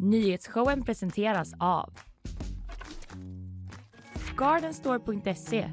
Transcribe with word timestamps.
Nyhetsshowen 0.00 0.84
presenteras 0.84 1.52
av 1.58 1.92
Gardenstore.se, 4.36 5.70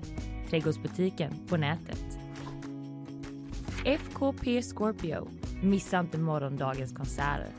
trädgårdsbutiken 0.49 1.33
på 1.47 1.57
nätet. 1.57 2.05
FKP 3.85 4.61
Scorpio, 4.61 5.29
missa 5.63 5.99
inte 5.99 6.17
morgondagens 6.17 6.93
konserter. 6.93 7.49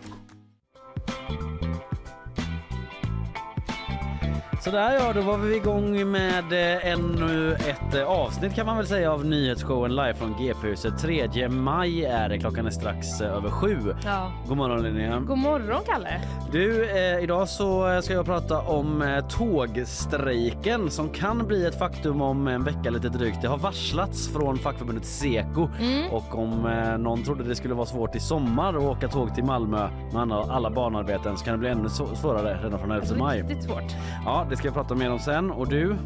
Sådär 4.67 4.95
ja, 4.95 5.12
då 5.12 5.21
var 5.21 5.39
vi 5.39 5.57
igång 5.57 6.11
med 6.11 6.53
eh, 6.53 6.93
ännu 6.93 7.53
ett 7.53 7.95
eh, 7.95 8.05
avsnitt 8.05 8.55
kan 8.55 8.66
man 8.66 8.77
väl 8.77 8.87
säga 8.87 9.12
av 9.12 9.25
nyhetsshowen 9.25 9.96
live 9.96 10.15
från 10.15 10.35
GP-huset. 10.39 10.98
3 10.98 11.48
maj 11.48 12.05
är 12.05 12.29
det, 12.29 12.39
klockan 12.39 12.66
är 12.66 12.71
strax 12.71 13.21
eh, 13.21 13.37
över 13.37 13.51
sju. 13.51 13.79
Ja. 14.05 14.33
God 14.48 14.57
morgon 14.57 14.83
Linnea. 14.83 15.21
God 15.21 15.39
morgon 15.39 15.83
Kalle. 15.87 16.21
Du, 16.52 16.91
eh, 16.91 17.23
idag 17.23 17.48
så 17.48 18.01
ska 18.02 18.15
jag 18.15 18.27
prata 18.27 18.60
om 18.60 19.02
eh, 19.02 19.29
tågstrejken 19.29 20.91
som 20.91 21.09
kan 21.09 21.46
bli 21.46 21.66
ett 21.66 21.79
faktum 21.79 22.23
om 22.23 22.48
en 22.48 22.65
vecka 22.65 22.91
lite 22.91 23.09
drygt. 23.09 23.43
Det 23.43 23.48
har 23.48 23.59
varslats 23.59 24.33
från 24.33 24.59
fackförbundet 24.59 25.07
Seko 25.07 25.69
och 26.10 26.38
om 26.38 26.66
eh, 26.66 26.98
någon 26.98 27.24
trodde 27.24 27.45
det 27.45 27.55
skulle 27.55 27.74
vara 27.74 27.87
svårt 27.87 28.16
i 28.16 28.21
sommar 28.21 28.74
att 28.74 28.83
åka 28.83 29.09
tåg 29.09 29.35
till 29.35 29.45
Malmö 29.45 29.88
med 30.12 30.23
alla, 30.23 30.35
alla 30.35 30.71
banarbeten 30.71 31.37
så 31.37 31.45
kan 31.45 31.52
det 31.52 31.59
bli 31.59 31.69
ännu 31.69 31.88
svårare 31.88 32.59
redan 32.65 32.79
från 32.79 32.91
11 32.91 33.07
maj. 33.16 33.43
Riktigt 33.43 33.65
svårt. 33.65 33.95
Ja, 34.24 34.46
det 34.56 34.59
ska 34.59 34.69
jag 34.69 34.74
prata 34.74 34.95
mer 34.95 35.12
om 35.12 35.19
sen. 35.19 35.51
Och 35.51 35.69
du? 35.69 35.96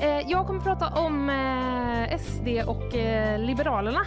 Eh, 0.00 0.30
jag 0.30 0.46
kommer 0.46 0.60
prata 0.60 0.88
om 0.88 1.30
eh, 1.30 2.18
SD 2.18 2.48
och 2.66 2.94
eh, 2.94 3.38
Liberalerna. 3.38 4.00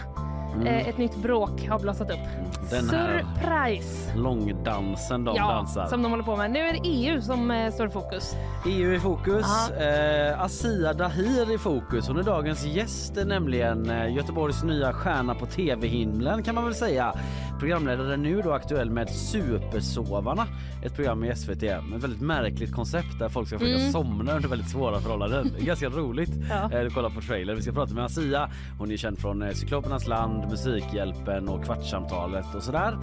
Eh, 0.64 0.88
ett 0.88 0.98
nytt 0.98 1.16
bråk 1.16 1.66
har 1.68 1.78
blossat 1.78 2.10
upp. 2.10 2.16
Mm. 2.16 2.50
Den 2.70 2.90
här- 2.90 3.18
Surprise! 3.22 4.12
Långdansen 4.16 5.24
de 5.24 5.36
Ja, 5.36 5.48
dansar. 5.48 5.86
som 5.86 6.02
de 6.02 6.10
håller 6.10 6.24
på 6.24 6.36
med. 6.36 6.50
Nu 6.50 6.58
är 6.58 6.72
det 6.72 6.80
EU 6.88 7.20
som 7.20 7.50
eh, 7.50 7.72
står 7.72 7.86
i 7.86 7.90
fokus. 7.90 8.34
EU 8.66 8.92
i 8.94 9.00
fokus. 9.00 9.46
Ja. 9.78 9.84
Eh, 9.84 10.40
Asia 10.42 10.92
Dahir 10.92 11.54
i 11.54 11.58
fokus. 11.58 12.08
Hon 12.08 12.18
är 12.18 12.22
dagens 12.22 12.64
gäst 12.64 13.12
nämligen. 13.26 13.90
Eh, 13.90 14.14
Göteborgs 14.14 14.62
nya 14.64 14.92
stjärna 14.92 15.34
på 15.34 15.46
tv-himlen 15.46 16.42
kan 16.42 16.54
man 16.54 16.64
väl 16.64 16.74
säga. 16.74 17.14
Programledare 17.60 18.16
nu 18.16 18.42
då 18.42 18.52
aktuell 18.52 18.90
med 18.90 19.08
Supersovarna. 19.10 20.46
Ett 20.84 20.94
program 20.96 21.24
i 21.24 21.36
SVT 21.36 21.62
med 21.62 21.96
ett 21.96 22.04
väldigt 22.04 22.20
märkligt 22.20 22.72
koncept 22.72 23.18
där 23.18 23.28
folk 23.28 23.48
ska 23.48 23.58
försöka 23.58 23.90
somna 23.92 24.32
under 24.36 24.48
väldigt 24.48 24.68
svåra 24.70 25.00
förhållanden. 25.00 25.50
Ganska 25.58 25.88
roligt. 25.88 26.34
Mm. 26.34 26.46
Ja. 26.50 26.78
Eh, 26.80 26.88
kolla 26.94 27.10
på 27.10 27.20
trailer. 27.20 27.54
Vi 27.54 27.62
ska 27.62 27.72
prata 27.72 27.94
med 27.94 28.04
Asia. 28.04 28.48
Hon 28.78 28.90
är 28.92 28.96
känd 28.96 29.18
från 29.18 29.42
eh, 29.42 29.50
Cyklopernas 29.52 30.06
land, 30.08 30.45
Musikhjälpen 30.50 31.48
och 31.48 31.64
Kvartssamtalet 31.64 32.54
och 32.54 32.62
sådär. 32.62 32.96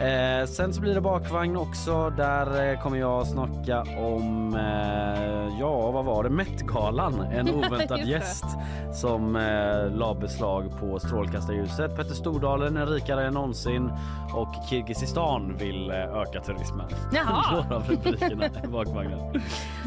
Eh, 0.00 0.46
sen 0.46 0.74
så 0.74 0.80
blir 0.80 0.94
det 0.94 1.00
bakvagn 1.00 1.56
också. 1.56 2.10
Där 2.10 2.70
eh, 2.70 2.80
kommer 2.80 2.98
jag 2.98 3.26
snacka 3.26 3.82
om, 3.98 4.54
eh, 4.54 5.58
ja 5.60 5.90
vad 5.90 6.04
var 6.04 6.24
det, 6.24 6.30
Met-galan. 6.30 7.20
En 7.20 7.48
oväntad 7.54 8.00
gäst 8.00 8.44
som 8.92 9.36
eh, 9.36 9.96
la 9.98 10.14
beslag 10.14 10.80
på 10.80 10.98
strålkastarljuset. 10.98 11.96
Petter 11.96 12.14
Stordalen 12.14 12.76
är 12.76 12.86
rikare 12.86 13.26
än 13.26 13.34
någonsin 13.34 13.90
och 14.34 14.48
Kirgizistan 14.70 15.56
vill 15.56 15.90
eh, 15.90 15.96
öka 15.96 16.40
turismen. 16.40 16.86
Jaha. 17.12 17.52
Några 17.52 17.76
av 17.76 17.88
rubrikerna 17.88 18.46
i 18.64 18.66
bakvagnen. 18.66 19.42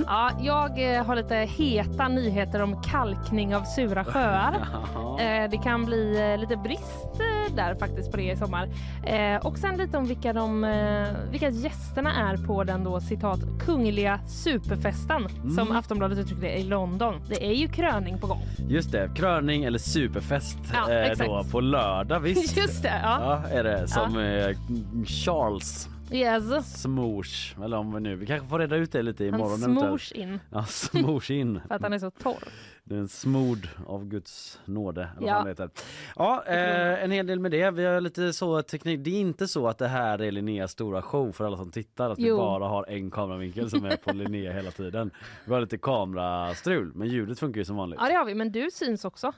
Ja, 0.07 0.31
jag 0.41 0.95
eh, 0.95 1.05
har 1.05 1.15
lite 1.15 1.35
heta 1.35 2.07
nyheter 2.07 2.61
om 2.61 2.81
kalkning 2.81 3.55
av 3.55 3.63
sura 3.63 4.03
sjöar. 4.05 4.67
Eh, 5.11 5.49
det 5.49 5.57
kan 5.57 5.85
bli 5.85 6.37
lite 6.39 6.57
brist 6.57 7.00
eh, 7.05 7.55
där 7.55 7.75
faktiskt 7.75 8.11
på 8.11 8.17
det 8.17 8.31
i 8.31 8.35
sommar. 8.35 8.69
Eh, 9.05 9.45
och 9.45 9.57
sen 9.57 9.77
lite 9.77 9.97
om 9.97 10.07
vilka, 10.07 10.33
de, 10.33 10.63
eh, 10.63 11.07
vilka 11.31 11.49
gästerna 11.49 12.31
är 12.31 12.37
på 12.37 12.63
den 12.63 12.83
då 12.83 12.99
citat 12.99 13.39
kungliga 13.65 14.19
superfesten 14.27 15.27
som 15.55 15.71
Aftonbladet 15.71 16.17
uttryckte 16.17 16.47
i 16.47 16.63
London. 16.63 17.21
Det 17.29 17.45
är 17.45 17.53
ju 17.53 17.67
kröning 17.67 18.19
på 18.19 18.27
gång. 18.27 18.41
Just 18.69 18.91
det, 18.91 19.11
kröning 19.15 19.63
eller 19.63 19.79
superfest 19.79 20.57
Ja, 20.73 20.93
eh, 20.93 21.17
då 21.17 21.43
på 21.51 21.59
lördag 21.59 22.19
visst. 22.19 22.57
Just 22.61 22.83
det, 22.83 22.99
ja. 23.03 23.41
Ja, 23.43 23.57
är 23.57 23.63
det 23.63 23.87
som 23.87 24.17
eh, 24.17 24.57
Charles 25.05 25.89
Yes. 26.11 26.81
smors 26.81 27.55
eller 27.63 27.77
om 27.77 27.93
vi 27.93 27.99
nu, 27.99 28.15
vi 28.15 28.25
kanske 28.25 28.47
får 28.47 28.59
reda 28.59 28.75
ut 28.75 28.91
det 28.91 29.01
lite 29.01 29.25
Han 29.25 29.33
imorgon. 29.33 29.63
eventuellt. 29.63 29.87
smors 29.89 30.11
in 30.11 30.39
Ja, 30.49 30.63
smors 30.65 31.31
in. 31.31 31.61
för 31.67 31.75
att 31.75 31.81
han 31.81 31.93
är 31.93 31.99
så 31.99 32.11
torr. 32.11 32.43
Det 32.83 32.95
är 32.95 32.99
en 32.99 33.07
smord 33.07 33.67
av 33.87 34.05
Guds 34.05 34.59
nåde. 34.65 35.09
Ja. 35.21 35.33
vad 35.35 35.45
det 35.45 35.49
heter. 35.49 35.69
Ja, 36.15 36.43
eh, 36.47 37.03
en 37.03 37.11
hel 37.11 37.27
del 37.27 37.39
med 37.39 37.51
det. 37.51 37.71
Vi 37.71 37.85
har 37.85 38.01
lite 38.01 38.33
så 38.33 38.61
teknik. 38.61 38.99
Det 39.03 39.09
är 39.09 39.19
inte 39.19 39.47
så 39.47 39.67
att 39.67 39.77
det 39.77 39.87
här 39.87 40.21
är 40.21 40.31
Linneas 40.31 40.71
stora 40.71 41.01
show 41.01 41.31
för 41.31 41.45
alla 41.45 41.57
som 41.57 41.71
tittar. 41.71 42.09
Att 42.09 42.19
vi 42.19 42.27
Jo. 42.27 42.37
bara 42.37 42.67
har 42.67 42.85
en 42.89 43.11
kameravinkel 43.11 43.69
som 43.69 43.85
är 43.85 43.95
på 43.97 44.11
Linnea 44.13 44.51
hela 44.53 44.71
tiden. 44.71 45.11
Vi 45.45 45.53
har 45.53 45.61
lite 45.61 45.77
kamerastrul 45.77 46.91
men 46.95 47.07
ljudet 47.07 47.39
funkar 47.39 47.59
ju 47.61 47.65
som 47.65 47.75
vanligt. 47.75 47.99
Ja 48.01 48.07
det 48.07 48.13
har 48.15 48.25
vi, 48.25 48.35
men 48.35 48.51
du 48.51 48.69
syns 48.73 49.05
också 49.05 49.31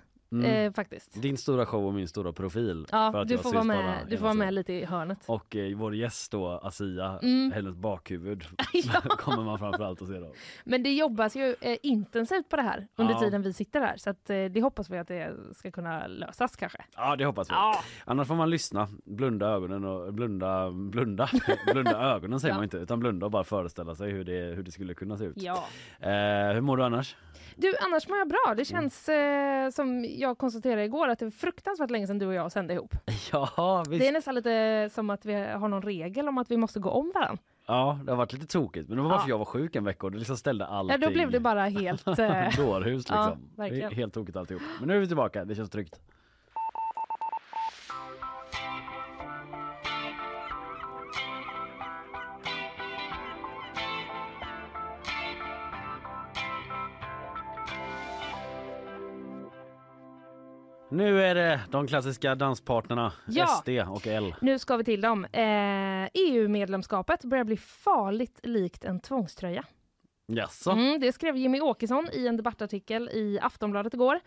eh, 0.45 0.73
faktiskt. 0.73 1.21
Din 1.21 1.37
stora 1.37 1.65
show 1.65 1.87
och 1.87 1.93
min 1.93 2.07
stora 2.07 2.33
profil. 2.33 2.85
för 2.89 2.97
Ja, 2.97 3.21
att 3.21 3.27
du 3.27 3.37
får, 3.37 3.53
vara 3.53 3.63
med, 3.63 4.05
du 4.09 4.17
får 4.17 4.23
vara 4.23 4.33
med 4.33 4.53
lite 4.53 4.73
i 4.73 4.85
hörnet. 4.85 5.17
Och 5.25 5.55
eh, 5.55 5.77
vår 5.77 5.95
gäst 5.95 6.31
då, 6.31 6.47
Asia, 6.63 7.19
hennes 7.53 7.75
bakhuvud 7.75 8.43
Ja. 8.73 9.01
kommer 9.17 9.43
man 9.43 9.59
framförallt 9.59 10.01
att 10.01 10.07
se 10.07 10.19
då. 10.19 10.33
Men 10.63 10.83
det 10.83 10.93
jobbas 10.93 11.35
ju 11.35 11.55
eh, 11.61 11.77
intensivt 11.83 12.49
på 12.49 12.55
det 12.55 12.61
här 12.61 12.87
under 12.95 13.13
Ja. 13.13 13.19
tiden 13.19 13.41
vi 13.41 13.53
sitter 13.53 13.81
här 13.81 13.97
så 13.97 14.09
att, 14.09 14.29
eh, 14.29 14.45
det 14.45 14.61
hoppas 14.61 14.89
vi 14.89 14.97
att 14.97 15.07
det 15.07 15.33
ska 15.55 15.71
kunna 15.71 16.07
lösas 16.07 16.55
kanske. 16.55 16.77
Ja 16.95 17.15
det 17.15 17.25
hoppas 17.25 17.49
vi. 17.49 17.53
Ja. 17.53 17.83
Annars 18.05 18.27
får 18.27 18.35
man 18.35 18.49
lyssna, 18.49 18.87
blunda 19.05 19.47
ögonen 19.47 19.85
och 19.85 20.13
blunda, 20.13 20.71
blunda, 20.71 21.29
blunda 21.73 21.97
ögonen 22.15 22.39
säger 22.39 22.51
Ja. 22.53 22.57
man 22.57 22.63
inte 22.63 22.77
utan 22.77 22.99
blunda 22.99 23.25
och 23.25 23.31
bara 23.31 23.43
föreställa 23.43 23.95
sig 23.95 24.11
hur 24.11 24.23
det, 24.23 24.55
hur 24.55 24.63
det 24.63 24.71
skulle 24.71 24.93
kunna 24.93 25.17
se 25.17 25.23
ut. 25.25 25.33
Ja. 25.35 25.65
Eh, 25.99 26.53
hur 26.53 26.61
mår 26.61 26.77
du 26.77 26.83
annars? 26.83 27.15
Du, 27.55 27.73
annars 27.85 28.07
mår 28.09 28.17
jag 28.17 28.27
bra. 28.29 28.53
Det 28.57 28.65
känns 28.65 29.09
eh, 29.09 29.69
som 29.69 30.05
jag 30.23 30.37
konstaterade 30.37 30.83
igår 30.83 31.07
att 31.07 31.19
det 31.19 31.25
är 31.25 31.29
fruktansvärt 31.29 31.89
länge 31.89 32.07
sedan 32.07 32.19
du 32.19 32.25
och 32.27 32.33
jag 32.33 32.51
sände 32.51 32.73
ihop. 32.73 32.95
Ja 33.31 33.83
visst. 33.89 34.01
Det 34.01 34.07
är 34.07 34.11
nästan 34.11 34.35
lite 34.35 34.89
som 34.93 35.09
att 35.09 35.25
vi 35.25 35.33
har 35.33 35.67
någon 35.67 35.81
regel 35.81 36.27
om 36.27 36.37
att 36.37 36.51
vi 36.51 36.57
måste 36.57 36.79
gå 36.79 36.89
om 36.89 37.11
varandra. 37.15 37.37
Ja 37.67 37.99
det 38.05 38.11
har 38.11 38.17
varit 38.17 38.33
lite 38.33 38.47
tokigt 38.47 38.89
men 38.89 38.97
det 38.97 39.03
var 39.03 39.09
bara 39.09 39.19
Ja. 39.19 39.23
för 39.23 39.29
jag 39.29 39.37
var 39.37 39.45
sjuk 39.45 39.75
en 39.75 39.83
vecka 39.83 40.05
och 40.05 40.11
det 40.11 40.17
liksom 40.17 40.37
ställde 40.37 40.65
allting. 40.65 40.97
Ja, 41.01 41.07
då 41.07 41.13
blev 41.13 41.31
det 41.31 41.39
bara 41.39 41.65
helt... 41.65 42.07
Eh, 42.19 42.55
Dårhus 42.57 43.05
Ja, 43.09 43.25
liksom. 43.29 43.49
det 43.55 43.61
verkligen. 43.61 43.91
helt 43.91 44.13
tokigt 44.13 44.37
alltihop. 44.37 44.61
Men 44.79 44.87
nu 44.87 44.95
är 44.95 44.99
vi 44.99 45.07
tillbaka, 45.07 45.45
det 45.45 45.55
känns 45.55 45.69
tryggt. 45.69 45.99
Nu 60.93 61.21
är 61.21 61.35
det 61.35 61.59
de 61.71 61.87
klassiska 61.87 62.35
danspartnerna 62.35 63.13
Ja. 63.27 63.47
SD 63.47 63.69
och 63.69 64.07
L. 64.07 64.35
nu 64.41 64.59
ska 64.59 64.77
vi 64.77 64.83
till 64.83 65.01
dem. 65.01 65.25
Eh, 65.25 66.09
EU-medlemskapet 66.13 67.23
börjar 67.23 67.43
bli 67.43 67.57
farligt 67.57 68.39
likt 68.43 68.85
en 68.85 68.99
tvångströja. 68.99 69.63
Jaså? 70.27 70.71
Mm, 70.71 70.99
det 70.99 71.11
skrev 71.11 71.37
Jimmy 71.37 71.61
Åkesson 71.61 72.09
i 72.13 72.27
en 72.27 72.37
debattartikel 72.37 73.09
i 73.09 73.39
Aftonbladet 73.41 73.93
igår. 73.93 74.19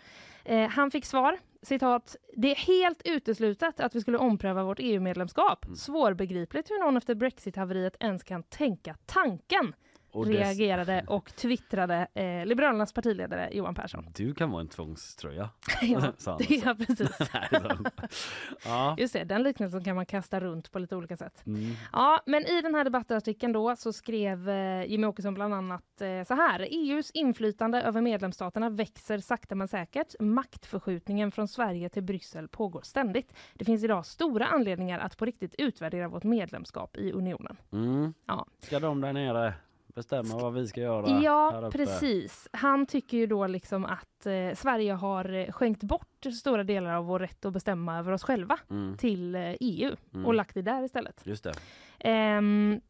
Eh, 0.44 0.68
han 0.68 0.90
fick 0.90 1.04
svar, 1.04 1.38
citat, 1.62 2.16
det 2.36 2.50
är 2.50 2.56
helt 2.56 3.02
uteslutet 3.04 3.80
att 3.80 3.94
vi 3.94 4.00
skulle 4.00 4.18
ompröva 4.18 4.62
vårt 4.62 4.78
EU-medlemskap. 4.80 5.64
Mm. 5.64 5.76
Svårbegripligt 5.76 6.70
hur 6.70 6.84
någon 6.84 6.96
efter 6.96 7.14
Brexit-haveriet 7.14 7.96
ens 8.00 8.22
kan 8.22 8.42
tänka 8.42 8.96
tanken, 9.06 9.74
Och 10.16 10.26
reagerade 10.26 11.04
och 11.06 11.36
twittrade 11.36 12.06
eh, 12.14 12.46
Liberalernas 12.46 12.92
partiledare 12.92 13.50
Johan 13.52 13.74
Persson. 13.74 14.06
Du 14.14 14.34
kan 14.34 14.50
vara 14.50 14.60
en 14.60 14.68
tvångströja. 14.68 15.50
Ja, 15.82 16.12
sa 16.18 16.36
det 16.38 16.54
är 16.54 16.74
precis. 16.74 17.10
Ja. 18.64 18.96
Just 18.98 19.12
det, 19.12 19.24
den 19.24 19.42
liknelsen 19.42 19.84
kan 19.84 19.96
man 19.96 20.06
kasta 20.06 20.40
runt 20.40 20.72
på 20.72 20.78
lite 20.78 20.96
olika 20.96 21.16
sätt. 21.16 21.46
Mm. 21.46 21.74
Ja, 21.92 22.22
men 22.26 22.46
i 22.46 22.62
den 22.62 22.74
här 22.74 22.84
debattartikeln 22.84 23.52
då 23.52 23.76
så 23.76 23.92
skrev 23.92 24.48
eh, 24.48 24.84
Jimmy 24.84 25.06
Åkesson 25.06 25.34
bland 25.34 25.54
annat 25.54 26.00
eh, 26.00 26.24
så 26.24 26.34
här. 26.34 26.66
EUs 26.70 27.10
inflytande 27.10 27.82
över 27.82 28.00
medlemsstaterna 28.00 28.70
växer 28.70 29.18
sakta 29.18 29.54
men 29.54 29.68
säkert. 29.68 30.14
Maktförskjutningen 30.20 31.32
från 31.32 31.48
Sverige 31.48 31.88
till 31.88 32.02
Bryssel 32.02 32.48
pågår 32.48 32.80
ständigt. 32.84 33.32
Det 33.54 33.64
finns 33.64 33.84
idag 33.84 34.06
stora 34.06 34.46
anledningar 34.46 34.98
att 34.98 35.16
på 35.16 35.24
riktigt 35.24 35.54
utvärdera 35.58 36.08
vårt 36.08 36.24
medlemskap 36.24 36.96
i 36.96 37.12
unionen. 37.12 37.56
Mm. 37.72 38.14
Ja, 38.26 38.46
Ska 38.58 38.80
de 38.80 39.00
där 39.00 39.12
nere 39.12 39.54
bestämma 39.96 40.38
vad 40.38 40.54
vi 40.54 40.66
ska 40.66 40.80
göra 40.80 41.20
ja 41.22 41.70
precis. 41.72 42.48
Han 42.52 42.86
tycker 42.86 43.16
ju 43.16 43.26
då 43.26 43.46
liksom 43.46 43.84
att 43.84 44.26
eh, 44.26 44.54
Sverige 44.54 44.92
har 44.92 45.32
eh, 45.34 45.52
skänkt 45.52 45.82
bort 45.82 46.26
stora 46.40 46.64
delar 46.64 46.94
av 46.94 47.04
vår 47.06 47.18
rätt 47.18 47.44
att 47.44 47.52
bestämma 47.52 47.98
över 47.98 48.12
oss 48.12 48.22
själva 48.22 48.58
Mm. 48.70 48.96
till 48.96 49.34
eh, 49.34 49.54
EU 49.60 49.96
Mm. 50.14 50.26
och 50.26 50.34
lagt 50.34 50.54
det 50.54 50.62
där 50.62 50.82
istället. 50.84 51.20
Just 51.24 51.44
det. 51.44 51.52
Ehm, 52.00 52.80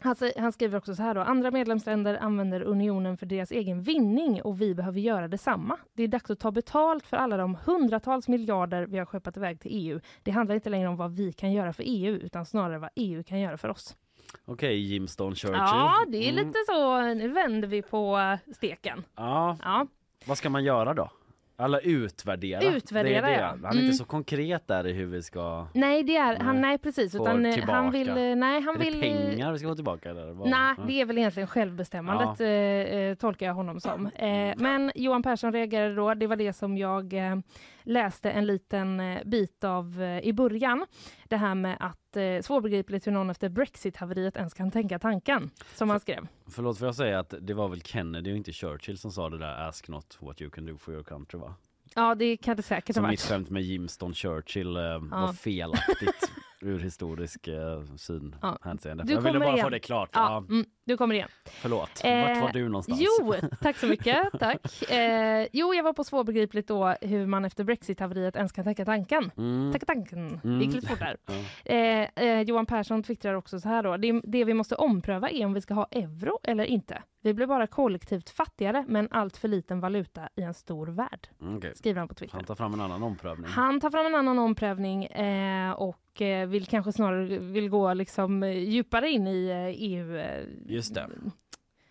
han, 0.00 0.14
sä- 0.14 0.40
han 0.40 0.52
skriver 0.52 0.78
också 0.78 0.94
så 0.94 1.02
här 1.02 1.14
då. 1.14 1.20
Andra 1.20 1.50
medlemsländer 1.50 2.14
använder 2.20 2.60
unionen 2.62 3.16
för 3.16 3.26
deras 3.26 3.50
egen 3.50 3.82
vinning 3.82 4.42
och 4.42 4.60
vi 4.60 4.74
behöver 4.74 5.00
göra 5.00 5.28
detsamma. 5.28 5.76
Det 5.92 6.02
är 6.02 6.08
dags 6.08 6.30
att 6.30 6.38
ta 6.40 6.50
betalt 6.50 7.06
för 7.06 7.16
alla 7.16 7.36
de 7.36 7.56
hundratals 7.64 8.28
miljarder 8.28 8.86
vi 8.86 8.98
har 8.98 9.06
skeppat 9.06 9.36
iväg 9.36 9.60
till 9.60 9.70
EU. 9.74 10.00
Det 10.22 10.30
handlar 10.30 10.54
inte 10.54 10.70
längre 10.70 10.88
om 10.88 10.96
vad 10.96 11.12
vi 11.16 11.32
kan 11.32 11.52
göra 11.52 11.72
för 11.72 11.82
EU 11.86 12.14
utan 12.14 12.46
snarare 12.46 12.78
vad 12.78 12.90
EU 12.96 13.22
kan 13.24 13.40
göra 13.40 13.58
för 13.58 13.68
oss. 13.68 13.96
Okej, 14.44 14.78
Jimston 14.78 15.34
Churchill. 15.34 15.58
Ja, 15.58 15.94
det 16.08 16.18
är 16.28 16.32
Mm. 16.32 16.46
lite 16.46 16.58
så. 16.66 17.00
Nu 17.14 17.28
vänder 17.28 17.68
vi 17.68 17.82
på 17.82 18.18
eh, 18.18 18.52
steken. 18.54 19.04
Ja, 19.16 19.56
Ja, 19.62 19.86
vad 20.26 20.38
ska 20.38 20.50
man 20.50 20.64
göra 20.64 20.94
då? 20.94 21.10
Eller 21.58 21.80
utvärdera. 21.86 22.62
Utvärdera, 22.62 23.26
det 23.26 23.32
är 23.32 23.36
det. 23.36 23.40
ja. 23.42 23.48
Han 23.48 23.64
är 23.64 23.70
Mm. 23.72 23.84
inte 23.84 23.96
så 23.96 24.04
konkret 24.04 24.68
där 24.68 24.86
i 24.86 24.92
hur 24.92 25.06
vi 25.06 25.22
ska... 25.22 25.66
nej, 25.74 26.02
det 26.02 26.16
är 26.16 26.36
han. 26.40 26.60
Nej. 26.60 26.78
Precis. 26.78 27.14
Utan 27.14 27.46
eh, 27.46 27.52
tillbaka. 27.54 27.72
han 27.72 27.90
vill. 27.90 28.08
eh, 28.08 28.14
Nej, 28.14 28.60
han 28.60 28.74
är 28.74 28.78
vill. 28.78 29.00
pengar 29.00 29.52
vi 29.52 29.58
ska 29.58 29.68
få 29.68 29.74
tillbaka? 29.74 30.10
Eller? 30.10 30.32
vad? 30.32 30.48
Nej, 30.50 30.74
Ja. 30.78 30.84
det 30.86 31.00
är 31.00 31.04
väl 31.04 31.18
egentligen 31.18 31.46
självbestämmandet 31.46 32.40
eh, 32.40 32.48
eh, 32.48 33.14
tolkar 33.14 33.46
jag 33.46 33.54
honom 33.54 33.80
som. 33.80 34.06
Eh, 34.06 34.54
men 34.56 34.92
Johan 34.94 35.22
Persson 35.22 35.52
reagerade 35.52 35.94
då, 35.94 36.14
det 36.14 36.26
var 36.26 36.36
det 36.36 36.52
som 36.52 36.76
jag 36.78 37.12
eh, 37.12 37.36
läste 37.84 38.30
en 38.30 38.46
liten 38.46 39.00
eh, 39.00 39.24
bit 39.24 39.64
av 39.64 40.02
eh, 40.02 40.18
i 40.18 40.32
början. 40.32 40.86
Det 41.28 41.36
här 41.36 41.54
med 41.54 41.76
att 41.80 42.16
eh, 42.16 42.40
svårbegripligt 42.42 43.06
hur 43.06 43.12
någon 43.12 43.30
efter 43.30 43.48
Brexit-haveriet 43.48 44.36
ens 44.36 44.54
kan 44.54 44.70
tänka 44.70 44.98
tanken, 44.98 45.50
som 45.74 45.90
han 45.90 46.00
skrev. 46.00 46.26
Förlåt 46.50 46.78
för 46.78 46.86
jag 46.86 46.94
säga 46.94 47.18
att 47.18 47.34
det 47.40 47.54
var 47.54 47.68
väl 47.68 47.82
Kennedy 47.82 48.32
och 48.32 48.36
inte 48.36 48.52
Churchill 48.52 48.98
som 48.98 49.12
sa 49.12 49.28
det 49.30 49.38
där 49.38 49.68
Ask 49.68 49.88
not 49.88 50.16
what 50.20 50.40
you 50.42 50.50
can 50.50 50.66
do 50.66 50.78
for 50.78 50.94
your 50.94 51.04
country 51.04 51.40
va? 51.40 51.54
Ja, 51.94 52.14
det 52.14 52.36
kan 52.36 52.56
det 52.56 52.62
säkert 52.62 52.96
ha 52.96 53.02
Så 53.02 53.08
mitt 53.08 53.08
varit. 53.08 53.20
skämt 53.20 53.50
med 53.50 53.62
Jimston 53.62 54.14
Churchill 54.14 54.76
eh, 54.76 54.82
var 54.98 55.32
felaktigt 55.32 56.30
ur 56.64 56.78
historisk 56.78 57.48
eh, 57.48 57.84
syn 57.96 58.36
Ja. 58.42 58.58
hänseende. 58.62 59.04
Du 59.04 59.12
Jag 59.12 59.20
ville 59.20 59.38
bara 59.38 59.52
igen. 59.52 59.64
få 59.64 59.70
det 59.70 59.78
klart. 59.80 60.10
Ja, 60.12 60.30
Ja. 60.48 60.54
mm, 60.54 60.64
du 60.84 60.96
kommer 60.96 61.14
igen. 61.14 61.28
Förlåt, 61.46 61.90
Eh, 62.04 62.28
vart 62.28 62.42
var 62.42 62.52
du 62.52 62.68
någonstans? 62.68 63.00
Jo, 63.00 63.34
tack 63.60 63.76
så 63.76 63.86
mycket. 63.86 64.28
Tack. 64.40 64.90
Eh, 64.90 65.46
jo, 65.52 65.74
jag 65.74 65.82
var 65.82 65.92
på 65.92 66.04
svårbegripligt 66.04 66.68
då 66.68 66.94
hur 67.00 67.26
man 67.26 67.44
efter 67.44 67.64
Brexit-haveriet 67.64 68.36
ens 68.36 68.52
kan 68.52 68.64
tänka 68.64 68.84
tanken. 68.84 69.30
Mm. 69.36 69.72
Tänka 69.72 69.86
tanken. 69.86 70.28
Det 70.42 70.48
Mm. 70.48 70.60
gick 70.60 70.74
lite 70.74 70.86
fort 70.86 70.98
där. 70.98 71.16
Ja. 71.26 71.72
Eh, 71.74 72.08
eh, 72.16 72.40
Johan 72.40 72.66
Persson 72.66 73.02
twittrar 73.02 73.34
också 73.34 73.60
så 73.60 73.68
här 73.68 73.82
då. 73.82 73.96
Det, 73.96 74.20
det 74.24 74.44
vi 74.44 74.54
måste 74.54 74.74
ompröva 74.74 75.30
är 75.30 75.46
om 75.46 75.54
vi 75.54 75.60
ska 75.60 75.74
ha 75.74 75.86
euro 75.90 76.38
eller 76.42 76.64
inte. 76.64 77.02
Vi 77.22 77.34
blir 77.34 77.46
bara 77.46 77.66
kollektivt 77.66 78.30
fattigare 78.30 78.84
med 78.88 79.00
en 79.00 79.08
allt 79.10 79.36
för 79.36 79.48
liten 79.48 79.80
valuta 79.80 80.28
i 80.36 80.42
en 80.42 80.54
stor 80.54 80.86
värld. 80.86 81.28
Mm, 81.40 81.56
okej. 81.56 81.72
Skriver 81.76 81.98
han 81.98 82.08
på 82.08 82.14
Twitter. 82.14 82.34
Han 82.36 82.44
tar 82.44 82.54
fram 82.54 82.74
en 82.74 82.80
annan 82.80 83.02
omprövning. 83.02 83.50
Han 83.50 83.80
tar 83.80 83.90
fram 83.90 84.06
en 84.06 84.14
annan 84.14 84.38
omprövning 84.38 85.04
eh, 85.04 85.70
och 85.72 85.96
eh, 86.22 86.46
vill 86.46 86.66
kanske 86.66 86.92
snarare 86.92 87.38
vill 87.38 87.68
gå 87.68 87.94
liksom 87.94 88.42
eh, 88.42 88.58
djupare 88.58 89.10
in 89.10 89.26
i 89.26 89.50
EU. 89.78 90.16
Eh, 90.16 90.44
Just 90.66 90.94
det. 90.94 91.08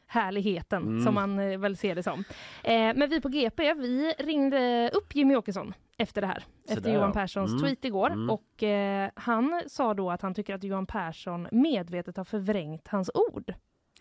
Härligheten 0.07 0.83
Mm. 0.83 1.03
som 1.03 1.13
man 1.13 1.61
väl 1.61 1.77
ser 1.77 1.95
det 1.95 2.03
som. 2.03 2.23
Eh, 2.63 2.73
men 2.95 3.09
vi 3.09 3.21
på 3.21 3.29
GP, 3.29 3.73
vi 3.73 4.13
ringde 4.19 4.91
upp 4.93 5.15
Jimmy 5.15 5.35
Åkesson 5.35 5.73
efter 5.97 6.21
det 6.21 6.27
här. 6.27 6.43
Så 6.65 6.73
efter 6.73 6.81
där, 6.89 6.93
Johan 6.93 7.07
ja. 7.07 7.13
Perssons 7.13 7.51
Mm. 7.51 7.61
tweet 7.63 7.85
igår. 7.85 8.09
Mm. 8.11 8.29
Och 8.29 8.63
eh, 8.63 9.09
han 9.15 9.61
sa 9.67 9.93
då 9.93 10.11
att 10.11 10.21
han 10.21 10.33
tycker 10.33 10.55
att 10.55 10.63
Johan 10.63 10.85
Persson 10.85 11.47
medvetet 11.51 12.17
har 12.17 12.23
förvrängt 12.23 12.87
hans 12.87 13.11
ord. 13.13 13.53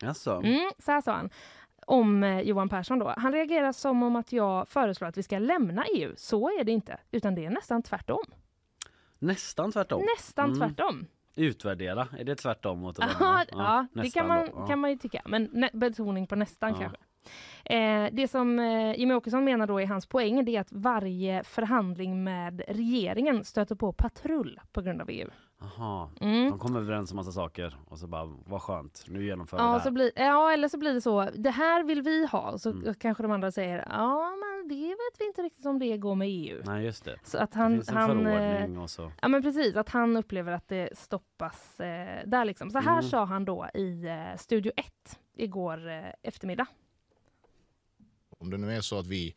Alltså. 0.05 0.43
Så 0.79 0.91
här 0.91 1.01
sa 1.01 1.11
han 1.11 1.29
om 1.87 2.41
Johan 2.45 2.69
Persson 2.69 2.99
då. 2.99 3.13
Han 3.17 3.31
reagerar 3.33 3.71
som 3.71 4.03
om 4.03 4.15
att 4.15 4.31
jag 4.33 4.67
föreslår 4.67 5.07
att 5.07 5.17
vi 5.17 5.23
ska 5.23 5.39
lämna 5.39 5.85
EU. 5.95 6.13
Så 6.17 6.59
är 6.59 6.63
det 6.63 6.71
inte, 6.71 6.97
utan 7.11 7.35
det 7.35 7.45
är 7.45 7.49
nästan 7.49 7.83
tvärtom. 7.83 8.23
Nästan 9.23 9.71
tvärtom. 9.71 10.01
Nästan 10.17 10.45
Mm. 10.53 10.59
tvärtom. 10.59 11.05
Utvärdera, 11.35 12.07
är 12.19 12.23
det 12.23 12.35
tvärtom 12.35 12.79
mot 12.79 12.99
att 12.99 13.11
Ja, 13.19 13.43
ja, 13.51 13.87
det 13.93 14.09
kan 14.09 14.27
man, 14.27 14.47
då. 14.55 14.67
Kan 14.67 14.79
man 14.79 14.89
ju 14.89 14.97
tycka. 14.97 15.21
Men 15.25 15.69
betoning 15.73 16.27
på 16.27 16.35
nästan 16.35 16.69
Ja. 16.69 16.77
kanske. 16.79 16.97
Eh, 17.65 18.09
det 18.11 18.27
som 18.27 18.59
eh, 18.59 18.99
Jimmie 18.99 19.15
Åkesson 19.17 19.43
menar 19.43 19.67
då 19.67 19.81
är 19.81 19.85
hans 19.85 20.05
poäng, 20.05 20.45
det 20.45 20.55
är 20.55 20.61
att 20.61 20.71
varje 20.71 21.43
förhandling 21.43 22.23
med 22.23 22.61
regeringen 22.67 23.43
stöter 23.43 23.75
på 23.75 23.93
patrull 23.93 24.59
på 24.71 24.81
grund 24.81 25.01
av 25.01 25.09
EU. 25.09 25.29
Jaha. 25.77 26.09
Mm. 26.21 26.49
De 26.49 26.59
kommer 26.59 26.79
överens 26.79 27.11
om 27.11 27.15
massa 27.15 27.31
saker 27.31 27.75
och 27.87 27.99
så 27.99 28.07
bara, 28.07 28.25
vad 28.45 28.61
skönt, 28.61 29.05
nu 29.07 29.25
genomför 29.25 29.57
vi 29.57 29.63
Ja, 29.63 29.73
det 29.73 29.79
så 29.79 29.83
här. 29.83 29.91
blir, 29.91 30.11
ja, 30.15 30.51
eller 30.51 30.67
så 30.67 30.77
blir 30.77 30.93
det 30.93 31.01
så. 31.01 31.29
Det 31.35 31.49
här 31.49 31.83
vill 31.83 32.01
vi 32.01 32.25
ha. 32.25 32.57
Så 32.57 32.69
Mm. 32.69 32.93
kanske 32.93 33.23
de 33.23 33.31
andra 33.31 33.51
säger 33.51 33.87
ja, 33.89 34.31
det 34.69 34.87
vet 34.89 35.19
vi 35.19 35.25
inte 35.27 35.41
riktigt 35.41 35.65
om 35.65 35.79
det 35.79 35.97
går 35.97 36.15
med 36.15 36.27
EU. 36.31 36.61
Nej 36.65 36.83
just 36.85 37.05
det. 37.05 37.19
Så 37.23 37.37
att 37.37 37.51
det 37.51 37.57
han, 37.59 37.71
finns 37.71 37.89
en 37.89 37.95
han 37.97 38.07
förordning 38.09 38.77
och 38.77 38.89
så. 38.89 39.11
Ja 39.21 39.27
men 39.27 39.41
precis, 39.41 39.75
att 39.75 39.89
han 39.89 40.17
upplever 40.17 40.51
att 40.51 40.67
det 40.67 40.97
stoppas 40.97 41.79
eh, 41.79 42.21
där 42.25 42.45
liksom. 42.45 42.69
Så 42.71 42.79
här 42.79 42.91
Mm. 42.99 43.03
sa 43.09 43.25
han 43.25 43.45
då 43.45 43.69
i 43.73 44.05
eh, 44.05 44.37
Studio 44.37 44.71
1 44.75 45.19
igår 45.35 45.89
eh, 45.89 46.03
eftermiddag. 46.21 46.65
Om 48.39 48.49
det 48.49 48.57
nu 48.57 48.71
är 48.75 48.81
så 48.81 48.99
att 48.99 49.07
vi 49.07 49.35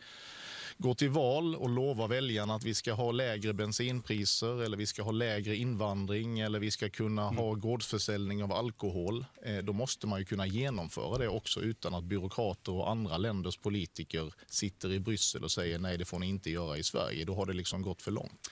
går 0.78 0.94
till 0.94 1.10
val 1.10 1.54
och 1.54 1.68
lovar 1.68 2.08
väljarna 2.08 2.54
att 2.54 2.64
vi 2.64 2.74
ska 2.74 2.92
ha 2.92 3.12
lägre 3.12 3.52
bensinpriser 3.52 4.62
eller 4.62 4.76
vi 4.76 4.86
ska 4.86 5.02
ha 5.02 5.10
lägre 5.10 5.56
invandring 5.56 6.40
eller 6.40 6.58
vi 6.58 6.70
ska 6.70 6.90
kunna 6.90 7.28
ha 7.28 7.54
gårdsförsäljning 7.54 8.42
av 8.42 8.52
alkohol. 8.52 9.24
Eh, 9.42 9.56
då 9.56 9.72
måste 9.72 10.06
man 10.06 10.18
ju 10.18 10.24
kunna 10.24 10.46
genomföra 10.46 11.18
det 11.18 11.28
också 11.28 11.60
utan 11.60 11.94
att 11.94 12.04
byråkrater 12.04 12.72
och 12.72 12.90
andra 12.90 13.16
länders 13.16 13.56
politiker 13.56 14.34
sitter 14.46 14.92
i 14.92 15.00
Bryssel 15.00 15.44
och 15.44 15.50
säger 15.50 15.78
nej 15.78 15.98
det 15.98 16.04
får 16.04 16.18
ni 16.18 16.26
inte 16.28 16.50
göra 16.50 16.78
i 16.78 16.82
Sverige. 16.82 17.24
Då 17.24 17.34
har 17.34 17.46
det 17.46 17.52
liksom 17.52 17.82
gått 17.82 18.02
för 18.02 18.10
långt. 18.10 18.50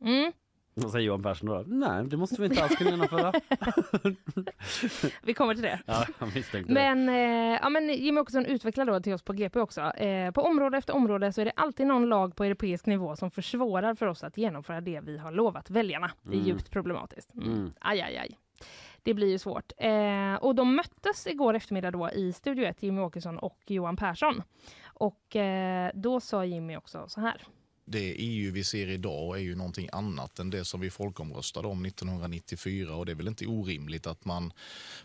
Mm. 0.00 0.32
Vad 0.80 0.90
säger 0.92 1.06
Johan 1.06 1.22
Persson 1.22 1.48
då? 1.48 1.64
Nej, 1.66 2.04
det 2.04 2.16
måste 2.16 2.40
vi 2.42 2.46
inte 2.48 2.62
alls 2.62 2.76
kunna 2.76 2.90
genomföra. 2.90 3.32
Vi 5.22 5.34
kommer 5.34 5.54
till 5.54 5.62
det. 5.62 5.80
ja. 5.86 6.06
Men, 6.66 7.08
eh, 7.08 7.58
ja, 7.62 7.68
men 7.68 7.88
Jimmie 7.88 8.20
Åkesson 8.20 8.46
utvecklar 8.46 8.84
då 8.84 9.00
till 9.00 9.12
oss 9.14 9.22
på 9.22 9.32
GP 9.32 9.60
också. 9.60 9.80
Eh, 9.80 10.30
på 10.30 10.42
område 10.42 10.78
efter 10.78 10.94
område 10.94 11.32
så 11.32 11.40
är 11.40 11.44
det 11.44 11.52
alltid 11.56 11.86
någon 11.86 12.06
lag 12.08 12.36
på 12.36 12.44
europeisk 12.44 12.86
nivå 12.86 13.16
som 13.16 13.30
försvårar 13.30 13.94
för 13.94 14.06
oss 14.06 14.24
att 14.24 14.36
genomföra 14.38 14.80
det 14.80 15.00
vi 15.00 15.18
har 15.18 15.32
lovat 15.32 15.70
väljarna. 15.70 16.10
Det 16.22 16.30
är 16.30 16.34
Mm. 16.34 16.46
djupt 16.46 16.70
problematiskt. 16.70 17.34
Mm. 17.34 17.48
Mm. 17.52 17.72
Aj, 17.80 18.00
aj, 18.00 18.16
aj. 18.16 18.38
Det 19.02 19.14
blir 19.14 19.28
ju 19.28 19.38
svårt. 19.38 19.72
Eh, 19.78 20.34
och 20.34 20.54
de 20.54 20.76
möttes 20.76 21.26
igår 21.26 21.54
eftermiddag 21.54 21.90
då 21.90 22.10
i 22.10 22.32
Studio 22.32 22.64
1, 22.64 22.82
Jimmie 22.82 23.04
Åkesson 23.04 23.38
och 23.38 23.58
Johan 23.66 23.96
Persson. 23.96 24.42
Och 24.86 25.36
eh, 25.36 25.90
då 25.94 26.20
sa 26.20 26.44
Jimmy 26.44 26.76
också 26.76 27.04
så 27.08 27.20
här. 27.20 27.42
Det 27.88 28.14
EU 28.18 28.52
vi 28.52 28.64
ser 28.64 28.88
idag 28.88 29.36
är 29.36 29.40
ju 29.40 29.54
någonting 29.54 29.88
annat 29.92 30.38
än 30.38 30.50
det 30.50 30.64
som 30.64 30.80
vi 30.80 30.90
folkomröstade 30.90 31.68
om 31.68 31.84
1994 31.84 32.94
och 32.94 33.06
det 33.06 33.12
är 33.12 33.16
väl 33.16 33.28
inte 33.28 33.46
orimligt 33.46 34.06
att 34.06 34.24
man 34.24 34.52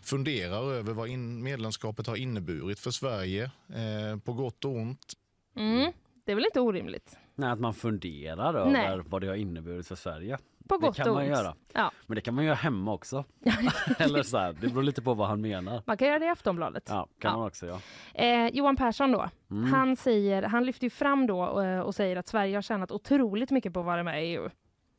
funderar 0.02 0.72
över 0.72 0.92
vad 0.92 1.08
in 1.08 1.42
medlemskapet 1.42 2.06
har 2.06 2.16
inneburit 2.16 2.78
för 2.78 2.90
Sverige 2.90 3.50
eh, 3.68 4.18
på 4.24 4.32
gott 4.32 4.64
och 4.64 4.72
ont. 4.72 5.12
Mm. 5.56 5.92
Det 6.24 6.32
är 6.32 6.36
väl 6.36 6.44
inte 6.44 6.60
orimligt? 6.60 7.16
Nej, 7.34 7.50
att 7.50 7.60
man 7.60 7.74
funderar 7.74 8.54
över 8.54 8.70
Nej. 8.70 9.00
vad 9.06 9.20
det 9.20 9.26
har 9.26 9.34
inneburit 9.34 9.86
för 9.86 9.96
Sverige. 9.96 10.38
På 10.68 10.76
Det 10.76 10.86
gott 10.86 10.96
kan 10.96 11.08
och 11.08 11.14
man 11.14 11.22
ont. 11.24 11.30
göra. 11.36 11.54
Ja, 11.72 11.90
Men 12.06 12.14
det 12.14 12.20
kan 12.20 12.34
man 12.34 12.44
göra 12.44 12.54
hemma 12.54 12.92
också. 12.92 13.24
Eller 13.98 14.22
så 14.22 14.38
här, 14.38 14.52
det 14.60 14.68
beror 14.68 14.82
lite 14.82 15.02
på 15.02 15.14
vad 15.14 15.28
han 15.28 15.40
menar. 15.40 15.82
man 15.86 15.96
kan 15.96 16.08
göra 16.08 16.18
det 16.18 16.24
i 16.24 16.28
Aftonbladet. 16.28 16.84
Ja, 16.88 17.06
kan 17.18 17.30
Ja. 17.30 17.36
man 17.38 17.46
också 17.46 17.66
ja. 17.66 17.78
Eh, 18.14 18.46
Johan 18.48 18.76
Persson 18.76 19.12
då, 19.12 19.28
Mm. 19.50 19.72
han, 19.72 19.96
säger, 19.96 20.42
han 20.42 20.64
lyfter 20.64 20.84
ju 20.86 20.90
fram 20.90 21.26
då 21.26 21.60
eh, 21.60 21.80
och 21.80 21.94
säger 21.94 22.16
att 22.16 22.28
Sverige 22.28 22.56
har 22.56 22.62
tjänat 22.62 22.90
otroligt 22.92 23.50
mycket 23.50 23.72
på 23.74 23.80
att 23.80 23.86
vara 23.86 24.02
med 24.02 24.24
i 24.24 24.28
EU. 24.28 24.48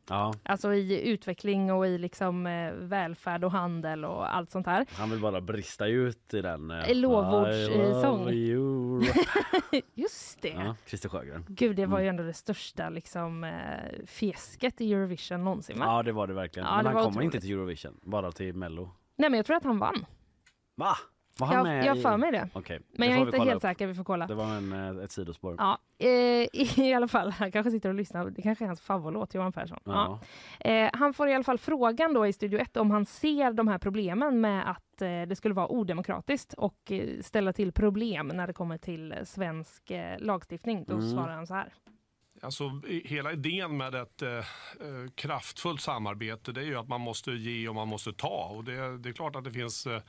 Ja. 0.09 0.33
Alltså 0.43 0.73
i 0.73 1.09
utveckling 1.09 1.71
och 1.73 1.87
i 1.87 1.97
liksom 1.97 2.47
eh, 2.47 2.71
välfärd 2.73 3.43
och 3.43 3.51
handel 3.51 4.05
och 4.05 4.35
allt 4.35 4.51
sånt 4.51 4.65
här. 4.67 4.85
Han 4.91 5.09
vill 5.09 5.19
bara 5.19 5.41
brista 5.41 5.85
ut 5.87 6.33
i 6.33 6.41
den. 6.41 6.71
eh, 6.71 6.95
lovordssång. 6.95 8.29
You. 8.29 9.03
Just 9.93 10.41
det! 10.41 10.49
Ja, 10.49 10.75
Christer 10.85 11.09
Sjögren. 11.09 11.45
Gud, 11.49 11.75
det 11.75 11.85
var 11.85 11.99
ju 11.99 12.03
Mm. 12.05 12.13
ändå 12.19 12.23
det 12.23 12.33
största 12.33 12.89
liksom, 12.89 13.43
eh, 13.43 14.05
i 14.81 14.93
Eurovision 14.93 15.43
någonsin 15.43 15.79
va? 15.79 15.85
Ja 15.85 16.03
det 16.03 16.11
var 16.11 16.27
det 16.27 16.33
verkligen. 16.33 16.67
Ja, 16.67 16.75
Men 16.75 16.85
det 16.85 16.91
han 16.91 17.03
kommer 17.03 17.21
inte 17.21 17.39
till 17.41 17.51
Eurovision, 17.51 17.99
bara 18.01 18.31
till 18.31 18.53
Mello. 18.55 18.89
Nej 19.17 19.29
men 19.29 19.37
jag 19.37 19.45
tror 19.45 19.55
att 19.57 19.63
han 19.63 19.79
vann. 19.79 20.05
Va? 20.75 20.95
Var 21.39 21.47
han 21.47 21.55
Jag, 21.55 21.63
med 21.63 21.85
jag 21.85 21.97
i- 21.97 22.01
för 22.01 22.17
mig 22.17 22.31
det. 22.31 22.49
Okej, 22.53 22.79
Men 22.91 22.99
det 22.99 23.05
jag 23.15 23.21
är 23.21 23.25
inte 23.25 23.37
helt 23.37 23.55
upp. 23.55 23.61
säker, 23.61 23.87
vi 23.87 23.93
får 23.95 24.03
kolla. 24.03 24.27
Det 24.27 24.33
var 24.35 24.45
en, 24.55 24.97
eh, 24.97 25.03
ett 25.03 25.11
sidospår. 25.11 25.55
Ja, 25.57 25.77
eh, 25.97 26.09
i 26.79 26.93
alla 26.95 27.07
fall, 27.07 27.31
han 27.31 27.51
kanske 27.51 27.71
sitter 27.71 27.89
och 27.89 27.95
lyssnar. 27.95 28.29
Det 28.29 28.41
kanske 28.41 28.65
är 28.65 28.67
hans 28.67 28.81
favoritlåt, 28.81 29.33
Johan 29.33 29.51
Persson. 29.53 29.79
Ja. 29.85 30.19
Ja. 30.63 30.69
Eh, 30.69 30.89
han 30.93 31.13
får 31.13 31.29
i 31.29 31.33
alla 31.33 31.43
fall 31.43 31.57
frågan 31.57 32.13
då 32.13 32.27
i 32.27 32.33
Studio 32.33 32.59
1 32.59 32.77
om 32.77 32.91
han 32.91 33.05
ser 33.05 33.53
de 33.53 33.67
här 33.67 33.77
problemen 33.77 34.41
med 34.41 34.69
att 34.71 35.01
eh, 35.01 35.07
det 35.27 35.35
skulle 35.35 35.53
vara 35.53 35.67
odemokratiskt 35.71 36.53
och 36.53 36.91
eh, 36.91 37.21
ställa 37.21 37.53
till 37.53 37.71
problem 37.71 38.27
när 38.27 38.47
det 38.47 38.53
kommer 38.53 38.77
till 38.77 39.11
eh, 39.11 39.23
svensk 39.23 39.91
eh, 39.91 40.19
lagstiftning. 40.19 40.85
Då 40.87 40.93
Mm. 40.93 41.09
svarar 41.09 41.35
han 41.35 41.47
så 41.47 41.53
här. 41.53 41.73
Alltså, 42.41 42.63
hela 43.05 43.31
idén 43.31 43.77
med 43.77 43.95
ett 43.95 44.21
eh, 44.21 44.29
kraftfullt 45.15 45.81
samarbete 45.81 46.51
det 46.51 46.61
är 46.61 46.65
ju 46.65 46.75
att 46.77 46.87
man 46.87 47.01
måste 47.01 47.31
ge 47.31 47.67
och 47.67 47.75
man 47.75 47.87
måste 47.87 48.13
ta. 48.13 48.51
Och 48.55 48.63
det, 48.63 48.97
det 48.97 49.09
är 49.09 49.13
klart 49.13 49.35
att 49.35 49.43
det 49.43 49.51
finns 49.51 49.87
eh, 49.87 50.01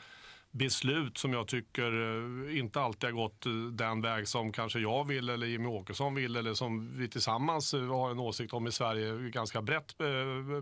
beslut 0.54 1.18
som 1.18 1.32
jag 1.32 1.48
tycker 1.48 1.92
eh, 1.92 2.58
inte 2.58 2.80
alltid 2.80 3.10
har 3.10 3.14
gått 3.14 3.46
eh, 3.46 3.52
den 3.52 4.00
väg 4.00 4.28
som 4.28 4.52
kanske 4.52 4.78
jag 4.78 5.06
vill 5.06 5.28
eller 5.28 5.46
Jimmy 5.46 5.66
Åkesson 5.66 6.14
vill 6.14 6.36
eller 6.36 6.54
som 6.54 6.98
vi 6.98 7.08
tillsammans 7.08 7.74
eh, 7.74 7.86
har 7.86 8.10
en 8.10 8.18
åsikt 8.18 8.52
om 8.52 8.66
i 8.66 8.72
Sverige, 8.72 9.30
ganska 9.30 9.62
brett 9.62 9.96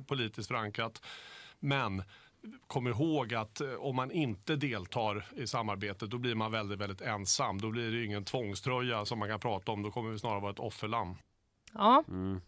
politiskt 0.07 0.49
förankrat. 0.49 1.03
Men 1.59 2.03
kom 2.67 2.89
ihåg 2.89 3.35
att 3.35 3.61
om 3.79 3.97
man 3.97 4.11
inte 4.11 4.57
deltar 4.57 5.27
i 5.37 5.47
samarbetet 5.47 6.11
då 6.11 6.19
blir 6.19 6.35
man 6.35 6.53
väldigt, 6.53 6.79
väldigt 6.79 7.01
ensam. 7.01 7.61
Då 7.61 7.71
blir 7.71 7.91
det 7.91 8.05
ingen 8.05 8.25
tvångströja 8.25 9.05
som 9.05 9.19
man 9.19 9.29
kan 9.29 9.41
prata 9.41 9.73
om. 9.73 9.83
Då 9.83 9.91
kommer 9.91 10.11
vi 10.11 10.19
snarare 10.19 10.41
vara 10.41 10.53
ett 10.53 10.59
offerlamm. 10.59 11.15
Ja, 11.73 12.05
Mm. 12.09 12.41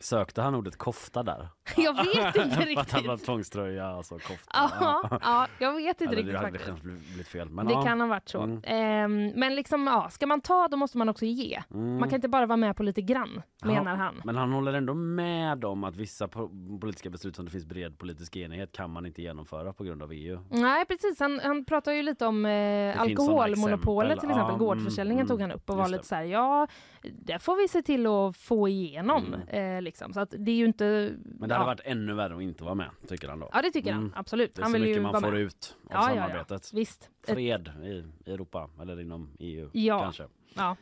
Sökte 0.00 0.42
han 0.42 0.54
ordet 0.54 0.78
kofta 0.78 1.22
där? 1.22 1.48
Jag 1.76 1.94
vet 1.94 2.06
inte 2.16 2.32
För 2.32 2.40
att 2.40 2.52
han 2.56 2.64
riktigt. 2.66 3.06
var 3.06 3.16
tvångströja, 3.16 3.86
alltså 3.86 4.14
kofta. 4.14 4.50
Ja, 4.52 5.18
ja, 5.22 5.46
jag 5.58 5.72
vet 5.72 6.00
inte 6.00 6.14
riktigt 6.16 6.32
det 6.32 6.38
hade 6.38 6.50
faktiskt. 6.50 6.66
kanske 6.66 6.86
blivit 6.86 7.28
fel. 7.28 7.48
Men 7.50 7.66
Det 7.66 7.72
ja. 7.72 7.82
kan 7.82 8.00
ha 8.00 8.06
varit 8.08 8.28
så. 8.28 8.40
Mm. 8.42 8.60
Ehm, 8.64 9.26
men 9.40 9.54
liksom, 9.54 9.86
ja, 9.86 10.08
ska 10.10 10.26
man 10.26 10.40
ta 10.40 10.68
då 10.68 10.76
måste 10.76 10.98
man 10.98 11.08
också 11.08 11.24
ge. 11.24 11.62
Mm. 11.74 11.98
Man 11.98 12.08
kan 12.08 12.16
inte 12.16 12.28
bara 12.28 12.46
vara 12.46 12.56
med 12.56 12.76
på 12.76 12.82
lite 12.82 13.02
grann, 13.02 13.42
menar 13.64 13.96
han. 13.96 14.20
Men 14.24 14.36
han 14.36 14.52
håller 14.52 14.72
ändå 14.72 14.94
med 14.94 15.64
om 15.64 15.84
att 15.84 15.96
vissa 15.96 16.26
po- 16.26 16.80
politiska 16.80 17.10
beslut 17.10 17.36
som 17.36 17.44
det 17.44 17.50
finns 17.50 17.66
bred 17.66 17.98
politisk 17.98 18.36
enighet 18.36 18.72
kan 18.72 18.90
man 18.90 19.06
inte 19.06 19.22
genomföra 19.22 19.72
på 19.72 19.84
grund 19.84 20.02
av 20.02 20.12
EU. 20.12 20.40
Nej 20.50 20.84
precis, 20.84 21.20
han, 21.20 21.40
han 21.44 21.64
pratar 21.64 21.92
ju 21.92 22.02
lite 22.02 22.26
om 22.26 22.46
eh, 22.46 23.00
alkoholmonopolet 23.00 24.20
till 24.20 24.30
exempel. 24.30 24.52
Ja, 24.52 24.58
Gårdsförsäljningen 24.58 25.20
mm, 25.22 25.28
tog 25.28 25.40
han 25.40 25.52
upp 25.52 25.70
och 25.70 25.76
var 25.76 25.88
lite 25.88 26.02
det. 26.02 26.06
så 26.06 26.14
här, 26.14 26.22
ja 26.22 26.66
det 27.02 27.38
får 27.38 27.56
vi 27.56 27.68
se 27.68 27.82
till 27.82 28.06
att 28.06 28.36
få 28.36 28.68
igenom. 28.68 29.34
Mm. 29.50 29.76
Eh, 29.76 29.82
liksom. 29.82 30.12
Så 30.12 30.20
att 30.20 30.34
det 30.38 30.50
är 30.50 30.54
ju 30.54 30.64
inte... 30.64 31.12
Men 31.24 31.48
det 31.52 31.56
ja. 31.56 31.58
hade 31.58 31.66
varit 31.66 31.80
ännu 31.84 32.14
värre 32.14 32.36
att 32.36 32.42
inte 32.42 32.64
vara 32.64 32.74
med, 32.74 32.90
tycker 33.08 33.28
han 33.28 33.40
då. 33.40 33.50
Ja 33.52 33.62
det 33.62 33.70
tycker 33.70 33.90
Mm. 33.90 34.02
han, 34.02 34.12
absolut. 34.16 34.54
Det 34.54 34.60
är 34.60 34.62
Han 34.62 34.72
så 34.72 34.78
vill 34.78 34.88
mycket 34.88 35.02
man 35.02 35.20
får 35.20 35.30
med. 35.32 35.40
ut 35.40 35.76
av 35.84 35.90
Ja, 35.92 36.08
ja, 36.08 36.14
ja. 36.16 36.22
samarbetet. 36.22 36.72
Visst. 36.74 37.10
Fred 37.26 37.70
i, 37.82 37.86
i 37.88 38.32
Europa, 38.32 38.70
eller 38.80 39.00
inom 39.00 39.30
EU 39.38 39.70
Ja. 39.72 40.00
kanske. 40.00 40.26
Ja. 40.54 40.76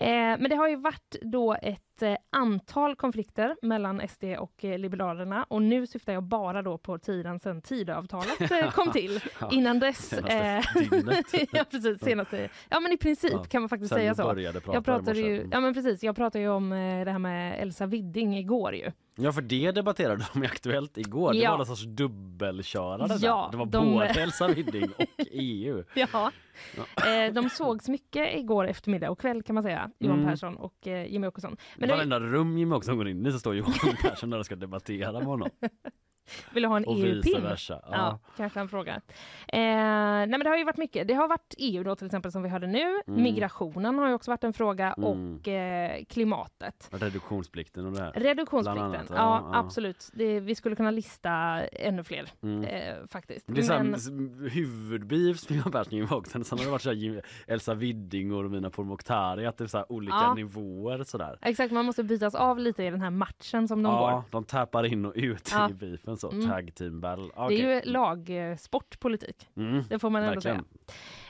Eh, 0.00 0.08
men 0.08 0.50
det 0.50 0.56
har 0.56 0.68
ju 0.68 0.76
varit 0.76 1.16
då 1.22 1.56
ett 1.62 2.02
eh, 2.02 2.14
antal 2.30 2.96
konflikter 2.96 3.56
mellan 3.62 4.08
SD 4.08 4.24
och 4.38 4.64
eh, 4.64 4.78
Liberalerna 4.78 5.44
och 5.48 5.62
nu 5.62 5.86
syftar 5.86 6.12
jag 6.12 6.22
bara 6.22 6.62
då 6.62 6.78
på 6.78 6.98
tiden 6.98 7.40
sedan 7.40 7.62
Tidöavtalet 7.62 8.40
eh, 8.50 8.70
kom 8.70 8.92
till. 8.92 9.20
Ja, 9.40 9.50
Innan 9.52 9.78
dess. 9.78 10.08
senaste 10.08 10.62
ja 11.52 11.64
precis, 11.70 12.00
senaste. 12.00 12.48
Ja 12.68 12.80
men 12.80 12.92
i 12.92 12.96
princip 12.96 13.32
Ja, 13.32 13.44
kan 13.44 13.62
man 13.62 13.68
faktiskt 13.68 13.94
säga 13.94 14.14
så. 14.14 14.22
prata 14.22 14.40
Jag 14.72 14.84
pratade 14.84 15.18
ju, 15.20 15.48
ja 15.52 15.60
men 15.60 15.74
precis, 15.74 16.02
jag 16.02 16.16
pratade 16.16 16.42
ju 16.44 16.50
om 16.50 16.70
det 17.04 17.10
här 17.10 17.18
med 17.18 17.62
Elsa 17.62 17.86
Widding 17.86 18.38
igår 18.38 18.74
ju. 18.74 18.92
Ja 19.16 19.32
för 19.32 19.42
det 19.42 19.70
debatterade 19.72 20.24
de 20.32 20.42
i 20.44 20.46
Aktuellt 20.46 20.98
igår. 20.98 21.32
Det 21.32 21.38
Ja. 21.38 21.50
var 21.50 21.56
någon 21.58 21.66
sorts 21.66 21.82
dubbelkörare 21.84 23.16
Ja, 23.20 23.44
där. 23.44 23.50
Det 23.50 23.56
var 23.56 23.66
de- 23.66 23.92
både 23.92 24.06
Elsa 24.06 24.48
Widding 24.48 24.90
och 24.98 25.04
EU. 25.30 25.84
Ja. 25.94 26.30
Eh, 26.76 27.32
de 27.34 27.50
sågs 27.50 27.88
mycket 27.88 28.34
igår 28.38 28.66
eftermiddag 28.68 29.10
och 29.10 29.20
kväll 29.20 29.42
kan 29.42 29.54
man 29.54 29.64
säga, 29.64 29.90
Johan 29.98 30.18
Mm. 30.18 30.30
Persson 30.30 30.56
och 30.56 30.86
eh, 30.86 31.06
Jimmy 31.12 31.26
Åkesson. 31.26 31.50
Men 31.50 31.58
Men 31.76 31.88
det 31.88 31.94
Varenda 31.94 32.20
rum 32.20 32.58
Jimmy 32.58 32.74
också 32.74 32.96
går 32.96 33.08
in 33.08 33.26
i 33.26 33.32
så 33.32 33.38
står 33.38 33.54
Johan 33.56 33.72
Persson 34.02 34.30
där 34.30 34.38
och 34.38 34.46
ska 34.46 34.56
debattera 34.56 35.12
med 35.12 35.22
honom. 35.24 35.50
Vill 36.54 36.64
ha 36.64 36.76
en 36.76 36.84
EU-pin. 36.88 37.44
Ja. 37.68 37.80
Ja. 37.90 38.18
kanske 38.36 38.60
en 38.60 38.68
fråga. 38.68 38.94
Eh, 38.94 39.00
nej 39.48 40.26
men 40.28 40.40
det 40.40 40.48
har 40.48 40.56
ju 40.56 40.64
varit 40.64 40.76
mycket. 40.76 41.08
Det 41.08 41.14
har 41.14 41.28
varit 41.28 41.54
EU 41.58 41.82
då 41.84 41.96
till 41.96 42.06
exempel 42.06 42.32
som 42.32 42.42
vi 42.42 42.48
hörde 42.48 42.66
nu. 42.66 43.00
Mm. 43.06 43.22
Migrationen 43.22 43.98
har 43.98 44.08
ju 44.08 44.14
också 44.14 44.30
varit 44.30 44.44
en 44.44 44.52
fråga 44.52 44.92
Mm. 44.98 45.04
och 45.38 45.48
eh, 45.48 46.04
klimatet. 46.04 46.88
Reduktionsplikten 46.92 47.86
och 47.86 47.92
det 47.92 48.00
här. 48.02 48.12
Reduktionsplikten, 48.12 48.84
annat, 48.84 49.06
ja, 49.08 49.14
ja, 49.16 49.50
ja. 49.52 49.58
absolut. 49.58 50.10
Det, 50.12 50.40
vi 50.40 50.54
skulle 50.54 50.76
kunna 50.76 50.90
lista 50.90 51.30
ännu 51.72 52.04
fler 52.04 52.28
Mm. 52.42 52.64
eh, 52.64 52.94
faktiskt. 53.10 53.46
Det 53.48 53.60
är 53.68 53.82
Men- 53.82 53.94
s- 53.94 54.08
huvudbeef 54.54 55.50
med 55.50 55.58
Johan 55.58 55.72
Persson 55.72 56.02
och. 56.18 56.26
Sen 56.26 56.44
har 56.58 56.64
det 56.64 56.70
varit 56.70 56.82
såhär 56.82 56.96
Jim- 56.96 57.20
Elsa 57.46 57.74
Widding 57.74 58.32
och 58.32 58.42
Romina 58.42 58.70
Pourmokhtari. 58.70 59.46
Att 59.46 59.58
det 59.58 59.64
är 59.64 59.68
såhär 59.68 59.92
olika 59.92 60.16
Ja. 60.16 60.34
nivåer 60.34 61.02
sådär. 61.04 61.38
Exakt, 61.42 61.72
man 61.72 61.84
måste 61.84 62.04
bytas 62.04 62.34
av 62.34 62.58
lite 62.58 62.84
i 62.84 62.90
den 62.90 63.00
här 63.00 63.10
matchen 63.10 63.68
som 63.68 63.82
de 63.82 63.92
Ja, 63.92 64.10
går. 64.10 64.22
de 64.30 64.44
tappar 64.44 64.84
in 64.86 65.04
och 65.04 65.12
ut 65.16 65.52
i 65.70 65.72
beefen 65.74 66.15
så. 66.16 66.30
Mm. 66.30 66.48
Tag 66.50 66.74
team 66.74 67.00
battle. 67.00 67.24
Det 67.48 67.62
är 67.62 67.74
ju 67.84 67.90
lagsport, 67.92 69.00
politik. 69.00 69.48
mm. 69.56 69.82
Det 69.88 69.98
får 69.98 70.10
man 70.10 70.22
ändå 70.22 70.34
Verkligen. 70.34 70.56
säga. 70.56 70.66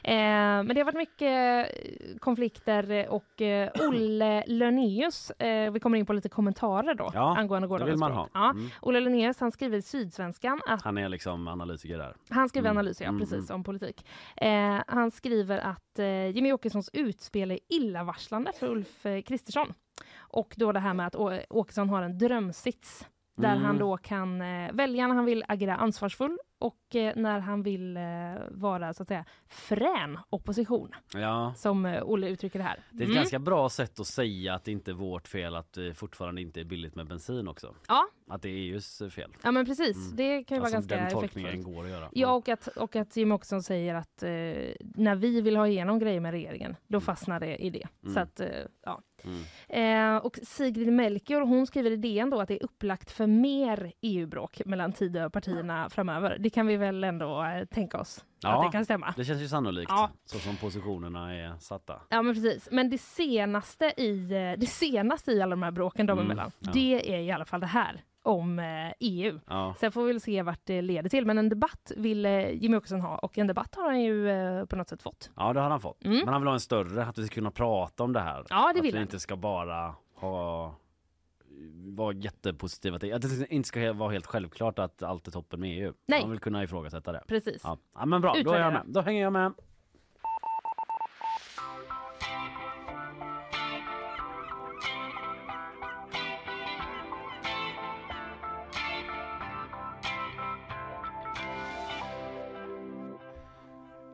Eh, 0.03 0.63
men 0.65 0.69
det 0.69 0.81
har 0.81 0.85
varit 0.85 0.97
mycket 0.97 1.69
eh, 1.73 2.19
konflikter 2.19 3.09
och 3.09 3.43
eh, 3.43 3.71
Olle 3.89 4.45
Lönneus, 4.47 5.31
eh, 5.31 5.73
vi 5.73 5.81
kommer 5.81 5.99
in 5.99 6.07
på 6.07 6.13
lite 6.13 6.29
kommentarer 6.29 6.95
då 6.95 7.11
Ja, 7.15 7.37
angående 7.39 7.69
gårdagens 7.69 8.01
ha. 8.01 8.09
språk. 8.09 8.31
Ja. 8.35 8.51
Mm. 8.51 8.69
Olle 8.81 9.01
Lönneus 9.01 9.41
han 9.41 9.53
skriver 9.53 9.79
i 9.79 9.83
Sydsvenskan 9.83 10.61
att 10.67 10.83
Han 10.83 10.99
är 10.99 11.09
liksom 11.09 11.49
analytiker 11.49 11.99
där. 11.99 12.17
han 12.29 12.49
skriver 12.49 12.69
Mm, 12.71 12.79
analyser, 12.79 13.05
ja, 13.05 13.09
mm, 13.09 13.21
precis, 13.21 13.51
mm. 13.51 13.55
om 13.55 13.65
politik. 13.65 14.07
Eh, 14.37 14.83
han 14.87 15.11
skriver 15.11 15.59
att 15.59 15.99
eh, 15.99 16.27
Jimmy 16.29 16.53
Åkessons 16.53 16.91
utspel 16.93 17.51
är 17.51 17.59
illavarslande 17.69 18.53
för 18.61 18.69
Ulf 18.69 19.07
eh, 19.07 19.23
Kristersson. 19.23 19.75
Och 20.19 20.55
då 20.57 20.73
det 20.73 20.81
här 20.81 20.95
med 20.95 21.07
att 21.07 21.17
Åkesson 21.51 21.89
har 21.89 22.03
en 22.03 22.19
drömsits 22.19 23.07
där 23.37 23.53
Mm. 23.53 23.65
han 23.65 23.79
då 23.79 23.97
kan 23.97 24.41
eh, 24.41 24.73
välja 24.73 25.07
när 25.07 25.15
han 25.15 25.25
vill 25.25 25.45
agera 25.49 25.77
ansvarsfull 25.77 26.39
och 26.59 26.97
eh, 26.97 27.13
när 27.17 27.41
han 27.41 27.63
vill 27.63 27.97
eh, 27.97 28.03
vara 28.51 28.95
så 28.95 29.03
att 29.03 29.09
säga 29.09 29.25
frän 29.49 30.19
opposition, 30.31 30.91
Ja. 31.15 31.55
som 31.57 31.99
Olle 32.03 32.29
uttrycker 32.29 32.59
det 32.59 32.65
här. 32.65 32.81
Det 32.91 32.99
är 32.99 33.03
ett 33.03 33.09
Mm. 33.11 33.15
ganska 33.17 33.39
bra 33.39 33.69
sätt 33.69 34.01
att 34.01 34.07
säga 34.07 34.55
att 34.55 34.65
det 34.65 34.73
inte 34.73 34.91
är 34.91 34.95
vårt 34.95 35.29
fel 35.29 35.55
att 35.57 35.73
det 35.73 35.95
fortfarande 35.95 36.41
inte 36.43 36.61
är 36.61 36.65
billigt 36.65 36.95
med 36.95 37.07
bensin 37.07 37.49
också. 37.49 37.75
Ja. 37.89 38.09
Att 38.29 38.43
det 38.43 38.49
är 38.49 38.53
EUs 38.57 39.03
fel. 39.11 39.33
Ja 39.43 39.51
men 39.51 39.67
precis, 39.67 39.97
Mm. 39.97 40.17
det 40.17 40.45
kan 40.45 40.57
ju 40.57 40.61
vara 40.61 40.77
Alltså, 40.77 40.89
ganska 40.89 40.97
den 40.97 41.11
tolkningen 41.13 41.51
effektfullt. 41.51 41.77
går 41.77 41.85
att 41.85 41.91
göra. 41.91 42.09
Ja, 42.13 42.33
och 42.33 42.49
att, 42.49 42.67
och 42.67 42.97
att 42.97 43.17
Jim 43.17 43.33
också 43.33 43.61
säger 43.63 43.95
att 43.95 44.23
eh, 44.23 44.29
när 44.95 45.15
vi 45.15 45.41
vill 45.41 45.57
ha 45.57 45.69
igenom 45.69 45.99
grejer 45.99 46.21
med 46.21 46.31
regeringen, 46.31 46.77
då 46.87 47.01
fastnar 47.01 47.41
det 47.41 47.57
i 47.57 47.71
det. 47.71 47.89
Mm. 48.03 48.15
Så 48.15 48.21
att, 48.21 48.41
eh, 48.41 48.49
ja. 48.85 49.01
Mm. 49.27 50.17
Eh, 50.17 50.25
och 50.25 50.39
Sigrid 50.43 50.93
Melchior, 50.93 51.41
hon 51.41 51.67
skriver 51.67 51.91
i 51.91 51.97
DN 51.97 52.31
då 52.31 52.41
att 52.41 52.49
det 52.49 52.55
är 52.55 52.65
upplagt 52.65 53.11
för 53.11 53.27
mer 53.27 53.93
EU-bråk 54.01 54.63
mellan 54.67 54.93
Tidöpartierna 54.93 55.91
framöver. 55.91 56.37
Det 56.41 56.51
kan 56.51 56.67
vi 56.67 56.77
väl 56.77 57.05
ändå 57.05 57.45
eh, 57.45 57.65
tänka 57.65 57.99
oss 57.99 58.25
Ja. 58.41 58.59
att 58.65 58.69
det 58.73 58.77
kan 58.77 58.85
stämma. 58.85 59.15
Det 59.17 59.25
känns 59.25 59.43
ju 59.43 59.49
sannolikt. 59.49 59.91
Ja. 59.91 60.11
Så 60.25 60.39
som 60.39 60.57
positionerna 60.57 61.35
är 61.35 61.59
satta. 61.59 62.01
Ja 62.09 62.23
men 62.23 62.35
precis. 62.35 62.69
Men 62.73 62.91
det 62.91 62.99
senaste 62.99 63.85
i, 63.97 64.33
eh, 64.33 64.61
det 64.61 64.67
senaste 64.67 65.33
i 65.33 65.43
alla 65.43 65.51
de 65.51 65.63
här 65.63 65.71
bråken 65.71 66.07
dem 66.07 66.19
Mm, 66.19 66.31
emellan, 66.31 66.51
ja. 66.59 66.71
det 66.75 67.15
är 67.15 67.19
i 67.21 67.31
alla 67.33 67.45
fall 67.45 67.61
det 67.61 67.67
här 67.67 68.01
om 68.27 68.59
eh, 68.59 68.93
EU. 69.01 69.41
Ja. 69.47 69.75
Sen 69.79 69.93
får 69.93 70.03
vi 70.05 70.13
väl 70.13 70.21
se 70.21 70.43
vart 70.43 70.61
det 70.65 70.83
leder 70.83 71.09
till. 71.11 71.27
Men 71.27 71.39
en 71.39 71.49
debatt 71.49 71.93
vill 71.97 72.27
eh, 72.27 72.51
Jimmie 72.51 72.79
Åkesson 72.79 73.01
ha 73.01 73.19
och 73.19 73.39
en 73.39 73.47
debatt 73.47 73.75
har 73.75 73.85
han 73.85 74.01
ju 74.01 74.31
eh, 74.31 74.65
på 74.65 74.77
något 74.77 74.89
sätt 74.89 75.03
fått. 75.03 75.31
ja, 75.37 75.53
det 75.53 75.61
har 75.61 75.71
han 75.71 75.81
fått. 75.81 76.05
Mm. 76.05 76.19
Men 76.19 76.29
han 76.29 76.41
vill 76.41 76.49
ha 76.49 76.55
en 76.55 76.61
större, 76.61 77.05
att 77.05 77.19
vi 77.19 77.27
ska 77.27 77.35
kunna 77.35 77.51
prata 77.51 78.03
om 78.05 78.13
det 78.13 78.21
här. 78.21 78.45
Ja, 78.51 78.73
det 78.73 78.79
att 78.79 78.85
vill 78.85 78.93
vi 78.93 78.99
han. 78.99 79.03
inte 79.03 79.21
ska 79.21 79.37
bara 79.37 79.95
ha 80.15 80.75
vara 81.97 82.15
jättepositiva 82.15 82.99
till, 82.99 83.15
att 83.15 83.23
det 83.23 83.53
inte 83.53 83.67
ska 83.69 83.93
vara 83.93 84.13
helt 84.13 84.27
självklart 84.27 84.79
att 84.79 85.03
allt 85.03 85.27
är 85.27 85.31
toppen 85.33 85.61
med 85.61 85.83
EU. 85.83 85.93
Nej. 86.07 86.21
Man 86.21 86.31
vill 86.31 86.41
kunna 86.41 86.63
ifrågasätta 86.65 87.13
det. 87.13 87.23
Precis. 87.29 87.61
Ja, 87.65 87.79
ja 87.95 88.07
men 88.07 88.21
bra, 88.21 88.31
då 88.31 88.35
är 88.35 88.39
jag 88.39 88.47
Utvärdera. 88.47 88.71
med. 88.71 88.83
Då 88.87 89.01
hänger 89.01 89.23
jag 89.23 89.33
med. 89.33 89.53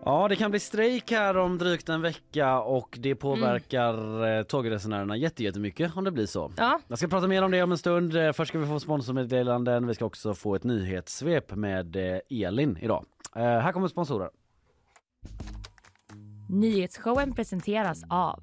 Ja, 0.05 0.29
det 0.29 0.37
kan 0.37 0.51
bli 0.51 0.61
strejk 0.61 1.11
här 1.11 1.37
om 1.37 1.59
drygt 1.59 1.89
en 1.89 2.01
vecka 2.03 2.61
och 2.61 2.99
det 3.01 3.15
påverkar 3.15 4.25
mm. 4.25 4.45
tågresenärerna 4.45 5.17
jätte- 5.17 5.43
jättemycket 5.45 5.97
om 5.97 6.05
det 6.05 6.11
blir 6.11 6.27
så. 6.27 6.53
Ja, 6.57 6.81
Jag 6.89 6.99
ska 6.99 7.09
prata 7.09 7.29
mer 7.29 7.43
om 7.43 7.51
det 7.51 7.63
om 7.63 7.73
en 7.73 7.79
stund. 7.79 8.17
Eh, 8.17 8.33
Först 8.33 8.49
ska 8.49 8.59
vi 8.59 8.67
få 8.67 8.81
sponsormeddelanden. 8.81 9.87
Vi 9.87 9.95
ska 9.95 10.05
också 10.05 10.35
få 10.35 10.55
ett 10.55 10.65
nyhetssvep 10.65 11.55
med 11.55 11.97
eh, 11.97 12.19
Elin 12.31 12.79
idag. 12.81 13.05
Eh, 13.37 13.43
här 13.43 13.73
kommer 13.73 13.89
sponsorer. 13.89 14.31
Nyhetsshowen 16.49 17.35
presenteras 17.35 18.03
av 18.09 18.41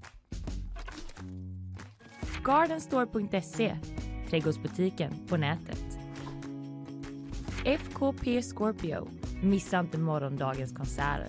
Gardenstore.se, 2.43 3.75
trädgårdsbutiken 4.29 5.13
på 5.27 5.37
nätet. 5.37 5.85
FKP 7.65 8.41
Scorpio, 8.41 9.07
missa 9.41 9.79
inte 9.79 9.97
morgondagens 9.97 10.73
konserter. 10.73 11.27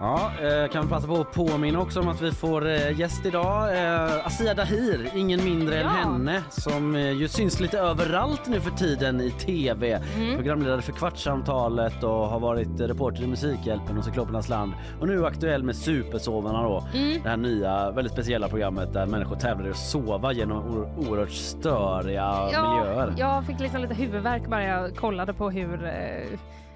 Ja, 0.00 0.30
eh, 0.42 0.68
kan 0.70 0.82
vi 0.84 0.88
passa 0.90 1.06
på 1.06 1.14
att 1.14 1.32
påminna 1.32 1.80
också 1.80 2.00
om 2.00 2.08
att 2.08 2.22
vi 2.22 2.32
får 2.32 2.66
eh, 2.68 3.00
gäst 3.00 3.26
idag. 3.26 3.76
Eh, 3.84 4.26
Asia 4.26 4.54
Dahir, 4.54 5.10
ingen 5.14 5.44
mindre 5.44 5.74
än 5.80 5.86
Ja. 5.86 5.88
henne 5.90 6.42
som 6.50 6.94
ju 6.94 7.28
syns 7.28 7.60
lite 7.60 7.78
överallt 7.78 8.46
nu 8.46 8.60
för 8.60 8.70
tiden 8.70 9.20
i 9.20 9.30
tv. 9.30 10.02
Mm. 10.16 10.36
Programledare 10.36 10.82
för 10.82 10.92
Kvartssamtalet 10.92 12.02
och 12.02 12.10
har 12.10 12.40
varit 12.40 12.80
reporter 12.80 13.22
i 13.22 13.26
Musikhjälpen 13.26 13.98
och 13.98 14.04
Cyklopernas 14.04 14.48
land. 14.48 14.72
Och 15.00 15.06
nu 15.06 15.26
aktuell 15.26 15.62
med 15.62 15.76
Supersovarna 15.76 16.62
då. 16.62 16.84
Mm. 16.94 17.22
Det 17.22 17.28
här 17.28 17.36
nya 17.36 17.90
väldigt 17.90 18.12
speciella 18.12 18.48
programmet 18.48 18.92
där 18.92 19.06
människor 19.06 19.36
tävlar 19.36 19.66
i 19.66 19.70
att 19.70 19.76
sova 19.76 20.32
genom 20.32 20.86
oerhört 20.96 21.30
störiga 21.32 22.44
miljöer. 22.46 23.14
jag 23.18 23.46
fick 23.46 23.60
liksom 23.60 23.80
lite 23.80 23.94
huvudvärk 23.94 24.46
bara 24.48 24.64
jag 24.64 24.96
kollade 24.96 25.32
på 25.34 25.50
hur, 25.50 25.90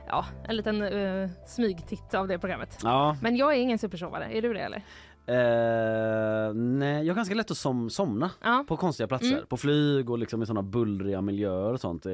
ja, 0.06 0.24
en 0.48 0.56
liten 0.56 0.82
eh, 0.82 1.28
smygtitt 1.46 2.14
av 2.14 2.28
det 2.28 2.38
programmet. 2.38 2.78
Ja, 2.82 3.16
Men 3.22 3.36
jag 3.36 3.54
är 3.54 3.58
ingen 3.58 3.78
supersovare, 3.78 4.36
är 4.36 4.42
du 4.42 4.54
det 4.54 4.60
eller? 4.60 4.82
Eh, 5.30 6.54
nej, 6.54 7.06
jag 7.06 7.12
har 7.12 7.16
ganska 7.16 7.34
lätt 7.34 7.50
att 7.50 7.56
som, 7.56 7.90
somna 7.90 8.30
Ja. 8.42 8.64
på 8.68 8.76
konstiga 8.76 9.06
platser. 9.06 9.32
Mm. 9.32 9.46
På 9.46 9.56
flyg 9.56 10.10
och 10.10 10.18
liksom 10.18 10.42
i 10.42 10.46
sådana 10.46 10.62
bullriga 10.62 11.20
miljöer 11.20 11.72
och 11.72 11.80
sånt 11.80 12.06
eh, 12.06 12.12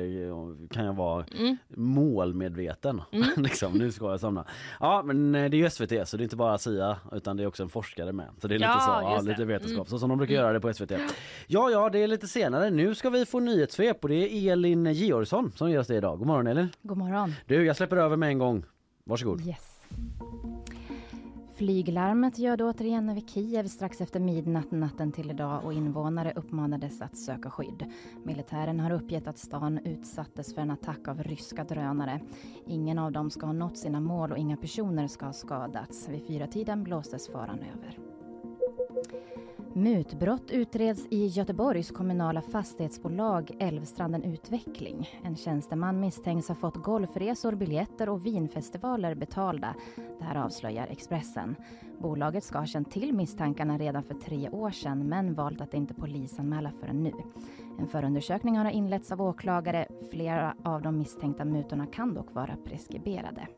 kan 0.70 0.84
jag 0.84 0.92
vara 0.96 1.24
Mm. 1.38 1.56
målmedveten. 1.68 3.02
liksom, 3.36 3.72
nu 3.72 3.92
ska 3.92 4.10
jag 4.10 4.20
somna. 4.20 4.44
Ja 4.80 5.02
men 5.02 5.34
eh, 5.34 5.50
det 5.50 5.56
är 5.56 5.58
ju 5.58 5.70
SVT 5.70 6.08
så 6.08 6.16
det 6.16 6.20
är 6.22 6.24
inte 6.24 6.36
bara 6.36 6.58
Sia 6.58 6.96
utan 7.12 7.36
det 7.36 7.42
är 7.42 7.46
också 7.46 7.62
en 7.62 7.68
forskare 7.68 8.12
med. 8.12 8.26
Så 8.40 8.48
det 8.48 8.54
är 8.54 8.58
lite 8.58 8.70
Ja, 8.70 8.80
så, 8.80 8.90
ja, 9.06 9.12
just 9.14 9.24
det. 9.24 9.30
lite 9.30 9.44
vetenskap. 9.44 9.76
Mm. 9.76 9.86
Så 9.86 9.98
som 9.98 10.08
de 10.08 10.18
brukar 10.18 10.34
göra 10.34 10.52
det 10.52 10.60
på 10.60 10.72
SVT. 10.72 10.90
Ja 11.46 11.70
ja 11.70 11.90
det 11.90 11.98
är 12.02 12.06
lite 12.06 12.26
senare. 12.28 12.70
Nu 12.70 12.94
ska 12.94 13.10
vi 13.10 13.26
få 13.26 13.40
nyhetssvep 13.40 14.02
och 14.02 14.08
det 14.08 14.14
är 14.32 14.52
Elin 14.52 14.86
Georgsson 14.92 15.52
som 15.56 15.70
ger 15.70 15.78
oss 15.78 15.86
det 15.86 15.96
idag. 15.96 16.18
God 16.18 16.26
morgon 16.26 16.46
Elin. 16.46 16.68
God 16.82 16.98
morgon. 16.98 17.32
Du 17.46 17.64
jag 17.66 17.76
släpper 17.76 17.96
över 17.96 18.16
med 18.16 18.28
en 18.28 18.38
gång. 18.38 18.64
Varsågod. 19.04 19.46
Yes. 19.46 19.75
Flyglarmet 21.56 22.38
ljöd 22.38 22.62
återigen 22.62 23.08
över 23.08 23.20
Kiev 23.20 23.66
strax 23.66 24.00
efter 24.00 24.20
midnatt 24.20 24.70
natten 24.70 25.12
till 25.12 25.30
idag 25.30 25.64
och 25.64 25.72
invånare 25.72 26.32
uppmanades 26.36 27.02
att 27.02 27.16
söka 27.16 27.50
skydd. 27.50 27.84
Militären 28.24 28.80
har 28.80 28.90
uppgett 28.90 29.26
att 29.26 29.38
stan 29.38 29.78
utsattes 29.84 30.54
för 30.54 30.62
en 30.62 30.70
attack 30.70 31.08
av 31.08 31.22
ryska 31.22 31.64
drönare. 31.64 32.20
Ingen 32.66 32.98
av 32.98 33.12
dem 33.12 33.30
ska 33.30 33.46
ha 33.46 33.52
nått 33.52 33.78
sina 33.78 34.00
mål 34.00 34.32
och 34.32 34.38
inga 34.38 34.56
personer 34.56 35.06
ska 35.06 35.26
ha 35.26 35.32
skadats. 35.32 36.08
Vid 36.08 36.26
fyratiden 36.26 36.84
blåstes 36.84 37.28
faran 37.28 37.58
över. 37.58 37.98
Mutbrott 39.76 40.50
utreds 40.50 41.06
i 41.10 41.26
Göteborgs 41.26 41.90
kommunala 41.90 42.42
fastighetsbolag 42.42 43.50
Älvstranden 43.60 44.22
Utveckling. 44.24 45.08
En 45.22 45.36
tjänsteman 45.36 46.00
misstänks 46.00 46.48
ha 46.48 46.54
fått 46.54 46.76
golfresor, 46.76 47.54
biljetter 47.54 48.08
och 48.08 48.26
vinfestivaler 48.26 49.14
betalda. 49.14 49.74
Det 50.18 50.24
här 50.24 50.44
avslöjar 50.44 50.86
Expressen. 50.86 51.56
Bolaget 51.98 52.44
ska 52.44 52.58
ha 52.58 52.66
känt 52.66 52.90
till 52.90 53.12
misstankarna 53.12 53.78
redan 53.78 54.02
för 54.02 54.14
tre 54.14 54.48
år 54.50 54.70
sedan 54.70 55.08
men 55.08 55.34
valt 55.34 55.60
att 55.60 55.74
inte 55.74 55.94
polisanmäla 55.94 56.72
förrän 56.80 57.02
nu. 57.02 57.12
En 57.78 57.88
förundersökning 57.88 58.56
har 58.56 58.70
inletts 58.70 59.12
av 59.12 59.22
åklagare. 59.22 59.86
Flera 60.10 60.54
av 60.64 60.82
de 60.82 60.98
misstänkta 60.98 61.44
mutorna 61.44 61.86
kan 61.86 62.14
dock 62.14 62.34
vara 62.34 62.56
preskriberade. 62.64 63.48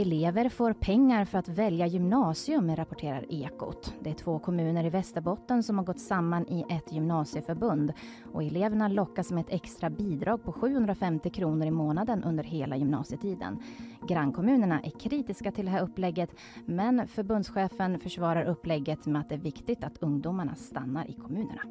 Elever 0.00 0.48
får 0.48 0.72
pengar 0.72 1.24
för 1.24 1.38
att 1.38 1.48
välja 1.48 1.86
gymnasium, 1.86 2.76
rapporterar 2.76 3.24
Ekot. 3.28 3.94
Det 4.00 4.10
är 4.10 4.14
två 4.14 4.38
kommuner 4.38 4.84
i 4.84 4.90
Västerbotten 4.90 5.62
som 5.62 5.78
har 5.78 5.84
gått 5.84 6.00
samman 6.00 6.48
i 6.48 6.64
ett 6.70 6.92
gymnasieförbund. 6.92 7.92
Och 8.32 8.42
eleverna 8.42 8.88
lockas 8.88 9.30
med 9.30 9.40
ett 9.40 9.54
extra 9.54 9.90
bidrag 9.90 10.44
på 10.44 10.52
750 10.52 11.30
kronor 11.30 11.66
i 11.66 11.70
månaden 11.70 12.24
under 12.24 12.44
hela 12.44 12.76
gymnasietiden. 12.76 13.62
Grannkommunerna 14.08 14.80
är 14.80 14.90
kritiska 14.90 15.52
till 15.52 15.64
det 15.64 15.70
här 15.70 15.82
upplägget 15.82 16.30
men 16.64 17.08
förbundschefen 17.08 17.98
försvarar 17.98 18.44
upplägget 18.44 19.06
med 19.06 19.20
att 19.20 19.28
det 19.28 19.34
är 19.34 19.38
viktigt 19.38 19.84
att 19.84 19.98
ungdomarna 20.02 20.54
stannar 20.54 21.10
i 21.10 21.12
kommunerna. 21.12 21.62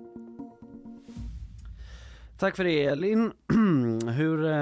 Tack 2.39 2.55
för 2.55 2.63
det 2.63 2.85
Elin. 2.85 3.31
Hur 4.17 4.45
eh, 4.45 4.53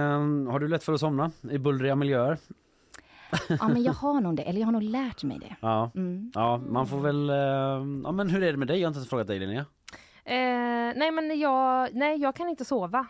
har 0.51 0.59
du 0.59 0.67
lätt 0.67 0.83
för 0.83 0.93
att 0.93 0.99
somna 0.99 1.31
i 1.51 1.57
bullriga 1.57 1.95
miljöer? 1.95 2.37
Ja, 3.59 3.67
men 3.67 3.83
jag 3.83 3.93
har 4.03 4.21
nog 4.21 4.35
det, 4.35 4.43
eller 4.43 4.59
jag 4.59 4.67
har 4.67 4.71
nog 4.71 4.83
lärt 4.83 5.23
mig 5.23 5.39
det. 5.39 5.55
Ja. 5.61 5.91
Mm. 5.95 6.31
Ja, 6.35 6.57
man 6.57 6.87
får 6.87 6.99
väl... 6.99 7.29
eh, 7.29 7.35
Ja, 8.03 8.11
men 8.11 8.29
hur 8.29 8.43
är 8.43 8.51
det 8.51 8.57
med 8.57 8.67
dig? 8.67 8.79
Jag 8.79 8.85
har 8.85 8.89
inte 8.89 8.97
ens 8.97 9.09
frågat 9.09 9.27
dig 9.27 9.39
Linnea. 9.39 9.65
Eh, 10.25 10.93
nej 10.95 11.11
men 11.11 11.39
jag, 11.39 11.89
nej 11.93 12.17
jag 12.21 12.35
kan 12.35 12.49
inte 12.49 12.65
sova. 12.65 13.07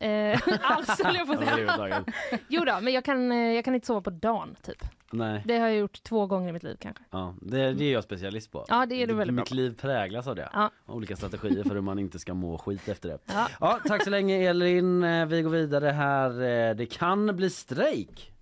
Eh, 0.00 0.40
alls 0.62 1.00
höll 1.04 1.14
jag 1.16 1.26
på 1.26 1.32
att 1.32 1.44
säga. 1.48 2.04
Jo 2.48 2.64
då, 2.64 2.78
men 2.82 2.92
jag 2.92 3.04
kan, 3.04 3.32
eh, 3.32 3.38
jag 3.52 3.64
kan 3.64 3.74
inte 3.74 3.86
sova 3.86 4.00
på 4.00 4.10
dagen 4.10 4.56
typ. 4.62 4.84
Nej, 5.10 5.42
Det 5.46 5.58
har 5.58 5.68
jag 5.68 5.76
gjort 5.76 6.02
två 6.02 6.26
gånger 6.26 6.48
i 6.48 6.52
mitt 6.52 6.62
liv 6.62 6.76
kanske. 6.80 7.04
ja, 7.10 7.34
det, 7.42 7.72
det 7.72 7.84
är 7.84 7.92
jag 7.92 8.04
specialist 8.04 8.52
på. 8.52 8.64
Ja, 8.68 8.86
det 8.86 9.02
är 9.02 9.06
du 9.06 9.14
väldigt 9.14 9.34
bra 9.34 9.42
Mitt 9.42 9.48
på. 9.48 9.54
liv 9.54 9.76
präglas 9.80 10.26
av 10.26 10.36
det. 10.36 10.48
Ja. 10.52 10.70
Olika 10.86 11.16
strategier 11.16 11.62
för 11.64 11.74
hur 11.74 11.80
man 11.80 11.98
inte 11.98 12.18
ska 12.18 12.34
må 12.34 12.58
skit 12.58 12.88
efter 12.88 13.08
det. 13.08 13.18
Ja. 13.26 13.48
Ja, 13.60 13.78
tack 13.86 14.04
så 14.04 14.10
länge 14.10 14.36
Elin. 14.48 15.04
Eh, 15.04 15.26
Vi 15.26 15.42
går 15.42 15.50
vidare 15.50 15.86
här. 15.86 16.30
Det 16.74 16.86
kan 16.86 17.36
bli 17.36 17.50
strejk. 17.50 18.32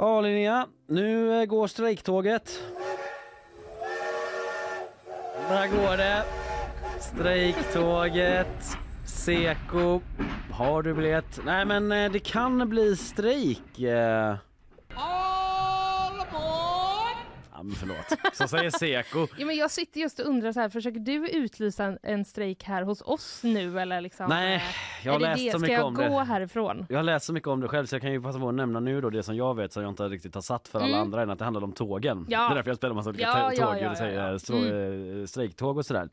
Ja 0.00 0.20
Linnea, 0.20 0.66
nu 0.86 1.40
eh, 1.40 1.44
går 1.44 1.66
strejktåget. 1.66 2.62
Där 5.48 5.66
går 5.68 5.96
det. 5.96 6.24
Strejktåget. 7.00 8.76
Seko. 9.06 10.00
Har 10.52 10.82
du 10.82 10.94
biljett? 10.94 11.40
Nej 11.44 11.64
men 11.64 11.92
eh, 11.92 12.12
det 12.12 12.18
kan 12.18 12.68
bli 12.68 12.96
strejk. 12.96 13.80
Eh. 13.80 14.34
Eh. 17.60 17.62
Ja 17.62 17.62
men 17.62 17.74
förlåt. 17.76 18.34
Så 18.36 18.48
säger 18.48 18.70
Seko. 18.70 19.26
Ja, 19.38 19.46
men 19.46 19.56
jag 19.56 19.70
sitter 19.70 20.00
just 20.00 20.18
och 20.20 20.26
undrar 20.26 20.52
så 20.52 20.60
här, 20.60 20.68
försöker 20.68 21.00
du 21.00 21.28
utlysa 21.28 21.84
en, 21.84 21.98
en 22.02 22.24
strejk 22.24 22.62
här 22.64 22.82
hos 22.82 23.02
oss 23.02 23.40
nu 23.44 23.80
eller 23.80 24.00
liksom? 24.00 24.26
Nej, 24.28 24.56
eh, 24.56 24.62
jag 25.04 25.12
har 25.12 25.20
läst 25.20 25.38
det? 25.44 25.50
så 25.52 25.58
Ska 25.58 25.58
mycket 25.58 25.76
jag 25.78 25.86
om 25.86 25.94
gå 25.94 26.02
det. 26.02 26.24
härifrån? 26.24 26.86
Jag 26.88 26.98
har 26.98 27.02
läst 27.02 27.26
så 27.26 27.32
mycket 27.32 27.48
om 27.48 27.60
det 27.60 27.68
själv 27.68 27.86
så 27.86 27.94
jag 27.94 28.02
kan 28.02 28.12
ju 28.12 28.22
passa 28.22 28.38
på 28.38 28.48
att 28.48 28.54
nämna 28.54 28.80
nu 28.80 29.00
då 29.00 29.10
det 29.10 29.22
som 29.22 29.36
jag 29.36 29.54
vet 29.56 29.72
som 29.72 29.82
jag 29.82 29.90
inte 29.92 30.02
riktigt 30.08 30.34
har 30.34 30.42
satt 30.42 30.68
för 30.68 30.78
alla 30.78 30.88
Mm. 30.88 31.00
andra 31.00 31.22
än 31.22 31.30
att 31.30 31.38
det 31.38 31.44
handlar 31.44 31.64
om 31.64 31.72
tågen. 31.72 32.26
Ja. 32.28 32.38
Det 32.48 32.52
är 32.52 32.54
därför 32.54 32.70
jag 32.70 32.76
spelar 32.76 32.94
massa 32.94 33.08
olika 33.10 33.24
Ja, 33.24 33.32
tå- 33.50 33.56
ja, 33.62 33.66
tåg, 33.72 33.82
ja, 33.82 33.90
och 33.90 33.96
säger, 33.96 34.18
ja, 34.24 34.30
ja. 34.30 34.36
strå- 34.38 35.20
eh, 35.20 35.26
strejktåg 35.26 35.78
och 35.78 35.86
sådär. 35.86 36.08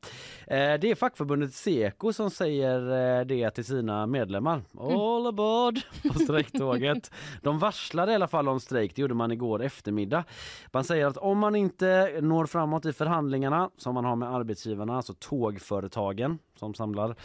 Eh, 0.47 0.55
Det 0.79 0.91
är 0.91 0.95
fackförbundet 0.95 1.53
Seko 1.53 2.13
som 2.13 2.29
säger 2.29 3.19
eh, 3.19 3.25
det 3.25 3.49
till 3.51 3.65
sina 3.65 4.05
medlemmar. 4.07 4.61
Mm. 4.79 4.97
All 4.97 5.27
aboard 5.27 5.79
på 6.13 6.19
strejktåget. 6.19 7.11
De 7.41 7.59
varslade 7.59 8.11
i 8.11 8.15
alla 8.15 8.27
fall 8.27 8.47
om 8.49 8.59
strejk, 8.59 8.95
det 8.95 9.01
gjorde 9.01 9.13
man 9.13 9.31
igår 9.31 9.63
eftermiddag. 9.63 10.23
Man 10.71 10.83
säger 10.83 11.05
att 11.05 11.17
om 11.17 11.36
man 11.37 11.55
inte 11.55 12.19
når 12.21 12.45
framåt 12.45 12.85
i 12.85 12.93
förhandlingarna 12.93 13.69
som 13.77 13.93
man 13.93 14.05
har 14.05 14.15
med 14.15 14.33
arbetsgivarna, 14.33 14.95
alltså 14.95 15.13
tågföretagen 15.13 16.39
som 16.55 16.73
samlar 16.73 17.15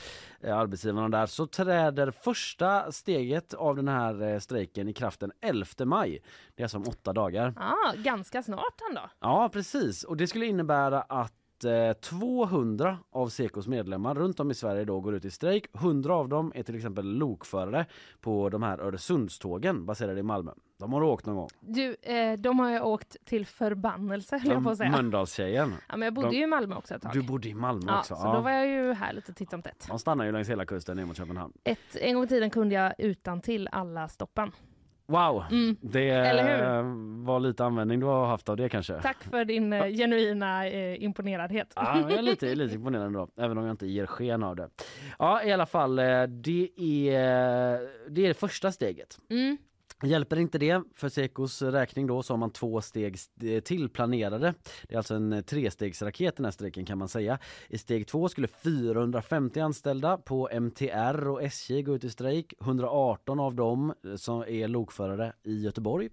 eh, 0.40 0.57
arbetsgivarna 0.57 1.09
där, 1.09 1.27
så 1.27 1.46
träder 1.46 2.11
första 2.11 2.92
steget 2.92 3.55
av 3.55 3.77
den 3.77 3.88
här 3.88 4.22
eh, 4.22 4.38
strejken 4.38 4.88
i 4.88 4.92
kraft 4.92 5.20
den 5.20 5.33
11 5.40 5.66
maj. 5.85 6.22
Det 6.55 6.62
är 6.62 6.64
alltså 6.64 6.77
om 6.77 6.88
åtta 6.88 7.12
dagar. 7.12 7.55
Ah, 7.57 7.92
ganska 7.96 8.42
snart 8.42 8.81
ändå. 8.90 9.03
Ja, 9.20 9.51
precis. 9.53 10.05
Och 10.05 10.16
det 10.16 10.27
skulle 10.27 10.46
innebära 10.46 11.03
att 11.03 11.42
eh, 11.64 11.92
200 11.92 12.98
av 13.11 13.29
Sekos 13.29 13.66
medlemmar 13.68 14.14
runt 14.14 14.40
om 14.40 14.51
i 14.51 14.55
Sverige 14.55 14.85
då 14.85 15.01
går 15.01 15.14
ut 15.14 15.25
i 15.25 15.31
strejk. 15.31 15.66
100 15.75 16.14
av 16.14 16.29
dem 16.29 16.53
är 16.55 16.62
till 16.62 16.77
exempel 16.77 17.05
lokförare 17.07 17.87
på 18.20 18.48
de 18.48 18.62
här 18.62 18.79
Öresundstågen 18.79 19.87
baserade 19.87 20.20
i 20.20 20.22
Malmö. 20.22 20.53
De 20.79 20.92
har 20.92 21.03
åkt 21.03 21.27
någon 21.27 21.37
gång. 21.37 21.48
Du, 21.61 21.96
eh, 22.03 22.38
de 22.38 22.59
har 22.59 22.70
jag 22.70 22.87
åkt 22.87 23.16
till 23.25 23.46
förbannelse 23.46 24.38
höll 24.38 24.53
jag 24.53 24.64
på 24.64 24.70
att 24.70 24.79
säga. 24.79 24.90
Mölndalstjejen. 24.90 25.72
Ja, 25.88 25.96
men 25.96 26.07
jag 26.07 26.14
bodde 26.14 26.29
de- 26.29 26.37
ju 26.37 26.42
i 26.42 26.46
Malmö 26.46 26.77
också 26.77 26.94
ett 26.94 27.03
tag. 27.03 27.12
Du 27.12 27.22
bodde 27.22 27.48
i 27.48 27.55
Malmö 27.55 27.85
ja, 27.92 27.98
också. 27.98 28.14
så 28.16 28.33
då 28.33 28.40
var 28.40 28.51
jag 28.51 28.66
ju 28.66 28.92
här 28.92 29.12
lite 29.12 29.33
titt 29.33 29.51
som 29.51 29.62
tätt. 29.62 29.87
De 29.88 29.98
stannar 29.98 30.25
ju 30.25 30.33
längs 30.33 30.48
hela 30.48 30.64
kusten 30.66 30.96
ner 30.96 31.05
mot 31.05 31.16
Köpenhamn. 31.16 31.53
Ett, 31.64 31.79
en 31.96 32.14
gång 32.14 32.25
i 32.25 32.29
tiden 32.29 32.51
kunde 32.51 32.75
jag 32.75 32.94
utan 32.98 33.40
till 33.40 33.68
alla 33.72 34.09
stoppen. 34.09 34.53
Wow, 35.12 35.44
Mm. 35.51 35.77
det 35.81 36.09
eh, 36.11 36.83
var 37.27 37.40
lite 37.40 37.64
användning 37.64 38.01
du 38.01 38.07
har 38.07 38.27
haft 38.27 38.48
av 38.48 38.57
det 38.57 38.68
kanske. 38.68 39.01
Tack 39.01 39.22
för 39.25 39.44
din 39.44 39.72
eh, 39.72 39.87
genuina 39.87 40.68
eh, 40.68 41.03
imponeradhet. 41.05 41.72
Ja, 41.77 42.01
jag 42.01 42.12
är 42.12 42.22
lite, 42.22 42.55
lite 42.55 42.75
imponerad 42.75 43.07
ändå, 43.07 43.29
även 43.37 43.59
om 43.59 43.64
jag 43.64 43.72
inte 43.72 43.87
ger 43.87 44.07
sken 44.07 44.42
av 44.42 44.57
det. 44.57 44.68
Ja, 45.18 45.42
i 45.44 45.53
alla 45.53 45.66
fall, 45.66 45.98
eh, 45.98 46.05
det 46.22 46.70
är 46.79 47.20
det, 48.11 48.25
är 48.25 48.29
det 48.29 48.35
första 48.35 48.72
steget. 48.72 49.18
Mm. 49.31 49.57
Hjälper 50.05 50.37
inte 50.37 50.59
det 50.59 50.83
för 50.95 51.09
Sekos 51.09 51.62
räkning 51.62 52.07
då 52.07 52.23
så 52.23 52.33
har 52.33 52.38
man 52.38 52.51
två 52.51 52.81
steg 52.81 53.19
eh, 53.43 53.61
till 53.61 53.88
planerade. 53.88 54.55
Det 54.88 54.95
är 54.95 54.99
alltså 54.99 55.15
en 55.15 55.33
eh, 55.33 55.41
trestegsraket 55.41 56.37
den 56.37 56.45
här 56.45 56.53
strejken 56.53 56.85
kan 56.85 56.99
man 56.99 57.09
säga. 57.09 57.38
I 57.69 57.79
steg 57.79 58.07
två 58.07 58.29
skulle 58.29 58.49
450 58.49 59.61
anställda 59.61 60.17
på 60.17 60.49
MTR 60.53 61.29
och 61.29 61.43
SJ 61.43 61.83
gå 61.83 61.95
ut 61.95 62.05
i 62.05 62.11
strejk. 62.11 62.55
118 62.61 63.41
av 63.41 63.55
dem 63.55 63.95
eh, 64.05 64.17
som 64.17 64.43
är 64.43 64.69
lokförare 64.69 65.33
i 65.43 65.61
Göteborg. 65.61 66.09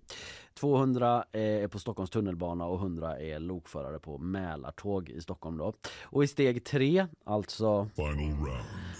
200 0.60 1.24
är 1.32 1.67
på 1.67 1.80
Stockholms 1.80 2.10
tunnelbana 2.10 2.65
och 2.65 2.80
100 2.80 3.19
är 3.19 3.39
lokförare 3.39 4.00
på 4.00 4.17
Mälartåg 4.17 5.10
i 5.10 5.22
Stockholm 5.22 5.58
då. 5.58 5.74
Och 6.04 6.24
i 6.24 6.28
steg 6.28 6.65
tre, 6.65 7.08
alltså 7.26 7.89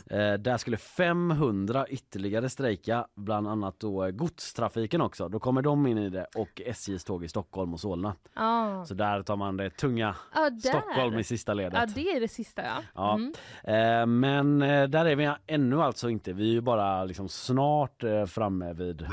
Eh, 0.10 0.34
där 0.34 0.58
skulle 0.58 0.78
500 0.78 1.88
ytterligare 1.88 2.50
strejka, 2.50 3.08
bland 3.16 3.48
annat 3.48 3.80
då 3.80 4.06
eh, 4.06 4.12
godstrafiken 4.12 5.02
också. 5.02 5.30
Då 5.30 5.40
kommer 5.40 5.62
de 5.62 5.88
in 5.88 5.98
i 5.98 6.10
det 6.10 6.28
och 6.36 6.62
SJs 6.66 7.04
tåg 7.04 7.24
i 7.24 7.28
Stockholm 7.28 7.74
och 7.74 7.80
Solna. 7.80 8.16
Ah. 8.34 8.86
Så 8.86 8.94
där 8.94 9.24
tar 9.24 9.36
man 9.36 9.58
det 9.58 9.70
tunga 9.70 10.16
där. 10.34 10.70
Stockholm 10.70 11.20
i 11.20 11.24
sista 11.24 11.54
ledet. 11.54 11.74
Ja, 11.74 11.86
det 11.96 12.12
är 12.12 12.20
det 12.20 12.28
sista 12.28 12.62
ja. 12.62 12.84
Ja. 12.96 13.14
Mm. 13.16 13.34
Eh, 13.64 14.06
men 14.06 14.60
där 14.92 15.06
är 15.06 15.16
vi 15.16 15.32
ännu 15.48 15.82
alltså 15.82 16.10
inte. 16.10 16.34
Vi 16.34 16.50
är 16.50 16.54
ju 16.54 16.62
bara 16.62 17.06
liksom 17.06 17.30
snart 17.30 18.04
framme 18.28 18.74
vid 18.74 19.08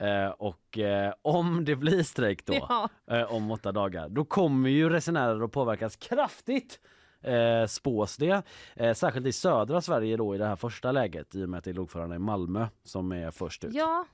Eh, 0.00 0.28
och 0.28 0.78
eh, 0.78 1.12
om 1.22 1.64
det 1.64 1.76
blir 1.76 2.02
strejk 2.02 2.46
då 2.46 2.54
Ja. 2.68 2.88
eh, 3.10 3.32
om 3.34 3.50
åtta 3.50 3.72
dagar, 3.72 4.08
då 4.08 4.24
kommer 4.24 4.68
ju 4.68 4.88
resenärer 4.90 5.44
att 5.44 5.52
påverkas 5.52 5.96
kraftigt. 5.96 6.80
Eh, 7.22 7.66
spås 7.66 8.16
det. 8.16 8.42
Eh, 8.76 8.94
särskilt 8.94 9.26
i 9.26 9.32
södra 9.32 9.80
Sverige 9.80 10.16
då 10.16 10.34
i 10.34 10.38
det 10.38 10.46
här 10.46 10.56
första 10.56 10.92
läget 10.92 11.34
i 11.34 11.44
och 11.44 11.48
med 11.48 11.58
att 11.58 11.64
det 11.64 11.70
är 11.70 11.74
lokförarna 11.74 12.14
i 12.14 12.18
Malmö 12.18 12.66
som 12.84 13.12
är 13.12 13.30
först 13.30 13.64
ut. 13.64 13.74
Ja, 13.74 14.06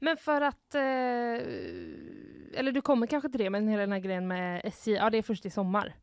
men 0.00 0.16
för 0.16 0.40
att... 0.40 0.74
Eh, 0.74 0.82
eller 2.58 2.72
du 2.72 2.80
kommer 2.80 3.06
kanske 3.06 3.28
till 3.28 3.40
det, 3.40 3.50
men 3.50 3.68
hela 3.68 3.80
den 3.80 3.92
här 3.92 3.98
grejen 3.98 4.28
med 4.28 4.60
SJ, 4.64 4.92
ja 4.92 5.10
det 5.10 5.18
är 5.18 5.22
först 5.22 5.46
i 5.46 5.50
sommar 5.50 5.94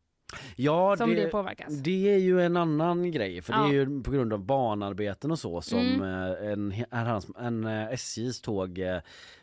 Ja, 0.56 0.96
som 0.96 1.10
det, 1.14 1.26
påverkas. 1.28 1.74
Det 1.82 2.14
är 2.14 2.18
ju 2.18 2.40
en 2.42 2.56
annan 2.56 3.10
grej 3.10 3.42
för 3.42 3.52
det 3.52 3.58
Ja. 3.58 3.68
är 3.68 3.72
ju 3.72 4.02
på 4.02 4.10
grund 4.10 4.32
av 4.32 4.44
banarbeten 4.44 5.30
och 5.30 5.38
så 5.38 5.60
som 5.60 5.78
Mm. 5.78 6.02
eh, 6.02 6.52
en, 6.52 6.74
en, 6.90 7.22
en 7.38 7.64
eh, 7.64 7.92
SJs 7.92 8.40
tåg 8.40 8.78
eh, 8.78 8.96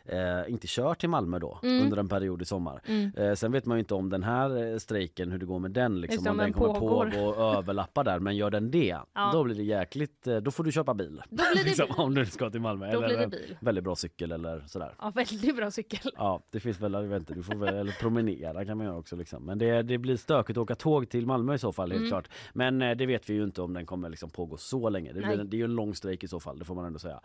eh, 0.04 0.42
inte 0.50 0.66
kör 0.66 0.94
till 0.94 1.08
Malmö 1.08 1.38
då 1.38 1.58
Mm. 1.62 1.84
under 1.84 1.96
en 1.96 2.08
period 2.08 2.42
i 2.42 2.44
sommar. 2.44 2.80
Mm. 2.86 3.10
Eh, 3.16 3.34
sen 3.34 3.52
vet 3.52 3.66
man 3.66 3.76
ju 3.76 3.80
inte 3.80 3.94
om 3.94 4.10
den 4.10 4.22
här 4.22 4.78
strejken 4.78 5.30
hur 5.32 5.38
det 5.38 5.46
går 5.46 5.58
med 5.58 5.70
den 5.70 6.00
liksom 6.00 6.24
det, 6.24 6.30
om 6.30 6.36
den 6.36 6.44
den 6.44 6.52
kommer 6.52 6.80
pågår. 6.80 7.10
pågå 7.10 7.26
och 7.26 7.54
överlappa 7.58 8.02
där 8.04 8.18
men 8.18 8.36
gör 8.36 8.50
den 8.50 8.70
det 8.70 8.96
Ja. 9.14 9.30
då 9.32 9.44
blir 9.44 9.54
det 9.56 9.62
jäkligt 9.62 10.24
då 10.42 10.50
får 10.50 10.64
du 10.64 10.72
köpa 10.72 10.94
bil. 10.94 11.22
Då 11.30 11.36
blir 11.52 11.62
det 11.64 11.64
liksom, 11.68 11.86
bil. 11.86 11.94
om 11.98 12.14
du 12.14 12.26
ska 12.26 12.50
till 12.50 12.60
Malmö 12.60 12.92
Då 12.92 12.98
eller 12.98 13.06
blir 13.08 13.16
det 13.18 13.24
en 13.24 13.30
bil. 13.30 13.56
väldigt 13.60 13.84
bra 13.84 13.96
cykel 13.96 14.32
eller 14.32 14.64
sådär. 14.66 14.94
Ja, 15.00 15.12
väldigt 15.14 15.56
bra 15.56 15.70
cykel. 15.70 16.10
Ja, 16.16 16.40
det 16.50 16.60
finns 16.60 16.80
väl, 16.80 16.92
jag 16.92 17.02
vet 17.02 17.18
inte, 17.20 17.34
du 17.34 17.42
får 17.42 17.54
väl 17.54 17.74
eller 17.74 17.92
promenera 17.92 18.64
kan 18.64 18.76
man 18.78 18.86
göra 18.86 18.96
också 18.96 19.16
liksom. 19.16 19.42
Men 19.44 19.58
det, 19.58 19.82
det 19.82 19.98
blir 19.98 20.16
stökigt 20.16 20.56
att 20.58 20.62
åka 20.62 20.73
tåg 20.74 21.08
till 21.08 21.26
Malmö 21.26 21.54
i 21.54 21.58
så 21.58 21.72
fall 21.72 21.90
helt 21.90 21.98
Mm. 22.00 22.10
klart. 22.10 22.28
Men 22.52 22.82
eh, 22.82 22.96
det 22.96 23.06
vet 23.06 23.30
vi 23.30 23.34
ju 23.34 23.44
inte 23.44 23.62
om 23.62 23.72
den 23.72 23.86
kommer 23.86 24.08
liksom 24.08 24.30
pågå 24.30 24.56
så 24.56 24.88
länge. 24.88 25.12
Det, 25.12 25.20
blir, 25.20 25.44
det 25.44 25.56
är 25.56 25.58
ju 25.58 25.64
en 25.64 25.74
lång 25.74 25.94
strejk 25.94 26.24
i 26.24 26.28
så 26.28 26.40
fall, 26.40 26.58
det 26.58 26.64
får 26.64 26.74
man 26.74 26.84
ändå 26.84 26.98
säga. 26.98 27.20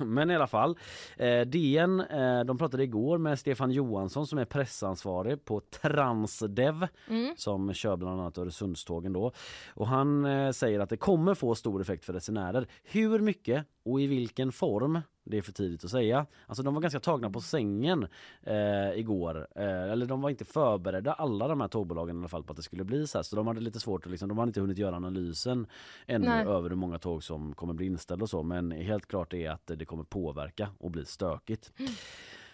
Men 0.00 0.30
i 0.30 0.34
alla 0.34 0.46
fall, 0.46 0.78
eh, 1.16 1.40
DN, 1.40 2.00
eh, 2.00 2.44
de 2.44 2.58
pratade 2.58 2.82
igår 2.84 3.18
med 3.18 3.38
Stefan 3.38 3.70
Johansson 3.70 4.26
som 4.26 4.38
är 4.38 4.44
pressansvarig 4.44 5.44
på 5.44 5.60
Transdev 5.60 6.86
Mm. 7.08 7.34
som 7.36 7.72
kör 7.72 7.96
bland 7.96 8.20
annat 8.20 8.38
Öresundstågen 8.38 9.12
då. 9.12 9.32
Och 9.74 9.86
han 9.86 10.24
eh, 10.24 10.50
säger 10.50 10.80
att 10.80 10.90
det 10.90 10.96
kommer 10.96 11.34
få 11.34 11.54
stor 11.54 11.80
effekt 11.80 12.04
för 12.04 12.12
resenärer. 12.12 12.66
Hur 12.84 13.18
mycket 13.20 13.66
och 13.84 14.00
i 14.00 14.06
vilken 14.06 14.52
form 14.52 15.00
det 15.26 15.38
är 15.38 15.42
för 15.42 15.52
tidigt 15.52 15.84
att 15.84 15.90
säga. 15.90 16.26
Alltså 16.46 16.62
de 16.62 16.74
var 16.74 16.80
ganska 16.80 17.00
tagna 17.00 17.30
på 17.30 17.40
sängen 17.40 18.06
eh, 18.42 18.98
igår. 18.98 19.46
Eh, 19.56 19.92
eller 19.92 20.06
de 20.06 20.20
var 20.20 20.30
inte 20.30 20.44
förberedda 20.44 21.12
alla 21.12 21.48
de 21.48 21.60
här 21.60 21.68
tågbolagen 21.68 22.16
i 22.16 22.18
alla 22.18 22.28
fall 22.28 22.44
på 22.44 22.50
att 22.52 22.56
det 22.56 22.62
skulle 22.62 22.84
bli 22.84 23.06
så 23.06 23.18
här. 23.18 23.22
Så 23.22 23.36
de 23.36 23.46
hade 23.46 23.60
lite 23.60 23.80
svårt 23.80 24.04
att 24.06 24.10
liksom, 24.10 24.28
de 24.28 24.38
hade 24.38 24.48
inte 24.48 24.60
hunnit 24.60 24.78
göra 24.78 24.96
analysen 24.96 25.66
ännu 26.06 26.28
Nej. 26.28 26.46
över 26.46 26.68
hur 26.68 26.76
många 26.76 26.98
tåg 26.98 27.24
som 27.24 27.54
kommer 27.54 27.74
bli 27.74 27.86
inställda 27.86 28.22
och 28.22 28.30
så. 28.30 28.42
Men 28.42 28.70
helt 28.70 29.06
klart 29.06 29.34
är 29.34 29.43
att 29.48 29.66
det 29.66 29.84
kommer 29.84 30.04
påverka 30.04 30.70
och 30.78 30.90
bli 30.90 31.04
stökigt. 31.04 31.72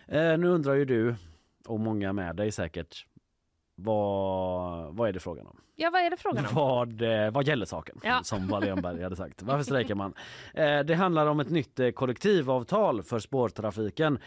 Eh, 0.06 0.38
nu 0.38 0.48
undrar 0.48 0.74
ju 0.74 0.84
du 0.84 1.14
och 1.66 1.80
många 1.80 2.12
med 2.12 2.36
dig 2.36 2.52
säkert 2.52 3.06
vad, 3.74 4.94
vad 4.94 5.08
är 5.08 5.12
det 5.12 5.20
frågan 5.20 5.46
om? 5.46 5.60
Ja, 5.82 5.90
vad 5.90 6.02
är 6.02 6.10
det 6.10 6.16
frågan 6.16 6.46
om? 6.46 6.54
Vad, 6.54 7.02
eh, 7.02 7.30
vad 7.30 7.46
gäller 7.46 7.66
saken? 7.66 8.00
Ja. 8.02 8.20
Som 8.24 8.48
Wallenberg 8.48 9.02
hade 9.02 9.16
sagt. 9.16 9.42
Varför 9.42 9.64
strejkar 9.64 9.94
man? 9.94 10.14
Eh, 10.54 10.80
det 10.80 10.94
handlar 10.94 11.26
om 11.26 11.40
ett 11.40 11.50
nytt 11.50 11.80
eh, 11.80 11.90
kollektivavtal 11.90 13.02
för 13.02 13.18
spårtrafiken 13.18 14.18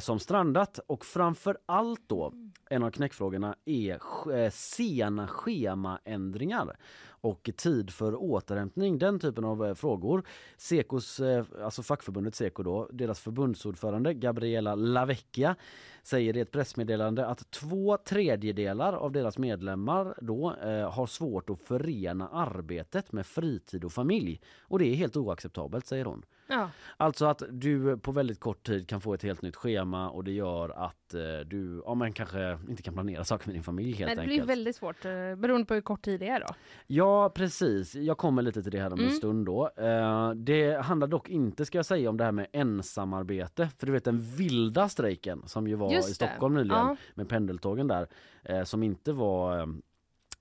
som 0.00 0.18
strandat 0.18 0.80
och 0.86 1.04
framför 1.04 1.58
allt 1.66 2.00
då 2.06 2.32
en 2.70 2.82
av 2.82 2.90
knäckfrågorna 2.90 3.54
är 3.64 4.50
sena 4.50 5.28
schemaändringar 5.28 6.76
och 7.04 7.50
tid 7.56 7.90
för 7.90 8.22
återhämtning. 8.22 8.98
Den 8.98 9.20
typen 9.20 9.44
av 9.44 9.74
frågor. 9.74 10.22
Sekos, 10.56 11.20
alltså 11.62 11.82
fackförbundet 11.82 12.34
Seko 12.34 12.62
då, 12.62 12.88
deras 12.92 13.20
förbundsordförande 13.20 14.14
Gabriela 14.14 14.74
Lavecchia 14.74 15.56
säger 16.02 16.36
i 16.36 16.40
ett 16.40 16.50
pressmeddelande 16.50 17.26
att 17.26 17.50
två 17.50 17.96
tredjedelar 17.96 18.92
av 18.92 19.12
deras 19.12 19.38
medlemmar 19.38 20.14
då 20.20 20.54
har 20.92 21.06
svårt 21.06 21.50
att 21.50 21.60
förena 21.60 22.28
arbetet 22.28 23.12
med 23.12 23.26
fritid 23.26 23.84
och 23.84 23.92
familj. 23.92 24.40
Och 24.62 24.78
det 24.78 24.84
är 24.86 24.94
helt 24.94 25.16
oacceptabelt 25.16 25.86
säger 25.86 26.04
hon. 26.04 26.22
Ja. 26.46 26.70
Alltså 26.96 27.26
att 27.26 27.42
du 27.50 27.96
på 27.98 28.12
väldigt 28.12 28.40
kort 28.40 28.66
tid 28.66 28.88
kan 28.88 29.00
få 29.00 29.14
ett 29.14 29.22
helt 29.22 29.42
nytt 29.42 29.56
schema 29.56 30.10
och 30.10 30.24
det 30.24 30.32
gör 30.32 30.68
att 30.86 31.14
eh, 31.14 31.20
du 31.46 31.82
ja, 31.86 31.94
men 31.94 32.12
kanske 32.12 32.58
inte 32.68 32.82
kan 32.82 32.94
planera 32.94 33.24
saker 33.24 33.46
med 33.48 33.54
din 33.56 33.62
familj 33.62 33.92
helt 33.92 34.06
Nej, 34.08 34.16
det 34.16 34.22
enkelt. 34.22 34.38
blir 34.46 34.46
väldigt 34.56 34.76
svårt 34.76 35.04
eh, 35.04 35.10
beroende 35.36 35.66
på 35.66 35.74
hur 35.74 35.80
kort 35.80 36.02
tid 36.02 36.20
det 36.20 36.28
är 36.28 36.40
då. 36.40 36.46
Ja 36.86 37.30
precis, 37.34 37.94
jag 37.94 38.18
kommer 38.18 38.42
lite 38.42 38.62
till 38.62 38.72
det 38.72 38.80
här 38.80 38.92
om 38.92 38.98
en 38.98 39.04
Mm. 39.04 39.16
stund 39.16 39.46
då. 39.46 39.70
Eh, 39.76 40.30
det 40.30 40.82
handlar 40.84 41.06
dock 41.08 41.28
inte 41.28 41.64
ska 41.64 41.78
jag 41.78 41.86
säga 41.86 42.10
om 42.10 42.16
det 42.16 42.24
här 42.24 42.32
med 42.32 42.46
ensamarbete. 42.52 43.68
För 43.78 43.86
du 43.86 43.92
vet 43.92 44.04
den 44.04 44.20
vilda 44.20 44.88
strejken 44.88 45.42
som 45.46 45.68
ju 45.68 45.74
var 45.74 45.92
Just 45.92 46.08
i 46.08 46.10
det. 46.10 46.14
Stockholm 46.14 46.54
nyligen 46.54 46.78
Ja. 46.78 46.96
med 47.14 47.28
pendeltågen 47.28 47.88
där. 47.88 48.06
Eh, 48.44 48.64
som 48.64 48.82
inte 48.82 49.12
var 49.12 49.58
eh, 49.60 49.66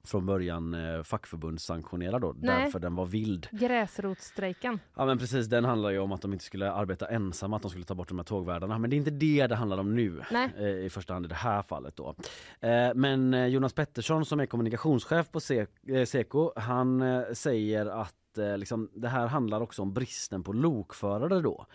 från 0.04 0.26
början 0.26 0.74
eh, 0.74 1.04
fackförbundssanktionerad 1.04 2.22
då, 2.22 2.36
Nej. 2.40 2.64
därför 2.64 2.80
den 2.80 2.96
var 2.96 3.06
vild. 3.06 3.48
Gräsrotsstrejken. 3.52 4.80
Ja 4.96 5.06
men 5.06 5.18
precis, 5.18 5.48
den 5.48 5.66
handlar 5.66 5.90
ju 5.90 6.00
om 6.00 6.12
att 6.12 6.22
de 6.22 6.34
inte 6.34 6.46
skulle 6.46 6.72
arbeta 6.72 7.08
ensamma, 7.08 7.56
att 7.56 7.62
de 7.62 7.72
skulle 7.72 7.86
ta 7.86 7.96
bort 7.96 8.08
de 8.08 8.18
här 8.20 8.26
tågvärdarna. 8.26 8.78
Men 8.80 8.90
det 8.90 8.96
är 8.96 8.98
inte 8.98 9.12
det 9.12 9.48
det 9.48 9.56
handlar 9.56 9.78
om 9.78 9.96
nu. 9.96 10.22
Eh, 10.58 10.66
i 10.66 10.90
första 10.92 11.14
hand 11.14 11.26
i 11.26 11.30
det 11.30 11.36
här 11.36 11.62
fallet 11.62 11.96
då. 11.96 12.16
Eh, 12.60 12.92
Men 12.96 13.34
eh, 13.34 13.46
Jonas 13.46 13.74
Pettersson 13.74 14.26
som 14.26 14.40
är 14.40 14.46
kommunikationschef 14.46 15.32
på 15.32 15.40
Se- 15.40 15.66
eh, 15.88 16.06
Seko, 16.06 16.52
han 16.56 17.02
eh, 17.02 17.24
säger 17.34 17.86
att 17.86 18.16
liksom, 18.58 18.90
det 18.96 19.08
här 19.08 19.28
handlar 19.28 19.62
också 19.62 19.82
om 19.82 19.94
bristen 19.94 20.44
på 20.44 20.54
lokförare 20.54 21.42
då. 21.42 21.66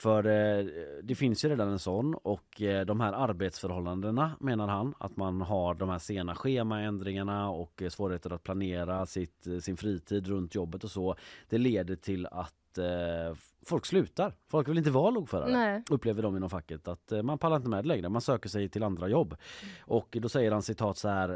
För 0.00 0.26
eh, 0.26 0.66
det 1.02 1.14
finns 1.14 1.44
ju 1.44 1.48
redan 1.48 1.68
en 1.68 1.78
sån 1.78 2.14
och 2.14 2.62
eh, 2.62 2.86
de 2.86 3.00
här 3.00 3.12
arbetsförhållandena 3.12 4.36
menar 4.40 4.68
han 4.68 4.94
att 4.98 5.16
man 5.16 5.40
har 5.40 5.74
de 5.74 5.88
här 5.88 5.98
sena 5.98 6.34
schemaändringarna 6.34 7.50
och 7.50 7.82
eh, 7.82 7.88
svårigheter 7.88 8.32
att 8.32 8.42
planera 8.42 9.06
sitt, 9.06 9.46
eh, 9.46 9.58
sin 9.58 9.76
fritid 9.76 10.26
runt 10.26 10.54
jobbet 10.54 10.84
och 10.84 10.90
så. 10.90 11.16
Det 11.48 11.58
leder 11.58 11.96
till 11.96 12.26
att 12.26 12.54
eh, 12.78 13.36
folk 13.68 13.86
slutar. 13.86 14.34
Folk 14.50 14.68
vill 14.68 14.78
inte 14.78 14.90
vara 14.90 15.10
lokförare 15.10 15.52
Nej. 15.52 15.82
upplever 15.90 16.22
de 16.22 16.36
inom 16.36 16.50
facket 16.50 16.88
att 16.88 17.12
eh, 17.12 17.22
man 17.22 17.38
pallar 17.38 17.56
inte 17.56 17.68
med 17.68 17.86
längre, 17.86 18.08
man 18.08 18.22
söker 18.22 18.48
sig 18.48 18.68
till 18.68 18.82
andra 18.82 19.08
jobb. 19.08 19.36
Och 19.80 20.16
då 20.20 20.28
säger 20.28 20.52
han 20.52 20.62
citat 20.62 20.98
så 20.98 21.08
här 21.08 21.28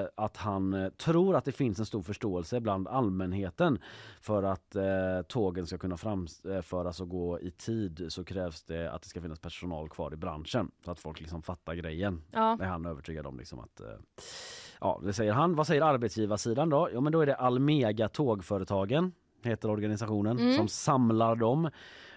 eh, 0.00 0.06
att 0.14 0.36
han 0.36 0.74
eh, 0.74 0.88
tror 0.88 1.36
att 1.36 1.44
det 1.44 1.52
finns 1.52 1.78
en 1.78 1.86
stor 1.86 2.02
förståelse 2.02 2.60
bland 2.60 2.88
allmänheten 2.88 3.78
för 4.20 4.42
att 4.42 4.76
eh, 4.76 5.22
tågen 5.28 5.66
ska 5.66 5.78
kunna 5.78 5.96
framföras 5.96 7.00
och 7.00 7.08
gå 7.08 7.40
i 7.40 7.50
tid 7.50 8.06
så 8.08 8.24
krävs 8.24 8.62
det 8.62 8.92
att 8.92 9.02
det 9.02 9.08
ska 9.08 9.20
finnas 9.20 9.40
personal 9.40 9.88
kvar 9.88 10.12
i 10.12 10.16
branschen 10.16 10.70
så 10.84 10.90
att 10.90 11.00
folk 11.00 11.20
liksom 11.20 11.42
fattar 11.42 11.74
grejen. 11.74 12.22
Ja. 12.30 12.56
Det 12.58 12.64
är 12.64 12.68
han 12.68 12.86
övertygad 12.86 13.26
om 13.26 13.38
liksom 13.38 13.60
att 13.60 13.80
eh, 13.80 13.86
Ja, 14.80 15.00
det 15.04 15.12
säger 15.12 15.32
han. 15.32 15.54
Vad 15.54 15.66
säger 15.66 15.82
arbetsgivarsidan 15.82 16.70
då? 16.70 16.88
Jo, 16.92 17.00
men 17.00 17.12
då 17.12 17.20
är 17.20 17.26
det 17.26 17.34
Almega 17.34 18.08
Tågföretagen 18.08 19.12
heter 19.50 19.70
organisationen 19.70 20.38
Mm. 20.38 20.56
som 20.56 20.68
samlar 20.68 21.36
dem. 21.36 21.70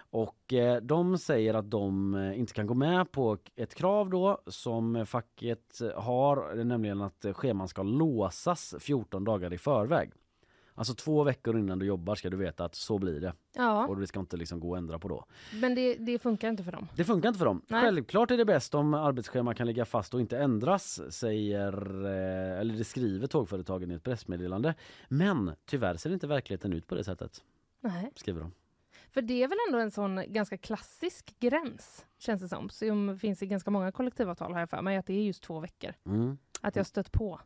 Och 0.09 0.53
eh, 0.53 0.81
de 0.81 1.17
säger 1.17 1.53
att 1.53 1.71
de 1.71 2.13
eh, 2.15 2.39
inte 2.39 2.53
kan 2.53 2.67
gå 2.67 2.73
med 2.73 3.11
på 3.11 3.37
ett 3.55 3.75
krav 3.75 4.09
då 4.09 4.41
som 4.47 5.05
facket 5.05 5.79
har, 5.95 6.63
nämligen 6.63 7.01
att 7.01 7.25
scheman 7.33 7.67
ska 7.67 7.83
låsas 7.83 8.75
14 8.79 9.23
dagar 9.23 9.53
i 9.53 9.57
förväg. 9.57 10.11
Alltså 10.77 10.93
två 10.93 11.23
veckor 11.23 11.59
innan 11.59 11.79
du 11.79 11.85
jobbar 11.85 12.15
ska 12.15 12.29
du 12.29 12.37
veta 12.37 12.65
att 12.65 12.75
så 12.75 12.99
blir 12.99 13.19
det. 13.19 13.33
ja, 13.55 13.87
Och 13.87 13.99
det 13.99 14.07
ska 14.07 14.19
inte 14.19 14.37
liksom 14.37 14.59
gå 14.59 14.73
att 14.73 14.77
ändra 14.77 14.99
på 14.99 15.07
då. 15.07 15.25
men 15.53 15.75
det, 15.75 15.95
det 15.95 16.19
funkar 16.19 16.49
inte 16.49 16.63
för 16.63 16.71
dem. 16.71 16.87
Det 16.95 17.03
funkar 17.03 17.29
inte 17.29 17.39
för 17.39 17.45
dem. 17.45 17.61
Nej. 17.67 17.81
Självklart 17.81 18.31
är 18.31 18.37
det 18.37 18.45
bäst 18.45 18.75
om 18.75 18.93
arbetsschema 18.93 19.53
kan 19.53 19.67
ligga 19.67 19.85
fast 19.85 20.13
och 20.13 20.21
inte 20.21 20.37
ändras, 20.37 21.01
säger, 21.13 22.05
eh, 22.05 22.59
eller 22.59 22.73
det 22.77 22.83
skriver 22.83 23.27
tågföretagen 23.27 23.91
i 23.91 23.93
ett 23.93 24.03
pressmeddelande. 24.03 24.75
Men 25.07 25.51
tyvärr 25.65 25.95
ser 25.97 26.13
inte 26.13 26.27
verkligheten 26.27 26.73
ut 26.73 26.87
på 26.87 26.95
det 26.95 27.03
sättet, 27.03 27.43
Nej. 27.81 28.11
skriver 28.15 28.39
de. 28.41 28.51
För 29.11 29.21
det 29.21 29.43
är 29.43 29.47
väl 29.47 29.57
ändå 29.67 29.79
en 29.79 29.91
sån 29.91 30.23
ganska 30.27 30.57
klassisk 30.57 31.35
gräns, 31.39 32.05
känns 32.17 32.41
det 32.41 32.47
som. 32.47 32.69
Som 32.69 33.19
finns 33.19 33.43
i 33.43 33.47
ganska 33.47 33.71
många 33.71 33.91
kollektivavtal 33.91 34.53
har 34.53 34.59
jag 34.59 34.69
för 34.69 34.81
mig, 34.81 34.97
att 34.97 35.05
det 35.05 35.13
är 35.13 35.23
just 35.23 35.43
två 35.43 35.59
veckor. 35.59 35.93
Mm. 36.05 36.37
Att 36.61 36.75
jag 36.75 36.85
stött 36.87 37.11
på. 37.11 37.39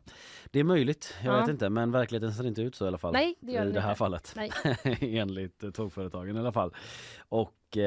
Det 0.50 0.60
är 0.60 0.64
möjligt, 0.64 1.14
jag 1.24 1.34
Ja. 1.34 1.40
vet 1.40 1.48
inte, 1.50 1.70
men 1.70 1.92
verkligheten 1.92 2.32
ser 2.34 2.46
inte 2.46 2.62
ut 2.62 2.74
så 2.74 2.84
i 2.84 2.88
alla 2.88 2.98
fall. 2.98 3.12
Nej, 3.12 3.34
det 3.40 3.52
gör 3.52 3.66
I 3.66 3.72
det 3.72 3.80
här 3.80 3.90
inte. 3.90 3.98
fallet. 3.98 4.32
Nej. 4.36 4.50
Enligt 5.18 5.74
tågföretagen 5.74 6.36
i 6.36 6.38
alla 6.38 6.52
fall. 6.52 6.74
Och 7.28 7.52
eh, 7.76 7.84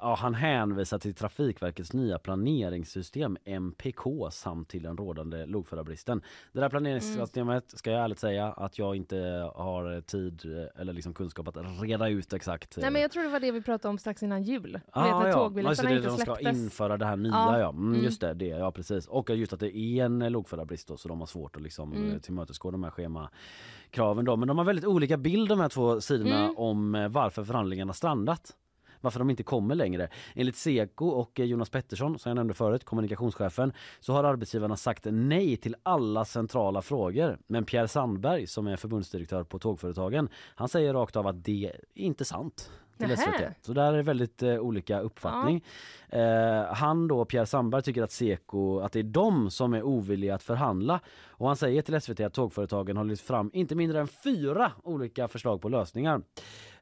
ja, 0.00 0.16
han 0.18 0.34
hänvisar 0.34 0.98
till 0.98 1.14
Trafikverkets 1.14 1.92
nya 1.92 2.18
planeringssystem 2.18 3.36
MPK 3.44 4.02
samt 4.30 4.68
till 4.68 4.82
den 4.82 4.96
rådande 4.96 5.46
lokförarbristen. 5.46 6.22
Det 6.52 6.60
där 6.60 6.68
planeringssystemet 6.68 7.64
ska 7.78 7.90
jag 7.90 8.04
ärligt 8.04 8.18
säga 8.18 8.46
att 8.52 8.78
jag 8.78 8.96
inte 8.96 9.16
har 9.54 10.00
tid 10.00 10.42
eh, 10.44 10.80
eller 10.80 10.92
liksom 10.92 11.14
kunskap 11.14 11.48
att 11.48 11.56
reda 11.82 12.08
ut 12.08 12.32
exakt. 12.32 12.76
Nej, 12.76 12.90
men 12.90 13.02
jag 13.02 13.10
tror 13.10 13.22
det 13.22 13.28
var 13.28 13.40
det 13.40 13.52
vi 13.52 13.62
pratade 13.62 13.90
om 13.90 13.98
strax 13.98 14.22
innan 14.22 14.42
jul. 14.42 14.72
Vet 14.72 14.82
Ah, 14.92 15.00
när 15.04 15.10
ja. 15.10 15.16
Alltså 15.26 15.38
tågbiljetterna 15.38 15.88
det, 15.90 15.96
inte 15.96 16.08
de 16.08 16.16
ska 16.16 16.36
släpptes. 16.36 16.62
införa 16.62 16.96
det 16.96 17.04
här 17.06 17.16
nya 17.16 17.32
Ja. 17.32 17.58
ja, 17.58 17.68
Mm, 17.68 17.88
Mm. 17.92 18.04
just 18.04 18.20
det, 18.20 18.34
det, 18.34 18.46
ja 18.46 18.72
precis. 18.72 19.06
Och 19.06 19.30
just 19.30 19.52
att 19.52 19.60
det 19.60 19.76
är 19.76 20.04
en 20.04 20.22
eh, 20.22 20.30
lokförarbrist 20.30 20.88
då, 20.88 20.96
så 20.96 21.08
de 21.08 21.20
har 21.20 21.26
svårt 21.26 21.56
att 21.56 21.62
liksom 21.62 21.92
Mm. 21.92 22.12
eh, 22.12 22.18
tillmötesgå 22.18 22.70
de 22.70 22.84
här 22.84 22.90
schemakraven 22.90 24.24
då. 24.24 24.36
Men 24.36 24.48
de 24.48 24.58
har 24.58 24.64
väldigt 24.64 24.84
olika 24.84 25.16
bild 25.16 25.48
de 25.48 25.60
här 25.60 25.68
två 25.68 26.00
sidorna 26.00 26.38
Mm. 26.44 26.56
om 26.56 26.94
eh, 26.94 27.08
varför 27.08 27.44
förhandlingarna 27.44 27.92
strandat 27.92 28.56
varför 29.04 29.18
de 29.18 29.30
inte 29.30 29.42
kommer 29.42 29.74
längre. 29.74 30.08
Enligt 30.34 30.56
Seko 30.56 31.06
och 31.06 31.40
eh, 31.40 31.46
Jonas 31.46 31.70
Pettersson, 31.70 32.18
som 32.18 32.30
jag 32.30 32.36
nämnde 32.36 32.54
förut, 32.54 32.84
kommunikationschefen, 32.84 33.72
så 34.00 34.12
har 34.12 34.24
arbetsgivarna 34.24 34.76
sagt 34.76 35.06
nej 35.10 35.56
till 35.56 35.76
alla 35.82 36.24
centrala 36.24 36.82
frågor. 36.82 37.38
Men 37.46 37.64
Pierre 37.64 37.88
Sandberg, 37.88 38.46
som 38.46 38.66
är 38.66 38.76
förbundsdirektör 38.76 39.44
på 39.44 39.58
Tågföretagen, 39.58 40.28
han 40.54 40.68
säger 40.68 40.94
rakt 40.94 41.16
av 41.16 41.26
att 41.26 41.44
det 41.44 41.64
är 41.66 41.80
inte 41.94 42.24
sant 42.24 42.70
till 42.98 43.08
Nähä. 43.08 43.16
SVT. 43.16 43.66
Så 43.66 43.72
där 43.72 43.92
är 43.92 43.96
det 43.96 44.02
väldigt 44.02 44.42
eh, 44.42 44.58
olika 44.58 45.00
uppfattning. 45.00 45.64
Eh, 46.08 46.64
han 46.64 47.08
då, 47.08 47.24
Pierre 47.24 47.46
Sandberg, 47.46 47.82
tycker 47.82 48.02
att 48.02 48.12
Seko, 48.12 48.78
att 48.78 48.92
det 48.92 48.98
är 48.98 49.02
de 49.02 49.50
som 49.50 49.74
är 49.74 49.82
ovilliga 49.82 50.34
att 50.34 50.42
förhandla. 50.42 51.00
Och 51.28 51.46
han 51.46 51.56
säger 51.56 51.82
till 51.82 52.00
SVT 52.00 52.20
att 52.20 52.34
tågföretagen 52.34 52.96
har 52.96 53.04
lyft 53.04 53.26
fram 53.26 53.50
inte 53.52 53.74
mindre 53.74 54.00
än 54.00 54.06
fyra 54.06 54.72
olika 54.82 55.28
förslag 55.28 55.60
på 55.60 55.68
lösningar. 55.68 56.22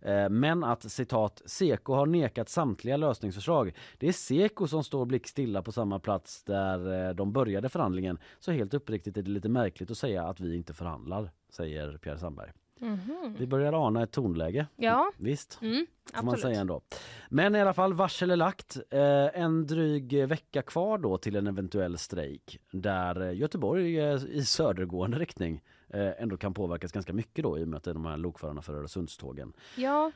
Eh, 0.01 0.29
men 0.29 0.65
att 0.65 0.93
citat, 0.93 1.43
Seko 1.47 1.95
har 1.95 2.07
nekat 2.07 2.49
samtliga 2.49 2.97
lösningsförslag. 2.97 3.75
Det 3.99 4.09
är 4.09 4.13
Seko 4.13 4.67
som 4.67 4.85
står 4.85 5.07
blickstilla 5.07 5.63
på 5.63 5.73
samma 5.73 5.99
plats 5.99 6.45
där 6.45 7.09
eh, 7.09 7.15
de 7.15 7.33
började 7.33 7.69
förhandlingen. 7.69 8.19
Så 8.39 8.53
helt 8.53 8.75
uppriktigt 8.75 9.17
är 9.17 9.23
det 9.23 9.31
lite 9.31 9.49
märkligt 9.49 9.91
att 9.91 9.99
säga 9.99 10.23
att 10.23 10.41
vi 10.41 10.57
inte 10.57 10.75
förhandlar, 10.75 11.31
säger 11.51 11.99
Pierre 11.99 12.19
Sandberg. 12.19 12.53
Mhm. 12.83 13.37
Vi 13.39 13.47
börjar 13.47 13.87
ana 13.87 14.03
ett 14.03 14.11
tonläge. 14.11 14.67
Ja, 14.77 15.13
Visst. 15.17 15.59
mm, 15.63 15.87
Får 16.15 16.25
man 16.25 16.37
säga 16.39 16.61
ändå. 16.61 16.81
Men 17.29 17.55
i 17.55 17.61
alla 17.61 17.73
fall, 17.75 17.95
varsel 17.95 18.31
är 18.31 18.37
lagt. 18.37 18.77
Eh, 18.91 19.41
en 19.43 19.67
dryg 19.67 20.29
vecka 20.29 20.63
kvar 20.63 20.99
då 20.99 21.19
till 21.19 21.37
en 21.37 21.47
eventuell 21.47 21.99
strejk 21.99 22.59
där 22.73 23.21
eh, 23.23 23.35
Göteborg 23.37 24.01
eh, 24.01 24.15
i 24.29 24.45
södergående 24.45 25.19
riktning 25.19 25.63
eh, 25.89 26.23
ändå 26.23 26.37
kan 26.37 26.55
påverkas 26.55 26.93
ganska 26.93 27.13
mycket 27.13 27.43
då 27.43 27.59
i 27.59 27.65
och 27.65 27.69
med 27.69 27.77
att 27.77 27.85
det 27.85 27.91
är 27.91 27.95
de 27.95 28.07
här 28.07 28.17
lokförarna 28.17 28.63
för 28.63 28.75
Öresundstågen. 28.75 29.53
Ja, 29.77 30.11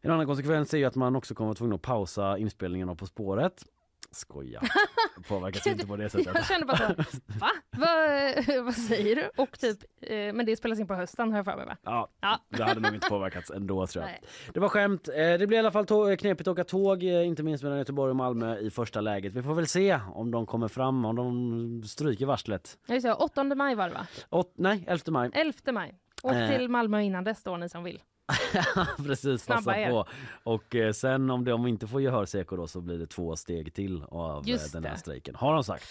En 0.00 0.10
annan 0.10 0.26
konsekvens 0.26 0.74
är 0.74 0.78
ju 0.78 0.84
att 0.84 0.94
man 0.94 1.16
också 1.16 1.34
kommer 1.34 1.46
att 1.50 1.50
vara 1.50 1.58
tvungen 1.58 1.74
att 1.74 1.82
pausa 1.82 2.38
inspelningen 2.38 2.88
av 2.88 2.94
På 2.94 3.06
spåret. 3.06 3.64
Skoja. 4.10 4.60
Påverkas 5.28 5.66
inte 5.66 5.86
på 5.86 5.96
det 5.96 6.10
sättet. 6.10 6.34
jag 6.34 6.46
kände 6.46 6.66
bara 6.66 6.76
så, 6.76 6.84
va? 7.26 7.50
Vad, 7.76 8.64
vad 8.64 8.74
säger 8.74 9.16
du? 9.16 9.30
Och 9.42 9.58
typ, 9.58 9.78
eh, 10.00 10.16
men 10.16 10.46
det 10.46 10.56
spelas 10.56 10.78
in 10.80 10.86
på 10.86 10.94
hösten 10.94 11.30
har 11.30 11.38
jag 11.38 11.44
för 11.44 11.56
mig 11.56 11.66
va? 11.66 11.76
Ja, 11.82 12.08
Ja. 12.20 12.38
det 12.48 12.62
hade 12.64 12.80
nog 12.80 12.94
inte 12.94 13.08
påverkats 13.08 13.50
ändå 13.50 13.86
tror 13.86 14.02
jag. 14.04 14.10
Nej. 14.10 14.20
Det 14.54 14.60
var 14.60 14.68
skämt. 14.68 15.08
Eh, 15.08 15.14
Det 15.14 15.46
blir 15.46 15.56
i 15.56 15.58
alla 15.58 15.70
fall 15.70 15.86
tå- 15.86 16.16
knepigt 16.16 16.48
att 16.48 16.52
åka 16.52 16.64
tåg, 16.64 17.02
eh, 17.02 17.26
inte 17.26 17.42
minst 17.42 17.64
mellan 17.64 17.78
Göteborg 17.78 18.10
och 18.10 18.16
Malmö 18.16 18.58
i 18.58 18.70
första 18.70 19.00
läget. 19.00 19.32
Vi 19.34 19.42
får 19.42 19.54
väl 19.54 19.66
se 19.66 20.00
om 20.14 20.30
de 20.30 20.46
kommer 20.46 20.68
fram, 20.68 21.04
om 21.04 21.16
de 21.16 21.82
stryker 21.88 22.26
varslet. 22.26 22.78
Jag 22.86 23.02
säga, 23.02 23.14
8 23.14 23.44
maj 23.44 23.74
var 23.74 23.88
det 23.88 23.94
va? 23.94 24.06
Åt, 24.30 24.52
nej, 24.56 24.84
11 24.88 25.12
maj. 25.12 25.30
11 25.34 25.72
maj. 25.72 25.94
Åk 26.22 26.32
Eh. 26.32 26.50
till 26.50 26.68
Malmö 26.68 27.00
innan 27.02 27.24
dess 27.24 27.42
då 27.42 27.56
ni 27.56 27.68
som 27.68 27.84
vill. 27.84 28.02
Precis, 29.06 29.42
Snabba 29.42 29.58
passa 29.58 29.78
er. 29.78 29.90
på. 29.90 30.06
Och 30.42 30.74
eh, 30.74 30.92
sen 30.92 31.30
om, 31.30 31.44
vi 31.64 31.70
inte 31.70 31.86
får 31.86 32.00
gehör 32.02 32.24
Seko 32.26 32.56
då 32.56 32.66
så 32.66 32.80
blir 32.80 32.98
det 32.98 33.06
två 33.06 33.36
steg 33.36 33.74
till 33.74 34.02
av 34.08 34.42
eh, 34.42 34.48
Just 34.50 34.72
den 34.72 34.84
här 34.84 34.92
det. 34.92 34.98
strejken. 34.98 35.34
Har 35.34 35.54
de 35.54 35.64
sagt. 35.64 35.84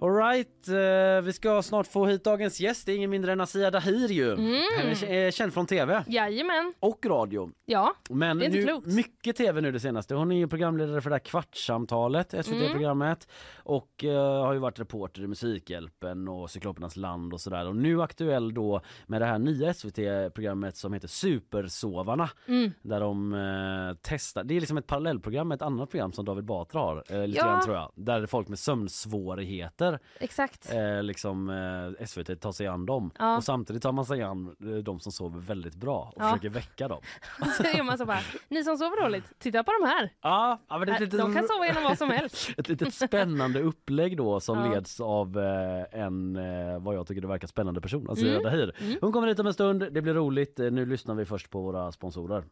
Alright, 0.00 0.68
eh, 0.68 1.24
vi 1.24 1.32
ska 1.32 1.62
snart 1.62 1.86
få 1.86 2.06
hit 2.06 2.24
dagens 2.24 2.60
gäst. 2.60 2.86
Det 2.86 2.92
är 2.92 2.96
ingen 2.96 3.10
mindre 3.10 3.32
än 3.32 3.40
Asia 3.40 3.70
Dahir 3.70 4.08
ju. 4.08 4.32
Mm. 4.32 4.54
Är 4.54 5.04
är 5.10 5.30
känd 5.30 5.54
från 5.54 5.66
tv 5.66 6.04
Jajamän, 6.08 6.74
och 6.80 7.06
radio. 7.06 7.50
ja. 7.64 7.94
Men 8.10 8.38
Det 8.38 8.44
är 8.44 8.46
inte 8.46 8.58
nu, 8.58 8.64
klokt. 8.64 8.86
mycket 8.86 9.36
tv 9.36 9.60
nu 9.60 9.72
det 9.72 9.80
senaste. 9.80 10.14
Hon 10.14 10.32
är 10.32 10.36
ju 10.36 10.48
programledare 10.48 11.00
för 11.00 11.10
det 11.10 11.14
här 11.14 11.20
Kvartssamtalet, 11.20 12.34
SVT-programmet. 12.46 13.28
Och 13.56 14.04
eh, 14.04 14.44
har 14.44 14.52
ju 14.52 14.58
varit 14.58 14.80
reporter 14.80 15.22
i 15.22 15.26
Musikhjälpen 15.26 16.28
och 16.28 16.50
Cyklopernas 16.50 16.96
land 16.96 17.32
och 17.32 17.40
sådär. 17.40 17.66
Och 17.68 17.76
nu 17.76 18.02
aktuell 18.02 18.54
då 18.54 18.80
med 19.06 19.20
det 19.22 19.26
här 19.26 19.38
nya 19.38 19.74
SVT-programmet 19.74 20.76
som 20.76 20.92
heter 20.92 21.08
Supersovarna. 21.08 22.30
Mm. 22.48 22.70
Där 22.82 23.00
de 23.00 23.32
eh, 23.34 23.96
testar, 24.02 24.44
det 24.44 24.56
är 24.56 24.60
liksom 24.60 24.78
ett 24.78 24.86
parallellprogram 24.86 25.48
med 25.48 25.56
ett 25.56 25.62
annat 25.62 25.90
program 25.90 26.12
som 26.12 26.24
David 26.24 26.44
Batra 26.44 26.80
har. 26.80 27.04
Eh, 27.08 27.26
lite 27.26 27.38
Ja. 27.38 27.44
grann 27.46 27.64
tror 27.64 27.76
jag. 27.76 27.92
Där 27.94 28.26
folk 28.26 28.48
med 28.48 28.58
sömnsvårigheter 28.58 29.87
Exakt. 30.20 30.72
eh, 30.72 31.02
liksom 31.02 31.50
eh, 31.98 32.06
SVT 32.06 32.40
tar 32.40 32.52
sig 32.52 32.66
an 32.66 32.86
dem. 32.86 33.10
Ja. 33.18 33.36
Och 33.36 33.44
samtidigt 33.44 33.82
tar 33.82 33.92
man 33.92 34.04
sig 34.06 34.22
an 34.22 34.56
eh, 34.60 34.68
de 34.68 35.00
som 35.00 35.12
sover 35.12 35.40
väldigt 35.40 35.74
bra 35.74 36.12
och 36.16 36.22
Ja. 36.22 36.28
försöker 36.30 36.48
väcka 36.48 36.88
dem. 36.88 37.00
Så 37.56 37.62
är 37.62 37.82
man 37.82 37.98
så 37.98 38.06
bara, 38.06 38.20
ni 38.48 38.64
som 38.64 38.76
sover 38.78 39.02
dåligt, 39.02 39.38
titta 39.38 39.64
på 39.64 39.72
de 39.80 39.86
här. 39.88 40.12
Ja, 40.22 40.60
ja 40.68 40.78
men 40.78 40.86
det 40.86 40.92
är 40.92 40.94
ett 40.94 41.00
litet, 41.00 41.18
De 41.20 41.34
kan 41.34 41.48
sova 41.48 41.66
genom 41.66 41.82
vad 41.82 41.98
som 41.98 42.10
helst. 42.18 42.50
ett 42.58 42.68
litet 42.68 42.94
spännande 42.94 43.60
upplägg 43.60 44.16
då 44.16 44.40
som 44.40 44.58
Ja. 44.58 44.74
leds 44.74 45.00
av 45.00 45.38
eh, 45.38 46.00
en, 46.02 46.36
eh, 46.36 46.78
vad 46.80 46.94
jag 46.96 47.06
tycker 47.06 47.20
det 47.20 47.28
verkar 47.28 47.48
spännande 47.48 47.80
person, 47.80 48.10
Asia 48.10 48.30
Mm. 48.30 48.42
Dahir. 48.42 48.74
Mm. 48.80 48.98
Hon 49.00 49.12
kommer 49.12 49.28
hit 49.28 49.38
om 49.38 49.46
en 49.46 49.54
stund, 49.54 49.84
det 49.92 50.02
blir 50.02 50.14
roligt. 50.14 50.60
Eh, 50.60 50.70
Nu 50.70 50.86
lyssnar 50.86 51.14
vi 51.14 51.24
först 51.24 51.50
på 51.50 51.60
våra 51.62 51.92
sponsorer. 51.92 52.44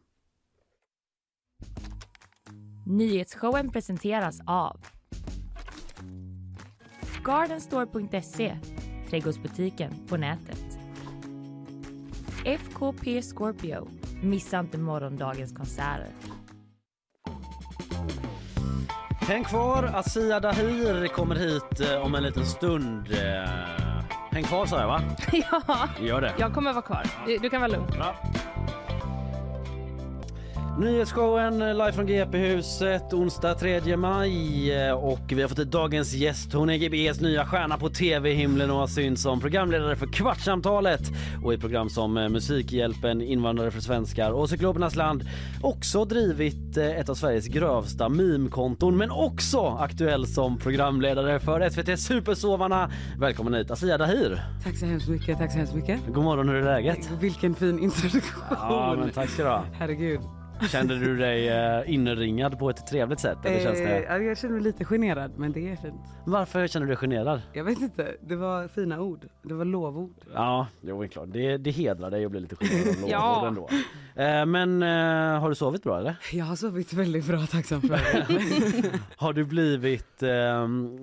Nyhetsshowen 2.85 3.71
presenteras 3.71 4.39
av 4.45 4.79
Gardenstore.se, 7.27 8.57
trädgårdsbutiken 9.09 9.93
på 10.09 10.17
nätet. 10.17 10.65
FKP 12.45 13.21
Scorpio, 13.21 13.87
missa 14.23 14.59
inte 14.59 14.77
morgondagens 14.77 15.53
konserter. 15.53 16.07
Häng 19.21 19.43
kvar, 19.43 19.83
Asia 19.83 20.39
Dahir 20.39 21.07
kommer 21.07 21.35
hit 21.35 21.79
eh, 21.79 22.05
om 22.05 22.15
en 22.15 22.23
liten 22.23 22.45
stund. 22.45 23.11
Eh, 23.11 23.49
Häng 24.31 24.43
kvar 24.43 24.65
sa 24.65 24.79
jag 24.81 24.87
va? 24.87 25.01
ja, 25.31 25.87
Gör 26.01 26.21
det. 26.21 26.33
jag 26.39 26.53
kommer 26.53 26.73
vara 26.73 26.81
kvar. 26.81 27.03
Du, 27.41 27.49
kan 27.49 27.61
vara 27.61 27.71
lugn. 27.71 27.87
Bra. 27.87 28.15
Nyhetsshowen 30.79 31.61
eh, 31.61 31.73
live 31.73 31.91
från 31.91 32.05
GP-huset 32.05 33.13
onsdag 33.13 33.53
3 33.53 33.97
maj 33.97 34.73
eh, 34.73 34.93
och 34.93 35.19
vi 35.27 35.41
har 35.41 35.49
fått 35.49 35.57
dagens 35.57 36.13
gäst. 36.13 36.53
Hon 36.53 36.69
är 36.69 36.77
GBs 36.77 37.21
nya 37.21 37.45
stjärna 37.45 37.77
på 37.77 37.89
tv-himlen 37.89 38.71
och 38.71 38.77
har 38.77 38.87
synts 38.87 39.21
som 39.21 39.39
programledare 39.39 39.95
för 39.95 40.07
Kvartsamtalet 40.07 41.01
och 41.43 41.53
i 41.53 41.57
program 41.57 41.89
som 41.89 42.17
eh, 42.17 42.29
Musikhjälpen, 42.29 43.21
Invandrare 43.21 43.71
för 43.71 43.81
svenskar 43.81 44.31
och 44.31 44.49
Cyklopernas 44.49 44.95
land 44.95 45.23
också 45.61 46.05
drivit 46.05 46.77
ett 46.77 47.09
av 47.09 47.15
Sveriges 47.15 47.47
grövsta 47.47 48.09
meme-konton 48.09 48.97
men 48.97 49.11
också 49.11 49.59
aktuell 49.79 50.27
som 50.27 50.57
programledare 50.57 51.39
för 51.39 51.69
SVT 51.69 51.99
Supersovarna. 51.99 52.91
Välkommen 53.19 53.53
hit 53.53 53.71
Asia 53.71 53.97
Dahir. 53.97 54.41
Tack 54.63 54.77
så 54.77 54.85
hemskt 54.85 55.09
mycket, 55.09 55.37
tack 55.37 55.51
så 55.51 55.57
hemskt 55.57 55.75
mycket. 55.75 55.99
God 56.07 56.23
morgon, 56.23 56.49
hur 56.49 56.55
är 56.55 56.63
läget? 56.63 57.09
Vilken 57.19 57.55
fin 57.55 57.79
introduktion. 57.79 58.43
Ja, 58.49 58.95
men 58.99 59.09
tack 59.09 59.29
ska 59.29 59.43
du 59.43 59.49
ha. 59.49 59.63
Herregud. 59.73 60.36
Kände 60.71 60.99
du 60.99 61.17
dig 61.17 61.49
eh, 61.49 61.93
inringad 61.93 62.59
på 62.59 62.69
ett 62.69 62.87
trevligt 62.87 63.19
sätt? 63.19 63.37
Eller 63.45 63.59
känns 63.59 63.79
Eh, 63.79 63.85
det... 63.87 64.03
ja, 64.03 64.17
jag 64.17 64.37
känner 64.37 64.53
mig 64.53 64.63
lite 64.63 64.85
generad, 64.85 65.31
men 65.37 65.51
det 65.51 65.71
är 65.71 65.75
fint. 65.75 66.01
Varför 66.25 66.67
känner 66.67 66.85
du 66.85 66.89
dig 66.89 66.97
generad? 66.97 67.41
Jag 67.53 67.63
vet 67.63 67.79
inte, 67.81 68.15
det 68.21 68.35
var 68.35 68.67
fina 68.67 69.01
ord. 69.01 69.25
Det 69.43 69.53
var 69.53 69.65
lovord. 69.65 70.13
Ja, 70.33 70.67
jo, 70.81 70.99
det 71.01 71.05
är 71.05 71.07
klart. 71.07 71.27
Det, 71.31 71.57
det 71.57 71.71
hedrar 71.71 72.11
dig 72.11 72.25
att 72.25 72.31
bli 72.31 72.39
lite 72.39 72.55
generad 72.55 73.03
av 73.03 73.09
Ja. 73.09 73.47
ändå. 73.47 73.69
Eh, 74.15 74.45
men 74.45 74.83
eh, 74.83 75.39
har 75.41 75.49
du 75.49 75.55
sovit 75.55 75.83
bra 75.83 75.97
eller? 75.99 76.15
Jag 76.31 76.45
har 76.45 76.55
sovit 76.55 76.93
väldigt 76.93 77.25
bra, 77.27 77.45
tack 77.51 77.65
som 77.65 77.81
frågar. 77.81 78.27
Har 79.17 79.33
du 79.33 79.43
blivit... 79.43 80.23
ehm, 80.23 80.97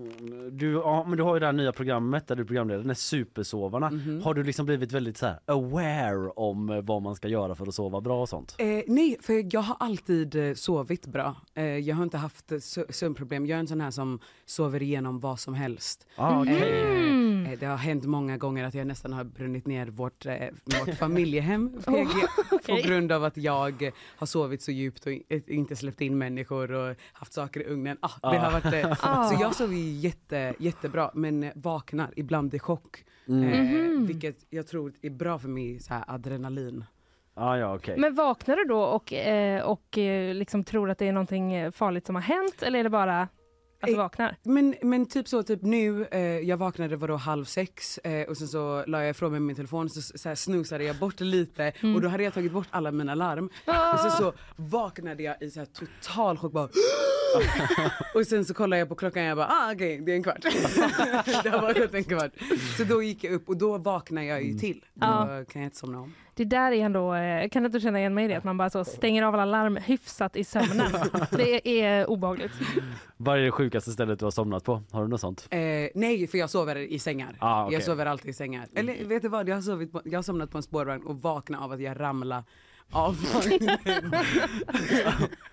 du, 0.52 0.72
ja, 0.72 1.04
men 1.08 1.16
du 1.16 1.22
har 1.22 1.34
ju 1.34 1.40
det 1.40 1.46
här 1.46 1.52
nya 1.52 1.72
programmet 1.72 2.26
där 2.26 2.36
du 2.36 2.42
är 2.42 2.46
programledare, 2.46 2.82
den 2.82 2.90
är 2.90 2.94
Supersovarna. 2.94 3.90
Mhm. 3.90 4.22
Har 4.24 4.34
du 4.34 4.42
liksom 4.42 4.66
blivit 4.66 4.92
väldigt 4.92 5.16
så 5.16 5.26
här 5.26 5.38
aware 5.46 6.30
om 6.30 6.70
eh, 6.70 6.80
vad 6.80 7.02
man 7.02 7.14
ska 7.16 7.28
göra 7.28 7.54
för 7.54 7.66
att 7.66 7.74
sova 7.74 8.00
bra 8.00 8.20
och 8.22 8.28
sånt? 8.28 8.54
Eh, 8.58 8.66
nej, 8.86 9.16
för 9.22 9.43
jag 9.52 9.60
har 9.60 9.76
alltid 9.80 10.34
eh, 10.36 10.54
sovit 10.54 11.06
bra. 11.06 11.36
Eh, 11.54 11.64
jag 11.64 11.96
har 11.96 12.02
inte 12.02 12.16
haft 12.18 12.52
eh, 12.52 12.56
sö- 12.56 12.92
sömnproblem. 12.92 13.46
Jag 13.46 13.56
är 13.56 13.60
en 13.60 13.66
sån 13.66 13.80
här 13.80 13.90
som 13.90 14.20
sover 14.44 14.82
igenom 14.82 15.20
vad 15.20 15.40
som 15.40 15.54
helst. 15.54 16.06
Ah, 16.16 16.40
okej. 16.42 16.82
Mm. 16.82 17.56
Det 17.60 17.66
har 17.66 17.76
hänt 17.76 18.04
många 18.04 18.36
gånger 18.36 18.64
att 18.64 18.74
jag 18.74 18.86
nästan 18.86 19.12
har 19.12 19.24
brunnit 19.24 19.66
ner 19.66 19.86
vårt, 19.86 20.26
vårt 20.64 20.94
familjehem 20.98 21.68
PG, 21.72 21.84
på 22.48 22.56
okej. 22.56 22.82
grund 22.82 23.12
av 23.12 23.24
att 23.24 23.36
jag 23.36 23.92
har 24.16 24.26
sovit 24.26 24.62
så 24.62 24.70
djupt 24.72 25.06
och 25.06 25.12
inte 25.50 25.76
släppt 25.76 26.00
in 26.00 26.18
människor 26.18 26.72
och 26.72 26.96
haft 27.12 27.32
saker 27.32 27.60
i 27.60 27.64
ugnen. 27.64 27.96
Ah, 28.00 28.30
det 28.30 28.40
Ah. 28.40 28.50
har 28.50 28.60
varit, 28.60 28.98
Ah. 29.02 29.24
Så 29.30 29.42
jag 29.42 29.54
sover 29.54 29.74
jätte, 29.76 30.54
jättebra 30.58 31.10
men 31.14 31.50
vaknar 31.54 32.12
ibland 32.16 32.54
i 32.54 32.58
chock. 32.58 33.04
Mm. 33.28 33.48
Eh, 33.52 33.60
Mhm. 33.94 34.06
Vilket 34.06 34.46
jag 34.50 34.66
tror 34.66 34.92
är 35.02 35.10
bra 35.10 35.38
för 35.38 35.48
mig, 35.48 35.78
så 35.80 35.94
här, 35.94 36.04
adrenalin. 36.06 36.84
Ah, 37.36 37.56
ja, 37.56 37.74
okej. 37.74 37.96
Men 37.98 38.14
vaknar 38.14 38.56
du 38.56 38.64
då 38.64 38.80
och, 38.82 39.12
eh, 39.12 39.62
och 39.62 39.98
eh, 39.98 40.34
liksom 40.34 40.64
tror 40.64 40.90
att 40.90 40.98
det 40.98 41.08
är 41.08 41.12
någonting 41.12 41.54
eh, 41.54 41.70
farligt 41.70 42.06
som 42.06 42.14
har 42.14 42.22
hänt 42.22 42.62
eller 42.62 42.78
är 42.78 42.84
det 42.84 42.90
bara 42.90 43.20
att 43.22 43.28
du 43.86 43.92
Eh, 43.92 43.98
vaknar? 43.98 44.36
Men, 44.42 44.74
men 44.82 45.06
typ 45.06 45.28
så, 45.28 45.42
typ 45.42 45.62
nu, 45.62 46.06
eh, 46.10 46.20
jag 46.20 46.56
vaknade 46.56 46.96
vadå 46.96 47.16
halv 47.16 47.44
sex 47.44 47.98
eh, 47.98 48.28
och 48.28 48.36
sen 48.36 48.48
så 48.48 48.84
la 48.86 49.00
jag 49.00 49.10
ifrån 49.10 49.30
mig 49.30 49.40
min 49.40 49.56
telefon 49.56 49.90
så, 49.90 50.18
så 50.18 50.28
här 50.28 50.36
snusade 50.36 50.84
jag 50.84 50.96
bort 50.96 51.20
lite 51.20 51.72
och 51.94 52.00
då 52.00 52.08
hade 52.08 52.22
jag 52.24 52.34
tagit 52.34 52.52
bort 52.52 52.66
alla 52.70 52.90
mina 52.90 53.14
larm. 53.14 53.50
Och 53.94 54.00
sen 54.00 54.10
så 54.10 54.32
vaknade 54.56 55.22
jag 55.22 55.42
i 55.42 55.50
så 55.50 55.58
här 55.60 55.66
total 55.66 56.38
chock 56.38 56.52
bara 56.52 56.68
och 58.14 58.26
sen 58.26 58.44
så 58.44 58.54
kollade 58.54 58.78
jag 58.80 58.88
på 58.88 58.94
klockan 58.94 59.22
och 59.22 59.28
jag 59.28 59.36
bara 59.36 59.46
ah 59.50 59.72
okej 59.74 59.98
det 60.06 60.12
är 60.12 60.16
en 60.16 60.22
kvart. 60.22 60.42
det 61.42 61.50
har 61.50 61.60
bara 61.60 61.72
gått 61.72 61.94
en 61.94 62.04
kvart. 62.04 62.32
Så 62.76 62.84
då 62.84 63.02
gick 63.02 63.24
jag 63.24 63.32
upp 63.32 63.48
och 63.48 63.56
då 63.56 63.78
vaknade 63.78 64.26
jag 64.26 64.42
ju 64.42 64.58
till. 64.58 64.84
Då 64.94 65.06
Ja. 65.06 65.44
kan 65.48 65.62
jag 65.62 65.66
inte 65.66 65.76
somna 65.76 66.00
om. 66.00 66.14
Det 66.36 66.44
där 66.44 66.72
är 66.72 66.84
ändå, 66.84 67.14
eh, 67.14 67.48
kan 67.48 67.66
inte 67.66 67.80
känna 67.80 67.98
igen 67.98 68.14
mig 68.14 68.24
i 68.24 68.28
det? 68.28 68.34
Att 68.34 68.44
man 68.44 68.56
bara 68.56 68.70
så 68.70 68.84
stänger 68.84 69.22
av 69.22 69.34
alla 69.34 69.44
larm 69.44 69.76
hyfsat 69.76 70.36
i 70.36 70.44
sömnen. 70.44 70.86
Det 71.30 71.80
är 71.82 72.10
obehagligt. 72.10 72.52
Vad 73.16 73.38
är 73.38 73.42
det 73.42 73.50
sjukaste 73.50 73.90
stället 73.90 74.18
du 74.18 74.24
har 74.26 74.30
somnat 74.30 74.64
på? 74.64 74.82
Har 74.90 75.02
du 75.02 75.08
något 75.08 75.20
sånt? 75.20 75.46
Eh, 75.50 75.58
nej 75.94 76.26
för 76.26 76.38
jag 76.38 76.50
sover 76.50 76.76
i 76.76 76.98
sängar. 76.98 77.36
Ah, 77.38 77.64
okej. 77.64 77.74
Jag 77.74 77.82
sover 77.82 78.06
alltid 78.06 78.30
i 78.30 78.32
sängar. 78.32 78.66
Eller 78.74 79.04
vet 79.04 79.22
du 79.22 79.28
vad, 79.28 79.48
jag 79.48 79.54
har, 79.54 79.62
sovit 79.62 79.92
på, 79.92 80.02
jag 80.04 80.18
har 80.18 80.22
somnat 80.22 80.50
på 80.50 80.58
en 80.58 80.62
spårvagn 80.62 81.02
och 81.06 81.22
vaknat 81.22 81.60
av 81.60 81.72
att 81.72 81.80
jag 81.80 82.00
ramlade 82.00 82.44
av 82.90 83.16
vagnen. 83.34 83.78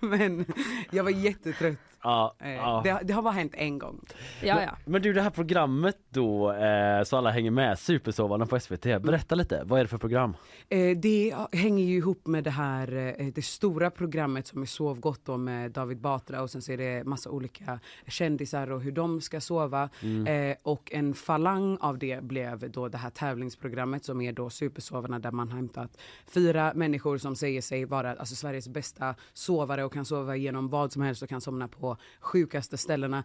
Men 0.00 0.44
jag 0.90 1.04
var 1.04 1.10
jättetrött. 1.10 1.78
Ja, 2.02 2.34
Eh, 2.38 2.50
ja. 2.52 2.80
det, 2.84 3.00
det 3.04 3.12
har 3.12 3.22
bara 3.22 3.32
hänt 3.32 3.54
en 3.56 3.78
gång. 3.78 4.00
Ja, 4.42 4.62
ja. 4.62 4.76
Men 4.84 5.02
du 5.02 5.12
det 5.12 5.22
här 5.22 5.30
programmet 5.30 5.96
då, 6.10 6.52
eh, 6.52 7.02
så 7.04 7.16
alla 7.16 7.30
hänger 7.30 7.50
med, 7.50 7.78
Supersovarna 7.78 8.46
på 8.46 8.60
SVT. 8.60 8.82
Berätta 8.82 9.34
lite, 9.34 9.62
vad 9.64 9.80
är 9.80 9.84
det 9.84 9.88
för 9.88 9.98
program? 9.98 10.36
Eh, 10.68 10.96
det 10.96 11.34
hänger 11.52 11.84
ju 11.84 11.96
ihop 11.96 12.26
med 12.26 12.44
det 12.44 12.50
här 12.50 13.14
eh, 13.18 13.26
det 13.26 13.42
stora 13.44 13.90
programmet 13.90 14.46
som 14.46 14.62
är 14.62 14.66
Sov 14.66 15.00
gott 15.00 15.24
då 15.24 15.36
med 15.36 15.70
David 15.70 16.00
Batra 16.00 16.42
och 16.42 16.50
sen 16.50 16.62
så 16.62 16.72
är 16.72 16.76
det 16.76 17.04
massa 17.04 17.30
olika 17.30 17.80
kändisar 18.06 18.70
och 18.70 18.80
hur 18.82 18.92
de 18.92 19.20
ska 19.20 19.40
sova. 19.40 19.88
Eh, 20.26 20.56
och 20.62 20.92
en 20.92 21.14
falang 21.14 21.76
av 21.80 21.98
det 21.98 22.22
blev 22.22 22.70
då 22.70 22.88
det 22.88 22.98
här 22.98 23.10
tävlingsprogrammet 23.10 24.04
som 24.04 24.20
är 24.20 24.32
då 24.32 24.50
Supersovarna 24.50 25.18
där 25.18 25.30
man 25.30 25.48
har 25.48 25.56
hämtat 25.56 25.98
fyra 26.34 26.72
människor 26.74 27.18
som 27.18 27.36
säger 27.36 27.60
sig 27.62 27.84
vara 27.84 28.10
alltså 28.14 28.34
Sveriges 28.34 28.68
bästa 28.68 29.14
sovare 29.32 29.84
och 29.84 29.92
kan 29.92 30.04
sova 30.04 30.36
igenom 30.36 30.68
vad 30.68 30.92
som 30.92 31.02
helst 31.02 31.22
och 31.22 31.28
kan 31.28 31.40
somna 31.40 31.68
på 31.68 31.91
sjukaste 32.20 32.76
ställena. 32.76 33.24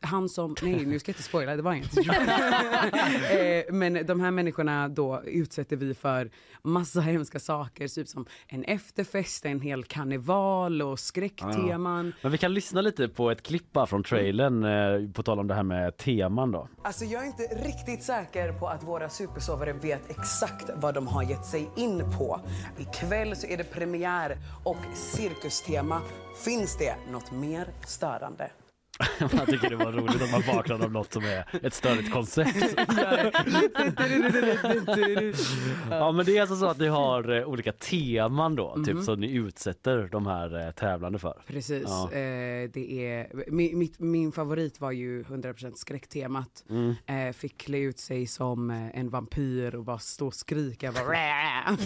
Han 0.00 0.28
som, 0.28 0.54
nej 0.62 0.86
nu 0.86 0.98
ska 0.98 1.10
jag 1.10 1.14
inte 1.14 1.22
spoila, 1.22 1.56
det 1.56 1.62
var 1.62 1.74
inget. 1.74 1.96
eh, 1.98 3.74
men 3.74 4.06
de 4.06 4.20
här 4.20 4.30
människorna 4.30 4.88
då 4.88 5.22
utsätter 5.24 5.76
vi 5.76 5.94
för 5.94 6.30
massa 6.62 7.00
hemska 7.00 7.40
saker, 7.40 7.88
typ 7.88 8.08
som 8.08 8.26
en 8.48 8.64
efterfest, 8.64 9.46
en 9.46 9.60
hel 9.60 9.84
karneval 9.84 10.82
och 10.82 11.00
skräckteman. 11.00 12.12
Men 12.22 12.32
vi 12.32 12.38
kan 12.38 12.54
lyssna 12.54 12.80
lite 12.80 13.08
på 13.08 13.30
ett 13.30 13.42
klipp 13.42 13.76
från 13.88 14.02
trailern 14.02 14.64
eh, 14.64 15.12
på 15.12 15.22
tal 15.22 15.38
om 15.38 15.46
det 15.46 15.54
här 15.54 15.62
med 15.62 15.96
teman 15.96 16.52
då. 16.52 16.68
Alltså 16.82 17.04
jag 17.04 17.22
är 17.22 17.26
inte 17.26 17.42
riktigt 17.42 18.02
säker 18.02 18.52
på 18.52 18.68
att 18.68 18.82
våra 18.82 19.08
supersovare 19.08 19.72
vet 19.72 20.10
exakt 20.10 20.70
vad 20.76 20.94
de 20.94 21.06
har 21.06 21.22
gett 21.22 21.44
sig 21.44 21.70
in 21.76 22.02
på. 22.18 22.40
Ikväll 22.78 23.36
så 23.36 23.46
är 23.46 23.56
det 23.56 23.64
premiär 23.64 24.38
och 24.64 24.78
cirkustema. 24.94 26.00
Finns 26.44 26.78
det 26.78 26.94
något 27.12 27.32
mer 27.32 27.68
störande? 27.94 28.50
Man 29.20 29.46
tycker 29.46 29.70
det 29.70 29.76
var 29.76 29.92
roligt 29.92 30.22
att 30.22 30.30
man 30.30 30.56
vaknade 30.56 30.84
av 30.84 30.92
något 30.92 31.12
som 31.12 31.24
är 31.24 31.66
ett 31.66 31.74
störigt 31.74 32.12
koncept. 32.12 32.56
Ja 35.90 36.12
men 36.12 36.26
det 36.26 36.36
är 36.36 36.40
alltså 36.40 36.56
så 36.56 36.66
att 36.66 36.78
ni 36.78 36.86
har 36.86 37.36
eh, 37.36 37.44
olika 37.44 37.72
teman 37.72 38.56
då, 38.56 38.84
typ 38.86 39.02
som 39.02 39.20
ni 39.20 39.34
utsätter 39.34 40.08
de 40.12 40.26
här 40.26 40.66
eh, 40.66 40.70
tävlande 40.70 41.18
för. 41.18 41.42
Precis. 41.46 41.84
Ja. 41.86 42.04
Eh, 42.12 42.70
det 42.72 43.06
är, 43.06 43.50
min, 43.50 43.78
mitt, 43.78 44.00
min 44.00 44.32
favorit 44.32 44.80
var 44.80 44.90
ju 44.90 45.22
100% 45.22 45.72
skräcktemat. 45.74 46.64
Mm. 46.70 46.94
Eh, 47.06 47.32
fick 47.32 47.58
klä 47.58 47.78
ut 47.78 47.98
sig 47.98 48.26
som 48.26 48.70
eh, 48.70 48.98
en 48.98 49.10
vampyr 49.10 49.74
och 49.74 49.84
bara 49.84 49.98
stå 49.98 50.26
och 50.26 50.34
skrika. 50.34 50.92
Bara, 50.92 51.06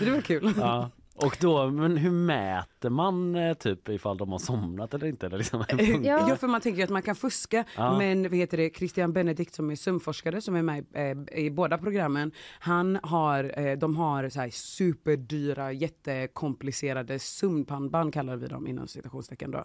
det 0.00 0.10
var 0.10 0.20
kul. 0.20 0.54
Ja. 0.58 0.90
Och 1.26 1.36
då, 1.40 1.70
men 1.70 1.96
hur 1.96 2.10
mäter 2.10 2.90
man 2.90 3.34
eh, 3.36 3.54
typ 3.54 3.88
ifall 3.88 4.16
de 4.16 4.32
har 4.32 4.38
somnat 4.38 4.94
eller 4.94 5.06
inte? 5.06 5.26
Eller 5.26 5.38
liksom, 5.38 5.64
Eh, 5.68 5.90
Ja. 5.90 6.28
Ja. 6.28 6.36
för 6.36 6.46
man 6.46 6.60
tänker 6.60 6.78
ju 6.78 6.84
att 6.84 6.90
man 6.90 7.02
kan 7.02 7.14
fuska. 7.16 7.64
Ja. 7.76 7.98
Men 7.98 8.22
vad 8.22 8.34
heter 8.34 8.56
det, 8.56 8.70
Christian 8.76 9.12
Benedikt 9.12 9.54
som 9.54 9.70
är 9.70 9.76
sömnforskare 9.76 10.40
som 10.40 10.56
är 10.56 10.62
med 10.62 10.86
eh, 10.94 11.38
i 11.44 11.50
båda 11.50 11.78
programmen. 11.78 12.32
Han 12.60 12.98
har, 13.02 13.58
eh, 13.58 13.78
de 13.78 13.96
har 13.96 14.28
så 14.28 14.40
här 14.40 14.50
superdyra, 14.50 15.72
jättekomplicerade 15.72 17.18
sömnpannband 17.18 18.14
kallar 18.14 18.36
vi 18.36 18.46
dem 18.46 18.66
inom 18.66 18.88
citationstecken 18.88 19.50
då. 19.50 19.64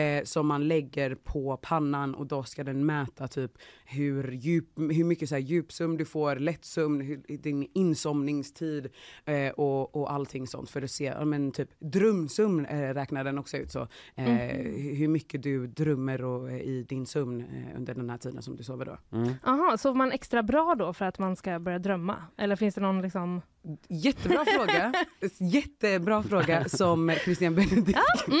Eh, 0.00 0.24
som 0.24 0.46
man 0.46 0.68
lägger 0.68 1.14
på 1.14 1.56
pannan 1.56 2.14
och 2.14 2.26
då 2.26 2.42
ska 2.42 2.64
den 2.64 2.86
mäta 2.86 3.28
typ 3.28 3.52
hur, 3.84 4.32
djup, 4.32 4.68
hur 4.76 5.04
mycket 5.04 5.28
så 5.28 5.34
här 5.34 5.42
djupsömn 5.42 5.96
du 5.96 6.04
får, 6.04 6.36
lättsömn, 6.36 7.00
hur, 7.00 7.38
din 7.38 7.68
insomningstid 7.74 8.88
eh, 9.24 9.48
och, 9.52 9.96
och 9.96 10.12
allting 10.12 10.46
sånt. 10.46 10.70
För 10.70 10.82
att 10.82 10.90
se, 10.96 11.24
men 11.24 11.52
typ 11.52 11.68
drömsömn 11.78 12.66
eh, 12.66 12.94
räknar 12.94 13.24
den 13.24 13.38
också 13.38 13.56
ut 13.56 13.70
så. 13.70 13.88
Eh, 14.14 14.24
hu- 14.24 14.94
Hur 14.96 15.08
mycket 15.08 15.42
du 15.42 15.66
drömmer 15.66 16.24
och, 16.24 16.50
eh, 16.50 16.56
i 16.60 16.86
din 16.88 17.06
sömn 17.06 17.40
eh, 17.40 17.76
under 17.76 17.94
den 17.94 18.10
här 18.10 18.18
tiden 18.18 18.42
som 18.42 18.56
du 18.56 18.62
sover 18.62 18.84
då. 18.84 18.98
Jaha, 19.44 19.76
sover 19.78 19.96
man 19.98 20.12
extra 20.12 20.42
bra 20.42 20.74
då 20.78 20.92
för 20.92 21.04
att 21.04 21.18
man 21.18 21.36
ska 21.36 21.58
börja 21.58 21.78
drömma? 21.78 22.16
Eller 22.36 22.56
finns 22.56 22.74
det 22.74 22.80
någon 22.80 23.02
liksom... 23.02 23.42
Jättebra 23.88 24.44
fråga. 24.44 24.92
Jättebra 25.38 26.22
fråga 26.22 26.68
som 26.68 27.12
Christian 27.24 27.54
Benedikt 27.54 27.98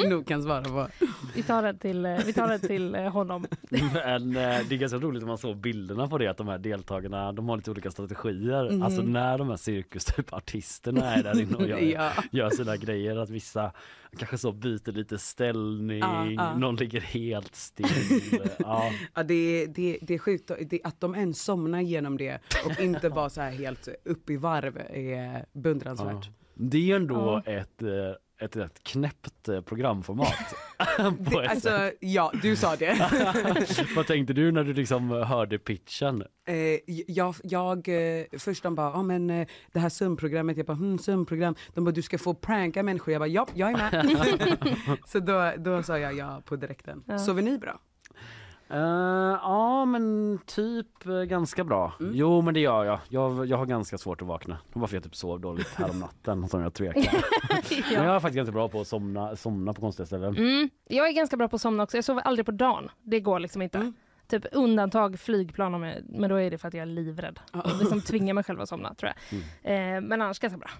nog 0.08 0.26
kan 0.26 0.42
svara 0.42 0.62
på. 0.64 0.88
Vi 1.34 1.42
tar 1.42 1.62
det 1.62 1.74
till, 1.78 2.06
eh, 2.06 2.18
vi 2.26 2.32
tar 2.32 2.48
det 2.48 2.58
till 2.58 2.94
eh, 2.94 3.02
honom. 3.02 3.46
Men 3.70 4.28
eh, 4.36 4.58
det 4.68 4.74
är 4.74 4.76
ganska 4.76 4.98
roligt 4.98 5.22
om 5.22 5.28
man 5.28 5.38
såg 5.38 5.56
bilderna 5.56 6.08
på 6.08 6.18
det 6.18 6.28
att 6.28 6.36
de 6.36 6.48
här 6.48 6.58
deltagarna 6.58 7.32
de 7.32 7.48
har 7.48 7.56
lite 7.56 7.70
olika 7.70 7.90
strategier. 7.90 8.84
Alltså 8.84 9.02
när 9.02 9.38
de 9.38 9.48
här 9.48 9.56
cirkus 9.56 10.04
typ 10.04 10.32
artisterna 10.32 11.14
är 11.14 11.22
där 11.22 11.40
inne 11.40 11.54
och 11.56 11.68
gör, 11.68 11.78
Ja. 11.94 12.10
gör 12.32 12.50
sina 12.50 12.76
grejer 12.76 13.16
att 13.16 13.30
vissa 13.30 13.72
kanske 14.18 14.38
så 14.38 14.52
byter 14.52 14.92
lite 14.92 15.18
ställning, 15.18 15.98
Ja, 15.98 16.26
ja. 16.30 16.58
någon 16.58 16.76
ligger 16.76 17.00
helt 17.00 17.54
still. 17.54 17.86
ja. 18.58 18.90
Ja, 19.14 19.22
det, 19.22 19.34
är- 19.34 19.66
det, 19.66 19.98
det 20.02 20.14
är 20.14 20.18
sjukt 20.18 20.50
det, 20.70 20.80
att 20.84 21.00
de 21.00 21.14
ens 21.14 21.42
somnar 21.42 21.80
genom 21.80 22.16
det 22.16 22.40
och 22.66 22.80
inte 22.80 23.10
bara 23.16 23.30
så 23.30 23.40
här 23.40 23.50
helt 23.50 23.88
upp 24.04 24.30
i 24.30 24.36
varv 24.36 24.76
är 24.90 25.44
beundransvärt. 25.52 26.30
Det 26.54 26.76
är 26.76 26.82
ju 26.82 26.94
ändå 26.96 27.42
ett, 27.46 27.82
eh, 27.82 27.88
ett 28.38 28.56
rätt 28.56 28.82
knäppt 28.82 29.48
eh, 29.48 29.60
programformat. 29.60 30.54
på 31.30 31.40
ett 31.40 31.62
sätt. 31.62 31.72
Alltså, 31.72 31.92
ja, 32.00 32.32
du 32.42 32.56
sa 32.56 32.76
det. 32.76 33.10
Vad 33.96 34.06
tänkte 34.06 34.32
du 34.32 34.52
när 34.52 34.64
du 34.64 34.72
liksom 34.72 35.10
hörde 35.10 35.58
pitchen? 35.58 36.24
Eh, 36.44 36.54
jag, 37.06 37.34
jag 37.42 37.88
eh, 37.88 38.24
först 38.38 38.62
de 38.62 38.74
bara, 38.74 38.90
ja 38.90 39.02
men 39.02 39.30
eh, 39.30 39.46
det 39.72 39.78
här 39.78 39.88
sömnprogrammet, 39.88 40.56
jag 40.56 40.66
bara, 40.66 40.76
hmm, 40.76 40.98
sömnprogram. 40.98 41.54
De 41.74 41.84
bara, 41.84 41.90
du 41.90 42.02
ska 42.02 42.18
få 42.18 42.34
pranka 42.34 42.82
människor. 42.82 43.12
Jag 43.12 43.20
bara, 43.20 43.26
ja, 43.26 43.48
jag 43.54 43.70
är 43.70 43.76
med. 43.76 44.98
så 45.06 45.18
då, 45.20 45.52
då 45.58 45.82
sa 45.82 45.98
jag 45.98 46.14
ja 46.14 46.42
på 46.44 46.56
direkten. 46.56 47.02
Ja. 47.06 47.18
Sover 47.18 47.42
ni 47.42 47.58
bra? 47.58 47.80
Eh, 48.70 48.78
ja 49.42 49.84
men 49.84 50.38
typ 50.46 51.06
eh, 51.06 51.22
ganska 51.22 51.64
bra. 51.64 51.92
Mm. 52.00 52.12
Jo 52.14 52.42
men 52.42 52.54
det 52.54 52.60
gör 52.60 52.84
jag. 52.84 52.98
jag. 53.08 53.46
Jag 53.46 53.56
har 53.56 53.66
ganska 53.66 53.98
svårt 53.98 54.22
att 54.22 54.28
vakna. 54.28 54.58
Det 54.72 54.78
var 54.78 54.86
för 54.86 54.96
jag 54.96 55.04
typ 55.04 55.16
sov 55.16 55.40
dåligt 55.40 55.74
här 55.74 55.90
om 55.90 55.98
natten 55.98 56.48
som 56.48 56.60
jag 56.60 56.74
tvekar. 56.74 57.12
Men 57.94 58.04
jag 58.04 58.16
är 58.16 58.20
faktiskt 58.20 58.36
ganska 58.36 58.52
bra 58.52 58.68
på 58.68 58.80
att 58.80 58.88
somna, 58.88 59.36
somna 59.36 59.72
på 59.72 59.80
konstiga 59.80 60.06
ställen. 60.06 60.36
Mm. 60.36 60.70
Jag 60.88 61.08
är 61.08 61.12
ganska 61.12 61.36
bra 61.36 61.48
på 61.48 61.56
att 61.56 61.62
somna 61.62 61.82
också. 61.82 61.96
Jag 61.96 62.04
sover 62.04 62.22
aldrig 62.22 62.46
på 62.46 62.52
dagen. 62.52 62.90
Det 63.02 63.20
går 63.20 63.40
liksom 63.40 63.62
inte. 63.62 63.78
Mm. 63.78 63.94
Typ 64.28 64.44
undantag 64.52 65.20
flygplan, 65.20 65.74
om 65.74 65.82
jag, 65.82 66.02
men 66.08 66.30
då 66.30 66.36
är 66.36 66.50
det 66.50 66.58
för 66.58 66.68
att 66.68 66.74
jag 66.74 66.82
är 66.82 66.86
livrädd. 66.86 67.40
Och 67.52 67.78
liksom 67.78 68.00
tvingar 68.00 68.34
mig 68.34 68.44
själv 68.44 68.60
att 68.60 68.68
somna 68.68 68.94
tror 68.94 69.12
jag. 69.12 69.40
Mm. 69.62 69.96
Eh, 69.96 70.08
men 70.08 70.22
annars 70.22 70.38
ganska 70.38 70.58
bra. 70.58 70.70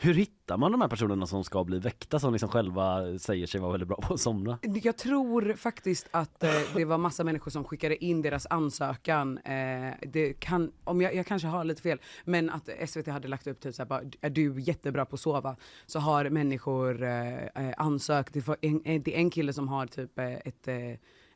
Hur 0.00 0.14
hittar 0.14 0.56
man 0.56 0.72
de 0.72 0.80
här 0.80 0.88
personerna 0.88 1.26
som 1.26 1.44
ska 1.44 1.64
bli 1.64 1.78
väckta 1.78 2.18
som 2.18 2.32
liksom 2.32 2.48
själva 2.48 3.18
säger 3.18 3.46
sig 3.46 3.60
vara 3.60 3.72
väldigt 3.72 3.88
bra 3.88 3.96
på 3.96 4.14
att 4.14 4.20
somna? 4.20 4.58
Jag 4.62 4.96
tror 4.96 5.54
faktiskt 5.54 6.08
att 6.10 6.44
eh, 6.44 6.50
det 6.74 6.84
var 6.84 6.98
massa 6.98 7.24
människor 7.24 7.50
som 7.50 7.64
skickade 7.64 8.04
in 8.04 8.22
deras 8.22 8.46
ansökan. 8.50 9.38
Eh, 9.38 9.94
det 10.02 10.32
kan, 10.32 10.72
om 10.84 11.00
jag, 11.00 11.14
jag 11.14 11.26
kanske 11.26 11.48
har 11.48 11.64
lite 11.64 11.82
fel, 11.82 12.00
men 12.24 12.50
att 12.50 12.68
SVT 12.88 13.06
hade 13.06 13.28
lagt 13.28 13.46
upp 13.46 13.60
typ 13.60 13.74
såhär, 13.74 13.88
bara, 13.88 14.02
är 14.20 14.30
du 14.30 14.60
jättebra 14.60 15.04
på 15.04 15.14
att 15.14 15.20
sova? 15.20 15.56
Så 15.86 15.98
har 15.98 16.30
människor 16.30 17.02
eh, 17.02 17.44
eh, 17.44 17.74
ansökt, 17.76 18.34
det, 18.34 18.46
var 18.46 18.56
en, 18.60 18.82
en, 18.84 19.02
det 19.02 19.14
är 19.14 19.18
en 19.18 19.30
kille 19.30 19.52
som 19.52 19.68
har 19.68 19.86
typ 19.86 20.18
eh, 20.18 20.32
ett 20.32 20.68
eh, 20.68 20.76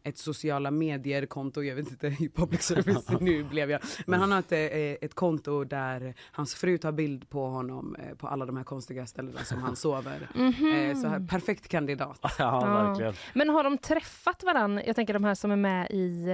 ett 0.04 0.18
sociala 0.18 0.70
medier-konto, 0.70 1.62
jag 1.62 1.74
vet 1.74 1.90
inte, 1.90 2.06
i 2.20 2.28
public 2.34 2.62
service, 2.62 3.08
nu 3.20 3.44
blev 3.44 3.70
jag. 3.70 3.80
Men 4.06 4.20
han 4.20 4.32
har 4.32 4.38
ett, 4.38 4.52
eh, 4.52 4.58
ett 5.06 5.14
konto 5.14 5.64
där 5.64 6.14
hans 6.32 6.54
fru 6.54 6.78
tar 6.78 6.92
bild 6.92 7.28
på 7.28 7.46
honom 7.46 7.96
eh, 7.98 8.16
på 8.16 8.28
alla 8.28 8.46
de 8.46 8.56
här 8.56 8.64
konstiga 8.64 9.06
ställena 9.06 9.40
som 9.44 9.62
han 9.62 9.76
sover. 9.76 10.28
Eh, 10.72 10.96
Så 10.96 11.08
här, 11.08 11.26
perfekt 11.28 11.68
kandidat. 11.68 12.18
Ja, 12.22 12.30
Ja. 12.38 12.60
verkligen. 12.84 13.14
Men 13.34 13.48
har 13.48 13.64
de 13.64 13.78
träffat 13.78 14.42
varann? 14.42 14.80
Jag 14.86 14.96
tänker 14.96 15.12
de 15.14 15.24
här 15.24 15.34
som 15.34 15.50
är 15.50 15.56
med 15.56 15.90
i 15.90 16.28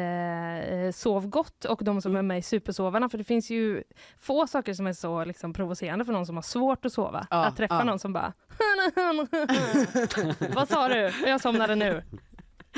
eh, 0.87 0.93
Sov 0.93 1.27
gott 1.29 1.65
och 1.65 1.85
de 1.85 2.03
som 2.03 2.17
är 2.17 2.23
med 2.23 2.39
i 2.39 2.43
Supersovarna. 2.43 3.09
För 3.09 3.19
det 3.19 3.25
finns 3.25 3.51
ju 3.51 3.83
få 4.19 4.47
saker 4.47 4.75
som 4.75 4.87
är 4.87 4.93
så 4.93 5.25
liksom, 5.25 5.53
provocerande 5.53 6.05
för 6.05 6.13
någon 6.13 6.27
som 6.27 6.37
har 6.37 6.43
svårt 6.43 6.85
att 6.85 6.93
sova. 6.93 7.27
Ja, 7.31 7.45
att 7.45 7.57
träffa 7.57 7.75
ja. 7.75 7.85
någon 7.85 7.99
som 7.99 8.13
bara 8.13 8.33
Vad 10.55 10.69
sa 10.69 10.89
du? 10.89 11.13
Jag 11.27 11.41
somnade 11.41 11.75
nu. 11.75 12.03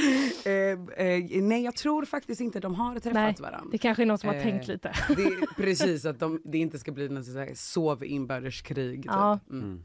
Eh, 0.44 1.06
eh, 1.06 1.42
nej 1.42 1.64
jag 1.64 1.74
tror 1.76 2.04
faktiskt 2.04 2.40
inte 2.40 2.60
de 2.60 2.74
har 2.74 2.94
träffat 2.94 3.14
Nej, 3.14 3.34
varandra. 3.38 3.68
Det 3.72 3.78
kanske 3.78 4.02
är 4.02 4.06
någon 4.06 4.18
som 4.18 4.28
har 4.28 4.36
Eh, 4.36 4.42
tänkt 4.42 4.68
lite. 4.68 4.92
Det 5.08 5.46
precis 5.56 6.04
att 6.04 6.18
de, 6.20 6.40
det 6.44 6.58
inte 6.58 6.78
ska 6.78 6.92
bli 6.92 7.08
något 7.08 7.24
sånt 7.24 7.36
här 7.36 7.52
sov 7.54 8.04
inbördeskrig. 8.04 9.02
Typ. 9.02 9.12
Ja. 9.12 9.38
Mm. 9.50 9.84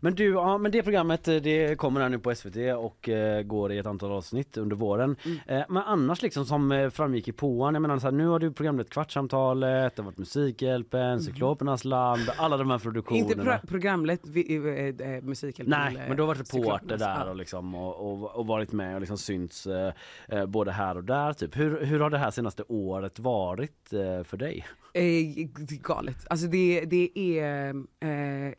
Men 0.00 0.14
du, 0.14 0.32
ja 0.32 0.58
men 0.58 0.72
det 0.72 0.82
programmet 0.82 1.28
eh, 1.28 1.36
det 1.36 1.78
kommer 1.78 2.00
här 2.00 2.08
nu 2.08 2.18
på 2.18 2.34
SVT 2.34 2.56
och 2.78 3.08
eh, 3.08 3.42
går 3.42 3.72
i 3.72 3.78
ett 3.78 3.86
antal 3.86 4.12
avsnitt 4.12 4.56
under 4.56 4.76
våren. 4.76 5.16
Mm. 5.24 5.38
Eh, 5.46 5.66
men 5.68 5.82
annars 5.82 6.22
liksom 6.22 6.44
som 6.46 6.72
eh, 6.72 6.90
framgick 6.90 7.28
i 7.28 7.32
påan, 7.32 7.74
jag 7.74 7.82
menar 7.82 7.98
så 7.98 8.06
här, 8.06 8.12
nu 8.12 8.26
har 8.26 8.38
du 8.38 8.52
programmet 8.52 8.90
Kvartsamtalet, 8.90 9.96
det 9.96 10.02
har 10.02 10.04
varit 10.04 10.18
Musikhjälpen, 10.18 11.20
Cyklopernas 11.20 11.84
land, 11.84 12.22
alla 12.36 12.56
de 12.56 12.70
här 12.70 12.78
produktionerna. 12.78 13.32
Mm. 13.32 13.40
Inte 13.40 13.60
pro 13.60 13.68
programlet, 13.68 14.20
vi, 14.24 14.56
eh, 14.56 15.08
eh, 15.08 15.22
musikhjälpen. 15.22 15.78
Nej, 15.80 16.04
men 16.08 16.16
du 16.16 16.22
har 16.22 16.26
varit 16.26 16.54
reporter 16.54 16.98
där 16.98 17.28
och, 17.28 17.36
liksom, 17.36 17.74
och, 17.74 18.12
och, 18.12 18.36
och 18.36 18.46
varit 18.46 18.72
med 18.72 18.94
och 18.94 19.00
liksom 19.00 19.18
synts 19.18 19.66
eh, 19.66 20.46
både 20.46 20.72
här 20.72 20.96
och 20.96 21.04
där. 21.04 21.32
Typ. 21.32 21.56
Hur, 21.56 21.84
hur 21.84 22.00
har 22.00 22.10
det 22.10 22.18
här 22.18 22.30
senaste 22.30 22.62
året 22.68 23.18
varit 23.18 23.88
för 24.24 24.36
dig? 24.36 24.66
Eh, 24.94 25.48
galet. 25.82 26.26
Alltså 26.30 26.46
det, 26.46 26.84
det, 26.84 27.38
är, 27.38 27.74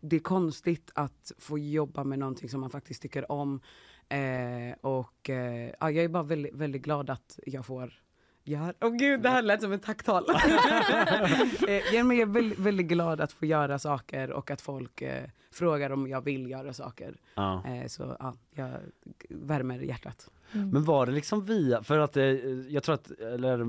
det 0.02 0.16
är 0.16 0.20
konstigt 0.20 0.92
att 1.00 1.32
få 1.38 1.60
jobba 1.60 2.04
med 2.04 2.20
någonting 2.20 2.50
som 2.50 2.62
man 2.62 2.70
faktiskt 2.70 3.02
tycker 3.02 3.32
om. 3.32 3.62
Eh, 4.10 4.76
och 4.82 5.30
eh, 5.30 5.72
ja, 5.80 5.92
jag 5.92 6.04
är 6.04 6.08
bara 6.08 6.24
väldigt, 6.24 6.56
väldigt 6.56 6.82
glad 6.82 7.10
att 7.10 7.40
jag 7.46 7.66
får 7.66 7.94
göra... 8.44 8.74
Åh 8.82 8.92
gud, 8.92 9.22
det 9.22 9.30
här 9.30 9.42
lät 9.42 9.62
som 9.62 9.72
ett 9.72 9.84
tacktal. 9.84 10.24
eh, 11.68 12.04
men 12.06 12.18
jag 12.18 12.20
är 12.20 12.26
väldigt, 12.26 12.60
väldigt 12.60 12.88
glad 12.88 13.22
att 13.22 13.32
få 13.32 13.46
göra 13.46 13.80
saker 13.80 14.32
och 14.32 14.52
att 14.52 14.62
folk 14.62 15.02
eh, 15.02 15.30
frågar 15.52 15.90
om 15.90 16.08
jag 16.08 16.22
vill 16.22 16.50
göra 16.50 16.74
saker. 16.74 17.18
Ja. 17.36 17.64
Eh, 17.68 17.88
så 17.88 18.18
ja, 18.20 18.36
jag 18.56 18.72
värmer 19.30 19.80
hjärtat. 19.80 20.30
Men 20.52 20.84
var 20.84 21.06
det 21.06 21.12
liksom 21.12 21.46
via, 21.46 21.84
för 21.84 22.00
att 22.00 22.18
eh, 22.18 22.24
jag 22.70 22.84
tror 22.84 22.96
att, 22.96 23.12
eller 23.12 23.66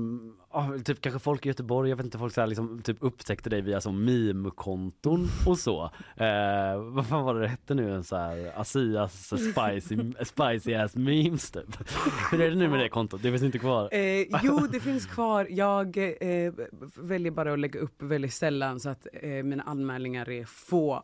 mm, 0.53 0.73
ja, 0.77 0.83
typ 0.83 1.01
kanske 1.01 1.19
folk 1.19 1.45
i 1.45 1.49
Göteborg, 1.49 1.89
jag 1.89 1.97
vet 1.97 2.05
inte, 2.05 2.17
folk 2.17 2.33
så 2.33 2.41
här, 2.41 2.47
liksom, 2.47 2.81
typ 2.81 2.97
upptäckte 2.99 3.49
dig 3.49 3.61
via 3.61 3.81
som 3.81 4.05
meme-konton 4.05 5.27
och 5.47 5.57
så. 5.57 5.83
Eh, 6.15 6.83
vad 6.83 7.07
fan 7.07 7.23
var 7.23 7.33
det 7.35 7.41
det 7.41 7.47
hette 7.47 7.73
nu, 7.73 7.93
en 7.95 8.03
så 8.03 8.15
här 8.15 8.51
Asias 8.55 9.25
spicy, 9.27 9.97
spicy 10.23 10.73
ass 10.73 10.95
memes 10.95 11.51
typ. 11.51 11.77
Hur 12.31 12.41
är 12.41 12.49
det 12.49 12.55
nu 12.55 12.69
med 12.69 12.79
det 12.79 12.89
kontot? 12.89 13.23
Det 13.23 13.29
finns 13.29 13.43
inte 13.43 13.59
kvar. 13.59 13.89
Eh, 13.91 14.25
jo, 14.43 14.59
det 14.71 14.79
finns 14.79 15.05
kvar. 15.05 15.47
Jag 15.49 15.97
eh, 15.97 16.53
väljer 16.95 17.31
bara 17.31 17.53
att 17.53 17.59
lägga 17.59 17.79
upp 17.79 18.01
väldigt 18.01 18.33
sällan 18.33 18.79
så 18.79 18.89
att 18.89 19.07
eh, 19.13 19.29
mina 19.29 19.63
anmälningar 19.63 20.29
är 20.29 20.45
få. 20.45 21.01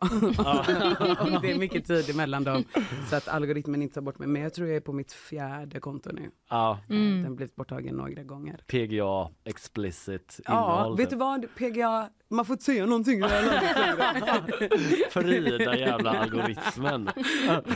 det 1.42 1.50
är 1.50 1.58
mycket 1.58 1.86
tid 1.86 2.10
emellan 2.10 2.44
dem. 2.44 2.64
Så 3.10 3.16
att 3.16 3.28
algoritmen 3.28 3.82
inte 3.82 3.94
tar 3.94 4.00
bort 4.00 4.18
mig. 4.18 4.28
Men 4.28 4.42
jag 4.42 4.54
tror 4.54 4.68
jag 4.68 4.76
är 4.76 4.80
på 4.80 4.92
mitt 4.92 5.12
fjärde 5.12 5.80
konto 5.80 6.10
nu. 6.12 6.30
Ja, 6.50 6.78
Eh, 6.88 7.22
Den 7.22 7.36
blivit 7.36 7.56
borttagen 7.56 7.94
några 7.94 8.22
gånger. 8.22 8.60
PGA 8.66 9.30
explicit 9.48 10.40
Ja, 10.44 10.52
innehåll. 10.52 10.96
vet 10.96 11.06
typ. 11.06 11.10
du 11.10 11.16
vad? 11.16 11.46
PGA, 11.54 12.08
man 12.30 12.44
får 12.44 12.54
inte 12.54 12.64
säga 12.64 12.86
någonting 12.86 13.20
det. 13.20 13.52
Frida 15.10 15.76
jävla 15.78 16.10
algoritmen. 16.10 17.10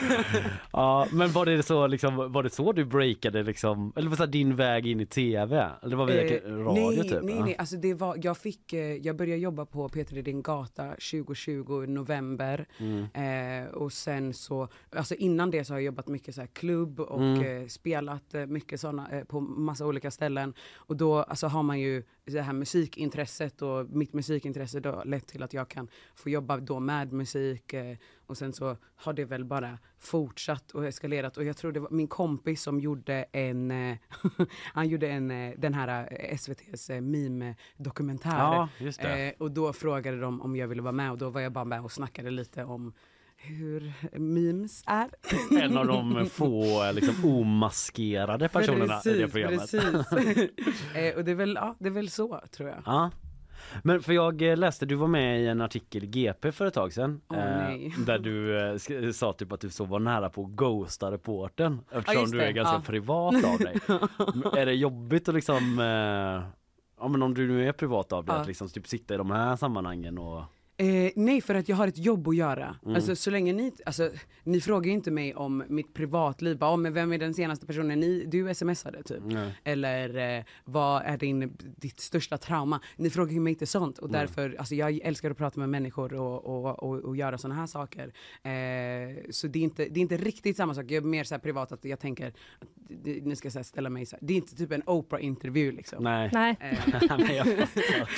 ja, 0.72 1.07
men 1.12 1.32
var 1.32 1.46
det 1.46 1.62
så 1.62 1.86
liksom, 1.86 2.32
var 2.32 2.42
det 2.42 2.50
så 2.50 2.72
du 2.72 2.84
breakade 2.84 3.42
liksom, 3.42 3.92
eller 3.96 4.11
var 4.11 4.16
det 4.16 4.26
din 4.26 4.57
väg 4.57 4.86
in 4.86 5.00
i 5.00 5.07
tv? 5.07 5.70
Eller 5.82 5.90
det 5.90 5.96
var 5.96 6.07
via 6.07 6.22
Eh, 6.22 6.50
radio 6.53 6.90
nej, 6.90 7.09
typ? 7.09 7.22
Nej, 7.22 7.40
nej, 7.42 7.57
alltså 7.59 7.76
det 7.76 7.94
var, 7.94 8.18
jag 8.22 8.36
fick, 8.36 8.72
eh, 8.72 8.80
jag 8.80 9.16
började 9.16 9.40
jobba 9.40 9.66
på 9.66 9.88
Peter 9.88 10.22
din 10.22 10.42
gata 10.42 10.88
2020 10.88 11.84
i 11.84 11.86
november. 11.86 12.66
Mm. 12.78 13.64
Eh, 13.64 13.68
och 13.70 13.92
sen 13.92 14.34
så, 14.34 14.68
alltså 14.96 15.14
innan 15.14 15.50
det 15.50 15.64
så 15.64 15.72
har 15.72 15.78
jag 15.78 15.84
jobbat 15.86 16.09
mycket 16.09 16.34
så 16.34 16.40
här 16.40 16.48
klubb 16.48 17.00
och 17.00 17.22
Mm. 17.22 17.62
eh, 17.62 17.66
spelat 17.68 18.34
eh, 18.34 18.46
mycket 18.46 18.80
sådana 18.80 19.09
eh, 19.11 19.24
på 19.24 19.40
massa 19.40 19.86
olika 19.86 20.11
ställen. 20.11 20.55
Och 20.76 20.96
då 20.96 21.16
alltså, 21.22 21.46
har 21.46 21.62
man 21.62 21.80
ju 21.80 22.03
det 22.24 22.40
här 22.42 22.53
musikintresset 22.53 23.62
och 23.62 23.86
mitt 23.90 24.12
musikintresse 24.43 24.80
då 24.80 25.03
lett 25.05 25.26
till 25.26 25.43
att 25.43 25.55
jag 25.55 25.68
kan 25.68 25.88
få 26.14 26.30
jobba 26.30 26.57
då 26.57 26.80
med 26.80 27.12
musik. 27.12 27.72
Eh, 27.72 27.97
och 28.26 28.36
sen 28.36 28.53
så 28.53 28.76
har 28.97 29.12
det 29.12 29.24
väl 29.24 29.45
bara 29.45 29.78
fortsatt 29.99 30.70
och 30.70 30.86
eskalerat. 30.86 31.36
Och 31.36 31.45
jag 31.45 31.57
tror 31.57 31.72
det 31.72 31.80
var 31.80 31.90
min 31.90 32.09
kompis 32.09 32.62
som 32.62 32.80
gjorde 32.80 33.24
en, 33.32 33.70
eh, 33.70 33.97
han 34.74 34.88
gjorde 34.88 35.09
en, 35.09 35.30
eh, 35.30 35.55
den 35.59 35.74
här 35.74 36.09
SVTs 36.11 36.88
meme-dokumentär. 36.88 38.68
Ja. 38.78 39.09
Eh, 39.09 39.32
och 39.38 39.51
då 39.51 39.72
frågade 39.72 40.20
de 40.20 40.40
om 40.40 40.57
jag 40.57 40.68
ville 40.68 40.82
vara 40.82 40.93
med 40.93 41.11
och 41.11 41.18
då 41.18 41.30
var 41.30 41.40
jag 41.40 41.53
bara 41.53 41.64
med 41.64 41.80
och 41.80 41.93
snackade 41.93 42.30
lite 42.30 42.64
om 42.64 42.93
hur 43.36 43.93
memes 44.18 44.82
är. 44.86 45.09
En 45.62 45.76
av 45.76 45.86
de 45.86 46.26
få 46.26 46.93
liksom, 46.93 47.24
omaskerade 47.24 48.49
personerna 48.49 49.01
i 49.05 49.18
det 49.18 49.28
programmet. 49.28 49.70
Precis. 49.70 50.12
eh, 50.95 51.16
och 51.16 51.24
det 51.24 51.30
är, 51.30 51.34
väl, 51.34 51.55
ja, 51.55 51.76
det 51.78 51.88
är 51.88 51.93
väl 51.93 52.11
så 52.11 52.40
tror 52.51 52.68
jag. 52.68 52.82
Ja. 52.86 53.11
Men 53.82 54.02
för 54.02 54.12
jag 54.12 54.42
eh, 54.42 54.56
läste, 54.56 54.86
du 54.86 54.94
var 54.94 55.06
med 55.06 55.40
i 55.40 55.46
en 55.46 55.60
artikel 55.60 56.04
i 56.04 56.06
GP 56.06 56.52
för 56.52 56.66
ett 56.66 56.74
tag 56.74 56.92
sedan. 56.92 57.20
Åh, 57.28 57.38
eh, 57.38 57.90
där 58.06 58.18
du 58.18 58.60
eh, 59.06 59.12
sa 59.12 59.32
typ 59.32 59.52
att 59.52 59.60
du 59.60 59.70
så 59.70 59.84
var 59.84 59.98
nära 59.98 60.30
på 60.30 60.44
att 60.44 60.50
ghosta 60.50 61.10
reportern 61.10 61.80
eftersom 61.90 62.20
just 62.20 62.32
du 62.32 62.42
är 62.42 62.50
ganska 62.52 62.74
ja. 62.74 62.82
privat 62.86 63.44
av 63.44 63.58
dig. 63.58 63.76
Är 64.60 64.66
det 64.66 64.74
jobbigt 64.74 65.28
att 65.28 65.34
liksom, 65.34 65.78
eh, 65.78 66.50
ja 67.00 67.08
men 67.08 67.22
om 67.22 67.34
du 67.34 67.48
nu 67.48 67.68
är 67.68 67.72
privat 67.72 68.12
av 68.12 68.24
dig, 68.24 68.34
Ja. 68.34 68.40
att 68.40 68.46
liksom 68.46 68.68
typ 68.68 68.88
sitta 68.88 69.14
i 69.14 69.16
de 69.16 69.30
här 69.30 69.56
sammanhangen 69.56 70.18
och 70.18 70.42
Eh, 70.83 71.11
nej, 71.16 71.41
för 71.41 71.55
att 71.55 71.68
jag 71.68 71.76
har 71.76 71.89
ett 71.89 71.99
jobb 71.99 72.28
att 72.28 72.37
göra. 72.37 72.76
Mm. 72.83 72.95
Alltså 72.95 73.16
så 73.16 73.30
länge 73.30 73.53
ni, 73.53 73.72
alltså 73.87 74.11
ni 74.45 74.61
frågar 74.61 74.87
ju 74.87 74.93
inte 74.93 75.11
mig 75.11 75.35
om 75.35 75.64
mitt 75.68 75.95
privatliv, 75.95 76.59
bara, 76.59 76.74
oh, 76.74 76.76
men 76.76 76.93
vem 76.93 77.12
är 77.12 77.18
den 77.18 77.35
senaste 77.35 77.66
personen 77.66 78.01
ni, 78.01 78.24
du 78.24 78.55
smsade 78.55 79.03
typ? 79.03 79.22
Nej. 79.24 79.59
Eller 79.64 80.37
eh, 80.39 80.45
vad 80.64 81.03
är 81.03 81.16
din, 81.16 81.57
ditt 81.76 82.01
största 82.01 82.39
trauma? 82.39 82.80
Ni 82.97 83.11
frågar 83.11 83.33
ju 83.33 83.41
mig 83.41 83.51
inte 83.53 83.66
sånt 83.66 83.99
och 83.99 84.11
därför, 84.11 84.57
alltså 84.59 84.74
jag 84.74 85.01
älskar 85.03 85.30
att 85.30 85.39
prata 85.39 85.61
med 85.61 85.68
människor 85.68 86.14
och, 86.14 86.45
och, 86.45 86.83
och, 86.83 86.99
och 86.99 87.16
göra 87.16 87.39
sådana 87.39 87.61
här 87.61 87.66
saker. 87.66 88.12
Eh, 88.43 89.30
så 89.30 89.47
det 89.47 89.59
är, 89.59 89.62
inte, 89.62 89.85
det 89.85 90.01
är 90.01 90.03
inte 90.03 90.16
riktigt 90.16 90.57
samma 90.57 90.74
sak, 90.74 90.85
jag 90.85 90.93
är 90.93 91.01
mer 91.01 91.24
så 91.24 91.39
privat 91.39 91.72
att 91.72 91.85
jag 91.85 92.01
tänker, 92.01 92.28
att 92.28 92.66
det- 92.89 93.24
ni 93.26 93.37
ska 93.37 93.51
här 93.59 93.62
ställa 93.62 93.91
mig 93.91 94.07
så 94.07 94.16
här. 94.16 94.26
det 94.26 94.33
är 94.33 94.37
inte 94.37 94.57
typ 94.57 94.72
en 94.72 94.83
Oprah-intervju 94.87 95.72
liksom. 95.72 96.05
Nej. 96.05 96.30
Nej. 96.33 96.57
Men 96.61 97.35
jag 97.35 97.47
fattar. 97.47 98.09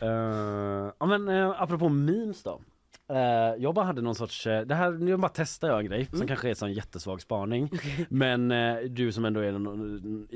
Ja 1.00 1.06
men 1.06 1.28
uh, 1.28 1.62
apropå 1.62 1.88
memes 1.88 2.42
då. 2.42 2.60
Eh, 3.08 3.62
jag 3.62 3.74
bara 3.74 3.84
hade 3.84 4.02
någon 4.02 4.14
sorts, 4.14 4.46
eh, 4.46 4.60
det 4.66 4.74
här, 4.74 4.90
nu 4.90 5.16
bara 5.16 5.28
testar 5.34 5.68
jag 5.68 5.80
en 5.80 5.86
grej 5.86 6.08
som 6.12 6.26
kanske 6.26 6.48
är 6.48 6.50
en 6.50 6.56
sån 6.56 6.72
jättesvag 6.72 7.22
spaning. 7.22 7.70
Men 8.08 8.50
eh, 8.50 8.76
du 8.78 9.12
som 9.12 9.24
ändå 9.24 9.40
är 9.40 9.52
någon, 9.52 10.26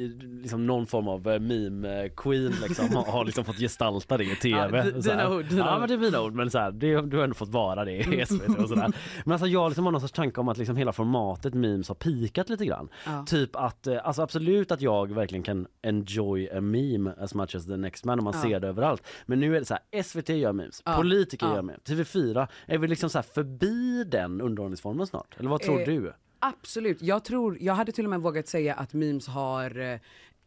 liksom 0.42 0.66
någon 0.66 0.86
form 0.86 1.08
av 1.08 1.28
eh, 1.28 1.40
meme 1.40 2.08
queen 2.16 2.52
liksom, 2.62 2.96
har, 2.96 3.12
har 3.12 3.24
liksom 3.24 3.44
fått 3.44 3.58
gestalta 3.58 4.16
det 4.16 4.24
i 4.24 4.36
tv. 4.36 4.78
Ja, 4.94 5.00
dina 5.00 5.30
ord, 5.30 5.44
dina 5.44 5.66
Ja 5.66 5.78
men 5.78 5.88
det 5.88 5.94
är 5.94 5.98
mina 5.98 6.20
ord 6.22 6.34
men 6.34 6.50
så 6.50 6.58
här, 6.58 6.70
det, 6.70 7.00
du 7.00 7.16
har 7.16 7.24
ändå 7.24 7.34
fått 7.34 7.48
vara 7.48 7.84
det 7.84 7.92
i 7.96 8.26
SVT 8.26 8.58
och 8.58 8.68
sådär. 8.68 8.92
Men 9.24 9.32
alltså 9.32 9.46
jag 9.46 9.68
liksom 9.68 9.84
har 9.84 9.92
någon 9.92 10.00
sorts 10.00 10.12
tanke 10.12 10.40
om 10.40 10.48
att 10.48 10.58
liksom 10.58 10.76
hela 10.76 10.92
formatet 10.92 11.54
memes 11.54 11.88
har 11.88 11.94
pikat 11.94 12.48
lite 12.48 12.64
grann. 12.66 12.88
Ja. 13.06 13.24
Typ 13.26 13.56
att, 13.56 13.86
alltså 13.88 14.22
absolut 14.22 14.72
att 14.72 14.80
jag 14.80 15.14
verkligen 15.14 15.42
kan 15.42 15.66
enjoy 15.82 16.48
a 16.50 16.60
meme 16.60 17.12
as 17.18 17.34
much 17.34 17.54
as 17.54 17.66
the 17.66 17.76
next 17.76 18.04
man 18.04 18.18
och 18.18 18.24
man 18.24 18.34
Ja. 18.36 18.42
ser 18.42 18.60
det 18.60 18.68
överallt. 18.68 19.02
Men 19.26 19.40
nu 19.40 19.56
är 19.56 19.60
det 19.60 19.66
så 19.66 19.74
här, 19.90 20.02
SVT 20.02 20.28
gör 20.28 20.52
memes, 20.52 20.82
politiker 20.96 21.46
gör 21.46 21.62
memes, 21.62 21.80
TV4, 21.84 22.46
är 22.66 22.78
vi 22.78 22.88
liksom 22.88 23.11
så 23.11 23.18
här 23.18 23.22
förbi 23.22 24.04
den 24.04 24.40
underhållningsformen 24.40 25.06
snart? 25.06 25.36
Eller 25.38 25.50
vad 25.50 25.61
tror 25.62 25.80
Eh, 25.80 25.86
du? 25.86 26.12
Absolut. 26.38 27.02
Jag 27.02 27.24
tror, 27.24 27.58
jag 27.61 27.74
hade 27.74 27.92
till 27.92 28.04
och 28.04 28.11
med 28.11 28.20
vågat 28.20 28.48
säga 28.48 28.74
att 28.74 28.92
memes 28.92 29.26
har 29.28 30.00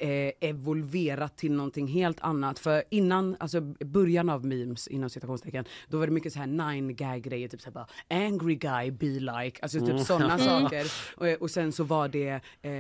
eh, 0.03 0.31
evolverat 0.49 1.37
till 1.37 1.51
någonting 1.51 1.87
helt 1.87 2.19
annat. 2.21 2.59
För 2.59 2.83
innan, 2.89 3.35
alltså 3.39 3.61
början 3.85 4.29
av 4.29 4.45
memes 4.45 4.87
inom 4.87 5.09
citationstecken, 5.09 5.65
då 5.87 5.97
var 5.99 6.07
det 6.07 6.13
mycket 6.13 6.33
så 6.33 6.39
här 6.39 6.47
nine 6.47 6.95
gag 6.95 7.21
grejer, 7.21 7.47
typ 7.47 7.61
så 7.61 7.65
här 7.69 7.73
bara 7.73 7.87
angry 8.09 8.55
guy 8.55 8.91
be 8.91 9.05
like, 9.05 9.59
alltså 9.61 9.79
typ 9.79 9.89
Mm. 9.89 10.03
sådana 10.03 10.37
saker. 10.39 10.85
Och, 11.15 11.41
och 11.41 11.51
sen 11.51 11.71
så 11.71 11.83
var 11.83 12.07
det 12.07 12.29
eh, 12.61 12.71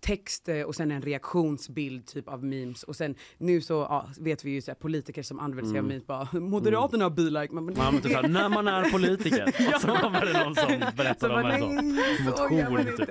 text 0.00 0.48
eh, 0.48 0.60
och 0.62 0.74
sen 0.74 0.90
en 0.90 1.02
reaktionsbild 1.02 2.06
typ 2.06 2.28
av 2.28 2.44
memes. 2.44 2.82
Och 2.82 2.96
sen 2.96 3.14
nu 3.38 3.60
så 3.60 3.72
ja, 3.74 4.08
vet 4.20 4.44
vi 4.44 4.50
ju 4.50 4.60
så 4.62 4.70
här, 4.70 4.76
politiker 4.76 5.22
som 5.22 5.38
använder 5.40 5.70
sig 5.70 5.78
av 5.78 5.84
memes 5.84 6.06
bara, 6.06 6.28
moderaterna 6.40 7.10
be 7.10 7.22
like. 7.22 7.54
Man, 7.54 7.66
Mm. 7.66 7.78
Man, 7.78 7.94
typ 8.02 8.12
så 8.12 8.18
här, 8.22 8.28
när 8.28 8.48
man 8.48 8.68
är 8.68 8.90
politiker 8.90 9.44
och 9.74 9.80
så 9.80 9.86
kommer 9.88 10.26
det 10.26 10.44
någon 10.44 10.54
som 10.54 10.68
berättar 10.96 11.28
Så 11.28 11.34
om 11.36 11.42
bara, 11.42 11.52
en 11.54 11.60
sån 11.60 11.74
man 11.74 12.70
motion 12.70 12.96
typ. 12.96 13.08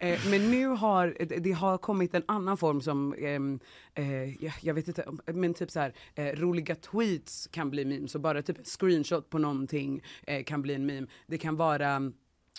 Eh, 0.00 0.18
Men 0.30 0.50
nu 0.50 0.66
har 0.66 1.16
det 1.40 1.52
har 1.52 1.78
kommit 1.78 2.14
en 2.14 2.22
annan 2.26 2.56
form 2.56 2.80
som, 2.88 3.14
ehm, 3.18 3.60
eh, 3.94 4.44
jag, 4.64 4.74
vet 4.74 4.88
inte, 4.88 5.04
men 5.26 5.54
typ 5.54 5.70
så 5.70 5.80
här, 5.80 5.92
eh, 6.14 6.24
roliga 6.24 6.74
tweets 6.74 7.48
kan 7.52 7.70
bli 7.70 7.84
memes 7.84 8.14
och 8.14 8.20
bara 8.20 8.42
typ 8.42 8.58
en 8.58 8.64
screenshot 8.64 9.30
på 9.30 9.38
någonting 9.38 10.02
eh, 10.26 10.44
kan 10.44 10.62
bli 10.62 10.74
en 10.74 10.86
meme. 10.86 11.06
Det 11.26 11.38
kan 11.38 11.56
vara 11.56 12.12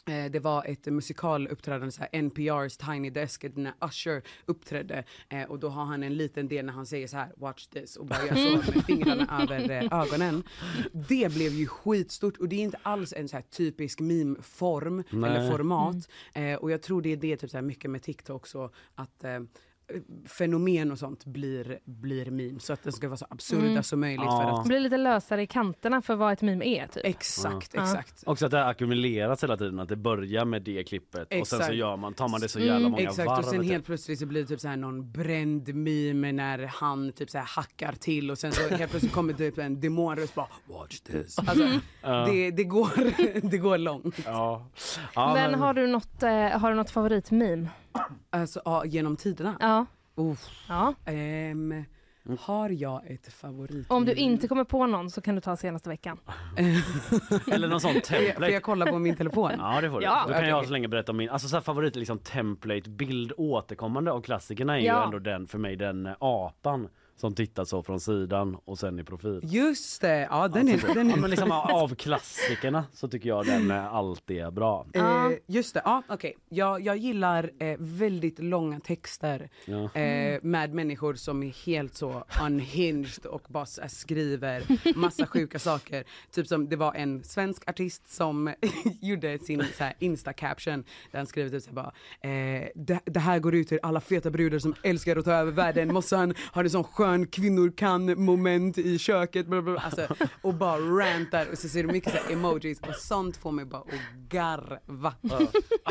Eh, 0.10 0.32
Det 0.32 0.40
var 0.40 0.66
ett 0.66 0.86
musikaluppträdande, 0.86 1.92
så 1.92 2.02
här 2.02 2.10
NPR's 2.22 2.94
Tiny 2.94 3.10
Desk, 3.10 3.46
när 3.56 3.74
Usher 3.82 4.22
uppträdde. 4.46 5.04
Eh, 5.30 5.44
och 5.44 5.60
då 5.60 5.70
har 5.70 5.86
han 5.86 6.04
en 6.04 6.18
liten 6.18 6.48
del 6.48 6.66
när 6.66 6.74
han 6.74 6.86
säger 6.86 7.08
så 7.08 7.18
här, 7.18 7.32
watch 7.38 7.68
this, 7.68 7.96
och 7.96 8.06
bara 8.06 8.26
gör 8.26 8.36
så 8.36 8.72
med 8.72 8.86
fingrarna 8.86 9.42
över 9.42 9.70
eh, 9.72 10.02
ögonen. 10.02 10.44
Det 10.94 11.34
blev 11.34 11.52
ju 11.52 11.68
skitstort 11.68 12.38
och 12.38 12.50
det 12.50 12.56
är 12.56 12.64
inte 12.64 12.80
alls 12.84 13.14
en 13.14 13.28
så 13.30 13.36
här 13.36 13.44
typisk 13.44 14.00
meme-form 14.00 15.04
eller 15.26 15.52
format. 15.52 16.10
Eh, 16.34 16.56
och 16.56 16.72
jag 16.72 16.82
tror 16.82 17.02
det 17.02 17.10
är 17.10 17.18
det 17.18 17.38
typ 17.38 17.50
så 17.50 17.58
här 17.58 17.62
mycket 17.62 17.92
med 17.92 18.04
TikTok 18.04 18.48
så 18.48 18.72
att 18.96 19.24
eh, 19.24 19.40
fenomen 20.28 20.92
och 20.92 21.00
sånt 21.00 21.26
blir, 21.26 21.80
blir 21.86 22.32
memes. 22.32 22.66
Så 22.66 22.74
att 22.74 22.84
den 22.84 22.94
ska 22.94 23.08
vara 23.08 23.18
så 23.18 23.26
absurda 23.30 23.68
Mm. 23.70 23.84
som 23.84 24.00
möjligt. 24.00 24.26
Ja. 24.26 24.42
För 24.42 24.50
att, 24.60 24.64
Det 24.64 24.68
blir 24.68 24.80
lite 24.80 24.98
lösare 24.98 25.42
i 25.42 25.48
kanterna 25.48 26.02
för 26.02 26.16
vad 26.16 26.34
ett 26.34 26.42
meme 26.42 26.66
är 26.66 26.88
typ. 26.88 27.06
exakt, 27.06 27.72
Ja. 27.74 27.84
exakt. 27.84 28.24
Också 28.26 28.46
att 28.46 28.52
det 28.52 28.58
har 28.58 28.70
ackumulerats 28.70 29.44
hela 29.44 29.58
tiden, 29.58 29.80
att 29.80 29.90
det 29.90 29.96
börjar 29.96 30.46
med 30.46 30.62
det 30.62 30.84
klippet 30.84 31.22
och 31.22 31.28
sen 31.32 31.46
så 31.46 31.56
Exakt. 31.56 31.76
gör 31.76 31.98
man, 31.98 32.14
tar 32.14 32.28
man 32.28 32.42
det 32.42 32.48
så 32.50 32.60
jävla 32.60 32.90
många 32.90 33.04
Exakt 33.04 33.28
varv. 33.28 33.40
och 33.40 33.46
sen 33.46 33.64
helt 33.64 33.86
plötsligt 33.86 34.20
så 34.20 34.26
blir 34.26 34.42
det 34.42 34.48
typ 34.48 34.60
så 34.60 34.68
här 34.68 34.78
någon 34.78 35.12
bränd 35.12 35.76
meme 35.76 36.32
när 36.32 36.60
han 36.74 37.12
typ 37.12 37.30
så 37.30 37.38
här 37.38 37.46
hackar 37.46 37.92
till 38.00 38.32
och 38.32 38.38
sen 38.38 38.52
så 38.52 38.76
helt 38.76 38.92
plötsligt 38.92 39.14
kommer 39.14 39.34
typ 39.34 39.58
en 39.58 39.82
demonröst 39.82 40.36
bara 40.36 40.48
watch 40.68 41.00
this. 41.00 41.40
Alltså, 41.40 41.68
det, 42.02 42.52
det, 42.52 42.64
går, 42.64 42.90
det 43.50 43.58
går 43.58 43.78
långt. 43.78 44.16
Ja. 44.26 44.66
Ja, 45.16 45.34
men, 45.34 45.54
har 45.60 45.74
du 45.74 45.88
något, 45.88 46.24
eh, 46.24 46.30
har 46.32 46.70
du 46.70 46.76
något 46.76 46.90
favoritmeme? 46.90 47.68
Alltså 48.30 48.62
ja, 48.66 48.86
genom 48.86 49.16
tiderna. 49.18 49.58
Ja. 49.60 49.86
Uff. 50.16 50.50
ja. 50.70 50.93
Ehm, 51.06 51.84
har 52.39 52.70
jag 52.70 53.12
ett 53.12 53.34
favorit? 53.34 53.86
Om 53.91 54.06
du 54.06 54.14
inte 54.14 54.47
kommer 54.47 54.64
på 54.64 54.86
någon 54.88 55.10
så 55.10 55.22
kan 55.22 55.36
du 55.36 55.41
ta 55.41 55.58
senaste 55.58 55.89
veckan. 55.89 56.18
Eller 57.52 57.68
någon 57.68 57.82
sån 57.82 57.91
Får 57.93 57.95
jag, 58.02 58.08
får 58.08 58.16
template. 58.26 58.54
jag 58.54 58.64
kolla 58.64 58.86
på 58.86 59.00
min 59.00 59.16
telefon? 59.16 59.52
Ja 59.58 59.82
det 59.82 59.89
får 59.91 60.00
du. 60.00 60.06
Ja. 60.06 60.24
Då 60.28 60.34
kan 60.34 60.47
jag 60.47 60.66
så 60.66 60.72
länge 60.72 60.88
berätta 60.88 61.12
om 61.12 61.18
min, 61.18 61.30
alltså 61.30 61.47
så 61.47 61.56
här 61.56 61.62
favorit 61.62 61.95
liksom 61.95 62.20
template 62.20 62.89
bild 62.89 63.34
återkommande 63.38 64.12
av 64.12 64.22
klassikerna 64.22 64.80
är 64.80 64.86
Ja. 64.86 65.00
ju 65.00 65.06
ändå 65.06 65.20
den 65.20 65.47
för 65.47 65.58
mig 65.58 65.76
den 65.76 66.06
eh, 66.06 66.14
apan 66.20 66.88
som 67.20 67.34
tittar 67.36 67.66
så 67.66 67.84
från 67.84 68.00
sidan 68.00 68.58
och 68.66 68.80
sen 68.80 69.00
i 69.00 69.04
profil. 69.04 69.40
Just 69.44 70.02
det, 70.02 70.28
ja 70.32 70.48
den 70.48 70.68
är... 70.68 70.94
Den 70.94 71.10
Ja, 71.10 71.16
är 71.16 71.20
men 71.22 71.30
liksom 71.30 71.52
av 71.52 71.96
klassikerna 71.96 72.86
så 72.94 73.08
tycker 73.08 73.30
jag 73.30 73.46
den 73.46 73.72
alltid 73.72 74.38
är 74.38 74.52
bra. 74.52 74.86
Ja. 74.94 75.32
Eh, 75.32 75.38
just 75.48 75.74
det, 75.74 75.82
ja 75.86 76.04
okej. 76.10 76.36
Jag, 76.50 76.82
jag 76.82 76.98
gillar 76.98 77.52
eh, 77.60 77.76
väldigt 77.80 78.40
långa 78.40 78.80
texter 78.80 79.50
Ja. 79.66 79.84
eh, 80.02 80.40
med 80.42 80.74
människor 80.74 81.14
som 81.14 81.44
är 81.44 81.66
helt 81.66 81.96
så 81.96 82.24
unhinged 82.46 83.26
och 83.26 83.42
bara 83.48 83.66
skriver 83.66 84.64
massa 84.96 85.28
sjuka 85.28 85.60
saker. 85.60 86.04
Typ 86.32 86.48
som 86.48 86.70
det 86.70 86.76
var 86.76 86.94
en 86.94 87.24
svensk 87.24 87.70
artist 87.70 88.08
som 88.16 88.54
gjorde 89.02 89.40
sin 89.40 89.64
så 89.78 89.84
här 89.84 89.94
insta-caption 90.00 90.84
där 91.12 91.20
han 91.20 91.28
skrev 91.28 91.50
typ 91.50 91.64
så 91.64 91.70
här 91.70 91.76
bara 91.76 91.92
eh, 92.32 92.68
det, 92.76 93.00
det 93.06 93.20
här 93.20 93.40
går 93.40 93.56
ut 93.56 93.68
till 93.68 93.80
alla 93.84 94.02
feta 94.02 94.30
brudar 94.30 94.60
som 94.60 94.76
älskar 94.84 95.16
att 95.18 95.26
ta 95.26 95.32
över 95.34 95.52
världen. 95.52 95.94
Mossan 95.94 96.34
har 96.52 96.64
en 96.64 96.70
sån 96.70 96.84
skön 96.84 97.09
kvinnor 97.28 97.72
kan 97.78 98.24
moment 98.24 98.78
i 98.78 98.97
köket. 98.97 99.47
Bla 99.47 99.62
bla 99.62 99.72
bla. 99.72 99.82
Alltså, 99.82 100.16
och 100.41 100.53
bara 100.53 100.80
rantar 100.80 101.47
och 101.51 101.57
så 101.57 101.70
ser 101.70 101.84
du 101.84 101.91
mycket 101.91 102.14
så 102.14 102.34
emojis 102.34 102.80
och 102.80 102.95
sånt 102.95 103.38
får 103.38 103.51
mig 103.51 103.66
bara 103.66 103.82
att 103.82 104.30
garva. 104.30 105.14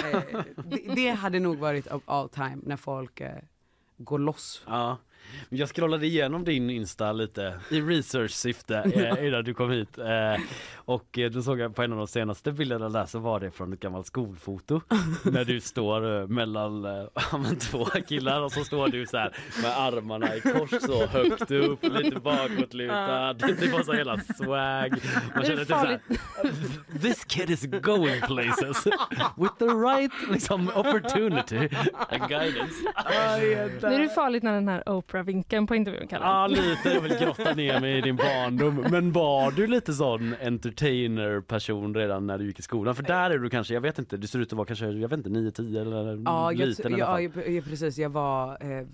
Eh, 0.05 0.41
det, 0.65 0.95
det 0.95 1.11
hade 1.11 1.41
nog 1.41 1.59
varit 1.59 1.87
of 1.87 2.03
all 2.07 2.29
time 2.29 2.59
när 2.63 2.77
folk 2.77 3.21
eh, 3.21 3.37
går 3.97 4.19
loss. 4.19 4.63
Ja. 4.67 4.99
Jag 5.49 5.69
scrollade 5.69 6.07
igenom 6.07 6.45
din 6.45 6.71
Insta 6.71 7.13
lite 7.13 7.55
i 7.71 7.81
research-syfte 7.81 8.77
eh, 8.95 9.27
innan 9.27 9.45
du 9.45 9.55
kom 9.55 9.71
hit. 9.71 9.99
Eh, 9.99 10.43
och 10.75 11.19
eh, 11.19 11.31
då 11.31 11.43
såg 11.43 11.61
jag 11.61 11.75
på 11.75 11.83
en 11.83 11.93
av 11.93 11.99
de 11.99 12.07
senaste 12.07 12.53
bilderna 12.53 12.89
där 12.89 13.07
så 13.07 13.19
var 13.19 13.41
det 13.41 13.51
från 13.51 13.73
ett 13.73 13.81
gammalt 13.81 14.07
skolfoto. 14.07 14.81
när 15.25 15.45
du 15.45 15.61
står 15.61 16.21
eh, 16.21 16.27
mellan 16.27 16.85
eh, 16.85 17.53
två 17.61 17.85
killar 17.85 18.41
och 18.41 18.53
så 18.53 18.65
står 18.65 18.89
du 18.89 19.07
så 19.07 19.17
här 19.17 19.33
med 19.63 19.79
armarna 19.79 20.37
i 20.37 20.41
kors 20.41 20.71
så 20.81 21.07
högt 21.07 21.51
upp, 21.51 21.83
lite 21.83 22.21
bakåtlutad. 22.21 23.33
Det 23.33 23.73
var 23.73 23.83
så 23.83 23.93
hela 23.93 24.19
swag. 24.37 24.95
Man 25.35 25.45
känner 25.45 25.57
typ 25.57 25.69
så 25.69 25.75
här, 25.75 26.01
This 27.01 27.25
kid 27.25 27.51
is 27.51 27.67
going 27.67 28.21
places 28.21 28.87
with 29.37 29.55
the 29.59 29.65
right 29.65 30.13
liksom, 30.31 30.69
opportunity 30.69 31.57
and 32.09 32.29
guidance. 32.29 32.75
Nu 33.83 33.95
är 33.95 33.99
det 33.99 34.09
farligt 34.09 34.43
när 34.43 34.53
den 34.53 34.69
här 34.69 34.89
Oprah-vinkeln 35.19 35.67
på 35.67 35.75
intervjun 35.75 36.07
kallar. 36.09 36.27
Ja 36.27 36.47
lite, 36.47 36.89
jag 36.95 37.01
vill 37.01 37.13
grotta 37.21 37.55
ner 37.55 37.81
mig 37.81 37.99
i 37.99 38.01
din 38.01 38.17
barndom. 38.17 38.85
Men 38.91 39.13
var 39.13 39.51
du 39.51 39.67
lite 39.67 39.93
sån 39.93 40.35
entertainer-person 40.43 41.95
redan 41.95 42.27
när 42.27 42.39
du 42.39 42.47
gick 42.47 42.59
i 42.59 42.63
skolan? 42.63 42.95
För 42.95 43.03
där 43.03 43.31
är 43.31 43.39
du 43.39 43.51
kanske, 43.51 43.75
jag 43.75 43.81
vet 43.81 43.99
inte, 43.99 44.17
du 44.17 44.27
ser 44.27 44.39
ut 44.39 44.53
att 44.53 44.57
vara 44.57 44.67
kanske, 44.67 44.87
jag 44.87 45.09
vet 45.09 45.19
inte, 45.27 45.31
9-10 45.31 45.81
eller 45.81 46.23
Ja, 46.25 46.53
jag, 46.53 46.69
liten 46.69 46.95
i 46.95 46.99
ja, 46.99 47.07
alla 47.07 47.31
fall. 47.31 47.43
ja, 47.47 47.51
ja, 47.53 47.63
precis. 47.63 47.99
Jag 47.99 48.11
var, 48.11 48.59
eh, 48.61 48.79
eh, 48.79 48.85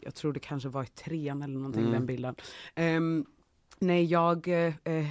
jag 0.00 0.14
tror 0.14 0.32
det 0.32 0.40
kanske 0.40 0.68
var 0.68 0.82
i 0.82 0.86
trean 0.86 1.42
eller 1.42 1.54
någonting, 1.54 1.82
Mm. 1.82 1.92
den 1.92 2.06
bilden. 2.06 2.34
Ehm, 2.74 3.24
nej, 3.78 4.04
jag, 4.04 4.48
eh, 4.48 4.74
eh, 4.84 5.06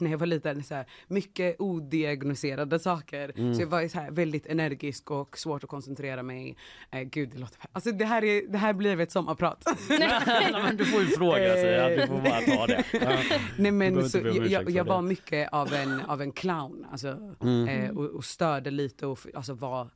när 0.00 0.10
jag 0.10 0.18
var 0.18 0.26
liten, 0.26 0.64
så 0.64 0.74
här, 0.74 0.86
mycket 1.08 1.56
odiagnoserade 1.60 2.78
saker. 2.78 3.32
Mm. 3.36 3.54
Så 3.54 3.60
jag 3.62 3.66
var 3.66 3.88
så 3.88 3.98
här, 3.98 4.10
väldigt 4.10 4.46
energisk 4.46 5.10
och 5.10 5.38
svårt 5.38 5.64
att 5.64 5.70
koncentrera 5.70 6.22
mig. 6.22 6.56
Eh, 6.90 7.00
gud, 7.02 7.30
det 7.30 7.38
låter... 7.38 7.58
Alltså 7.72 7.92
det 7.92 8.04
här, 8.04 8.24
är, 8.24 8.48
det 8.48 8.58
här 8.58 8.72
blir 8.72 9.00
ett 9.00 9.12
sommarprat. 9.12 9.64
Nej, 9.88 10.52
men 10.52 10.76
du 10.76 10.84
får 10.84 11.00
ju 11.00 11.06
fråga 11.06 11.52
sig, 11.54 11.70
ja, 11.70 11.88
du 11.88 12.06
får 12.06 12.20
bara 12.22 12.40
ta 12.40 12.66
det. 12.66 12.84
Ja. 12.92 13.18
Nej 13.58 13.72
men 13.72 14.10
så, 14.10 14.18
jag, 14.18 14.70
jag, 14.70 14.84
var 14.84 15.02
mycket 15.02 15.48
av 15.52 15.72
en, 15.72 16.00
av 16.00 16.22
en 16.22 16.32
clown, 16.32 16.86
alltså, 16.90 17.34
Mm. 17.40 17.68
eh, 17.68 17.90
och, 17.90 18.04
och 18.04 18.24
störde 18.24 18.70
lite 18.70 19.06
och 19.06 19.18
alltså 19.34 19.54
var 19.54 19.90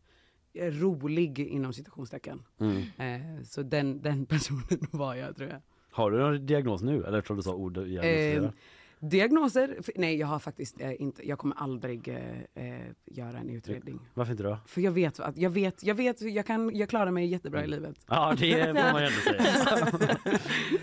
rolig 0.60 1.38
inom 1.38 1.72
citationstecken. 1.72 2.42
Mm. 2.60 2.82
Eh, 2.98 3.42
så 3.44 3.62
den, 3.62 4.02
den 4.02 4.26
personen 4.26 4.86
var 4.90 5.14
jag 5.14 5.36
tror 5.36 5.48
jag. 5.50 5.60
Har 5.90 6.10
du 6.10 6.18
någon 6.18 6.46
diagnos 6.46 6.82
nu? 6.82 7.04
Eller 7.04 7.20
tror 7.20 7.36
du 7.36 7.42
sa 7.42 7.54
ord 7.54 7.78
Eh, 7.78 8.50
diagnoser? 9.00 9.76
Nej 9.96 10.16
jag 10.16 10.26
har 10.26 10.38
faktiskt 10.38 10.80
eh, 10.80 11.02
inte, 11.02 11.28
jag 11.28 11.38
kommer 11.38 11.56
aldrig 11.56 12.08
eh, 12.08 12.64
eh, 12.64 12.80
göra 13.04 13.38
en 13.38 13.50
utredning. 13.50 14.00
Varför 14.14 14.30
inte 14.32 14.42
då? 14.42 14.58
För 14.66 14.80
jag 14.80 14.92
vet 14.92 15.20
att, 15.20 15.36
jag 15.36 15.50
vet, 15.50 15.82
jag 15.82 15.94
vet, 15.94 16.22
jag 16.22 16.46
kan, 16.46 16.76
jag 16.76 16.88
klarar 16.88 17.10
mig 17.10 17.26
jättebra 17.26 17.60
Mm. 17.60 17.72
i 17.72 17.76
livet. 17.76 17.96
Ja 18.08 18.34
det 18.38 18.64
får 18.66 18.92
man 18.92 19.02
ju 19.02 19.08
ändå 19.08 19.20
säga. 19.20 20.26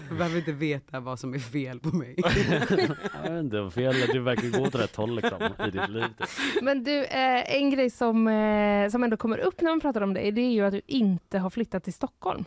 Behöver 0.10 0.38
inte 0.38 0.52
veta 0.52 1.00
vad 1.00 1.20
som 1.20 1.34
är 1.34 1.40
fel 1.40 1.80
på 1.80 1.96
mig. 1.96 2.16
Jag 3.24 3.32
vet 3.32 3.44
inte, 3.44 3.72
fel, 3.72 3.96
du 4.14 4.20
verkar 4.20 4.58
gå 4.60 4.64
åt 4.68 4.76
rätt 4.76 4.96
håll 4.96 5.16
liksom, 5.16 5.42
i 5.68 5.72
ditt 5.72 5.90
liv. 5.90 6.04
typ. 6.18 6.28
Men 6.62 6.84
du, 6.84 7.04
eh, 7.06 7.56
en 7.56 7.70
grej 7.70 7.90
som, 7.90 8.28
eh, 8.28 8.90
som 8.90 9.04
ändå 9.04 9.18
kommer 9.18 9.38
upp 9.38 9.62
när 9.62 9.70
man 9.72 9.80
pratar 9.80 10.02
om 10.02 10.14
dig, 10.14 10.32
det 10.32 10.42
är 10.42 10.52
ju 10.52 10.62
att 10.66 10.74
du 10.74 10.82
inte 10.88 11.40
har 11.40 11.50
flyttat 11.50 11.84
till 11.84 11.94
Stockholm. 11.94 12.46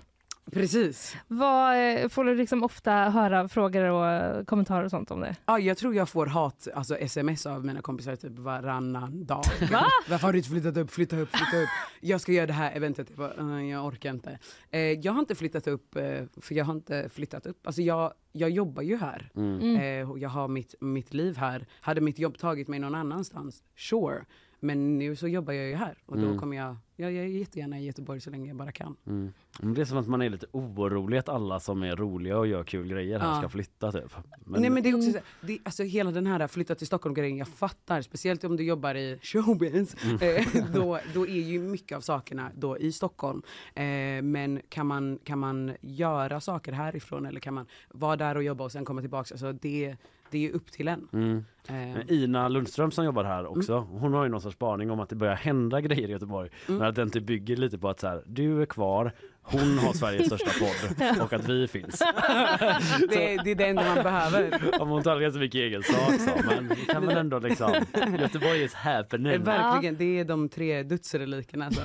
Precis. 0.52 1.16
Vad, 1.28 1.76
eh, 2.02 2.08
får 2.08 2.24
du 2.24 2.34
liksom 2.34 2.62
ofta 2.64 2.92
höra 2.92 3.48
frågor 3.48 3.84
och 3.84 4.46
kommentarer 4.46 4.84
och 4.84 4.90
sånt 4.90 5.10
om 5.10 5.20
det? 5.20 5.36
Ja, 5.46 5.58
jag 5.58 5.76
tror 5.78 5.94
jag 5.94 6.08
får 6.08 6.26
hat, 6.26 6.68
alltså 6.74 6.96
sms 6.96 7.46
av 7.46 7.64
mina 7.64 7.80
kompisar 7.82 8.16
typ 8.16 8.38
varannan 8.38 9.24
dag. 9.26 9.44
Va? 9.72 9.84
Varför 10.08 10.26
har 10.26 10.32
du 10.32 10.38
inte 10.38 10.50
flyttat 10.50 10.76
upp, 10.76 10.90
flytta 10.90 11.16
upp, 11.18 11.28
flytta 11.28 11.56
upp. 11.62 11.68
Jag 12.00 12.20
ska 12.20 12.32
göra 12.32 12.46
det 12.46 12.52
här 12.52 12.72
eventet. 12.76 13.06
Jag, 13.10 13.18
bara, 13.18 13.58
"Eh, 13.58 13.64
jag 13.70 13.86
orkar 13.86 14.10
inte. 14.10 14.38
Eh, 14.70 14.80
jag 14.80 15.12
har 15.12 15.20
inte 15.20 15.34
flyttat 15.34 15.66
upp, 15.66 15.96
eh, 15.96 16.02
för 16.40 16.54
jag 16.54 16.64
har 16.64 16.74
inte 16.74 17.08
flyttat 17.12 17.46
upp. 17.46 17.66
Alltså 17.66 17.82
jag, 17.82 18.12
jag 18.32 18.50
jobbar 18.50 18.82
ju 18.82 18.96
här. 18.96 19.30
Mm. 19.36 19.76
Eh, 19.76 20.10
och 20.10 20.18
jag 20.18 20.28
har 20.28 20.48
mitt, 20.48 20.74
mitt 20.80 21.14
liv 21.14 21.36
här. 21.36 21.66
Hade 21.80 22.00
mitt 22.00 22.18
jobb 22.18 22.38
tagit 22.38 22.68
mig 22.68 22.78
någon 22.78 22.94
annanstans, 22.94 23.62
sure. 23.76 24.24
Men 24.60 24.98
nu 24.98 25.16
så 25.16 25.28
jobbar 25.28 25.52
jag 25.52 25.66
ju 25.66 25.74
här 25.74 25.98
och 26.06 26.16
då 26.18 26.26
Mm. 26.26 26.38
kommer 26.38 26.56
jag, 26.56 26.76
jag, 27.00 27.12
jag 27.12 27.24
är 27.24 27.28
jättegärna 27.28 27.78
i 27.78 27.84
Göteborg 27.84 28.20
så 28.20 28.30
länge 28.30 28.48
jag 28.48 28.56
bara 28.56 28.72
kan. 28.72 28.96
Mm. 29.06 29.32
Men 29.60 29.74
Det 29.74 29.80
är 29.80 29.84
som 29.84 29.98
att 29.98 30.08
man 30.08 30.22
är 30.22 30.30
lite 30.30 30.46
orolig 30.52 31.18
att 31.18 31.28
alla 31.28 31.60
som 31.60 31.82
är 31.82 31.96
roliga 31.96 32.38
och 32.38 32.46
gör 32.46 32.64
kul 32.64 32.88
grejer 32.88 33.18
här 33.18 33.28
Ja. 33.28 33.38
ska 33.38 33.48
flytta 33.48 33.92
typ. 33.92 34.16
Men, 34.44 34.60
Nej 34.60 34.70
men 34.70 34.82
det 34.82 34.88
är 34.88 34.94
också 34.96 35.12
så, 35.12 35.18
det, 35.40 35.58
alltså 35.62 35.82
hela 35.82 36.10
den 36.10 36.26
här 36.26 36.46
flytta 36.46 36.74
till 36.74 36.86
Stockholm 36.86 37.14
grejen, 37.14 37.36
jag 37.36 37.48
fattar, 37.48 38.02
speciellt 38.02 38.44
om 38.44 38.56
du 38.56 38.64
jobbar 38.64 38.94
i 38.94 39.18
showbiz, 39.22 39.94
eh, 40.22 40.46
då, 40.74 40.98
då 41.14 41.26
är 41.26 41.40
ju 41.42 41.58
mycket 41.60 41.96
av 41.96 42.00
sakerna 42.00 42.50
då 42.54 42.78
i 42.78 42.92
Stockholm. 42.92 43.42
Eh, 43.74 43.82
men 44.22 44.60
kan 44.68 44.86
man, 44.86 45.18
kan 45.24 45.38
man 45.38 45.72
göra 45.80 46.40
saker 46.40 46.72
härifrån 46.72 47.26
eller 47.26 47.40
kan 47.40 47.54
man 47.54 47.66
vara 47.88 48.16
där 48.16 48.36
och 48.36 48.42
jobba 48.42 48.64
och 48.64 48.72
sen 48.72 48.84
komma 48.84 49.00
tillbaka, 49.00 49.34
alltså 49.34 49.52
det, 49.52 49.96
det 50.30 50.46
är 50.46 50.52
upp 50.52 50.72
till 50.72 50.88
en. 50.88 51.08
Mm. 51.12 51.44
Eh, 51.68 52.12
Ina 52.12 52.48
Lundström 52.48 52.90
som 52.90 53.04
jobbar 53.04 53.24
här 53.24 53.46
också, 53.46 53.78
hon 53.78 54.12
har 54.12 54.24
ju 54.24 54.28
någon 54.30 54.40
sorts 54.40 54.56
spaning 54.56 54.90
om 54.90 55.00
att 55.00 55.08
det 55.08 55.16
börjar 55.16 55.34
hända 55.34 55.80
grejer 55.80 56.08
i 56.08 56.12
Göteborg. 56.12 56.50
Men 56.66 56.87
att 56.88 56.94
den 56.94 57.10
typ 57.10 57.24
bygger 57.24 57.56
lite 57.56 57.78
på 57.78 57.88
att 57.88 58.00
så 58.00 58.06
här, 58.06 58.22
du 58.26 58.62
är 58.62 58.66
kvar, 58.66 59.12
hon 59.42 59.78
har 59.78 59.92
Sveriges 59.92 60.26
största 60.26 60.50
podd 60.60 61.20
och 61.22 61.32
att 61.32 61.48
vi 61.48 61.68
finns. 61.68 61.98
det, 63.08 63.36
det 63.44 63.50
är 63.50 63.54
det 63.54 63.66
enda 63.66 63.84
man 63.94 64.02
behöver. 64.04 64.60
Om 64.80 64.88
hon 64.88 65.02
talar 65.02 65.20
ganska 65.20 65.38
mycket 65.40 65.58
egen 65.58 65.82
sak 65.82 66.14
så, 66.20 66.30
men 66.46 66.68
det 66.68 66.92
kan 66.92 67.06
väl 67.06 67.16
ändå 67.16 67.38
liksom, 67.38 67.72
Göteborg 68.20 68.62
is 68.64 68.74
Eh, 68.74 68.78
happening. 68.78 69.42
Verkligen, 69.42 69.96
det 69.96 70.18
är 70.18 70.24
de 70.24 70.48
tre 70.48 70.82
dödsrelikerna 70.82 71.66
alltså. 71.66 71.82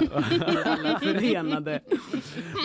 Alla 0.65 0.99
förenade. 0.99 1.79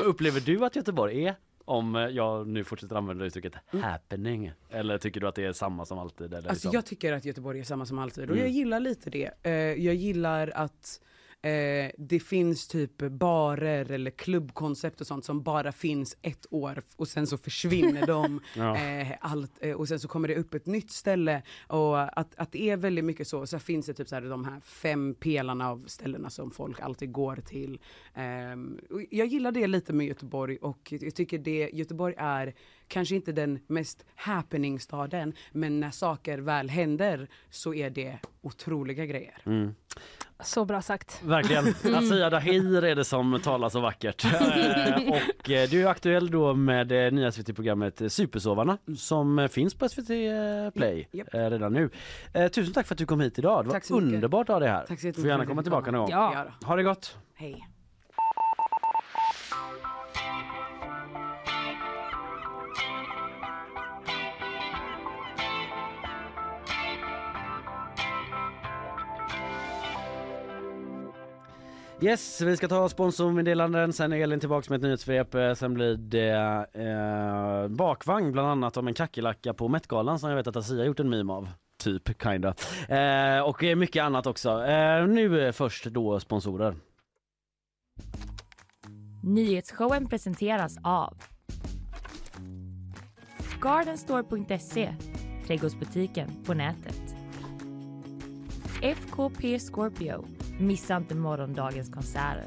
Upplever 0.05 0.41
du 0.41 0.65
att 0.65 0.77
Göteborg 0.77 1.25
är 1.27 1.35
om 1.65 1.97
eh, 1.97 2.03
jag 2.03 2.47
nu 2.49 2.65
fortsätter 2.65 2.97
använda 2.97 3.25
uttrycket 3.25 3.53
happening? 3.83 4.53
Eller 4.71 4.99
tycker 4.99 5.21
du 5.21 5.29
att 5.29 5.35
det 5.35 5.45
är 5.45 5.53
samma 5.53 5.85
som 5.85 5.99
alltid? 5.99 6.27
Eller 6.27 6.37
Alltså 6.37 6.53
liksom? 6.53 6.71
jag 6.73 6.87
tycker 6.87 7.13
att 7.13 7.25
Göteborg 7.25 7.61
är 7.61 7.65
samma 7.65 7.87
som 7.87 7.99
alltid 7.99 8.25
och 8.25 8.31
Mm. 8.31 8.41
jag 8.43 8.51
gillar 8.51 8.81
lite 8.81 9.11
det. 9.11 9.31
Eh, 9.43 9.53
jag 9.53 9.95
gillar 9.95 10.53
att 10.55 11.01
eh, 11.43 11.91
det 11.99 12.21
finns 12.21 12.69
typ 12.69 12.99
barer 12.99 13.91
eller 13.91 14.11
klubbkoncept 14.11 15.01
och 15.01 15.07
sånt 15.07 15.25
som 15.25 15.43
bara 15.43 15.73
finns 15.73 16.17
ett 16.23 16.47
år 16.51 16.83
och 16.97 17.09
sen 17.09 17.27
så 17.27 17.39
försvinner 17.39 18.07
de. 18.07 18.41
Ja. 18.57 18.77
eh, 18.77 19.09
allt, 19.21 19.53
eh, 19.61 19.77
och 19.77 19.89
sen 19.89 20.01
så 20.01 20.09
kommer 20.09 20.29
det 20.29 20.37
upp 20.37 20.55
ett 20.55 20.67
nytt 20.67 20.91
ställe 20.91 21.43
och 21.67 22.19
att, 22.21 22.35
att 22.37 22.53
det 22.53 22.71
är 22.71 22.77
väldigt 22.77 23.05
mycket 23.05 23.29
så. 23.29 23.47
Så 23.47 23.59
finns 23.59 23.87
det 23.87 23.95
typ 23.95 24.09
så 24.09 24.15
här, 24.15 24.23
de 24.23 24.45
här 24.45 24.61
fem 24.61 25.15
pelarna 25.15 25.71
av 25.71 25.85
ställena 25.87 26.31
som 26.31 26.51
folk 26.51 26.81
alltid 26.81 27.13
går 27.13 27.37
till. 27.37 27.79
Ehm, 28.15 28.81
jag 29.11 29.27
gillar 29.27 29.53
det 29.53 29.67
lite 29.67 29.93
med 29.93 30.07
Göteborg 30.07 30.57
och 30.57 30.93
jag 31.01 31.15
tycker 31.15 31.39
det, 31.39 31.71
Göteborg 31.73 32.15
är 32.19 32.55
kanske 32.89 33.15
inte 33.15 33.33
den 33.33 33.59
mest 33.67 34.05
happening-staden 34.17 35.33
men 35.53 35.81
när 35.81 35.91
saker 35.91 36.39
väl 36.39 36.71
händer 36.71 37.29
så 37.51 37.75
är 37.75 37.91
det 37.91 38.19
otroliga 38.43 39.07
grejer. 39.07 39.37
Mm. 39.47 39.75
Så 40.41 40.65
bra 40.65 40.83
sagt. 40.83 41.21
Verkligen. 41.25 41.65
Asia 41.95 42.31
Dahir 42.31 42.85
är 42.85 42.95
det 42.95 43.05
som 43.05 43.41
talar 43.43 43.69
så 43.69 43.81
vackert. 43.81 44.25
Eh, 44.89 45.09
och 45.09 45.51
eh, 45.51 45.69
du 45.69 45.83
är 45.83 45.87
aktuell 45.87 46.31
då 46.31 46.55
med 46.55 46.89
det 46.89 47.11
nya 47.11 47.33
SVT-programmet 47.33 48.13
Supersovarna 48.13 48.79
som 48.97 49.39
eh, 49.39 49.49
finns 49.49 49.75
på 49.75 49.89
SVT 49.89 50.07
Play 50.75 51.09
eh, 51.33 51.51
redan 51.51 51.73
nu. 51.73 51.91
Eh, 52.35 52.49
Tusen 52.49 52.75
tack 52.75 52.87
för 52.87 52.95
att 52.95 52.99
du 52.99 53.07
kom 53.07 53.21
hit 53.21 53.39
idag. 53.39 53.65
Det 53.65 53.69
var 53.69 53.75
Tack 53.75 53.85
så 53.85 53.95
mycket. 54.01 54.15
underbart 54.15 54.49
att 54.49 54.55
ha 54.55 54.61
dig 54.61 54.69
här. 54.69 54.85
Tack 54.87 55.01
så 55.01 55.07
jättemycket 55.07 55.21
Får 55.23 55.29
gärna 55.29 55.39
för 55.39 55.43
att 55.43 55.49
komma 55.49 55.63
tillbaka 55.63 55.91
någon 55.91 56.01
gång. 56.01 56.11
Ja. 56.11 56.47
Ha 56.65 56.77
det 56.77 56.83
gott. 56.83 57.17
Hej. 57.35 57.67
Yes, 72.01 72.41
vi 72.41 72.57
ska 72.57 72.69
ta 72.69 72.89
sponsormeddelanden, 72.89 73.93
sen 73.93 74.13
är 74.13 74.17
Elin 74.17 74.41
tillbaks 74.41 74.71
med 74.71 74.77
ett 74.77 74.83
nyhetssvep, 74.83 75.35
eh, 75.35 75.55
sen 75.55 75.75
blir 75.75 75.97
det 75.97 76.67
eh, 76.73 77.69
bakvagn 77.69 78.33
bland 78.33 78.49
annat 78.49 78.77
om 78.77 78.89
en 78.89 78.95
kackerlacka 78.95 79.55
på 79.55 79.69
Met-galan 79.69 80.19
som 80.19 80.29
jag 80.31 80.37
vet 80.37 80.47
att 80.47 80.57
Asia 80.57 80.85
gjort 80.85 81.01
en 81.01 81.11
meme 81.11 81.33
av. 81.33 81.49
Typ, 81.79 82.23
kinda. 82.23 82.55
Eh, 82.89 83.41
och 83.41 83.65
eh, 83.65 83.77
mycket 83.77 84.03
annat 84.03 84.27
också. 84.27 84.65
Eh, 84.65 85.07
nu 85.07 85.47
eh, 85.47 85.53
först 85.53 85.85
då 85.85 86.21
sponsorer. 86.21 86.75
Nyhetsshowen 89.23 90.09
presenteras 90.09 90.77
av 90.83 91.17
Gardenstore.se, 93.61 94.95
trädgårdsbutiken 95.47 96.31
på 96.47 96.55
nätet. 96.55 97.15
FKP 98.83 99.59
Scorpio, 99.59 100.25
missa 100.59 100.97
inte 100.97 101.15
morgondagens 101.15 101.91
konserter. 101.91 102.45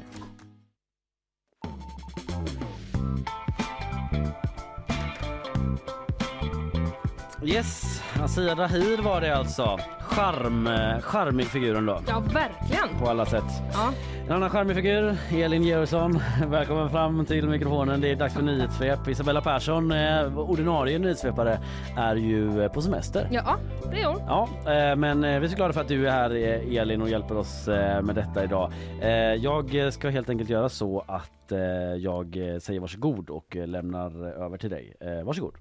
Yes, 7.44 8.02
Asia 8.20 8.54
Dahir 8.54 9.02
var 9.02 9.20
det 9.20 9.36
alltså. 9.36 9.78
Charm, 10.16 10.66
eh, 10.66 11.00
charmig 11.00 11.46
figuren 11.46 11.86
då. 11.86 12.00
Ja, 12.08 12.20
verkligen. 12.20 12.98
På 13.00 13.08
alla 13.08 13.26
sätt. 13.26 13.44
Ja. 13.72 13.92
En 14.26 14.32
annan 14.32 14.50
charmig 14.50 14.76
figur, 14.76 15.16
Elin 15.32 15.62
Georgsson. 15.62 16.20
Välkommen 16.46 16.90
fram 16.90 17.26
till 17.26 17.48
mikrofonen. 17.48 18.00
Det 18.00 18.10
är 18.10 18.16
dags 18.16 18.34
för 18.34 18.42
nyhetssvep. 18.42 19.08
Isabella 19.08 19.40
Persson, 19.40 19.92
eh, 19.92 20.38
ordinarie 20.38 20.98
nyhetssvepare, 20.98 21.60
är 21.96 22.16
ju 22.16 22.62
eh, 22.62 22.72
på 22.72 22.82
semester. 22.82 23.28
ja, 23.32 23.58
det 23.90 24.00
är 24.00 24.06
hon. 24.06 24.18
Ja, 24.26 24.48
men 24.96 25.20
vi 25.20 25.28
är 25.28 25.48
så 25.48 25.56
glada 25.56 25.72
för 25.72 25.80
att 25.80 25.88
du 25.88 26.08
är 26.08 26.10
här 26.10 26.30
Elin 26.80 27.02
och 27.02 27.08
hjälper 27.08 27.36
oss 27.36 27.66
med 28.02 28.14
detta 28.14 28.44
idag. 28.44 28.72
Jag 29.38 29.92
ska 29.92 30.08
helt 30.08 30.30
enkelt 30.30 30.50
göra 30.50 30.68
så 30.68 31.04
att 31.08 31.52
jag 31.98 32.32
säger 32.62 32.80
varsågod 32.80 33.30
och 33.30 33.56
lämnar 33.66 34.26
över 34.44 34.58
till 34.58 34.70
dig. 34.70 34.96
Varsågod. 35.24 35.54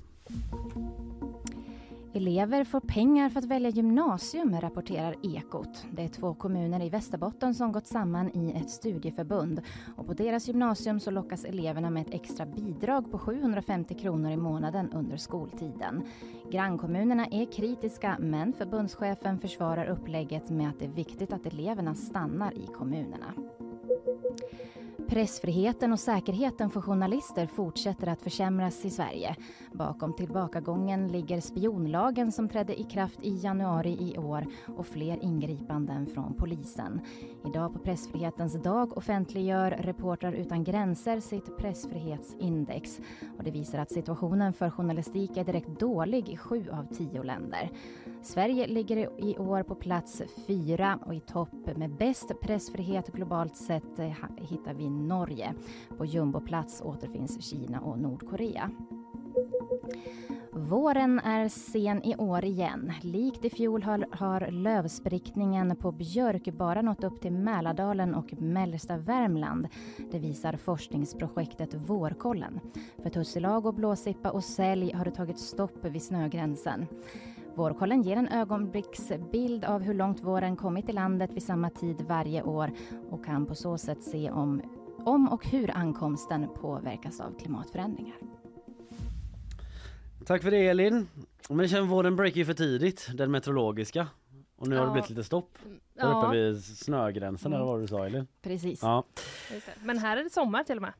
Elever 2.13 2.63
får 2.63 2.79
pengar 2.79 3.29
för 3.29 3.39
att 3.39 3.45
välja 3.45 3.69
gymnasium, 3.69 4.61
rapporterar 4.61 5.15
Ekot. 5.23 5.85
Det 5.91 6.03
är 6.03 6.07
två 6.07 6.33
kommuner 6.33 6.83
i 6.83 6.89
Västerbotten 6.89 7.55
som 7.55 7.71
gått 7.71 7.87
samman 7.87 8.29
i 8.29 8.51
ett 8.51 8.69
studieförbund. 8.69 9.61
Och 9.95 10.07
på 10.07 10.13
deras 10.13 10.47
gymnasium 10.47 10.99
så 10.99 11.11
lockas 11.11 11.45
eleverna 11.45 11.89
med 11.89 12.07
ett 12.07 12.13
extra 12.13 12.45
bidrag 12.45 13.11
på 13.11 13.19
750 13.19 13.93
kronor 13.93 14.31
i 14.31 14.37
månaden 14.37 14.91
under 14.93 15.17
skoltiden. 15.17 16.03
Grannkommunerna 16.51 17.25
är 17.25 17.51
kritiska 17.51 18.17
men 18.19 18.53
förbundschefen 18.53 19.39
försvarar 19.39 19.85
upplägget 19.85 20.49
med 20.49 20.69
att 20.69 20.79
det 20.79 20.85
är 20.85 20.89
viktigt 20.89 21.33
att 21.33 21.45
eleverna 21.45 21.95
stannar 21.95 22.53
i 22.53 22.67
kommunerna. 22.67 23.33
Pressfriheten 25.11 25.93
och 25.93 25.99
säkerheten 25.99 26.69
för 26.69 26.81
journalister 26.81 27.47
fortsätter 27.47 28.07
att 28.07 28.21
försämras 28.21 28.85
i 28.85 28.89
Sverige. 28.89 29.35
Bakom 29.71 30.13
tillbakagången 30.13 31.07
ligger 31.07 31.41
spionlagen 31.41 32.31
som 32.31 32.49
trädde 32.49 32.79
i 32.79 32.83
kraft 32.83 33.19
i 33.21 33.37
januari 33.43 33.97
i 34.01 34.17
år 34.17 34.45
och 34.77 34.87
fler 34.87 35.23
ingripanden 35.23 36.07
från 36.07 36.33
polisen. 36.33 37.01
Idag 37.45 37.73
på 37.73 37.79
pressfrihetens 37.79 38.53
dag 38.63 38.97
offentliggör 38.97 39.71
Reportrar 39.71 40.33
utan 40.33 40.63
gränser 40.63 41.19
sitt 41.19 41.57
pressfrihetsindex. 41.57 42.99
Och 43.37 43.43
det 43.43 43.51
visar 43.51 43.79
att 43.79 43.91
situationen 43.91 44.53
för 44.53 44.69
journalistik 44.69 45.37
är 45.37 45.43
direkt 45.43 45.79
dålig 45.79 46.29
i 46.29 46.37
sju 46.37 46.69
av 46.71 46.95
tio 46.95 47.23
länder. 47.23 47.69
Sverige 48.23 48.67
ligger 48.67 48.97
i 48.97 49.37
år 49.37 49.63
på 49.63 49.75
plats 49.75 50.21
fyra 50.47 50.99
och 51.05 51.15
i 51.15 51.19
topp 51.19 51.75
med 51.75 51.95
bäst 51.95 52.31
pressfrihet 52.41 53.07
globalt 53.07 53.55
sett 53.55 53.99
eh, 53.99 54.11
hittar 54.37 54.73
vi 54.73 54.89
Norge. 54.89 55.53
På 55.97 56.05
jumboplats 56.05 56.81
återfinns 56.81 57.43
Kina 57.43 57.79
och 57.79 57.99
Nordkorea. 57.99 58.71
Våren 60.53 61.19
är 61.19 61.49
sen 61.49 62.03
i 62.03 62.15
år 62.15 62.45
igen. 62.45 62.93
Likt 63.01 63.45
i 63.45 63.49
fjol 63.49 63.83
har, 63.83 64.07
har 64.11 64.51
lövsprickningen 64.51 65.75
på 65.75 65.91
björk 65.91 66.45
bara 66.53 66.81
nått 66.81 67.03
upp 67.03 67.21
till 67.21 67.31
Mälardalen 67.31 68.15
och 68.15 68.33
mellersta 68.41 68.97
Värmland. 68.97 69.67
Det 70.11 70.19
visar 70.19 70.53
forskningsprojektet 70.53 71.73
Vårkollen. 71.73 72.59
För 73.03 73.09
tussilago, 73.09 73.71
blåsippa 73.71 74.31
och 74.31 74.43
sälg 74.43 74.93
har 74.93 75.05
det 75.05 75.11
tagit 75.11 75.39
stopp 75.39 75.85
vid 75.85 76.03
snögränsen. 76.03 76.87
Vårkollen 77.55 78.01
ger 78.01 78.17
en 78.17 78.27
ögonblicksbild 78.27 79.65
av 79.65 79.81
hur 79.81 79.93
långt 79.93 80.23
våren 80.23 80.55
kommit 80.55 80.89
i 80.89 80.91
landet 80.91 81.31
vid 81.33 81.43
samma 81.43 81.69
tid 81.69 82.01
varje 82.01 82.43
år 82.43 82.71
och 83.09 83.25
kan 83.25 83.45
på 83.45 83.55
så 83.55 83.77
sätt 83.77 84.03
se 84.03 84.31
om, 84.31 84.61
om 85.05 85.27
och 85.29 85.45
hur 85.47 85.71
ankomsten 85.77 86.47
påverkas 86.55 87.19
av 87.19 87.39
klimatförändringar. 87.39 88.15
Tack 90.25 90.41
för 90.43 90.51
det 90.51 90.67
Elin. 90.67 91.07
Men 91.49 91.57
det 91.57 91.67
känns 91.67 91.91
våren 91.91 92.15
breaker 92.15 92.37
ju 92.37 92.45
för 92.45 92.53
tidigt, 92.53 93.09
den 93.13 93.31
meteorologiska. 93.31 94.07
Och 94.55 94.67
nu 94.67 94.75
har 94.75 94.83
det 94.83 94.87
Ja. 94.89 94.93
blivit 94.93 95.09
lite 95.09 95.23
stopp. 95.23 95.57
Där 95.63 95.79
Ja, 95.93 96.23
uppe 96.27 96.37
vid 96.37 96.63
snögränsen 96.65 97.53
eller 97.53 97.65
vad 97.65 97.79
du 97.81 97.87
sa 97.87 98.05
Elin. 98.05 98.27
Precis. 98.41 98.81
Ja. 98.83 99.03
Men 99.83 99.97
här 99.97 100.17
är 100.17 100.23
det 100.23 100.29
sommar 100.29 100.63
till 100.63 100.75
och 100.75 100.81
med. 100.81 100.93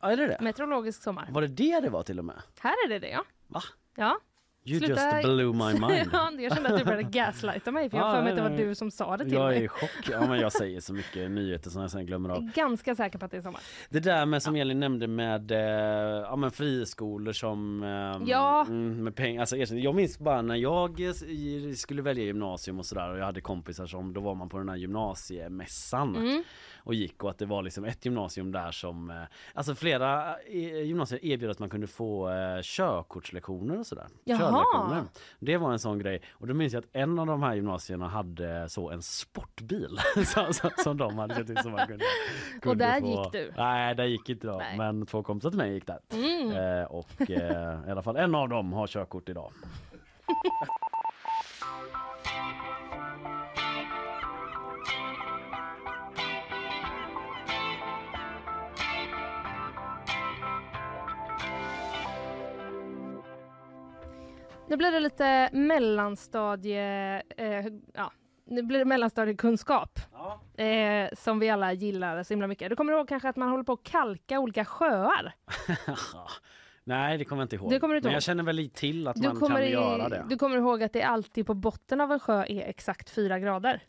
ja, 0.00 0.10
är 0.12 0.16
det 0.16 0.26
det? 0.26 0.38
Meteorologisk 0.40 1.02
sommar. 1.02 1.28
Var 1.32 1.42
det 1.42 1.48
det 1.48 1.80
det 1.80 1.90
var 1.90 2.02
till 2.02 2.18
och 2.18 2.24
med? 2.24 2.36
Här 2.60 2.74
är 2.86 2.88
det 2.88 2.98
det 2.98 3.08
ja. 3.10 3.24
Va? 3.46 3.60
Ja. 3.96 4.18
You 4.66 4.78
Sluta- 4.80 5.16
just 5.16 5.22
blew 5.24 5.52
my 5.54 5.72
mind. 5.88 6.08
ja, 6.12 6.30
jag 6.38 6.54
kände 6.54 6.68
att 6.72 6.78
du 6.78 6.84
började 6.84 7.02
gaslighta 7.02 7.70
mig 7.72 7.90
för 7.90 7.96
jag 7.96 8.04
Ja, 8.06 8.08
har 8.08 8.16
för 8.16 8.22
mig 8.22 8.30
att 8.32 8.36
det 8.36 8.42
var 8.42 8.56
du 8.68 8.74
som 8.74 8.90
sa 8.90 9.16
det 9.16 9.24
till 9.24 9.32
Jag 9.32 9.42
är 9.42 9.54
mig. 9.56 9.64
i 9.64 9.68
chock. 9.68 10.08
Ja, 10.10 10.26
men 10.28 10.38
jag 10.40 10.52
säger 10.52 10.80
så 10.80 10.92
mycket 10.94 11.30
nyheter 11.30 11.70
som 11.70 11.80
jag 11.82 11.90
sen 11.90 12.06
glömmer 12.06 12.28
av. 12.28 12.36
Jag 12.36 12.44
är 12.48 12.52
ganska 12.68 12.94
säker 12.94 13.18
på 13.18 13.24
att 13.24 13.30
det 13.30 13.36
är 13.36 13.40
sommar. 13.42 13.60
Det 13.88 14.00
där 14.00 14.26
med 14.26 14.42
som 14.42 14.56
Elin 14.56 14.80
nämnde 14.80 15.06
med 15.06 15.50
eh, 15.50 15.58
ja, 16.20 16.36
men 16.36 16.50
friskolor 16.50 17.32
som 17.32 17.82
eh, 17.82 18.28
Ja. 18.30 18.64
mm, 18.68 19.04
med 19.04 19.14
pengar. 19.16 19.40
Alltså, 19.40 19.56
jag 19.56 19.94
minns 19.94 20.18
bara 20.18 20.42
när 20.42 20.54
jag 20.56 21.00
skulle 21.76 22.02
välja 22.02 22.24
gymnasium 22.24 22.78
och 22.78 22.86
sådär 22.86 23.10
och 23.10 23.18
jag 23.18 23.24
hade 23.24 23.40
kompisar 23.40 23.86
som 23.86 24.12
då 24.12 24.20
var 24.20 24.34
man 24.34 24.48
på 24.48 24.58
den 24.58 24.68
här 24.68 24.76
gymnasiemässan 24.76 26.16
Mm. 26.16 26.42
Och 26.84 26.94
gick 26.94 27.24
och 27.24 27.30
att 27.30 27.38
det 27.38 27.46
var 27.46 27.62
liksom 27.62 27.84
ett 27.84 28.04
gymnasium 28.04 28.52
där 28.52 28.70
som 28.70 29.10
eh, 29.10 29.16
alltså 29.54 29.74
flera 29.74 30.36
eh, 30.38 30.82
gymnasier 30.82 31.24
erbjöd 31.24 31.50
att 31.50 31.58
man 31.58 31.70
kunde 31.70 31.86
få 31.86 32.30
eh, 32.30 32.60
körkortslektioner 32.62 33.78
och 33.78 33.86
sådär. 33.86 34.06
Körlektioner. 34.26 35.04
Det 35.38 35.56
var 35.56 35.72
en 35.72 35.78
sån 35.78 35.98
grej 35.98 36.22
och 36.32 36.46
då 36.46 36.54
minns 36.54 36.72
jag 36.72 36.80
att 36.80 36.88
en 36.92 37.18
av 37.18 37.26
de 37.26 37.42
här 37.42 37.54
gymnasierna 37.54 38.08
hade 38.08 38.68
så 38.68 38.90
en 38.90 39.02
sportbil 39.02 39.98
som, 40.26 40.54
som, 40.54 40.70
som 40.84 40.96
de 40.96 41.18
hade 41.18 41.34
sett 41.34 41.50
ut 41.50 41.58
som 41.58 41.72
man 41.72 41.86
kunde, 41.86 42.04
kunde 42.62 42.84
där 42.84 43.00
få. 43.00 43.06
gick 43.06 43.32
du? 43.32 43.52
Nej, 43.56 43.94
där 43.94 44.04
gick 44.04 44.28
inte 44.28 44.46
jag. 44.46 44.62
Men 44.76 45.06
två 45.06 45.22
kompisar 45.22 45.50
till 45.50 45.58
mig 45.58 45.72
gick 45.72 45.86
där. 45.86 45.98
Mm. 46.12 46.80
Eh, 46.80 46.84
och 46.84 47.30
eh, 47.30 47.88
i 47.88 47.90
alla 47.90 48.02
fall 48.02 48.16
en 48.16 48.34
av 48.34 48.48
dem 48.48 48.72
har 48.72 48.86
körkort 48.86 49.28
idag. 49.28 49.52
nu 64.68 64.76
blir 64.76 64.90
det 64.92 65.00
lite 65.00 65.50
mellanstadie... 65.52 67.22
Eh, 67.36 67.66
ja, 67.94 68.12
nu 68.46 68.62
blir 68.62 68.78
det 68.78 68.84
mellanstadiekunskap. 68.84 69.98
Ja. 70.12 70.62
Eh, 70.64 71.08
som 71.18 71.38
vi 71.38 71.50
alla 71.50 71.72
gillar 71.72 72.22
så 72.22 72.32
himla 72.34 72.46
mycket. 72.46 72.70
Du 72.70 72.76
kommer 72.76 72.92
ihåg 72.92 73.08
kanske 73.08 73.28
att 73.28 73.36
man 73.36 73.48
håller 73.48 73.64
på 73.64 73.72
att 73.72 73.82
kalka 73.82 74.38
olika 74.40 74.64
sjöar? 74.64 75.34
Nej, 76.84 77.18
det 77.18 77.24
kommer 77.24 77.42
jag 77.42 77.44
inte 77.44 77.56
ihåg. 77.56 77.70
Det 77.70 77.80
kommer 77.80 77.94
du 77.94 77.98
inte 77.98 78.06
Men 78.06 78.12
ihåg. 78.12 78.16
jag 78.16 78.22
känner 78.22 78.44
väl 78.44 78.70
till 78.70 79.08
att 79.08 79.16
Du 79.16 79.28
man 79.28 79.40
kan 79.48 79.62
i- 79.62 79.70
göra 79.70 80.08
det. 80.08 80.24
du 80.28 80.36
kommer 80.38 80.56
ihåg 80.56 80.82
att 80.82 80.92
det 80.92 81.02
alltid 81.02 81.46
på 81.46 81.54
botten 81.54 82.00
av 82.00 82.12
en 82.12 82.20
sjö 82.20 82.44
är 82.48 82.68
exakt 82.68 83.10
fyra 83.10 83.38
grader? 83.38 83.82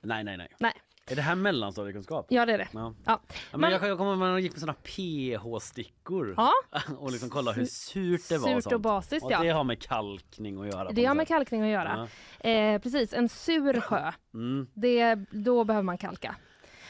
Nej, 0.00 0.24
nej, 0.24 0.36
nej. 0.36 0.48
Nej. 0.58 0.72
Är 1.10 1.16
det 1.16 1.22
här 1.22 1.34
mellanstadiekunskap? 1.34 2.26
Ja, 2.28 2.46
det 2.46 2.52
är 2.52 2.58
det. 2.58 2.68
Ja. 2.72 2.94
Ja. 3.04 3.20
Men 3.52 3.60
Man- 3.60 3.72
jag, 3.72 3.88
jag 3.88 3.98
kommer 3.98 4.10
ihåg 4.10 4.18
man 4.18 4.42
gick 4.42 4.52
med 4.52 4.60
såna 4.60 4.74
pH-stickor 4.74 6.34
Ja, 6.36 6.52
och 6.98 7.10
liksom 7.12 7.30
kolla 7.30 7.52
hur 7.52 7.64
surt 7.66 8.28
det 8.28 8.38
var. 8.38 8.48
surt 8.60 8.66
och 8.66 8.72
och 8.72 8.80
basiskt 8.80 9.24
och 9.24 9.32
ja. 9.32 9.42
det 9.42 9.48
har 9.48 9.64
med 9.64 9.82
kalkning 9.82 10.60
att 10.60 10.66
göra. 10.66 10.90
Det 10.92 11.04
har 11.04 11.14
med 11.14 11.28
kalkning 11.28 11.62
att 11.62 11.68
göra. 11.68 12.08
Ja. 12.42 12.50
Eh, 12.50 12.78
precis, 12.80 13.12
en 13.14 13.28
sur 13.28 13.80
sjö, 13.80 14.12
Mm. 14.34 14.66
det, 14.74 15.14
då 15.30 15.64
behöver 15.64 15.84
man 15.84 15.98
kalka. 15.98 16.36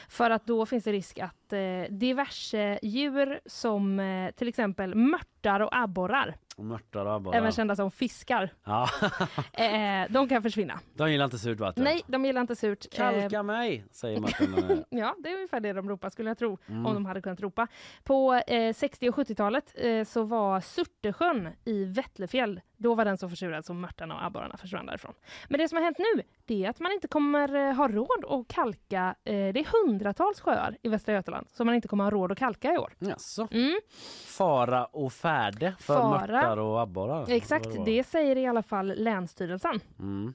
För 0.09 0.29
att 0.29 0.45
då 0.45 0.65
finns 0.65 0.83
det 0.83 0.91
risk 0.91 1.19
att 1.19 1.53
eh, 1.53 1.59
diverse 1.89 2.79
djur 2.83 3.39
som 3.45 3.99
eh, 3.99 4.31
till 4.31 4.47
exempel 4.47 4.95
mörtar 4.95 5.59
och 5.59 5.75
abborrar, 5.77 6.35
Och 6.42 6.42
mörtar 6.57 7.05
och 7.05 7.13
abborrar. 7.13 7.37
även 7.37 7.51
kända 7.51 7.75
som 7.75 7.91
fiskar, 7.91 8.49
Ja, 8.63 8.89
eh, 9.53 10.11
de 10.11 10.29
kan 10.29 10.43
försvinna. 10.43 10.79
de 10.93 11.11
gillar 11.11 11.25
inte 11.25 11.37
surt 11.37 11.59
vatten. 11.59 11.83
Nej, 11.83 12.01
de 12.07 12.25
gillar 12.25 12.41
inte 12.41 12.55
surt. 12.55 12.85
Eh, 12.91 12.97
Kalka 12.97 13.43
mig, 13.43 13.85
säger 13.91 14.19
Martin. 14.19 14.83
Ja, 14.89 15.15
det 15.19 15.29
är 15.29 15.35
ungefär 15.35 15.59
det 15.59 15.73
de 15.73 15.89
ropar 15.89 16.09
skulle 16.09 16.29
jag 16.29 16.37
tro, 16.37 16.57
Mm. 16.69 16.85
om 16.85 16.93
de 16.93 17.05
hade 17.05 17.21
kunnat 17.21 17.41
ropa. 17.41 17.67
På 18.03 18.33
eh, 18.47 18.73
60 18.73 19.09
och 19.09 19.15
70-talet 19.15 19.73
eh, 19.75 20.03
så 20.03 20.23
var 20.23 20.61
Surtesjön 20.61 21.49
i 21.65 21.85
Vättlefjäll, 21.85 22.61
då 22.77 22.95
var 22.95 23.05
den 23.05 23.17
så 23.17 23.29
försurad 23.29 23.65
som 23.65 23.81
mörtarna 23.81 24.15
och 24.15 24.23
abborrarna 24.25 24.57
försvann 24.57 24.85
därifrån. 24.85 25.13
Men 25.49 25.59
det 25.59 25.67
som 25.67 25.75
har 25.77 25.83
hänt 25.83 25.97
nu, 25.99 26.23
det 26.45 26.65
är 26.65 26.69
att 26.69 26.79
man 26.79 26.91
inte 26.91 27.07
kommer 27.07 27.55
eh, 27.55 27.73
ha 27.75 27.87
råd 27.87 28.25
att 28.29 28.47
kalka, 28.55 29.15
eh, 29.23 29.33
det 29.33 29.59
är 29.59 29.87
hundratals 29.87 30.41
sjöar 30.41 30.77
i 30.81 30.89
Västra 30.89 31.13
Götaland 31.13 31.47
som 31.49 31.65
man 31.65 31.75
inte 31.75 31.87
kommer 31.87 32.03
ha 32.03 32.11
råd 32.11 32.31
att 32.31 32.37
kalka 32.39 32.73
i 32.73 32.77
år. 32.77 32.93
Jaså? 32.99 33.47
Mm, 33.51 33.79
Fara 34.27 34.85
och 34.85 35.13
färde 35.13 35.75
för 35.79 35.93
Fara. 35.95 36.41
Mörtar 36.49 36.57
och 36.57 36.81
abborrar? 36.81 37.25
exakt, 37.29 37.75
var? 37.75 37.85
det 37.85 38.03
säger 38.03 38.35
i 38.35 38.45
alla 38.45 38.63
fall 38.63 38.93
Länsstyrelsen. 38.97 39.79
Mm. 39.99 40.33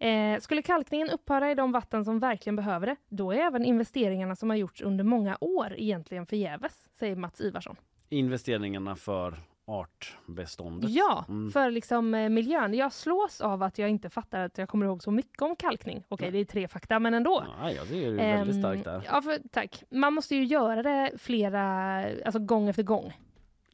Eh, 0.00 0.40
skulle 0.40 0.62
kalkningen 0.62 1.10
upphöra 1.10 1.50
i 1.50 1.54
de 1.54 1.72
vatten 1.72 2.04
som 2.04 2.18
verkligen 2.20 2.56
behöver 2.56 2.86
det, 2.86 2.96
då 3.08 3.32
är 3.32 3.36
även 3.36 3.64
investeringarna 3.64 4.36
som 4.36 4.50
har 4.50 4.56
gjorts 4.56 4.82
under 4.82 5.04
många 5.04 5.36
år 5.40 5.74
egentligen 5.76 6.26
förgäves, 6.26 6.88
säger 6.98 7.16
Mats 7.16 7.40
Ivarsson. 7.40 7.76
Investeringarna 8.08 8.96
för 8.96 9.34
artbeståndet. 9.66 10.90
Ja, 10.90 11.24
Mm. 11.28 11.50
för 11.50 11.70
liksom 11.70 12.14
eh, 12.14 12.28
miljön. 12.28 12.74
Jag 12.74 12.92
slås 12.92 13.40
av 13.40 13.62
att 13.62 13.78
jag 13.78 13.90
inte 13.90 14.10
fattar 14.10 14.40
att 14.44 14.58
jag 14.58 14.68
kommer 14.68 14.86
ihåg 14.86 15.02
så 15.02 15.10
mycket 15.10 15.42
om 15.42 15.56
kalkning. 15.56 16.02
Okej, 16.08 16.30
det 16.30 16.38
är 16.38 16.44
tre 16.44 16.68
fakta, 16.68 16.98
men 16.98 17.14
ändå. 17.14 17.44
Ja, 17.60 17.70
jag 17.72 17.86
ser 17.86 18.10
det 18.10 18.16
väldigt 18.16 18.54
Ehm, 18.54 18.62
starkt 18.62 18.84
där. 18.84 19.02
Ja, 19.12 19.22
för, 19.22 19.38
tack. 19.52 19.82
Man 19.90 20.12
måste 20.14 20.36
ju 20.36 20.44
göra 20.44 20.82
det 20.82 21.10
flera, 21.18 21.62
alltså 22.24 22.38
gång 22.38 22.68
efter 22.68 22.82
gång. 22.82 23.12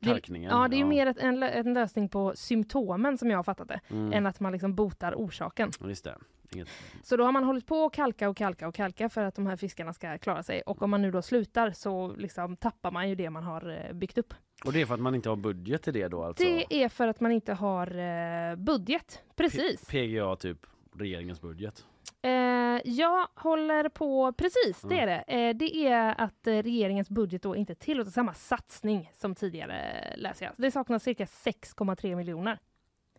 Det- 0.04 0.10
Kalkningen. 0.10 0.50
Ja, 0.50 0.68
det 0.68 0.76
är 0.76 0.78
ju 0.78 0.84
mer 0.84 1.06
ett, 1.06 1.18
en, 1.18 1.42
en 1.42 1.74
lösning 1.74 2.08
på 2.08 2.32
symptomen 2.36 3.18
som 3.18 3.30
jag 3.30 3.38
har 3.38 3.42
fattat 3.42 3.68
det, 3.68 3.80
Mm. 3.90 4.12
än 4.12 4.26
att 4.26 4.40
man 4.40 4.52
liksom 4.52 4.74
botar 4.74 5.14
orsaken. 5.14 5.70
Just 5.88 6.04
det. 6.04 6.18
Inget... 6.54 6.68
Så 7.02 7.16
då 7.16 7.24
har 7.24 7.32
man 7.32 7.44
hållit 7.44 7.66
på 7.66 7.84
att 7.84 7.92
kalka 7.92 8.28
och 8.28 8.36
kalka 8.36 8.68
och 8.68 8.74
kalka 8.74 9.08
för 9.08 9.24
att 9.24 9.34
de 9.34 9.46
här 9.46 9.56
fiskarna 9.56 9.92
ska 9.92 10.18
klara 10.18 10.42
sig. 10.42 10.62
Och 10.62 10.82
om 10.82 10.90
man 10.90 11.02
nu 11.02 11.10
då 11.10 11.22
slutar 11.22 11.70
så 11.70 12.14
liksom 12.16 12.56
tappar 12.56 12.90
man 12.90 13.08
ju 13.08 13.14
det 13.14 13.30
man 13.30 13.42
har 13.44 13.86
eh, 13.88 13.92
byggt 13.94 14.18
upp. 14.18 14.34
Och 14.64 14.72
det 14.72 14.80
är 14.80 14.86
för 14.86 14.94
att 14.94 15.00
man 15.00 15.14
inte 15.14 15.28
har 15.28 15.36
budget 15.36 15.82
till 15.82 15.92
det 15.92 16.08
då 16.08 16.24
alltså? 16.24 16.44
Det 16.44 16.74
är 16.84 16.88
för 16.88 17.08
att 17.08 17.20
man 17.20 17.32
inte 17.32 17.52
har 17.52 17.86
eh, 17.98 18.56
budget. 18.56 19.22
Precis. 19.36 19.84
PGA 19.88 20.36
typ 20.36 20.58
regeringens 20.98 21.40
budget. 21.40 21.84
Eh, 22.24 22.80
jag 22.84 23.28
håller 23.34 23.88
på, 23.88 24.32
precis 24.32 24.82
det 24.82 25.00
är 25.00 25.06
det. 25.06 25.24
Eh, 25.26 25.56
det 25.56 25.76
är 25.86 26.20
att 26.20 26.46
eh, 26.46 26.52
regeringens 26.52 27.10
budget 27.10 27.42
då 27.42 27.56
inte 27.56 27.74
tillåter 27.74 28.10
samma 28.10 28.34
satsning 28.34 29.10
som 29.14 29.34
tidigare 29.34 29.76
läser 30.16 30.46
jag. 30.46 30.54
Det 30.56 30.70
saknas 30.70 31.02
cirka 31.02 31.24
6,3 31.24 32.16
miljoner. 32.16 32.58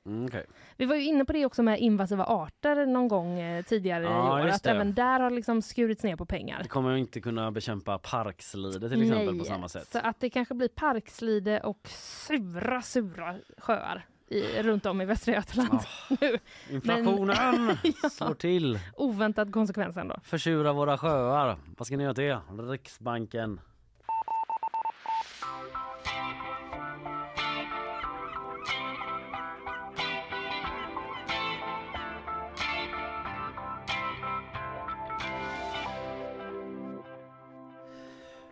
Mm, 0.06 0.26
okej. 0.26 0.46
Vi 0.78 0.86
var 0.86 0.96
ju 0.96 1.04
inne 1.04 1.26
på 1.26 1.34
det 1.34 1.46
också 1.46 1.64
med 1.64 1.80
invasiva 1.80 2.26
arter 2.26 2.86
någon 2.86 3.08
gång 3.08 3.40
eh, 3.40 3.64
tidigare 3.64 4.04
Ja, 4.04 4.40
i 4.40 4.44
år. 4.44 4.48
Att 4.48 4.64
det. 4.64 4.70
även 4.72 4.94
där 4.94 5.20
har 5.20 5.30
liksom 5.30 5.62
skurits 5.62 6.04
ner 6.04 6.16
på 6.16 6.26
pengar. 6.26 6.60
Vi 6.64 6.70
kommer 6.70 6.96
inte 6.96 7.22
kunna 7.22 7.52
bekämpa 7.52 7.98
parkslide 7.98 8.90
till 8.90 9.02
exempel 9.02 9.26
Nej, 9.36 9.40
på 9.40 9.46
samma 9.46 9.70
sätt. 9.70 9.88
Så 9.88 10.00
att 10.00 10.20
det 10.20 10.30
kanske 10.30 10.54
blir 10.54 10.68
parkslide 10.68 11.60
och 11.60 11.88
sura, 11.88 12.82
sura 12.82 13.36
sjöar 13.58 14.06
i, 14.28 14.62
runt 14.64 14.86
om 14.86 15.02
i 15.02 15.06
Västra 15.06 15.34
Götaland. 15.34 15.80
nu. 16.22 16.38
Inflationen 16.70 17.78
slår 18.12 18.34
till. 18.34 18.80
Oväntad 18.94 19.54
konsekvens 19.54 19.98
ändå. 19.98 20.20
Försura 20.24 20.74
våra 20.74 20.98
sjöar. 20.98 21.58
Vad 21.78 21.88
ska 21.88 21.98
ni 21.98 22.04
göra 22.04 22.14
till 22.14 22.24
det? 22.24 22.42
Riksbanken. 22.72 23.60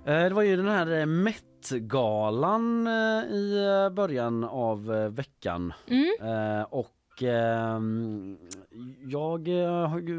Eh, 0.06 0.24
Det 0.24 0.34
var 0.34 0.42
ju 0.42 0.56
den 0.58 0.68
här 0.68 0.92
eh, 1.00 1.06
Met-galan 1.72 2.88
eh, 2.88 3.34
i 3.34 3.66
eh, 3.86 3.94
början 3.94 4.44
av 4.44 4.94
eh, 4.94 5.10
veckan. 5.10 5.74
Mm. 5.88 6.66
Och 6.70 7.24
ehm, 7.24 8.38
jag 9.02 9.48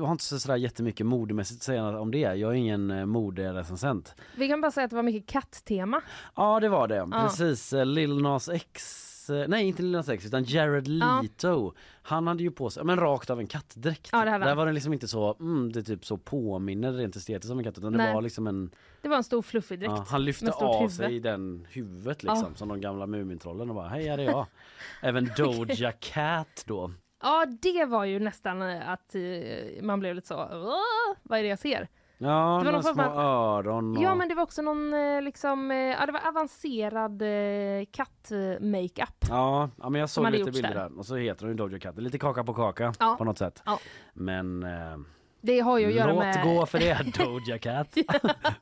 har 0.04 0.12
inte 0.12 0.24
så 0.24 0.38
sådär 0.38 0.56
jättemycket 0.56 1.06
modemässigt 1.06 1.60
att 1.60 1.64
säga 1.64 1.98
om 1.98 2.10
det. 2.10 2.18
Jag 2.18 2.50
är 2.50 2.54
ingen 2.54 3.08
moderecensent. 3.08 4.14
Vi 4.36 4.48
kan 4.48 4.60
bara 4.60 4.70
säga 4.70 4.84
att 4.84 4.90
det 4.90 4.96
var 4.96 5.02
mycket 5.02 5.26
katttema. 5.26 6.00
Ja 6.36 6.60
det 6.60 6.68
var 6.68 6.88
det, 6.88 7.08
precis. 7.12 7.72
Eh, 7.72 7.86
Lil 7.86 8.22
Nas 8.22 8.48
X 8.48 9.03
eh, 9.30 9.44
Nej 9.48 9.66
inte 9.68 9.82
Lil 9.82 9.92
Nas 9.92 10.08
X 10.08 10.26
utan 10.26 10.44
Jared 10.44 10.88
Ja. 10.88 11.20
Leto 11.22 11.72
Han 12.02 12.26
hade 12.26 12.42
ju 12.42 12.50
på 12.50 12.70
sig, 12.70 12.84
men 12.84 12.96
rakt 13.00 13.30
av 13.30 13.40
en 13.40 13.46
kattdräkt 13.46 14.08
Ja, 14.12 14.24
det 14.24 14.30
hade 14.30 14.44
Där 14.44 14.54
var 14.54 14.66
den 14.66 14.74
liksom 14.74 14.92
inte 14.92 15.08
så, 15.08 15.36
mm, 15.40 15.72
det 15.72 15.82
typ 15.82 16.04
så 16.06 16.16
påminner 16.16 16.92
rent 16.92 17.16
estetiskt 17.16 17.48
som 17.48 17.58
en 17.58 17.64
katt 17.64 17.78
utan 17.78 17.92
det 17.92 17.98
Nej. 17.98 18.14
var 18.14 18.22
liksom 18.22 18.46
en 18.46 18.70
Det 19.02 19.08
var 19.08 19.16
en 19.16 19.24
stor 19.24 19.42
fluffig 19.42 19.78
dräkt. 19.80 19.92
ja, 19.96 20.06
Han 20.08 20.24
lyfte 20.24 20.50
av 20.52 20.78
huvud. 20.80 20.92
sig 20.92 21.20
den 21.20 21.66
huvudet 21.70 22.22
liksom 22.22 22.46
Ja. 22.52 22.54
som 22.58 22.68
de 22.68 22.80
gamla 22.80 23.06
Mumintrollen 23.06 23.68
och 23.68 23.74
bara 23.76 23.88
hej 23.88 24.08
här 24.08 24.18
är 24.18 24.24
jag 24.24 24.46
Även 25.02 25.30
Doja 25.36 25.92
Cat 25.92 26.64
då 26.66 26.90
Ja, 27.22 27.46
det 27.62 27.84
var 27.84 28.04
ju 28.04 28.18
nästan 28.20 28.62
att 28.62 29.14
eh, 29.14 29.82
man 29.82 30.00
blev 30.00 30.14
lite 30.14 30.26
så, 30.28 30.34
"Åh, 30.52 31.16
vad 31.22 31.38
är 31.38 31.42
det 31.42 31.48
jag 31.48 31.58
ser? 31.58 31.88
Ja, 32.24 32.58
Det 32.58 32.64
var 32.64 32.72
någon 32.72 32.82
små 32.82 33.02
av- 33.02 33.18
öron 33.18 33.96
och... 33.96 34.02
Ja, 34.02 34.14
men 34.14 34.28
det 34.28 34.34
var 34.34 34.42
också 34.42 34.62
någon 34.62 34.94
eh, 34.94 35.22
liksom, 35.22 35.70
eh, 35.70 35.76
ja 35.76 36.06
det 36.06 36.12
var 36.12 36.28
avancerad 36.28 37.22
eh, 37.22 37.84
katt-makeup. 37.90 39.24
Ja, 39.28 39.70
ja 39.82 39.88
men 39.88 40.00
jag 40.00 40.10
såg 40.10 40.30
lite 40.30 40.50
bilder 40.50 40.74
där. 40.74 40.98
och 40.98 41.06
så 41.06 41.16
heter 41.16 41.42
hon 41.42 41.50
ju 41.50 41.56
Doja 41.56 41.78
Cat, 41.78 41.98
lite 41.98 42.18
kaka 42.18 42.44
på 42.44 42.54
kaka 42.54 42.92
Ja. 42.98 43.14
på 43.18 43.24
något 43.24 43.38
sätt. 43.38 43.62
Ja. 43.66 43.78
Men 44.12 44.62
eh, 44.62 44.96
Det 45.40 45.60
har 45.60 45.78
ju 45.78 45.86
att 45.86 45.92
göra 45.94 46.12
låt 46.12 46.18
med... 46.24 46.42
gå 46.44 46.66
för 46.66 46.78
det 46.78 47.18
Doja 47.24 47.58
Cat. 47.58 47.96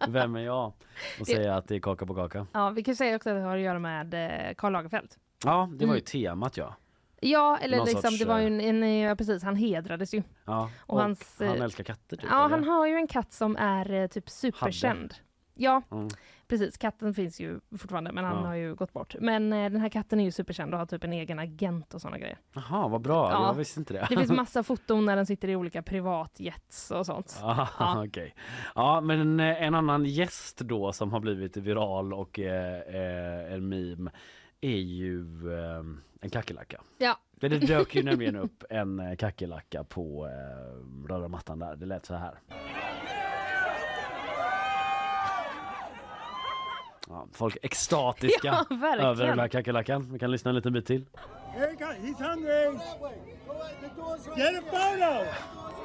Vem 0.09 0.37
är 0.37 0.41
jag 0.41 0.73
och 1.21 1.27
säga 1.27 1.57
att 1.57 1.69
det 1.69 1.75
är 1.77 1.81
kaka 1.81 2.07
på 2.07 2.15
kaka? 2.15 2.47
Ja, 2.53 2.71
vi 2.71 2.83
kan 2.83 2.97
säga 2.97 3.17
också 3.17 3.31
att 3.31 3.37
det 3.37 3.43
har 3.43 3.57
att 3.57 3.63
göra 3.63 3.79
med 3.79 4.15
Karl 4.57 4.73
Lagerfeld. 4.73 5.11
Ja, 5.45 5.69
det 5.73 5.87
var 5.87 5.95
ju 5.95 5.99
Mm. 5.99 6.05
temat 6.05 6.57
ja. 6.57 6.75
Ja, 7.25 7.59
eller 7.59 7.77
Någon 7.77 7.87
liksom, 7.87 8.03
sorts, 8.03 8.19
det 8.19 8.25
var 8.25 8.39
ju 8.39 8.47
eh, 8.61 8.69
en, 8.69 8.83
en, 8.83 8.99
ja, 8.99 9.15
precis, 9.17 9.43
han 9.43 9.57
hedrades 9.57 10.15
ju. 10.15 10.23
ja. 10.45 10.71
Och 10.81 10.95
Och, 10.95 11.01
hans, 11.03 11.41
eh, 11.41 11.49
han 11.49 11.63
älskar 11.63 11.85
katter 11.85 12.17
typ. 12.17 12.27
Ja, 12.31 12.45
eller? 12.47 12.57
han 12.57 12.65
har 12.65 12.87
ju 12.87 12.95
en 12.95 13.07
katt 13.07 13.33
som 13.33 13.57
är 13.57 13.93
eh, 13.93 14.07
typ 14.07 14.31
superkänd. 14.31 15.15
Ja, 15.55 15.83
Mm. 15.91 16.09
precis. 16.49 16.79
Katten 16.79 17.15
finns 17.15 17.41
ju 17.41 17.61
fortfarande, 17.79 18.13
men 18.13 18.25
han 18.25 18.37
Ja. 18.37 18.47
har 18.47 18.55
ju 18.55 18.75
gått 18.75 18.93
bort. 18.93 19.15
Men 19.21 19.53
eh, 19.53 19.71
den 19.71 19.81
här 19.81 19.89
katten 19.89 20.21
är 20.21 20.25
ju 20.25 20.31
superkänd 20.31 20.73
och 20.73 20.79
har 20.79 20.87
typ 20.87 21.05
en 21.05 21.13
egen 21.13 21.39
agent 21.39 21.95
och 21.95 22.01
sådana 22.01 22.19
grejer. 22.19 22.39
Jaha, 22.53 22.89
vad 22.89 23.01
bra. 23.01 23.31
Ja. 23.31 23.47
Jag 23.47 23.55
visste 23.55 23.81
inte 23.81 23.93
det. 23.95 24.07
Det 24.11 24.17
finns 24.17 24.31
massa 24.37 24.63
foton 24.63 25.05
när 25.05 25.17
den 25.17 25.27
sitter 25.27 25.49
i 25.49 25.57
olika 25.57 25.83
privatjets 25.83 26.91
och 26.91 27.07
sånt. 27.07 27.39
Ja, 27.41 27.69
Ja. 27.79 28.05
okej. 28.07 28.35
Ja, 28.75 29.01
men 29.01 29.41
eh, 29.41 29.63
en 29.63 29.75
annan 29.75 30.05
gäst 30.05 30.59
då 30.59 30.93
som 30.93 31.13
har 31.13 31.21
blivit 31.21 31.57
viral 31.57 32.13
och 32.15 32.39
eh, 32.39 32.81
eh, 32.81 33.53
en 33.55 33.69
meme 33.69 34.11
är 34.61 34.71
ju 34.81 35.21
eh, 35.55 35.83
en 36.23 36.31
kackerlacka. 36.31 36.81
Ja, 36.99 37.19
Det 37.41 37.49
det 37.49 37.59
dök 37.59 37.95
ju 37.95 38.03
nämligen 38.11 38.37
upp 38.37 38.65
en 38.71 39.01
eh, 39.01 39.17
kackerlacka 39.17 39.85
på 39.85 40.27
eh, 40.27 41.09
röda 41.09 41.29
mattan 41.29 41.59
där. 41.59 41.77
Det 41.77 41.87
lät 41.87 42.07
så 42.07 42.15
här. 42.15 42.35
Ja, 47.09 47.27
folk 47.33 47.57
är 47.57 47.67
extatiska 47.67 48.67
Ja, 48.71 48.87
över 49.11 49.27
den 49.27 49.39
här 49.39 49.49
kackerlackan. 49.49 50.13
Vi 50.13 50.19
kan 50.19 50.31
lyssna 50.31 50.49
en 50.49 50.55
liten 50.55 50.73
bit 50.73 50.87
till. 50.87 51.07
Here 51.55 51.67
he. 51.71 51.77
He's 51.77 52.31
hungry. 52.31 52.79
Get 54.37 54.55
a 54.59 54.63
photo. 54.71 55.25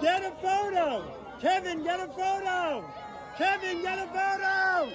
Get 0.01 0.21
a 0.25 0.31
photo. 0.41 1.03
Kevin, 1.41 1.83
get 1.83 1.99
a 1.99 2.07
photo. 2.07 2.83
Kevin, 3.37 3.81
get 3.81 3.99
a 3.99 4.07
photo. 4.07 4.89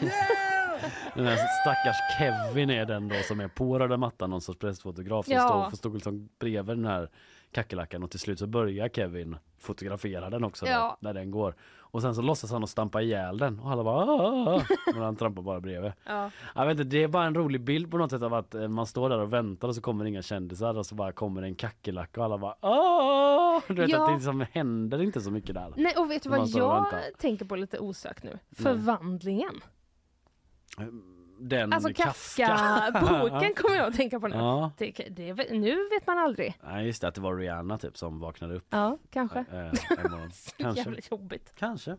Yeah. 0.00 0.53
Den 1.14 1.26
här 1.26 1.36
stackars 1.36 1.96
Kevin 2.18 2.70
är 2.70 2.86
den 2.86 3.08
då 3.08 3.14
som 3.28 3.40
är 3.40 3.48
på 3.48 3.78
röda 3.78 3.96
mattan, 3.96 4.30
någon 4.30 4.40
sorts 4.40 4.58
pressfotograf 4.58 5.26
som 5.26 5.34
Ja. 5.34 5.66
står, 5.68 5.76
står 5.76 5.90
liksom 5.94 6.28
bredvid 6.38 6.76
den 6.76 6.84
här 6.86 7.10
kackerlackan 7.52 8.02
och 8.02 8.10
till 8.10 8.20
slut 8.20 8.38
så 8.38 8.46
börjar 8.46 8.88
Kevin 8.88 9.36
fotografera 9.58 10.30
den 10.30 10.44
också 10.44 10.66
Ja. 10.66 10.98
då, 11.00 11.06
när 11.08 11.14
den 11.14 11.30
går. 11.30 11.54
Och 11.78 12.02
sen 12.02 12.14
så 12.14 12.22
låtsas 12.22 12.50
han 12.50 12.62
att 12.64 12.70
stampa 12.70 13.02
ihjäl 13.02 13.38
den 13.38 13.60
och 13.60 13.70
alla 13.70 13.84
bara 13.84 14.04
"Ah, 14.04 14.54
ah", 14.56 14.62
men 14.94 15.02
han 15.02 15.16
trampar 15.16 15.42
bara 15.42 15.60
bredvid. 15.60 15.92
Ja. 16.06 16.30
Jag 16.54 16.66
vet 16.66 16.72
inte, 16.80 16.84
det 16.84 17.02
är 17.02 17.08
bara 17.08 17.24
en 17.24 17.34
rolig 17.34 17.60
bild 17.64 17.90
på 17.90 17.98
något 17.98 18.10
sätt 18.10 18.22
av 18.22 18.34
att 18.34 18.54
eh, 18.54 18.68
man 18.68 18.86
står 18.86 19.08
där 19.08 19.18
och 19.18 19.32
väntar 19.32 19.68
och 19.68 19.74
så 19.74 19.80
kommer 19.80 20.04
inga 20.04 20.22
kändisar 20.22 20.78
och 20.78 20.86
så 20.86 20.94
bara 20.94 21.12
kommer 21.12 21.42
en 21.42 21.54
kackerlacka 21.54 22.20
och 22.20 22.24
alla 22.24 22.38
bara 22.38 22.54
Åh! 22.60 23.60
Du 23.68 23.74
vet 23.74 23.90
Ja. 23.90 24.02
att 24.02 24.08
det 24.08 24.14
liksom 24.14 24.44
händer 24.52 25.02
inte 25.02 25.20
så 25.20 25.30
mycket 25.30 25.54
där. 25.54 25.72
Nej, 25.76 25.94
och 25.98 26.10
vet 26.10 26.22
du 26.22 26.28
vad 26.30 26.48
jag 26.48 26.86
tänker 27.18 27.44
på 27.44 27.56
lite 27.56 27.78
osökt 27.78 28.24
nu? 28.24 28.38
Förvandlingen. 28.56 29.60
Den 31.38 31.72
Alltså 31.72 31.94
Kafka-boken 31.94 33.54
kommer 33.56 33.76
jag 33.76 33.86
att 33.86 33.96
tänka 33.96 34.20
på 34.20 34.28
nu. 34.28 34.36
Ja. 34.36 34.72
Det, 34.78 34.90
det, 35.10 35.50
nu 35.50 35.88
vet 35.88 36.06
man 36.06 36.18
aldrig. 36.18 36.58
Nej 36.62 36.86
just 36.86 37.00
det, 37.00 37.08
att 37.08 37.14
det 37.14 37.20
var 37.20 37.36
Rihanna 37.36 37.78
typ 37.78 37.96
som 37.96 38.20
vaknade 38.20 38.54
upp. 38.54 38.66
Ja, 38.70 38.98
kanske. 39.10 39.44
morgon. 40.02 40.30
Kanske. 40.58 40.82
Jävligt 40.82 41.10
jobbigt. 41.10 41.52
Kanske. 41.58 41.96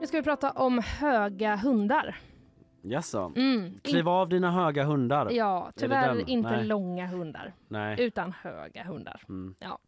Nu 0.00 0.06
ska 0.06 0.16
vi 0.16 0.22
prata 0.22 0.50
om 0.50 0.78
höga 0.78 1.56
hundar. 1.56 2.16
Jaså? 2.82 3.32
Mm. 3.36 3.80
Kliv 3.82 4.08
av 4.08 4.28
dina 4.28 4.50
höga 4.50 4.84
hundar. 4.84 5.30
Ja, 5.30 5.72
tyvärr 5.76 6.30
inte 6.30 6.50
Nej. 6.50 6.64
långa 6.64 7.06
hundar, 7.06 7.52
Nej. 7.68 7.96
utan 8.00 8.32
höga 8.32 8.84
hundar. 8.84 9.22
Mm. 9.28 9.54
Ja. 9.58 9.78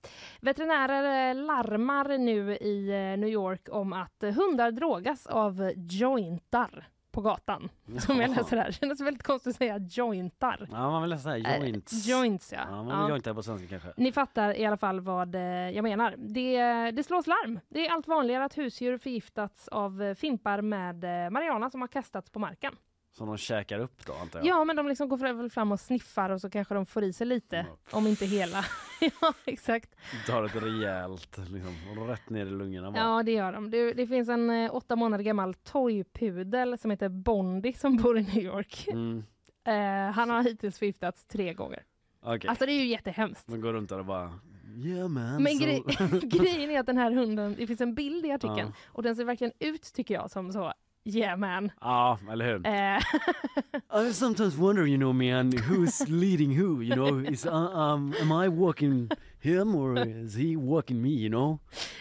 Veterinärer 0.41 1.31
eh, 1.31 1.35
larmar 1.35 2.19
nu 2.19 2.57
i 2.57 2.89
eh, 2.89 3.19
New 3.19 3.29
York 3.29 3.69
om 3.71 3.93
att 3.93 4.23
hundar 4.35 4.71
drogas 4.71 5.27
av 5.27 5.73
jointar 5.77 6.89
på 7.13 7.21
gatan. 7.21 7.69
Som 7.99 8.21
jag 8.21 8.31
läser 8.31 8.57
här. 8.57 8.67
Det 8.67 8.73
känns 8.73 9.01
väldigt 9.01 9.23
konstigt 9.23 9.51
att 9.51 9.57
säga 9.57 9.79
jointar. 9.79 10.69
Ja 10.73 10.91
man 10.91 11.03
vill 11.03 11.19
säga 11.19 11.57
Eh, 11.57 11.63
joints. 11.65 12.07
joints 12.07 12.53
ja. 12.53 12.59
Ja, 12.71 12.83
man 12.83 12.89
Ja. 12.89 13.01
vill 13.03 13.11
jointa 13.11 13.35
på 13.35 13.43
svenska 13.43 13.69
kanske. 13.69 13.89
Ni 13.97 14.13
fattar 14.13 14.57
i 14.59 14.67
alla 14.67 14.77
fall 14.77 15.01
vad 15.01 15.35
eh, 15.35 15.41
jag 15.71 15.83
menar. 15.83 16.15
Det, 16.19 16.91
det 16.91 17.03
slås 17.03 17.27
larm. 17.27 17.61
Det 17.69 17.87
är 17.87 17.93
allt 17.93 18.07
vanligare 18.09 18.45
att 18.45 18.59
husdjur 18.59 18.99
förgiftats 18.99 19.69
av 19.69 20.03
eh, 20.03 20.15
fimpar 20.15 20.61
med 20.63 21.05
eh, 21.25 21.31
marijuana 21.31 21.71
som 21.71 21.81
har 21.81 21.89
kastats 21.89 22.31
på 22.31 22.39
marken. 22.39 22.73
Som 23.13 23.27
de 23.27 23.37
käkar 23.37 23.79
upp 23.79 24.07
då 24.07 24.13
antar 24.13 24.39
jag. 24.39 24.47
Ja, 24.47 24.65
men 24.65 24.77
de 24.77 24.89
liksom 24.89 25.09
går 25.09 25.49
fram 25.49 25.73
och 25.73 25.81
sniffar 25.81 26.31
och 26.31 26.41
så 26.41 26.51
kanske 26.51 26.75
de 26.75 26.87
får 26.87 27.05
i 27.05 27.13
sig 27.13 27.27
lite, 27.27 27.67
om 27.91 28.07
inte 28.07 28.27
hela. 28.27 28.65
ja, 29.21 29.35
exakt. 29.45 29.97
Tar 30.27 30.45
ett 30.45 30.57
rejält 30.57 31.39
liksom, 31.39 31.77
och 31.99 32.09
rätt 32.09 32.31
ner 32.31 32.47
i 32.47 32.51
lungorna 32.51 32.91
bara. 32.91 33.01
Ja, 33.03 33.23
det 33.23 33.33
gör 33.33 33.53
de. 33.53 33.71
Det, 33.71 33.93
det 33.93 34.07
finns 34.07 34.29
en 34.29 34.51
eh, 34.51 34.75
åtta 34.75 34.97
månader 34.97 35.25
gammal 35.25 35.55
toypudel 35.55 36.79
som 36.79 36.91
heter 36.91 37.09
Bondi 37.09 37.73
som 37.73 37.97
bor 37.97 38.19
i 38.19 38.23
New 38.23 38.45
York. 38.45 38.89
Mm. 38.89 39.25
Eh, 39.65 40.13
han 40.13 40.31
har 40.31 40.43
hittills 40.43 40.79
förgiftats 40.79 41.27
tre 41.27 41.55
gånger. 41.55 41.83
Okej. 42.23 42.49
Alltså 42.49 42.67
det 42.67 42.73
är 42.73 42.81
ju 42.81 42.87
jättehemskt. 42.87 43.49
Man 43.49 43.61
går 43.61 43.73
runt 43.73 43.89
där 43.89 43.99
och 43.99 44.05
bara 44.05 44.33
Yeah 44.85 45.09
man. 45.09 45.43
Men 45.43 45.53
so... 45.53 45.65
grej, 45.65 45.83
grejen 46.23 46.71
är 46.71 46.81
att 46.81 46.87
den 46.87 46.99
här 46.99 47.13
hunden, 47.13 47.55
det 47.59 47.67
finns 47.67 47.81
en 47.81 47.95
bild 47.95 48.27
i 48.27 48.31
artikeln 48.31 48.59
Ja. 48.59 48.73
och 48.87 49.03
den 49.03 49.17
ser 49.17 49.25
verkligen 49.25 49.53
ut 49.59 49.93
tycker 49.95 50.15
jag 50.15 50.31
som 50.31 50.53
så 50.53 50.73
Yeah 51.05 51.37
man. 51.39 51.73
Ja, 51.81 52.19
eller 52.31 52.45
hur? 52.45 52.67
Eh, 52.67 52.99
I 54.09 54.13
sometimes 54.13 54.57
wonder, 54.57 54.87
you 54.87 54.97
know, 54.97 55.13
man, 55.13 55.53
who's 55.53 56.09
leading 56.09 56.61
who? 56.61 56.83
You 56.83 56.95
know, 56.95 57.19
is 57.33 57.47
uh, 57.47 57.53
um, 57.53 58.15
am 58.21 58.45
I 58.45 58.49
walking 58.49 59.11
him 59.41 59.75
or 59.75 59.99
is 59.99 60.37
he 60.37 60.57
walking 60.57 61.03
me? 61.03 61.09
You 61.09 61.29
know? 61.29 61.59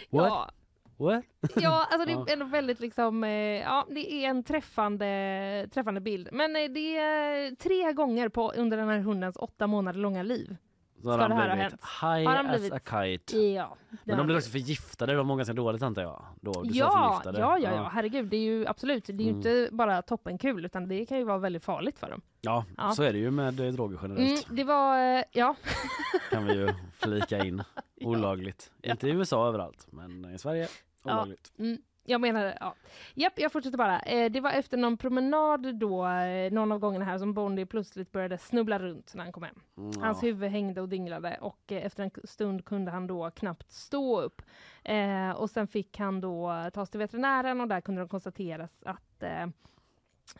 What? 0.09 0.29
ja, 0.29 0.51
What? 0.97 1.23
ja, 1.55 1.87
alltså 1.91 2.05
det 2.05 2.11
är 2.31 2.33
ändå 2.33 2.45
väldigt 2.45 2.79
liksom, 2.79 3.23
eh, 3.23 3.31
ja 3.59 3.87
det 3.89 4.13
är 4.13 4.29
en 4.29 4.43
träffande, 4.43 5.67
träffande 5.73 6.01
bild. 6.01 6.29
Men 6.31 6.55
eh, 6.55 6.69
det 6.69 6.97
är 6.97 7.55
tre 7.55 7.93
gånger 7.93 8.29
på 8.29 8.51
under 8.51 8.77
den 8.77 8.89
här 8.89 8.99
hundens 8.99 9.35
åtta 9.35 9.67
månader 9.67 9.99
långa 9.99 10.23
liv. 10.23 10.57
Så 11.01 11.09
har 11.09 11.17
Ska 11.17 11.21
han 11.21 11.29
det 11.29 11.35
här 11.35 11.47
ha 11.49 11.55
blivit 11.55 11.71
hänt? 11.71 11.81
high 12.01 12.29
Har 12.29 12.35
han 12.35 12.45
as 12.49 12.61
blivit- 12.61 12.73
a 12.73 12.79
kite. 13.03 13.37
Ja. 13.39 13.75
Men 14.03 14.17
de 14.17 14.25
blir 14.25 14.37
också 14.37 14.49
förgiftade, 14.49 15.13
de 15.13 15.27
mår 15.27 15.35
ganska 15.35 15.53
dåligt 15.53 15.81
antar 15.81 16.01
jag. 16.01 16.25
Då, 16.41 16.51
du 16.63 16.73
sa 16.73 16.79
Ja, 16.79 17.09
förgiftade. 17.09 17.39
ja, 17.39 17.57
ja, 17.59 17.75
ja, 17.75 17.89
herregud. 17.93 18.25
Det 18.29 18.37
är 18.37 18.41
ju 18.41 18.67
absolut, 18.67 19.05
det 19.05 19.13
är 19.13 19.15
ju 19.15 19.23
Mm. 19.29 19.35
inte 19.37 19.69
bara 19.71 20.01
toppenkul 20.01 20.65
utan 20.65 20.87
det 20.87 21.05
kan 21.05 21.17
ju 21.17 21.23
vara 21.23 21.37
väldigt 21.37 21.63
farligt 21.63 21.99
för 21.99 22.09
dem. 22.09 22.21
Ja, 22.41 22.65
Ja. 22.77 22.91
så 22.91 23.03
är 23.03 23.13
det 23.13 23.19
ju 23.19 23.31
med 23.31 23.59
eh, 23.59 23.73
droger 23.73 23.99
Mm, 24.05 24.17
generellt. 24.17 24.47
det 24.49 24.63
var, 24.63 25.17
eh, 25.17 25.23
ja, 25.31 25.55
Kan 26.31 26.45
vi 26.45 26.53
ju 26.53 26.69
flika 26.99 27.43
in. 27.45 27.63
Olagligt. 28.01 28.71
Inte 28.83 29.07
i 29.07 29.11
USA 29.11 29.47
överallt, 29.47 29.87
men 29.91 30.33
i 30.35 30.37
Sverige 30.37 30.67
olagligt. 31.03 31.51
mm, 31.59 31.77
jag 32.03 32.21
menar, 32.21 32.57
ja. 32.59 32.75
Japp, 33.13 33.33
jag 33.39 33.51
fortsätter 33.51 33.77
bara. 33.77 33.99
Eh, 33.99 34.31
det 34.31 34.39
var 34.41 34.51
efter 34.51 34.77
någon 34.77 34.97
promenad 34.97 35.75
då, 35.75 36.07
eh, 36.07 36.51
någon 36.51 36.71
av 36.71 36.79
gångerna 36.79 37.05
här, 37.05 37.17
som 37.17 37.33
Bondi 37.33 37.65
plötsligt 37.65 38.11
började 38.11 38.37
snubbla 38.37 38.79
runt 38.79 39.13
när 39.15 39.23
han 39.23 39.33
kom 39.33 39.43
hem. 39.43 39.59
Mm, 39.77 39.91
Hans 40.01 40.23
huvud 40.23 40.51
hängde 40.51 40.81
och 40.81 40.89
dinglade 40.89 41.37
och 41.41 41.71
eh, 41.71 41.85
efter 41.85 42.03
en 42.03 42.11
stund 42.23 42.65
kunde 42.65 42.91
han 42.91 43.07
då 43.07 43.31
knappt 43.31 43.71
stå 43.71 44.21
upp. 44.21 44.41
Eh, 44.83 45.31
och 45.31 45.49
sen 45.49 45.67
fick 45.67 45.99
han 45.99 46.21
då 46.21 46.69
tas 46.73 46.89
till 46.89 46.99
veterinären 46.99 47.61
och 47.61 47.67
där 47.67 47.81
kunde 47.81 48.01
de 48.01 48.07
konstatera 48.07 48.67
att 48.85 49.23
eh, 49.23 49.47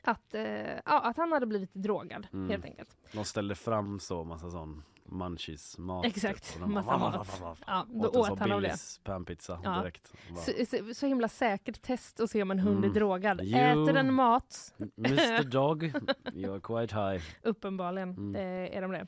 att, 0.04 0.34
eh, 0.36 0.44
ja, 0.86 1.02
att 1.02 1.18
han 1.18 1.32
hade 1.32 1.46
blivit 1.46 1.74
drogad 1.74 2.28
Mm. 2.34 2.50
helt 2.50 2.66
enkelt. 2.66 2.98
De 3.14 3.26
ställde 3.26 3.56
fram 3.56 4.00
så 4.00 4.24
massa 4.24 4.50
sån 4.50 4.84
munchies 5.12 5.78
mat. 5.78 6.06
Exakt, 6.06 6.54
typ, 6.54 6.56
och 6.56 6.62
de 6.62 6.74
massa 6.74 6.98
mat. 6.98 7.28
Ja, 7.68 7.86
då 7.90 8.08
Åt 8.08 8.16
en 8.28 8.34
åt 8.34 8.40
han 8.40 8.52
av 8.52 8.62
det. 8.62 8.76
Panpizza 9.04 9.60
Ja. 9.64 9.80
direkt. 9.80 10.14
Så, 10.38 10.52
så, 10.66 10.94
så 10.94 11.06
himla 11.08 11.28
säkert 11.28 11.82
test 11.82 12.20
att 12.20 12.30
se 12.30 12.42
om 12.42 12.52
en 12.52 12.60
hund 12.60 12.78
Mm. 12.78 12.90
är 12.90 12.94
drogad. 12.94 13.40
Jo. 13.44 13.58
Äter 13.58 13.94
den 13.94 14.14
mat? 14.14 14.74
Mr 14.98 15.44
Dog, 15.52 15.84
you're 16.34 16.60
quite 16.80 16.96
high. 16.96 17.24
Uppenbarligen 17.44 18.10
Mm. 18.10 18.36
eh, 18.36 18.78
är 18.78 18.82
de 18.82 18.92
det. 18.92 19.06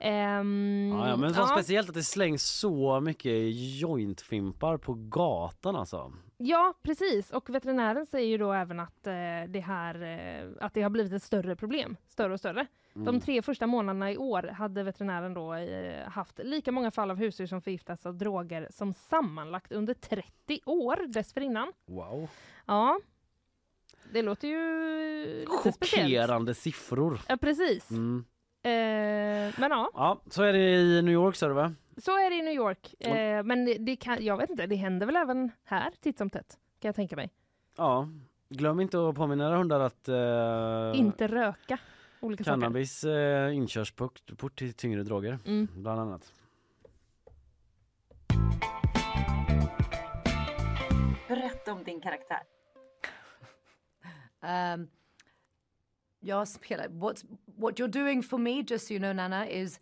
Ehm, 0.00 0.92
Ja, 0.98 1.08
ja, 1.08 1.16
men 1.16 1.34
så 1.34 1.40
ja. 1.40 1.46
speciellt 1.46 1.88
att 1.88 1.94
det 1.94 2.02
slängs 2.02 2.42
så 2.42 3.00
mycket 3.00 3.32
jointfimpar 3.80 4.76
på 4.76 4.94
gatan 4.94 5.76
alltså. 5.76 6.12
Ja, 6.42 6.74
precis. 6.82 7.30
Och 7.30 7.50
veterinären 7.50 8.06
säger 8.06 8.28
ju 8.28 8.38
då 8.38 8.52
även 8.52 8.80
att, 8.80 9.06
eh, 9.06 9.12
det, 9.48 9.64
här, 9.66 10.02
eh, 10.02 10.50
att 10.60 10.74
det 10.74 10.82
har 10.82 10.90
blivit 10.90 11.12
ett 11.12 11.22
större 11.22 11.56
problem. 11.56 11.96
Större 12.08 12.32
och 12.32 12.38
större. 12.38 12.66
Mm. 12.94 13.04
De 13.04 13.20
tre 13.20 13.42
första 13.42 13.66
månaderna 13.66 14.12
i 14.12 14.16
år 14.16 14.42
hade 14.42 14.82
veterinären 14.82 15.34
då 15.34 15.54
eh, 15.54 16.08
haft 16.08 16.38
lika 16.38 16.72
många 16.72 16.90
fall 16.90 17.10
av 17.10 17.16
husdjur 17.16 17.46
som 17.46 17.62
förgiftats 17.62 18.06
av 18.06 18.14
droger 18.14 18.68
som 18.70 18.92
sammanlagt 18.92 19.72
under 19.72 19.94
30 19.94 20.60
år 20.66 21.06
dessförinnan. 21.06 21.72
Wow. 21.86 22.28
Ja. 22.66 23.00
Det 24.12 24.22
låter 24.22 24.48
ju 24.48 25.40
lite. 25.40 25.50
Chockerande 25.50 26.54
siffror. 26.54 27.20
Ja, 27.28 27.36
precis. 27.36 27.90
Mm. 27.90 28.24
Eh, 28.62 29.60
men 29.60 29.70
ja, 29.70 29.90
Ja, 29.94 30.20
så 30.30 30.42
är 30.42 30.52
det 30.52 30.58
i 30.58 31.02
New 31.02 31.14
York 31.14 31.36
sa 31.36 31.48
du 31.48 31.54
va? 31.54 31.72
Så 32.00 32.10
är 32.18 32.30
det 32.30 32.36
i 32.36 32.42
New 32.42 32.54
York. 32.54 32.94
Eh, 33.00 33.42
men 33.42 33.64
det, 33.64 33.74
det 33.78 33.96
kan, 33.96 34.24
jag 34.24 34.36
vet 34.36 34.50
inte, 34.50 34.66
det 34.66 34.76
händer 34.76 35.06
väl 35.06 35.16
även 35.16 35.50
här 35.64 35.90
titt 36.00 36.18
som 36.18 36.30
tätt, 36.30 36.58
kan 36.80 36.88
jag 36.88 36.94
tänka 36.94 37.16
mig. 37.16 37.30
Ja. 37.76 38.08
Glöm 38.48 38.80
inte 38.80 39.08
att 39.08 39.14
påminna 39.14 39.48
era 39.48 39.56
hundar 39.56 39.80
att 39.80 40.08
eh, 40.08 41.00
Inte 41.00 41.26
röka 41.26 41.78
olika 42.20 42.44
cannabis 42.44 43.04
eh, 43.04 43.54
inkörsport 43.56 44.36
port 44.38 44.58
till 44.58 44.74
tyngre 44.74 45.02
droger, 45.02 45.38
Mm. 45.46 45.68
bland 45.74 46.00
annat. 46.00 46.32
Berätta 51.28 51.72
om 51.72 51.84
din 51.84 52.00
karaktär. 52.00 52.42
Um, 54.42 54.88
jag 56.20 56.48
spelar, 56.48 56.88
what's, 56.88 57.24
what 57.56 57.78
you're 57.78 57.88
doing 57.88 58.22
for 58.22 58.38
me, 58.38 58.64
just 58.68 58.86
so 58.86 58.94
you 58.94 58.98
know, 59.00 59.12
Nana, 59.12 59.46
is 59.48 59.80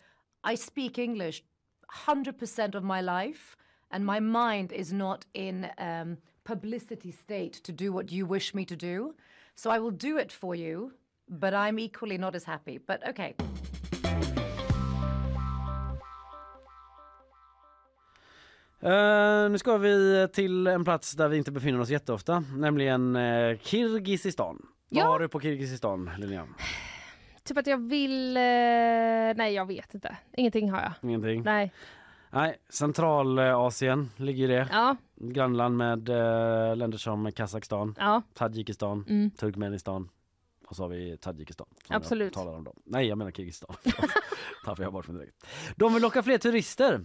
I 0.52 0.56
speak 0.56 0.98
English 0.98 1.42
100% 1.88 2.74
of 2.74 2.82
my 2.84 3.00
life, 3.00 3.56
and 3.90 4.04
my 4.04 4.20
mind 4.20 4.72
is 4.72 4.92
not 4.92 5.24
in 5.32 5.66
um, 5.78 6.16
publicity 6.44 7.12
state 7.12 7.52
to 7.64 7.72
do 7.72 7.92
what 7.92 8.12
you 8.12 8.26
wish 8.26 8.54
me 8.54 8.64
to 8.64 8.76
do. 8.76 9.14
So 9.54 9.70
I 9.70 9.78
will 9.78 9.90
do 9.96 10.18
it 10.18 10.32
for 10.32 10.54
you, 10.54 10.92
but 11.28 11.52
I'm 11.52 11.78
equally 11.78 12.18
not 12.18 12.34
as 12.34 12.44
happy. 12.44 12.78
But 12.78 13.00
okay. 13.08 13.34
Eh, 18.80 19.48
nu 19.50 19.58
ska 19.58 19.76
vi 19.78 20.28
till 20.32 20.66
en 20.66 20.84
plats 20.84 21.12
där 21.12 21.28
vi 21.28 21.36
inte 21.36 21.50
befinner 21.52 21.80
oss 21.80 21.90
jätteofta, 21.90 22.44
nämligen 22.56 23.16
uh, 23.16 23.58
Kirgizistan. 23.58 24.66
Vad 24.90 25.02
Ja. 25.02 25.06
har 25.06 25.18
du 25.18 25.28
på 25.28 25.40
Kirgizistan, 25.40 26.10
Linnea? 26.18 26.46
Typ 27.48 27.58
att 27.58 27.66
jag 27.66 27.88
vill... 27.88 28.36
Eh, 28.36 28.42
nej, 29.36 29.52
jag 29.54 29.66
vet 29.66 29.94
inte. 29.94 30.16
Ingenting 30.36 30.70
har 30.70 30.80
jag. 30.80 30.92
Ingenting? 31.02 31.42
Nej. 31.42 31.72
Nej, 32.30 32.56
Centralasien 32.68 34.10
ligger 34.16 34.48
det. 34.48 34.68
Ja, 34.72 34.96
Grannland 35.16 35.76
med 35.76 36.08
eh, 36.08 36.76
länder 36.76 36.98
som 36.98 37.32
Kazakstan, 37.32 37.94
ja. 37.98 38.22
Tadzjikistan, 38.34 39.04
Mm. 39.08 39.30
Turkmenistan 39.30 40.08
Och 40.68 40.76
så 40.76 40.82
har 40.82 40.88
vi 40.88 41.16
Tadzjikistan. 41.16 41.66
Absolut. 41.88 42.36
Jag 42.36 42.44
talar 42.44 42.58
om 42.58 42.64
dem. 42.64 42.74
Nej, 42.84 43.06
jag 43.06 43.18
menar 43.18 43.30
Kirgizistan. 43.30 43.76
Tappar 44.64 44.82
jag 44.82 44.92
bort 44.92 45.08
mig 45.08 45.18
direkt. 45.18 45.46
De 45.76 45.92
vill 45.94 46.02
locka 46.02 46.22
fler 46.22 46.38
turister. 46.38 47.00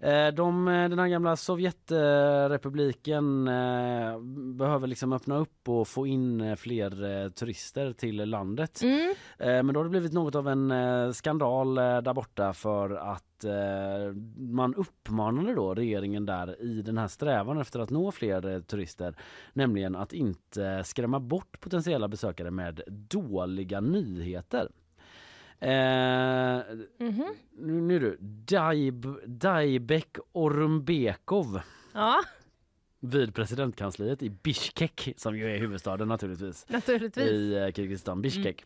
Eh, 0.00 0.28
De, 0.28 0.68
eh, 0.68 0.88
den 0.88 0.98
här 0.98 1.08
gamla 1.08 1.36
Sovjetrepubliken 1.36 3.48
eh, 3.48 4.20
behöver 4.56 4.86
liksom 4.86 5.12
öppna 5.12 5.36
upp 5.36 5.68
och 5.68 5.88
få 5.88 6.06
in 6.06 6.56
fler 6.56 7.30
turister 7.30 7.92
till 7.92 8.16
landet. 8.16 8.82
Mm. 8.82 9.14
Men 9.38 9.74
då 9.74 9.80
har 9.80 9.84
det 9.84 9.90
blivit 9.90 10.12
något 10.12 10.34
av 10.34 10.48
en 10.48 11.14
skandal 11.14 11.74
där 11.74 12.14
borta 12.14 12.52
för 12.52 12.90
att 12.90 13.24
eh, 13.44 14.12
man 14.36 14.74
uppmanade 14.74 15.54
då 15.54 15.74
regeringen 15.74 16.26
där 16.26 16.62
i 16.62 16.82
den 16.82 16.98
här 16.98 17.08
strävan 17.08 17.58
efter 17.60 17.80
att 17.80 17.90
nå 17.90 18.12
fler 18.12 18.46
eh, 18.54 18.60
turister, 18.60 19.14
nämligen 19.52 19.96
att 19.96 20.12
inte 20.12 20.84
skrämma 20.84 21.20
bort 21.20 21.60
potentiella 21.60 22.08
besökare 22.08 22.50
med 22.50 22.80
dåliga 22.86 23.80
nyheter. 23.80 24.68
Eh, 25.60 25.68
Mhm. 26.98 27.24
nu, 27.58 27.80
nu 27.80 27.98
du, 27.98 28.16
Daib, 28.20 29.06
Daibek 29.26 30.16
Orumbekov 30.32 31.60
Ja, 31.94 32.20
vid 33.00 33.34
presidentkansliet 33.34 34.22
i 34.22 34.30
Bishkek 34.30 35.14
som 35.16 35.36
ju 35.38 35.54
är 35.54 35.58
huvudstaden 35.58 36.08
naturligtvis 36.08 36.66
naturligtvis. 36.68 37.24
i 37.30 37.54
eh, 37.56 37.72
Kirgizistan, 37.72 38.22
Bishkek. 38.22 38.64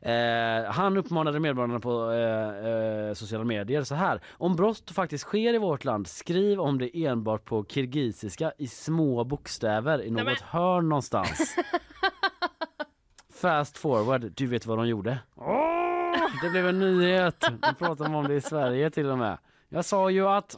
Mm. 0.00 0.64
Eh, 0.64 0.70
han 0.72 0.96
uppmanade 0.96 1.40
medborgarna 1.40 1.80
på 1.80 2.10
eh, 2.10 2.66
eh, 3.08 3.14
sociala 3.14 3.44
medier 3.44 3.82
så 3.82 3.94
här. 3.94 4.20
Om 4.30 4.56
brott 4.56 4.90
faktiskt 4.90 5.24
sker 5.24 5.54
i 5.54 5.58
vårt 5.58 5.84
land, 5.84 6.06
skriv 6.06 6.60
om 6.60 6.78
det 6.78 7.04
enbart 7.04 7.44
på 7.44 7.64
kirgisiska 7.64 8.52
i 8.58 8.66
små 8.66 9.24
bokstäver 9.24 10.02
i 10.02 10.10
något 10.10 10.24
men- 10.24 10.36
hörn 10.42 10.88
någonstans. 10.88 11.56
Fast 13.34 13.78
forward, 13.78 14.32
du 14.36 14.46
vet 14.46 14.66
vad 14.66 14.78
de 14.78 14.88
gjorde? 14.88 15.18
Åh, 15.36 16.14
det 16.42 16.50
blev 16.50 16.68
en 16.68 16.78
nyhet. 16.78 17.44
Nu 17.50 17.74
pratar 17.78 18.04
de 18.04 18.14
om 18.14 18.28
det 18.28 18.34
i 18.34 18.40
Sverige 18.40 18.90
till 18.90 19.06
och 19.06 19.18
med. 19.18 19.38
Jag 19.68 19.84
sa 19.84 20.10
ju 20.10 20.28
att... 20.28 20.56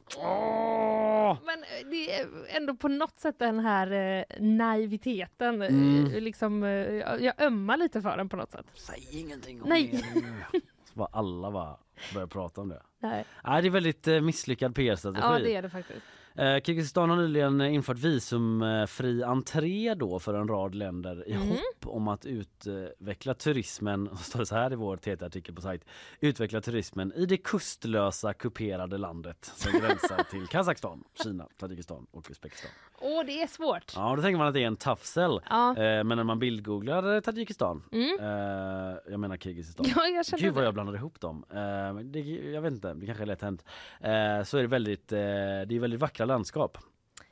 Men 1.45 1.59
eh, 1.63 1.89
det 1.91 2.15
är 2.21 2.27
ändå 2.57 2.75
på 2.77 2.89
något 2.89 3.21
sätt 3.21 3.39
den 3.39 3.59
här 3.59 3.93
eh, 3.93 4.25
naiviteten. 4.41 5.63
eh, 5.63 5.69
Mm. 5.69 6.23
Liksom, 6.25 6.63
eh, 6.63 6.69
jag 6.71 7.21
jag 7.23 7.41
ömmar 7.43 7.77
lite 7.77 8.03
för 8.03 8.17
den 8.17 8.29
på 8.29 8.37
något 8.37 8.53
sätt. 8.53 8.67
Säg 8.75 9.09
ingenting 9.21 9.63
om 9.63 9.69
Nej. 9.69 10.03
det 10.15 10.21
nu. 10.21 10.61
Så 10.85 10.95
bara 10.99 11.09
alla 11.13 11.51
bara 11.51 11.77
börjar 12.15 12.27
prata 12.27 12.61
om 12.61 12.69
det. 12.69 12.83
Nej. 12.99 13.25
Nej, 13.45 13.63
det 13.63 13.69
är 13.69 13.71
väldigt 13.71 14.09
eh, 14.09 14.21
misslyckad 14.21 14.75
PR-strategi. 14.75 15.27
Ja, 15.27 15.39
det 15.39 15.55
är 15.57 15.63
det 15.63 15.71
faktiskt. 15.71 16.01
Eh, 16.39 16.61
Kirgizistan 16.61 17.11
har 17.11 17.17
nyligen 17.17 17.61
infört 17.61 17.99
visumfri 17.99 19.23
entré 19.23 19.95
då 19.95 20.19
för 20.19 20.35
en 20.35 20.49
rad 20.49 20.75
länder 20.75 21.29
i 21.29 21.33
Mm. 21.33 21.49
hopp 21.49 21.87
om 21.87 22.09
att 22.09 22.27
utveckla 22.27 23.35
turismen, 23.35 24.17
står 24.17 24.39
det 24.39 24.47
så 24.47 24.55
här 24.55 24.73
i 24.73 24.77
vår 24.77 24.97
TT-artikel 24.97 25.55
på 25.55 25.61
sajt, 25.61 25.85
utveckla 26.21 26.61
turismen 26.61 27.13
i 27.13 27.27
det 27.27 27.37
kustlösa 27.37 28.33
kuperade 28.35 28.99
landet 28.99 29.53
som 29.57 29.73
gränsar 29.81 30.23
till 30.31 30.47
Kazakstan, 30.47 31.05
Kina, 31.23 31.49
Tadzjikistan 31.59 32.07
och 32.11 32.27
Uzbekistan. 32.31 32.71
Åh, 33.01 33.23
det 33.27 33.43
är 33.43 33.47
svårt. 33.47 33.93
Ja, 33.97 34.17
då 34.17 34.23
tänker 34.23 34.39
man 34.39 34.47
att 34.47 34.55
det 34.55 34.63
är 34.63 34.67
en 34.67 34.77
tough 34.77 35.03
sell. 35.03 35.41
Ja. 35.51 35.71
Eh, 35.71 36.05
men 36.05 36.09
när 36.09 36.25
man 36.25 36.39
bildgooglar 36.39 37.15
eh, 37.15 37.21
Tadzjikistan, 37.21 37.83
Mm. 37.93 38.19
eh, 38.21 38.97
jag 39.11 39.21
menar 39.21 39.37
Kirgizistan, 39.37 39.87
Ja, 39.97 40.07
jag 40.07 40.25
Gud 40.41 40.55
vad 40.55 40.63
det. 40.63 40.67
jag 40.67 40.75
blandade 40.75 40.99
ihop 40.99 41.21
dem. 41.21 41.45
Det, 42.05 42.21
jag 42.53 42.63
vet 42.63 42.73
inte, 42.73 42.95
det 42.95 43.07
kanske 43.07 43.25
är 43.25 43.27
lätt 43.27 43.43
hänt. 43.43 43.65
Så 44.49 44.59
är 44.59 44.63
det 44.63 44.67
väldigt, 44.69 45.09
det 45.09 45.19
är 45.75 45.79
väldigt 45.81 46.01
vackra 46.01 46.24
landskap. 46.25 46.79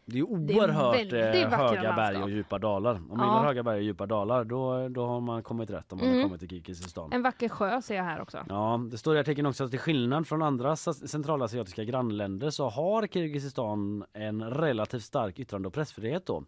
Det 0.05 0.19
är 0.19 0.37
Det 0.39 0.55
är 0.55 0.59
oerhört 0.59 1.13
eh, 1.13 1.51
vackra 1.51 1.69
höga 1.69 1.93
berg 1.97 2.23
och 2.23 2.31
djupa 2.31 2.59
dalar. 2.59 2.95
Om 2.95 3.09
man 3.09 3.19
Ja. 3.19 3.25
gillar 3.25 3.45
höga 3.47 3.63
berg 3.63 3.77
och 3.77 3.83
djupa 3.83 4.07
dalar 4.07 4.45
då, 4.45 4.89
då 4.89 5.07
har 5.07 5.21
man 5.21 5.43
kommit 5.43 5.71
rätt 5.71 5.93
om 5.93 5.99
man 5.99 6.07
Mm. 6.09 6.19
har 6.21 6.25
kommit 6.29 6.41
till 6.41 6.49
Kirgizistan. 6.49 7.13
En 7.13 7.23
vacker 7.23 7.49
sjö 7.49 7.83
ser 7.83 7.97
jag 7.97 8.05
här 8.05 8.21
också. 8.21 8.39
Ja, 8.49 8.81
det 8.91 8.99
står 8.99 9.17
i 9.17 9.19
artikeln 9.19 9.47
också 9.47 9.65
att 9.65 9.71
till 9.71 9.79
skillnad 9.81 10.27
från 10.27 10.43
andra 10.43 10.77
centralasiatiska 10.77 11.85
grannländer 11.85 12.51
så 12.51 12.69
har 12.69 13.07
Kirgizistan 13.07 14.05
en 14.13 14.51
relativt 14.51 15.03
stark 15.03 15.39
yttrande 15.39 15.69
och 15.69 15.75
pressfrihet 15.75 16.27
då. 16.27 16.45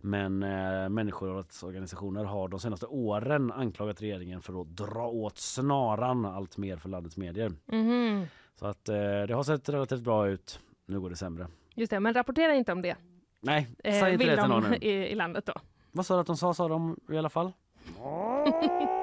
Men 0.00 0.42
eh, 0.42 0.88
människorättsorganisationer 0.88 2.24
har 2.24 2.48
de 2.48 2.60
senaste 2.60 2.86
åren 2.86 3.52
anklagat 3.52 4.02
regeringen 4.02 4.40
för 4.40 4.60
att 4.60 4.76
dra 4.76 5.06
åt 5.06 5.38
snaran 5.38 6.26
allt 6.26 6.56
mer 6.56 6.76
för 6.76 6.88
landets 6.88 7.16
medier. 7.16 7.52
Mhm. 7.66 8.26
Så 8.58 8.66
att 8.66 8.88
eh, 8.88 8.94
det 9.28 9.32
har 9.34 9.42
sett 9.42 9.68
relativt 9.68 10.00
bra 10.02 10.28
ut. 10.28 10.60
Nu 10.86 11.00
går 11.00 11.10
det 11.10 11.16
sämre. 11.16 11.46
Just 11.80 11.90
det, 11.90 12.00
men 12.00 12.14
rapportera 12.14 12.54
inte 12.54 12.72
om 12.72 12.82
det. 12.82 12.96
Nej, 13.40 13.68
Eh, 13.84 14.00
säg 14.00 14.12
inte 14.12 14.24
vill 14.24 14.36
det 14.36 14.42
till 14.42 14.50
någon 14.50 14.62
de 14.62 14.68
nu. 14.70 14.76
i, 14.80 14.90
i 14.90 15.14
landet 15.14 15.46
då. 15.46 15.52
Vad 15.92 16.06
sa 16.06 16.14
du 16.14 16.20
att 16.20 16.26
de 16.26 16.36
sa, 16.36 16.54
sa 16.54 16.68
de 16.68 16.96
i 17.10 17.18
alla 17.18 17.28
fall? 17.30 17.52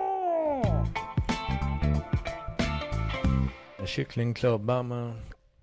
En 3.80 3.88
kycklingklubba 3.88 4.84
med 4.84 5.13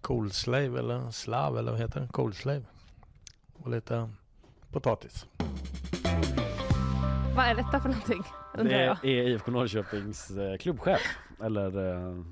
coolslave 0.00 0.78
eller 0.78 1.10
slav 1.10 1.58
eller 1.58 1.72
vad 1.72 1.80
heter 1.80 2.00
det? 2.00 2.08
Coolslave. 2.12 2.62
Och 3.54 3.70
lite 3.70 4.10
potatis. 4.72 5.26
Vad 7.36 7.44
är 7.46 7.54
detta 7.54 7.80
för 7.80 7.88
någonting? 7.88 8.22
Undrar 8.54 8.78
Det 8.78 8.84
jag. 8.84 9.04
är 9.04 9.28
IFK 9.28 9.50
Norrköpings 9.50 10.30
eh, 10.30 10.56
klubbchef 10.58 11.00
eller 11.42 11.92
eh, 11.92 12.24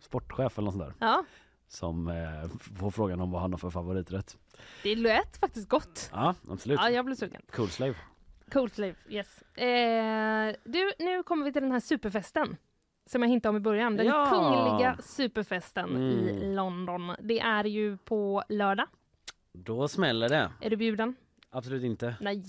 sportchef 0.00 0.58
eller 0.58 0.64
något 0.64 0.74
sånt 0.74 0.84
där. 1.00 1.06
Ja, 1.06 1.24
Som 1.72 2.08
eh, 2.08 2.50
får 2.78 2.90
frågan 2.90 3.20
om 3.20 3.30
vad 3.30 3.40
han 3.40 3.52
har 3.52 3.58
för 3.58 3.70
favoriträtt. 3.70 4.38
det 4.82 4.94
lät 4.96 5.36
faktiskt 5.36 5.68
gott. 5.68 6.10
Ja, 6.12 6.34
absolut. 6.50 6.80
Ja, 6.82 6.90
jag 6.90 7.04
blev 7.04 7.14
sugen. 7.16 7.42
Cool 7.52 7.68
slave. 7.68 7.94
Cool 8.52 8.70
slave, 8.70 8.94
yes. 9.08 9.42
Eh, 9.42 10.54
du, 10.64 10.92
nu 10.98 11.22
kommer 11.22 11.44
vi 11.44 11.52
till 11.52 11.62
den 11.62 11.72
här 11.72 11.80
superfesten. 11.80 12.56
Som 13.06 13.22
jag 13.22 13.28
hintade 13.28 13.50
om 13.50 13.56
i 13.56 13.60
början. 13.60 13.96
Den 13.96 14.06
Ja. 14.06 14.26
kungliga 14.30 14.96
superfesten 15.02 15.96
i 15.96 16.30
Mm. 16.30 16.54
London. 16.54 17.16
Det 17.20 17.40
är 17.40 17.64
ju 17.64 17.96
på 17.96 18.42
lördag. 18.48 18.86
Då 19.52 19.88
smäller 19.88 20.28
det. 20.28 20.50
Är 20.60 20.70
du 20.70 20.76
bjuden? 20.76 21.14
Absolut 21.50 21.82
inte. 21.84 22.14
Nej, 22.20 22.44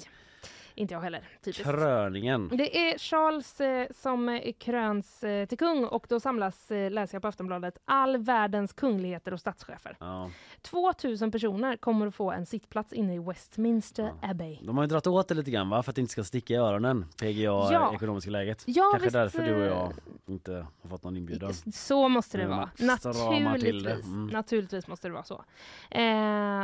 inte 0.82 0.94
jag 0.94 1.02
heller. 1.02 1.24
Typiskt. 1.44 1.64
Kröningen. 1.64 2.48
Det 2.54 2.78
är 2.92 2.98
Charles 2.98 3.62
eh, 3.62 3.88
som 3.96 4.30
eh, 4.30 4.54
kröns 4.60 5.24
eh, 5.24 5.46
till 5.46 5.58
kung 5.58 5.86
och 5.86 6.06
då 6.10 6.20
samlas, 6.20 6.72
eh, 6.72 6.92
läser 6.92 7.16
jag 7.16 7.22
på 7.22 7.28
Aftonbladet, 7.28 7.78
all 7.86 8.18
världens 8.18 8.74
kungligheter 8.74 9.34
och 9.34 9.40
statschefer. 9.40 9.98
Ja. 10.00 10.30
2000 10.62 11.32
personer 11.32 11.78
kommer 11.78 12.08
att 12.08 12.16
få 12.16 12.32
en 12.32 12.46
sittplats 12.46 12.94
inne 12.94 13.16
i 13.16 13.20
Westminster 13.20 14.14
Abbey. 14.22 14.58
De 14.62 14.78
har 14.78 14.84
ju 14.84 14.88
dragit 14.88 15.08
åt 15.08 15.28
det 15.28 15.36
lite 15.36 15.52
grann 15.52 15.70
va? 15.70 15.84
För 15.84 15.92
att 15.92 15.96
det 15.96 16.02
inte 16.02 16.12
ska 16.12 16.24
sticka 16.24 16.54
i 16.54 16.58
öronen. 16.58 17.06
PGA, 17.22 17.44
Ja. 17.44 17.92
ekonomiska 17.96 18.32
läget. 18.32 18.64
Ja, 18.68 18.84
Kanske 18.92 19.06
visst, 19.06 19.14
därför 19.14 19.44
du 19.46 19.56
och 19.56 19.62
eh, 19.62 19.68
jag 19.68 19.94
inte 20.26 20.66
har 20.82 20.90
fått 20.90 21.04
någon 21.04 21.18
inbjudan. 21.18 21.54
Så 21.74 22.08
måste 22.08 22.38
det 22.38 22.44
Mm, 22.44 22.58
vara. 22.58 22.70
till 22.76 22.88
det. 22.88 23.40
Naturligtvis. 23.44 24.06
Mm. 24.06 24.28
Naturligtvis 24.28 24.88
måste 24.88 25.08
det 25.08 25.14
vara 25.14 25.24
så. 25.24 25.44
Eh, 25.92 26.02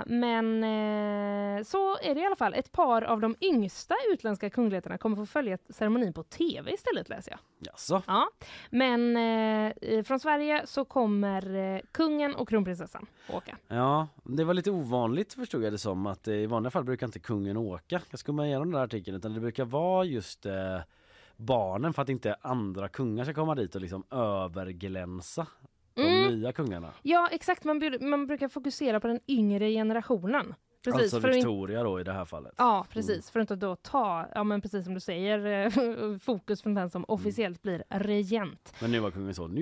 men 0.05 0.63
eh, 0.63 1.63
så 1.63 1.97
är 2.01 2.15
det 2.15 2.22
i 2.22 2.26
alla 2.26 2.36
fall. 2.36 2.53
Ett 2.53 2.72
par 2.72 3.01
av 3.01 3.20
de 3.22 3.36
yngsta 3.41 3.95
utländska 4.13 4.49
kungligheterna 4.49 4.97
kommer 4.97 5.15
få 5.15 5.25
följa 5.25 5.57
ceremonin 5.69 6.13
på 6.13 6.23
tv 6.23 6.71
istället 6.73 7.09
läser 7.09 7.31
jag. 7.31 7.39
Jaså? 7.59 8.01
Ja. 8.07 8.29
Men 8.69 9.17
eh, 9.17 10.03
från 10.03 10.19
Sverige 10.19 10.61
så 10.67 10.85
kommer 10.85 11.55
eh, 11.75 11.81
kungen 11.91 12.35
och 12.35 12.49
kronprinsessan 12.49 13.05
åka. 13.29 13.57
Ja, 13.67 14.07
det 14.23 14.43
var 14.43 14.53
lite 14.53 14.71
ovanligt 14.71 15.33
förstod 15.33 15.63
jag 15.63 15.73
det 15.73 15.77
som 15.77 16.05
att 16.07 16.27
eh, 16.27 16.33
i 16.33 16.45
vanliga 16.45 16.71
fall 16.71 16.83
brukar 16.83 17.05
inte 17.07 17.19
kungen 17.19 17.57
åka. 17.57 18.01
Jag 18.09 18.19
skummade 18.19 18.47
igenom 18.47 18.71
den 18.71 18.77
här 18.79 18.85
artikeln 18.85 19.17
utan 19.17 19.33
det 19.33 19.39
brukar 19.39 19.65
vara 19.65 20.05
just 20.05 20.45
eh, 20.45 20.79
barnen 21.35 21.93
för 21.93 22.01
att 22.01 22.09
inte 22.09 22.35
andra 22.41 22.89
kungar 22.89 23.23
ska 23.23 23.33
komma 23.33 23.55
dit 23.55 23.75
och 23.75 23.81
liksom 23.81 24.03
överglänsa 24.11 25.47
de 25.93 26.01
Mm. 26.03 26.39
nya 26.39 26.51
kungarna. 26.51 26.93
Ja 27.01 27.29
exakt, 27.31 27.63
man, 27.63 27.81
man 28.01 28.27
brukar 28.27 28.47
fokusera 28.47 28.99
på 28.99 29.07
den 29.07 29.19
yngre 29.27 29.69
generationen. 29.69 30.55
Precis, 30.91 31.13
alltså 31.13 31.21
för 31.21 31.29
att 31.29 31.35
in- 31.35 31.39
Victoria 31.39 31.83
då 31.83 31.99
i 31.99 32.03
det 32.03 32.13
här 32.13 32.25
fallet. 32.25 32.53
Ja, 32.57 32.85
precis. 32.89 33.29
För 33.31 33.39
att 33.39 33.43
inte 33.43 33.55
då 33.65 33.75
ta, 33.75 34.25
ja 34.35 34.43
men 34.43 34.61
precis 34.61 34.85
som 34.85 34.93
du 34.93 34.99
säger, 34.99 35.45
eh, 35.45 36.17
fokus 36.19 36.61
från 36.61 36.73
den 36.73 36.89
som 36.89 37.05
officiellt 37.07 37.61
blir 37.61 37.83
regent. 37.89 38.73
Men 38.81 38.91
nu 38.91 38.99
var 38.99 39.11
kungen 39.11 39.33
så, 39.33 39.47
nu 39.47 39.61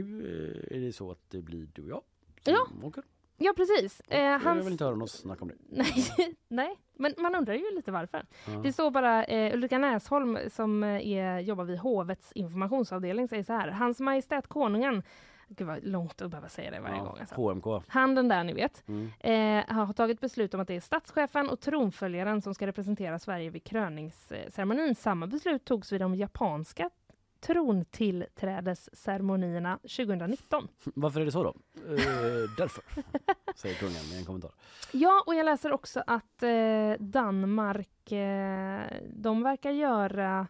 eh, 0.70 0.78
är 0.78 0.82
det 0.82 0.94
så 0.94 1.12
att 1.12 1.30
det 1.30 1.42
blir 1.42 1.68
du 1.74 1.82
och 1.84 1.90
jag 1.90 2.02
som 2.44 2.54
Ja. 2.82 2.88
åker. 2.88 3.04
Ja, 3.38 3.54
precis. 3.58 4.02
Eh, 4.08 4.22
Jag 4.24 4.40
hans... 4.40 4.66
vill 4.66 4.72
inte 4.72 4.84
höra 4.86 4.96
något 4.96 5.12
snack 5.12 5.42
om 5.42 5.48
det. 5.48 5.56
Nej, 5.70 6.36
nej, 6.48 6.76
men 6.94 7.14
man 7.18 7.36
undrar 7.36 7.54
ju 7.54 7.76
lite 7.76 7.92
varför. 7.92 8.26
Ja. 8.48 8.54
Det 8.64 8.74
står 8.74 8.92
bara 8.92 9.24
eh, 9.26 9.54
Ulrika 9.54 9.78
Näsholm 9.78 10.38
som 10.50 10.84
eh, 10.84 11.08
är, 11.08 11.40
jobbar 11.40 11.64
vid 11.64 11.78
hovets 11.80 12.32
informationsavdelning 12.32 13.28
säger 13.28 13.44
så 13.44 13.54
här. 13.54 13.68
Hans 13.68 14.00
Majestät 14.00 14.48
Konungen, 14.48 15.04
gud 15.48 15.68
vad 15.68 15.84
långt 15.84 16.22
att 16.22 16.32
behöva 16.32 16.50
säga 16.50 16.72
det 16.72 16.80
varje 16.80 17.00
gång. 17.00 17.18
Alltså. 17.20 17.36
HMK. 17.36 17.66
Han 17.88 18.16
den 18.16 18.28
där 18.28 18.44
ni 18.44 18.54
vet, 18.54 18.84
Mm. 18.88 19.12
eh, 19.20 19.66
har 19.76 19.94
tagit 19.94 20.22
beslut 20.22 20.54
om 20.54 20.60
att 20.60 20.68
det 20.68 20.76
är 20.76 20.80
statschefen 20.80 21.50
och 21.50 21.60
tronföljaren 21.60 22.42
som 22.42 22.54
ska 22.54 22.68
representera 22.68 23.20
Sverige 23.20 23.50
vid 23.50 23.64
kröningsceremonin. 23.64 24.96
Samma 24.96 25.28
beslut 25.28 25.66
togs 25.66 25.92
vid 25.92 26.02
de 26.02 26.16
japanska 26.16 26.90
trontillträdesceremonierna 27.40 29.78
2019. 29.78 30.68
Varför 30.96 31.22
är 31.22 31.26
det 31.26 31.32
så 31.32 31.44
då? 31.44 31.50
Eh, 31.50 31.56
därför, 32.58 32.84
säger 33.56 33.76
kungen 33.76 33.96
i 34.14 34.18
en 34.20 34.26
kommentar. 34.26 34.52
Ja, 34.92 35.24
och 35.28 35.36
jag 35.36 35.46
läser 35.46 35.72
också 35.72 36.04
att 36.08 36.44
eh, 36.44 36.94
Danmark, 37.00 38.12
eh, 38.12 38.82
de 39.16 39.44
verkar 39.44 39.72
göra 39.72 40.48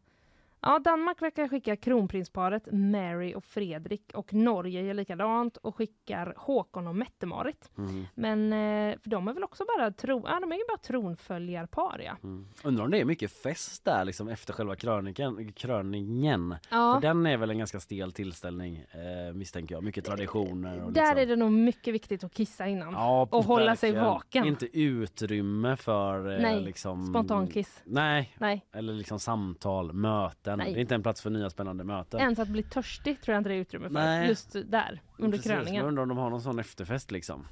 Ja, 0.62 0.80
Danmark 0.80 1.22
verkar 1.22 1.48
skicka 1.48 1.76
kronprinsparet 1.76 2.68
Mary 2.72 3.34
och 3.34 3.44
Fredrik 3.44 4.12
och 4.14 4.34
Norge 4.34 4.82
gör 4.82 4.94
likadant 4.94 5.58
och 5.58 5.76
skickar 5.76 6.34
Håkon 6.38 6.88
och 6.88 6.96
Mette-Marit. 6.96 7.72
Mm. 7.78 8.06
Men 8.16 8.54
eh, 8.54 9.00
för 9.00 9.10
de 9.10 9.28
är 9.28 9.34
väl 9.34 9.44
också 9.44 9.64
bara, 9.78 9.92
tro, 9.92 10.24
ja, 10.28 10.40
de 10.40 10.52
är 10.52 10.56
ju 10.56 10.64
bara 10.68 10.78
tronföljarpar 10.78 12.02
ja. 12.06 12.18
Mm. 12.24 12.48
Undrar 12.64 12.86
om 12.86 12.92
det 12.92 13.00
är 13.00 13.06
mycket 13.06 13.32
fest 13.32 13.86
där 13.86 14.06
liksom 14.06 14.28
efter 14.28 14.54
själva 14.54 14.76
kröniken, 14.76 15.54
kröningen. 15.54 16.56
Ja. 16.70 16.94
För 16.94 17.02
den 17.02 17.26
är 17.26 17.38
väl 17.38 17.50
en 17.50 17.58
ganska 17.58 17.80
stel 17.80 18.12
tillställning 18.12 18.86
eh, 18.92 19.34
misstänker 19.34 19.76
jag. 19.76 19.84
Mycket 19.84 20.06
traditioner. 20.06 20.84
Och 20.84 20.92
Där 20.94 21.02
liksom. 21.02 21.22
är 21.22 21.26
det 21.26 21.36
nog 21.36 21.52
mycket 21.52 21.94
viktigt 21.94 22.24
att 22.24 22.34
kissa 22.34 22.68
innan. 22.68 22.94
Ja, 22.94 23.28
och 23.32 23.46
hålla 23.46 23.76
sig 23.76 23.92
vaken. 23.92 24.46
Inte 24.46 24.80
utrymme 24.80 25.76
för 25.76 26.34
eh, 26.34 26.42
Nej, 26.42 26.62
liksom, 26.62 27.08
spontankiss. 27.08 27.82
Nej. 27.86 28.36
Nej. 28.38 28.66
eller 28.72 28.94
liksom 28.94 29.20
samtal, 29.20 29.94
möten. 29.94 30.55
Nej. 30.58 30.74
Det 30.74 30.80
är 30.80 30.82
inte 30.82 30.96
en 30.96 31.04
plats 31.04 31.22
för 31.22 31.30
nya 31.30 31.50
spännande 31.50 31.84
möten. 31.84 32.20
Ens 32.20 32.40
att 32.40 32.48
bli 32.48 32.64
törstig 32.64 33.22
tror 33.22 33.34
jag 33.34 33.40
inte 33.40 33.50
det 33.50 33.56
är 33.56 33.60
utrymme 33.60 33.88
för. 33.88 33.94
Nej. 33.94 34.28
Just 34.28 34.52
där, 34.66 35.02
under 35.18 35.38
Precis, 35.38 35.52
kröningen. 35.52 35.76
Jag 35.76 35.88
undrar 35.88 36.04
om 36.04 36.10
de 36.10 36.18
har 36.18 36.30
någon 36.30 36.42
sån 36.42 36.60
efterfest 36.60 37.12
liksom. 37.12 37.48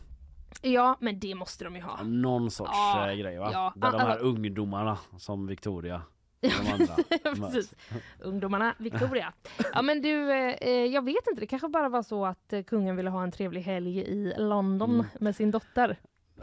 Ja, 0.62 0.98
men 1.00 1.20
det 1.20 1.36
måste 1.36 1.64
de 1.64 1.76
ju 1.76 1.82
ha. 1.82 2.04
Någon 2.04 2.52
sorts 2.52 2.72
Ja, 2.74 3.10
eh, 3.12 3.16
grej 3.18 3.38
va? 3.38 3.50
ja. 3.54 3.74
Där 3.76 3.92
de 3.92 3.98
här 4.00 4.10
Alltså- 4.10 4.26
ungdomarna 4.26 4.98
som 5.18 5.48
Victoria 5.48 6.02
möts. 6.42 6.96
Precis. 7.24 7.74
Ungdomarna, 8.20 8.76
Victoria. 8.80 9.34
Ja 9.74 9.82
men 9.82 10.02
du, 10.02 10.32
eh, 10.32 10.54
eh, 10.62 10.70
jag 10.70 11.06
vet 11.06 11.28
inte, 11.30 11.40
det 11.42 11.48
kanske 11.48 11.68
bara 11.70 11.90
var 11.90 12.04
så 12.04 12.26
att 12.26 12.54
eh, 12.54 12.64
kungen 12.64 12.96
ville 12.96 13.10
ha 13.10 13.24
en 13.24 13.32
trevlig 13.32 13.62
helg 13.62 13.98
i 14.00 14.34
London 14.38 14.94
Mm. 14.94 15.06
med 15.20 15.36
sin 15.36 15.52
dotter. 15.52 15.98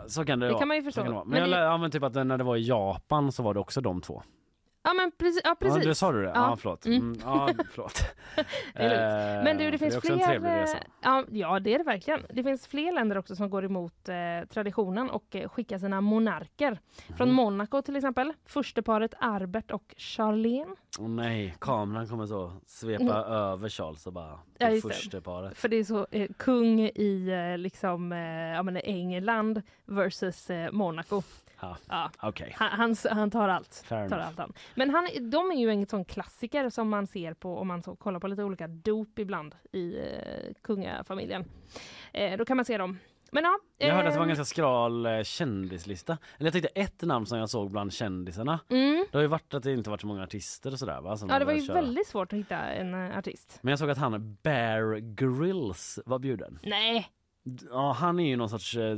Så 0.09 0.25
kan 0.25 0.39
det, 0.41 0.47
Det 0.47 0.53
vara. 0.53 0.59
kan 0.59 0.69
man 0.69 0.77
ju 0.77 0.83
förstå. 0.83 1.05
Men, 1.05 1.29
Men 1.29 1.39
jag, 1.41 1.51
det- 1.51 1.59
ja, 1.65 1.77
men 1.79 1.91
typ 1.91 2.03
att 2.03 2.15
när 2.15 2.39
det 2.39 2.45
var 2.45 2.57
i 2.57 2.63
Japan 2.69 3.33
så 3.33 3.43
var 3.43 3.55
det 3.55 3.61
också 3.61 3.81
de 3.81 4.01
två. 4.01 4.23
Ja 4.83 4.93
men 4.93 5.11
precis. 5.18 5.41
Ja, 5.45 5.57
precis. 5.61 5.83
Ja, 5.83 5.89
det 5.89 5.95
sa 5.95 6.12
du 6.12 6.22
det? 6.22 6.28
Ja, 6.28 6.33
Ja. 6.35 6.57
förlåt. 6.57 6.87
Mm. 6.87 6.99
Mm, 7.01 7.18
ja, 7.24 7.49
förlåt. 7.70 8.03
Det 8.74 8.83
är 8.83 8.89
lugnt. 8.89 9.39
Eh, 9.39 9.45
Men 9.45 9.57
du, 9.59 9.70
det 9.70 9.78
finns 9.78 9.95
är 9.95 10.11
en 10.35 10.41
fler... 10.43 10.62
eh, 10.62 10.68
Ja, 11.03 11.24
ja, 11.31 11.61
det 11.61 11.74
är 11.74 11.78
det 11.78 11.85
verkligen. 11.85 12.20
Det 12.31 12.43
finns 12.43 12.66
fler 12.66 12.93
länder 12.93 13.18
också 13.18 13.37
som 13.37 13.51
går 13.51 13.64
emot 13.64 14.09
eh, 14.09 14.49
traditionen 14.49 15.11
och 15.11 15.37
eh, 15.37 15.49
skickar 15.49 15.78
sina 15.78 16.01
monarker. 16.01 16.78
Från 17.16 17.28
Mhm. 17.28 17.37
Monaco 17.37 17.83
till 17.83 17.97
exempel. 17.97 18.33
Försteparet 18.47 19.14
Albert 19.18 19.70
och 19.70 19.95
Charlene. 19.97 20.74
Åh 20.99 21.09
nej, 21.09 21.55
kameran 21.61 22.09
kommer 22.09 22.26
så 22.26 22.53
svepa 22.66 23.03
Mm. 23.03 23.33
över 23.33 23.68
Charles 23.68 24.07
och 24.07 24.12
bara 24.12 24.39
Ja, 24.59 24.66
det 24.66 24.72
just 24.74 24.89
det. 24.89 24.95
första 24.95 25.20
paret. 25.20 25.57
För 25.59 25.68
det 25.68 25.76
är 25.76 25.85
så 25.85 26.07
eh, 26.11 26.28
kung 26.39 26.81
i 26.81 27.31
liksom, 27.59 28.12
ja, 28.57 28.62
men 28.62 28.76
England 28.76 29.62
versus 29.85 30.51
Monaco. 30.72 31.22
Ja, 31.61 31.77
Ja. 31.89 32.11
okej. 32.23 32.55
Han, 32.59 32.71
han, 32.71 32.97
han 33.11 33.31
tar 33.31 33.49
allt. 33.49 33.83
Fair 33.89 34.09
tar 34.09 34.19
allt 34.19 34.39
han. 34.39 34.53
Men 34.75 34.91
han, 34.91 35.09
de 35.31 35.51
är 35.51 35.57
ju 35.61 35.71
en 35.71 35.87
sån 35.87 36.05
klassiker 36.05 36.71
som 36.71 36.89
man 36.89 37.07
ser 37.07 37.35
på 37.35 37.59
om 37.59 37.69
man 37.69 37.83
så 37.83 37.97
kollar 37.97 38.21
på 38.21 38.29
lite 38.29 38.45
olika 38.45 38.69
dop 38.69 39.19
ibland 39.19 39.55
i 39.73 39.99
eh, 39.99 40.53
kungafamiljen. 40.63 41.45
Eh, 42.13 42.37
då 42.39 42.45
kan 42.45 42.57
man 42.57 42.65
se 42.65 42.79
dem. 42.79 42.99
Men 43.33 43.45
ja. 43.45 43.59
Jag 43.79 43.95
hörde 43.95 44.09
att 44.09 44.15
det 44.15 44.19
var 44.19 44.25
en 44.25 44.31
ehm, 44.31 44.37
ganska 44.37 44.45
skral 44.55 45.07
eh, 45.07 45.23
kändislista. 45.23 46.19
Eller 46.39 46.47
jag 46.47 46.53
tyckte 46.53 46.69
ett 46.69 47.03
namn 47.03 47.27
som 47.27 47.39
jag 47.39 47.51
såg 47.51 47.71
bland 47.71 47.93
kändisarna. 47.93 48.61
Mm. 48.69 49.07
Det 49.11 49.19
har 49.19 49.23
ju 49.23 49.29
varit 49.29 49.55
att 49.55 49.63
det 49.63 49.73
inte 49.73 49.91
varit 49.91 50.01
så 50.01 50.07
många 50.07 50.23
artister 50.23 50.73
och 50.73 50.79
sådär 50.79 51.01
va? 51.01 51.17
Som 51.17 51.29
Ja, 51.29 51.39
det 51.39 51.45
var 51.45 51.53
ju 51.53 51.61
köra. 51.63 51.75
väldigt 51.75 52.07
svårt 52.07 52.33
att 52.33 52.39
hitta 52.39 52.57
en 52.59 52.95
eh, 53.11 53.19
artist. 53.19 53.59
Men 53.63 53.71
jag 53.71 53.79
såg 53.79 53.91
att 53.91 53.99
han 53.99 54.37
Bear 54.43 54.97
Grylls 54.99 55.99
var 56.07 56.19
bjuden. 56.19 56.59
Nej, 56.63 57.09
Ja, 57.70 57.93
han 57.93 58.20
är 58.20 58.28
ju 58.28 58.36
någon 58.36 58.49
sorts 58.49 58.76
eh, 58.76 58.97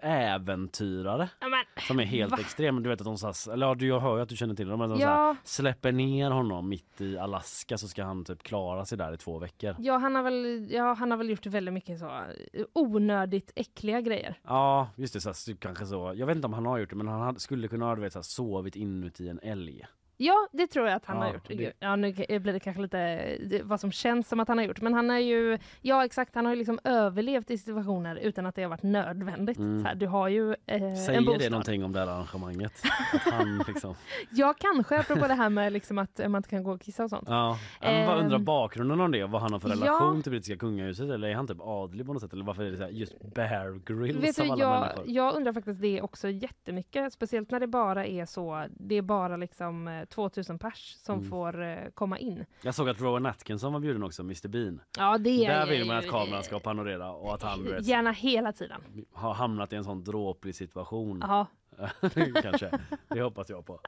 äventyrare 0.00 1.28
ja, 1.40 1.48
men, 1.48 1.64
som 1.86 2.00
är 2.00 2.04
helt 2.04 2.32
Va? 2.32 2.38
extrem. 2.40 2.82
Du 2.82 2.88
vet 2.88 3.00
att 3.00 3.04
de 3.04 3.18
så 3.18 3.26
här, 3.26 3.52
eller 3.52 3.66
ja, 3.66 3.74
du, 3.74 3.86
jag 3.86 4.00
hör 4.00 4.16
ju 4.16 4.22
att 4.22 4.28
du 4.28 4.36
känner 4.36 4.54
till 4.54 4.68
dem. 4.68 4.78
Men 4.78 4.90
de 4.90 5.36
släpper 5.44 5.92
ner 5.92 6.30
honom 6.30 6.68
mitt 6.68 7.00
i 7.00 7.18
Alaska 7.18 7.78
så 7.78 7.88
ska 7.88 8.04
han 8.04 8.24
typ 8.24 8.42
klara 8.42 8.84
sig 8.84 8.98
där 8.98 9.12
i 9.12 9.16
två 9.16 9.38
veckor. 9.38 9.76
ja, 9.78 9.96
han 9.98 10.14
har 10.14 10.22
väl, 10.22 10.68
ja, 10.70 10.94
han 10.94 11.10
har 11.10 11.18
väl 11.18 11.30
gjort 11.30 11.46
väldigt 11.46 11.74
mycket 11.74 11.98
så 11.98 12.22
onödigt 12.72 13.52
äckliga 13.56 14.00
grejer. 14.00 14.38
Ja, 14.42 14.88
just 14.96 15.14
det. 15.14 15.20
Så 15.20 15.28
här, 15.28 15.56
kanske 15.56 15.86
så. 15.86 16.12
Jag 16.16 16.26
vet 16.26 16.36
inte 16.36 16.46
om 16.46 16.52
han 16.52 16.66
har 16.66 16.78
gjort 16.78 16.90
det, 16.90 16.96
men 16.96 17.08
han 17.08 17.20
hade, 17.20 17.40
skulle 17.40 17.68
kunna 17.68 17.86
ha 17.86 17.94
du 17.94 18.00
vet, 18.00 18.24
sovit 18.24 18.76
inuti 18.76 19.28
en 19.28 19.40
älg. 19.42 19.86
Ja, 20.22 20.48
det 20.52 20.66
tror 20.66 20.86
jag 20.86 20.96
att 20.96 21.04
han 21.06 21.16
Ja, 21.16 21.22
har 21.22 21.32
gjort. 21.32 21.48
det- 21.48 21.72
Ja, 21.78 21.96
nu 21.96 22.12
blir 22.12 22.52
det 22.52 22.60
kanske 22.60 22.82
lite 22.82 23.38
vad 23.62 23.80
som 23.80 23.92
känns 23.92 24.28
som 24.28 24.40
att 24.40 24.48
han 24.48 24.58
har 24.58 24.64
gjort. 24.64 24.80
Men 24.80 24.94
han 24.94 25.10
är 25.10 25.18
ju, 25.18 25.58
ja 25.80 26.04
exakt, 26.04 26.34
han 26.34 26.44
har 26.46 26.52
ju 26.52 26.58
liksom 26.58 26.78
överlevt 26.84 27.50
i 27.50 27.58
situationer 27.58 28.16
utan 28.16 28.46
att 28.46 28.54
det 28.54 28.62
har 28.62 28.70
varit 28.70 28.82
nödvändigt. 28.82 29.58
Mm. 29.58 29.82
Så 29.82 29.88
här, 29.88 29.94
du 29.94 30.06
har 30.06 30.28
ju 30.28 30.50
eh, 30.66 30.94
Säger 31.06 31.38
det 31.38 31.50
någonting 31.50 31.84
om 31.84 31.92
det 31.92 31.98
här 32.00 32.06
arrangemanget? 32.06 32.72
Han 33.32 33.62
liksom... 33.68 33.94
Ja, 34.30 34.54
kanske 34.58 34.98
apropå 34.98 35.26
det 35.28 35.34
här 35.34 35.48
med 35.50 35.72
liksom 35.72 35.98
att 35.98 36.18
man 36.18 36.36
inte 36.36 36.48
kan 36.48 36.62
gå 36.64 36.72
och 36.72 36.80
kissa 36.80 37.04
och 37.04 37.10
sånt. 37.10 37.28
Ja, 37.28 37.58
jag 37.80 38.06
bara 38.06 38.18
undrar 38.20 38.36
Ehm, 38.38 38.44
bakgrunden 38.44 39.00
om 39.00 39.10
det, 39.10 39.24
vad 39.26 39.42
han 39.42 39.52
har 39.52 39.60
för 39.60 39.68
ja. 39.68 39.74
relation 39.74 40.22
till 40.22 40.30
brittiska 40.32 40.56
kungahuset 40.56 41.10
eller 41.10 41.28
är 41.28 41.34
han 41.34 41.46
typ 41.46 41.60
adlig 41.60 42.06
på 42.06 42.12
något 42.12 42.22
sätt 42.22 42.32
eller 42.32 42.44
varför 42.44 42.62
är 42.62 42.70
det 42.70 42.76
så 42.76 42.82
här, 42.82 42.90
just 42.90 43.20
Bear 43.34 43.80
Grylls 43.84 44.16
Vet 44.24 44.36
du, 44.36 44.44
jag, 44.44 44.80
människor? 44.80 45.04
jag 45.06 45.34
undrar 45.34 45.52
faktiskt 45.52 45.80
det 45.80 46.02
också 46.02 46.28
jättemycket. 46.28 47.12
Speciellt 47.12 47.50
när 47.50 47.60
det 47.60 47.66
bara 47.66 48.06
är 48.06 48.26
så, 48.26 48.66
det 48.70 48.94
är 48.94 49.02
bara 49.02 49.36
liksom 49.36 49.88
eh, 49.88 50.04
2000 50.10 50.58
pers 50.58 50.96
som 51.02 51.18
Mm. 51.18 51.30
får 51.30 51.62
eh, 51.62 51.76
komma 51.94 52.18
in. 52.18 52.44
Jag 52.62 52.74
såg 52.74 52.88
att 52.88 53.00
Rowan 53.00 53.26
Atkinson 53.26 53.72
var 53.72 53.80
bjuden 53.80 54.02
också, 54.02 54.22
Mr 54.22 54.48
Bean. 54.48 54.80
Ja, 54.98 55.18
det 55.18 55.30
är 55.46 55.48
Där 55.54 55.66
vill 55.66 55.86
man 55.86 55.96
att 55.96 56.08
kameran 56.08 56.42
ska 56.42 56.58
panorera 56.58 57.10
och 57.12 57.34
att 57.34 57.42
han 57.42 57.64
vet, 57.64 57.86
Gärna 57.86 58.10
hela 58.12 58.52
tiden. 58.52 58.80
har 59.12 59.34
hamnat 59.34 59.72
i 59.72 59.76
en 59.76 59.84
sån 59.84 60.04
dråplig 60.04 60.54
situation. 60.54 61.18
Ja. 61.28 61.46
Kanske. 62.42 62.70
Det 63.08 63.22
hoppas 63.22 63.50
jag 63.50 63.66
på. 63.66 63.80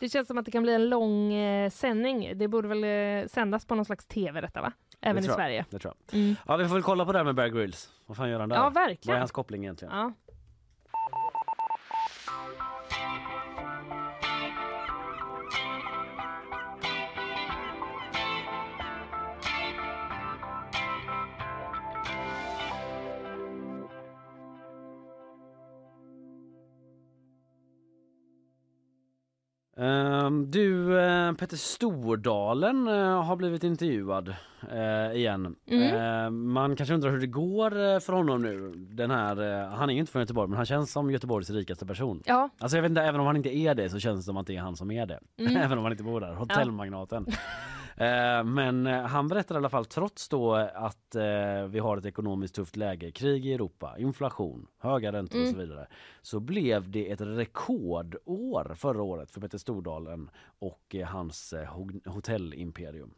Det 0.00 0.08
känns 0.08 0.28
som 0.28 0.38
att 0.38 0.44
det 0.44 0.50
kan 0.50 0.62
bli 0.62 0.74
en 0.74 0.88
lång 0.88 1.32
eh, 1.32 1.70
sändning. 1.70 2.38
Det 2.38 2.48
borde 2.48 2.68
väl 2.68 2.84
eh, 3.24 3.28
sändas 3.28 3.66
på 3.66 3.74
någon 3.74 3.84
slags 3.84 4.06
tv 4.06 4.40
detta 4.40 4.62
va? 4.62 4.72
Även 5.00 5.24
i. 5.24 5.26
Sverige. 5.26 5.64
Det 5.70 5.78
tror 5.78 5.94
jag. 6.10 6.20
Mm. 6.20 6.36
Ja, 6.46 6.56
vi 6.56 6.64
får 6.68 6.74
väl 6.74 6.82
kolla 6.82 7.04
på 7.04 7.12
det 7.12 7.18
här 7.18 7.24
med 7.24 7.34
Bear 7.34 7.48
Grylls. 7.48 7.92
Vad 8.06 8.16
fan 8.16 8.30
gör 8.30 8.40
han 8.40 8.48
där? 8.48 8.56
Ja, 8.56 8.62
Vad 8.62 8.76
är 8.82 8.86
verkligen. 8.88 9.18
hans 9.18 9.32
koppling 9.32 9.62
egentligen? 9.64 9.94
Ja. 9.96 10.12
Du, 30.46 30.98
eh, 31.00 31.32
Petter 31.32 31.56
Stordalen 31.56 32.88
eh, 32.88 33.22
har 33.22 33.36
blivit 33.36 33.64
intervjuad 33.64 34.28
eh, 34.72 35.16
igen. 35.16 35.56
Mm. 35.66 35.94
Ehm, 35.94 36.52
man 36.52 36.76
kanske 36.76 36.94
undrar 36.94 37.10
hur 37.10 37.20
det 37.20 37.26
går 37.26 38.00
för 38.00 38.12
honom 38.12 38.42
nu. 38.42 38.72
Den 38.76 39.10
här, 39.10 39.66
han 39.68 39.90
är 39.90 39.94
ju 39.94 40.00
inte 40.00 40.12
från 40.12 40.22
Göteborg 40.22 40.48
men 40.48 40.56
han 40.56 40.66
känns 40.66 40.92
som 40.92 41.10
Göteborgs 41.10 41.50
rikaste 41.50 41.86
person. 41.86 42.22
Ja. 42.26 42.48
Alltså 42.58 42.76
jag 42.76 42.82
vet 42.82 42.90
inte, 42.90 43.02
även 43.02 43.20
om 43.20 43.26
han 43.26 43.36
inte 43.36 43.56
är 43.56 43.74
det 43.74 43.90
så 43.90 43.98
känns 43.98 44.20
det 44.20 44.24
som 44.24 44.36
att 44.36 44.46
det 44.46 44.56
är 44.56 44.60
han 44.60 44.76
som 44.76 44.90
är 44.90 45.06
det. 45.06 45.20
Mm. 45.38 45.56
även 45.62 45.78
om 45.78 45.84
han 45.84 45.92
inte 45.92 46.04
bor 46.04 46.20
där. 46.20 46.34
Hotellmagnaten. 46.34 47.26
Eh, 47.28 47.34
men 48.44 48.86
eh, 48.86 49.02
han 49.02 49.28
berättar 49.28 49.54
i 49.54 49.58
alla 49.58 49.68
fall 49.68 49.84
trots 49.84 50.28
då 50.28 50.54
att 50.74 51.14
eh, 51.14 51.64
vi 51.68 51.78
har 51.78 51.96
ett 51.96 52.06
ekonomiskt 52.06 52.54
tufft 52.54 52.76
läge, 52.76 53.10
krig 53.10 53.46
i 53.46 53.52
Europa, 53.52 53.94
inflation, 53.98 54.66
höga 54.78 55.12
räntor 55.12 55.38
och 55.38 55.42
Mm. 55.46 55.52
så 55.52 55.58
vidare. 55.60 55.86
Så 56.22 56.40
blev 56.40 56.90
det 56.90 57.10
ett 57.10 57.20
rekordår 57.20 58.74
förra 58.74 59.02
året 59.02 59.30
för 59.30 59.40
Petter 59.40 59.58
Stordalen 59.58 60.30
och 60.58 60.94
eh, 60.94 61.06
hans 61.06 61.52
eh, 61.52 61.66
ho- 61.68 62.08
hotellimperium. 62.08 63.14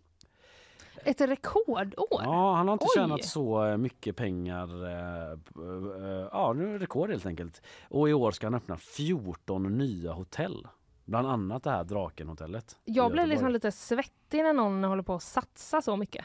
Ett 1.04 1.20
rekordår? 1.20 2.22
Ja, 2.24 2.54
han 2.54 2.68
har 2.68 2.72
inte 2.72 2.84
Oj. 2.84 3.00
tjänat 3.02 3.24
så 3.24 3.64
eh, 3.66 3.76
mycket 3.76 4.16
pengar. 4.16 4.84
eh, 4.84 5.30
eh, 5.32 6.28
Ja, 6.32 6.52
nu 6.56 6.68
är 6.68 6.72
det 6.72 6.78
rekord 6.78 7.10
helt 7.10 7.26
enkelt. 7.26 7.62
Och 7.88 8.08
i 8.08 8.12
år 8.12 8.30
ska 8.30 8.46
han 8.46 8.54
öppna 8.54 8.76
14 8.76 9.78
nya 9.78 10.12
hotell. 10.12 10.66
Bland 11.06 11.26
annat 11.28 11.62
det 11.62 11.70
här 11.70 11.84
Drakenhotellet. 11.84 12.76
Jag 12.84 13.12
blir 13.12 13.26
liksom 13.26 13.50
lite 13.50 13.72
svettig 13.72 14.42
när 14.42 14.52
någon 14.52 14.84
håller 14.84 15.02
på 15.02 15.14
att 15.14 15.22
satsa 15.22 15.82
så 15.82 15.96
mycket. 15.96 16.24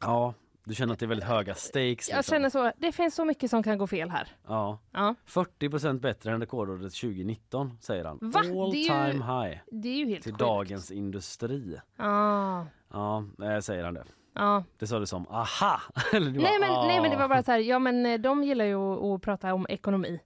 Ja, 0.00 0.34
du 0.64 0.74
känner 0.74 0.92
att 0.92 0.98
det 0.98 1.04
är 1.06 1.08
väldigt 1.08 1.28
höga 1.28 1.54
stakes. 1.54 2.08
Jag 2.10 2.16
liksom. 2.16 2.22
känner 2.22 2.50
så, 2.50 2.72
det 2.76 2.92
finns 2.92 3.14
så 3.14 3.24
mycket 3.24 3.50
som 3.50 3.62
kan 3.62 3.78
gå 3.78 3.86
fel 3.86 4.10
här. 4.10 4.28
Ja. 4.46 4.78
Ja. 4.92 5.14
40% 5.26 6.00
bättre 6.00 6.32
än 6.32 6.40
rekordåret 6.40 6.80
2019 6.94 7.78
säger 7.80 8.04
han. 8.04 8.18
Va? 8.22 8.40
All 8.40 8.74
ju- 8.74 8.84
time 8.84 9.24
high. 9.24 9.58
Det 9.70 9.88
är 9.88 9.96
ju 9.96 10.06
helt 10.08 10.22
Till 10.22 10.32
sjukt. 10.32 10.38
Dagens 10.38 10.90
Industri. 10.90 11.76
Ah, 11.96 12.64
Ja, 12.92 13.24
eh, 13.42 13.58
säger 13.60 13.84
han 13.84 13.94
det. 13.94 14.04
ja. 14.34 14.64
Det 14.78 14.86
sa 14.86 14.98
du 14.98 15.06
som 15.06 15.26
aha. 15.28 15.80
Eller 16.12 16.30
du 16.30 16.40
Nej, 16.40 16.58
bara, 16.60 16.68
men, 16.78 16.86
nej 16.88 17.00
men 17.00 17.10
det 17.10 17.16
"Ah." 17.16 17.20
var 17.20 17.28
bara 17.28 17.42
så 17.42 17.52
här, 17.52 17.58
ja 17.58 17.78
men 17.78 18.06
eh, 18.06 18.20
de 18.20 18.44
gillar 18.44 18.64
ju 18.64 18.74
att, 18.76 19.02
att 19.04 19.22
prata 19.22 19.54
om 19.54 19.66
ekonomi. 19.68 20.20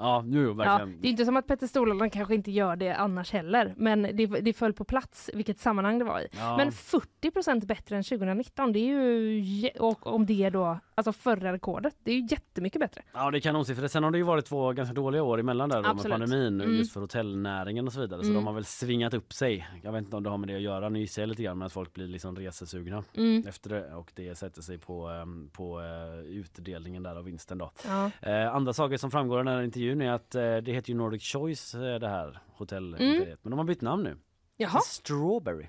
Ja, 0.00 0.24
jo, 0.26 0.40
jo 0.40 0.48
Ja, 0.48 0.54
verkligen. 0.54 1.00
det 1.00 1.08
är 1.08 1.10
inte 1.10 1.24
som 1.24 1.36
att 1.36 1.46
Petter 1.46 1.66
Stordalen 1.66 2.10
kanske 2.10 2.34
inte 2.34 2.50
gör 2.50 2.76
det 2.76 2.92
annars 2.96 3.32
heller, 3.32 3.74
men 3.76 4.02
det, 4.02 4.26
det 4.26 4.52
föll 4.52 4.72
på 4.72 4.84
plats 4.84 5.30
vilket 5.34 5.58
sammanhang 5.58 5.98
det 5.98 6.04
var 6.04 6.20
i. 6.20 6.26
Ja. 6.38 6.56
Men 6.56 6.70
40% 6.70 7.66
bättre 7.66 7.96
än 7.96 8.02
2019, 8.02 8.72
det 8.72 8.78
är 8.78 8.84
ju, 8.84 9.68
och 9.78 10.06
om 10.06 10.26
det 10.26 10.44
är 10.44 10.50
då, 10.50 10.78
alltså 10.94 11.12
förra 11.12 11.52
rekordet, 11.52 11.94
det 12.04 12.10
är 12.10 12.14
ju 12.14 12.26
jättemycket 12.30 12.80
bättre. 12.80 13.02
Ja 13.12 13.30
det 13.30 13.38
är 13.38 13.40
kanonsiffror. 13.40 13.86
Sen 13.88 14.04
har 14.04 14.10
det 14.10 14.18
ju 14.18 14.24
varit 14.24 14.44
två 14.46 14.72
ganska 14.72 14.94
dåliga 14.94 15.22
år 15.22 15.40
emellan 15.40 15.68
där 15.68 15.76
då, 15.76 15.82
med 15.82 15.90
Absolut. 15.90 16.18
pandemin 16.18 16.60
Mm. 16.60 16.76
just 16.76 16.92
för 16.92 17.00
hotellnäringen 17.00 17.86
och 17.86 17.92
så 17.92 18.00
vidare. 18.00 18.20
Så 18.20 18.26
Mm. 18.26 18.34
de 18.36 18.46
har 18.46 18.54
väl 18.54 18.64
svingat 18.64 19.14
upp 19.14 19.32
sig. 19.32 19.66
Jag 19.82 19.92
vet 19.92 20.04
inte 20.04 20.16
om 20.16 20.22
det 20.22 20.30
har 20.30 20.38
med 20.38 20.48
det 20.48 20.54
att 20.56 20.60
göra. 20.62 20.88
Nu 20.88 20.98
gissar 20.98 21.22
jag 21.22 21.28
lite 21.28 21.42
grann 21.42 21.58
med 21.58 21.66
att 21.66 21.72
folk 21.72 21.94
blir 21.94 22.06
liksom 22.06 22.36
resesugna 22.36 23.02
Mm. 23.16 23.44
efter 23.48 23.70
det 23.70 23.94
och 23.94 24.12
det 24.14 24.34
sätter 24.38 24.62
sig 24.62 24.78
på, 24.78 25.08
ehm, 25.08 25.50
på 25.52 25.80
eh, 25.80 26.20
utdelningen 26.30 27.02
där 27.02 27.16
av 27.16 27.24
vinsten 27.24 27.58
då. 27.58 27.70
Ja. 27.86 28.10
Eh, 28.22 28.54
andra 28.54 28.72
saker 28.72 28.96
som 28.96 29.10
framgår 29.10 29.38
av 29.38 29.44
den 29.44 29.54
här 29.54 29.62
intervjun 29.62 29.89
är 30.00 30.10
att 30.10 30.34
eh, 30.34 30.56
det 30.56 30.72
heter 30.72 30.90
ju 30.90 30.94
Nordic 30.94 31.22
Choice 31.22 31.74
eh, 31.74 31.98
det 31.98 32.08
här 32.08 32.38
hotellimperiet. 32.56 33.26
Mm. 33.26 33.38
Men 33.42 33.50
de 33.50 33.58
har 33.58 33.64
bytt 33.64 33.80
namn 33.80 34.02
nu. 34.02 34.16
Jaha, 34.56 34.80
Strawberry. 34.80 35.68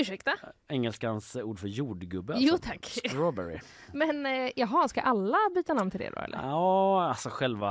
Ursäkta? 0.00 0.32
Engelskans 0.68 1.36
ord 1.36 1.58
för 1.58 1.68
jordgubbe 1.68 2.34
Jo 2.38 2.52
alltså. 2.54 2.68
tack. 2.68 2.84
Strawberry. 2.86 3.58
Men 3.92 4.26
eh, 4.26 4.50
jaha, 4.56 4.88
ska 4.88 5.00
alla 5.00 5.38
byta 5.54 5.74
namn 5.74 5.90
till 5.90 6.00
det 6.00 6.10
då 6.16 6.20
eller? 6.20 6.38
Ja, 6.42 7.04
alltså 7.08 7.28
själva... 7.28 7.68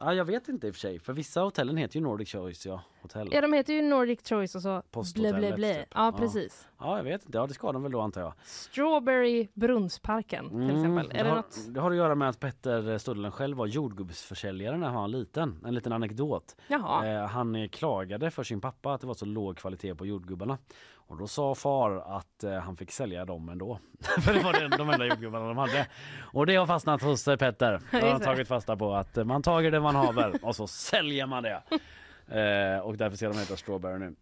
Ja, 0.00 0.14
jag 0.14 0.24
vet 0.24 0.48
inte 0.48 0.66
i 0.66 0.70
och 0.70 0.74
för 0.74 0.80
sig. 0.80 0.98
För 0.98 1.12
vissa 1.12 1.40
hotellen 1.40 1.76
heter 1.76 1.96
ju 1.96 2.02
Nordic 2.02 2.32
Choice, 2.32 2.66
ja. 2.66 2.82
Hotell. 3.02 3.28
Ja 3.32 3.40
de 3.40 3.52
heter 3.52 3.72
ju 3.74 3.82
Nordic 3.82 4.28
Choice 4.28 4.54
och 4.54 4.62
så 4.62 4.82
blä 5.14 5.32
blä 5.32 5.52
blä. 5.56 5.74
typ. 5.74 5.88
Ja 5.94 6.12
precis. 6.18 6.68
Ja, 6.78 6.96
jag 6.96 7.04
vet 7.04 7.24
inte. 7.26 7.38
Ja, 7.38 7.46
det 7.46 7.54
ska 7.54 7.72
de 7.72 7.82
väl 7.82 7.92
då 7.92 8.00
antar 8.00 8.20
jag. 8.20 8.32
Strawberry 8.44 9.48
Brunnsparken 9.54 10.48
till 10.48 10.56
Mm, 10.58 10.76
exempel. 10.76 11.08
det, 11.08 11.16
Är 11.20 11.24
det 11.24 11.30
har, 11.30 11.36
något? 11.36 11.56
det 11.68 11.80
har 11.80 11.90
att 11.90 11.96
göra 11.96 12.14
med 12.14 12.28
att 12.28 12.40
Petter 12.40 12.98
Stordalen 12.98 13.32
själv 13.32 13.56
var 13.56 13.66
jordgubbsförsäljare 13.66 14.76
när 14.76 14.86
han 14.86 14.94
var 14.94 15.08
liten. 15.08 15.60
En 15.66 15.74
liten 15.74 15.92
anekdot. 15.92 16.56
Jaha. 16.68 17.06
Eh, 17.06 17.26
han 17.26 17.68
klagade 17.68 18.30
för 18.30 18.42
sin 18.42 18.60
pappa 18.60 18.92
att 18.94 19.00
det 19.00 19.06
var 19.06 19.14
så 19.14 19.24
låg 19.24 19.56
kvalitet 19.56 19.94
på 19.94 20.06
jordgubbarna. 20.06 20.58
Och 21.06 21.16
då 21.16 21.26
sa 21.26 21.54
far 21.54 22.16
att 22.16 22.44
eh, 22.44 22.52
han 22.52 22.76
fick 22.76 22.92
sälja 22.92 23.24
dem 23.24 23.48
ändå. 23.48 23.78
för 24.20 24.34
det 24.34 24.42
var 24.42 24.52
det, 24.52 24.76
de 24.76 24.90
enda 24.90 25.06
jordgubbarna 25.06 25.48
de 25.48 25.56
hade. 25.56 25.86
Och 26.18 26.46
det 26.46 26.56
har 26.56 26.66
fastnat 26.66 27.02
hos 27.02 27.28
eh, 27.28 27.36
Petter. 27.36 27.80
Har 27.92 28.00
han 28.10 28.18
det. 28.18 28.24
tagit 28.24 28.48
fasta 28.48 28.76
på 28.76 28.94
att 28.94 29.16
eh, 29.16 29.24
man 29.24 29.42
tager 29.42 29.70
det 29.70 29.80
man 29.80 29.94
haver 29.96 30.44
och 30.44 30.56
så 30.56 30.66
säljer 30.66 31.26
man 31.26 31.42
det. 31.42 31.62
Eh, 32.28 32.78
och 32.78 32.96
därför 32.96 33.16
ska 33.16 33.28
de 33.28 33.38
heta 33.38 33.56
Strawberry 33.56 33.98
nu. 33.98 34.14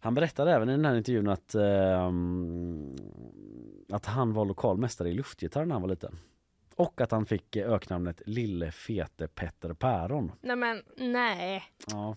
Han 0.00 0.14
berättade 0.14 0.52
även 0.52 0.68
i 0.68 0.72
den 0.72 0.84
här 0.84 0.96
intervjun 0.96 1.28
att, 1.28 1.54
ehm, 1.54 2.96
att 3.92 4.06
han 4.06 4.32
var 4.32 4.44
lokalmästare 4.44 5.08
i 5.08 5.12
luftgitarr 5.12 5.64
när 5.64 5.72
han 5.74 5.82
var 5.82 5.88
liten. 5.88 6.18
Och 6.76 7.00
att 7.00 7.10
han 7.10 7.26
fick 7.26 7.56
eh, 7.56 7.72
öknamnet 7.72 8.22
Lille 8.26 8.70
Fete 8.70 9.28
Petter 9.28 9.72
Päron. 9.74 10.32
Nej 10.40 10.56
men 10.56 10.82
nej. 10.96 11.64
Ja. 11.86 12.16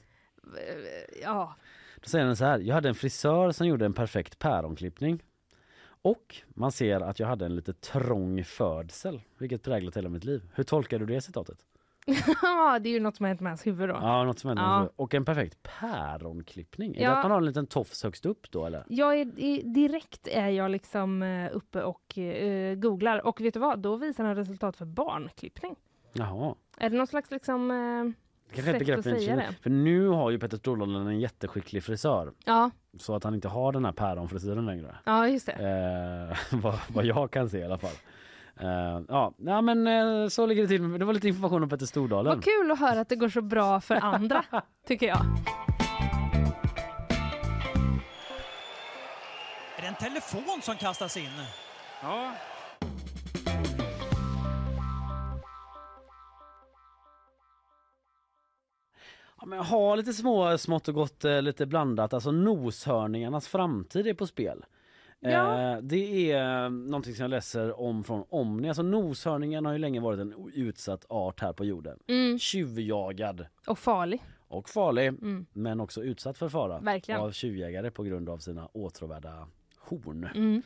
Ja. 1.23 1.55
Då 2.01 2.09
säger 2.09 2.25
han 2.25 2.35
så 2.35 2.45
här. 2.45 2.59
Jag 2.59 2.75
hade 2.75 2.89
en 2.89 2.95
frisör 2.95 3.51
som 3.51 3.67
gjorde 3.67 3.85
en 3.85 3.93
perfekt 3.93 4.39
päronklippning. 4.39 5.23
Och 6.01 6.35
man 6.49 6.71
ser 6.71 7.01
att 7.01 7.19
jag 7.19 7.27
hade 7.27 7.45
en 7.45 7.55
lite 7.55 7.73
trång 7.73 8.43
födsel, 8.43 9.21
vilket 9.37 9.63
präglat 9.63 9.97
hela 9.97 10.09
mitt 10.09 10.23
liv. 10.23 10.41
Hur 10.53 10.63
tolkar 10.63 10.99
du 10.99 11.05
det 11.05 11.21
citatet? 11.21 11.57
Ja, 12.41 12.79
det 12.79 12.89
är 12.89 12.91
ju 12.93 12.99
något 12.99 13.15
som 13.15 13.23
har 13.23 13.27
hänt 13.27 13.41
med 13.41 13.49
hans 13.51 13.67
huvud 13.67 13.89
då. 13.89 13.95
Ja, 14.01 14.23
något 14.23 14.39
som. 14.39 14.57
Ja. 14.57 14.89
Och 14.95 15.13
en 15.13 15.25
perfekt 15.25 15.57
päronklippning. 15.63 16.95
Är 16.95 17.01
Ja. 17.03 17.09
det 17.09 17.17
att 17.17 17.23
man 17.23 17.31
har 17.31 17.37
en 17.37 17.45
liten 17.45 17.67
tofs 17.67 18.03
högst 18.03 18.25
upp 18.25 18.51
då 18.51 18.65
eller? 18.65 18.83
Jag 18.89 19.19
är, 19.19 19.39
i, 19.39 19.61
direkt 19.65 20.27
är 20.27 20.47
jag 20.49 20.71
liksom 20.71 21.23
eh, 21.23 21.49
uppe 21.53 21.83
och 21.83 22.17
eh, 22.17 22.75
googlar 22.75 23.25
och 23.27 23.41
vet 23.41 23.53
du 23.53 23.59
vad? 23.59 23.79
Då 23.79 23.95
visar 23.95 24.23
den 24.23 24.35
resultat 24.35 24.75
för 24.77 24.85
barnklippning. 24.85 25.75
Jaha. 26.13 26.55
Är 26.77 26.89
det 26.89 26.97
någon 26.97 27.07
slags 27.07 27.31
liksom... 27.31 27.71
Eh, 27.71 28.11
Kanske 28.53 28.71
ett 28.71 28.77
sätt 28.77 28.79
begrepp 28.87 29.05
vi 29.05 29.25
känner. 29.25 29.47
det? 29.47 29.53
För 29.61 29.69
nu 29.69 30.07
har 30.07 30.29
ju 30.31 30.39
Petter 30.39 30.57
Stordalen 30.57 31.07
en 31.07 31.19
jätteskicklig 31.19 31.83
frisör. 31.83 32.33
Ja, 32.45 32.71
Så 32.99 33.15
att 33.15 33.23
han 33.23 33.35
inte 33.35 33.47
har 33.47 33.71
den 33.71 33.85
här 33.85 33.91
päronfrisyren 33.91 34.65
längre. 34.65 34.95
ja 35.05 35.27
just 35.27 35.45
det. 35.45 35.51
Eh, 36.51 36.57
vad, 36.61 36.79
vad 36.87 37.05
jag 37.05 37.31
kan 37.31 37.49
se 37.49 37.57
i 37.57 37.63
alla 37.63 37.77
fall. 37.77 37.93
Eh, 38.59 39.01
ja, 39.07 39.33
ja, 39.37 39.61
men 39.61 39.87
eh, 39.87 40.27
så 40.27 40.45
ligger 40.45 40.61
det 40.61 40.67
till. 40.67 40.99
Det 40.99 41.05
var 41.05 41.13
lite 41.13 41.27
information 41.27 41.63
om 41.63 41.69
Petter 41.69 41.85
Stordalen. 41.85 42.33
Vad 42.35 42.43
kul 42.43 42.71
att 42.71 42.79
höra 42.79 42.99
att 42.99 43.09
det 43.09 43.15
går 43.15 43.29
så 43.29 43.41
bra 43.41 43.81
för 43.81 43.95
andra, 44.03 44.43
tycker 44.87 45.07
jag. 45.07 45.21
Är 49.77 49.81
det 49.81 49.87
en 49.87 49.95
telefon 49.95 50.61
som 50.61 50.75
kastas 50.75 51.17
in? 51.17 51.29
Ja. 52.03 52.31
Ja, 59.41 59.45
men 59.45 59.59
ha 59.59 59.95
lite 59.95 60.13
små, 60.13 60.57
smått 60.57 60.87
och 60.87 60.93
gott, 60.93 61.25
eh, 61.25 61.41
lite 61.41 61.65
blandat. 61.65 62.13
Alltså 62.13 62.31
noshörningarnas 62.31 63.47
framtid 63.47 64.07
är 64.07 64.13
på 64.13 64.27
spel. 64.27 64.65
Ja. 65.19 65.71
Eh, 65.71 65.77
det 65.81 66.31
är 66.31 66.63
eh, 66.63 66.69
någonting 66.69 67.13
som 67.15 67.21
jag 67.23 67.29
läser 67.29 67.79
om 67.81 68.03
från 68.03 68.23
Omni. 68.29 68.67
Alltså 68.67 68.83
noshörningen 68.83 69.65
har 69.65 69.73
ju 69.73 69.79
länge 69.79 69.99
varit 69.99 70.19
en 70.19 70.51
utsatt 70.53 71.05
art 71.09 71.39
här 71.41 71.53
på 71.53 71.65
jorden. 71.65 71.99
Mm. 72.07 72.39
Tjuvjagad 72.39 73.45
Och 73.67 73.79
farlig. 73.79 74.23
och 74.47 74.69
farlig, 74.69 75.07
Mm. 75.07 75.45
men 75.53 75.79
också 75.79 76.03
utsatt 76.03 76.37
för 76.37 76.49
fara 76.49 76.79
Verkligen. 76.79 77.21
av 77.21 77.31
tjuvjägare 77.31 77.91
på 77.91 78.03
grund 78.03 78.29
av 78.29 78.37
sina 78.37 78.67
åtråvärda 78.73 79.47
horn. 79.79 80.27
Mm. 80.35 80.61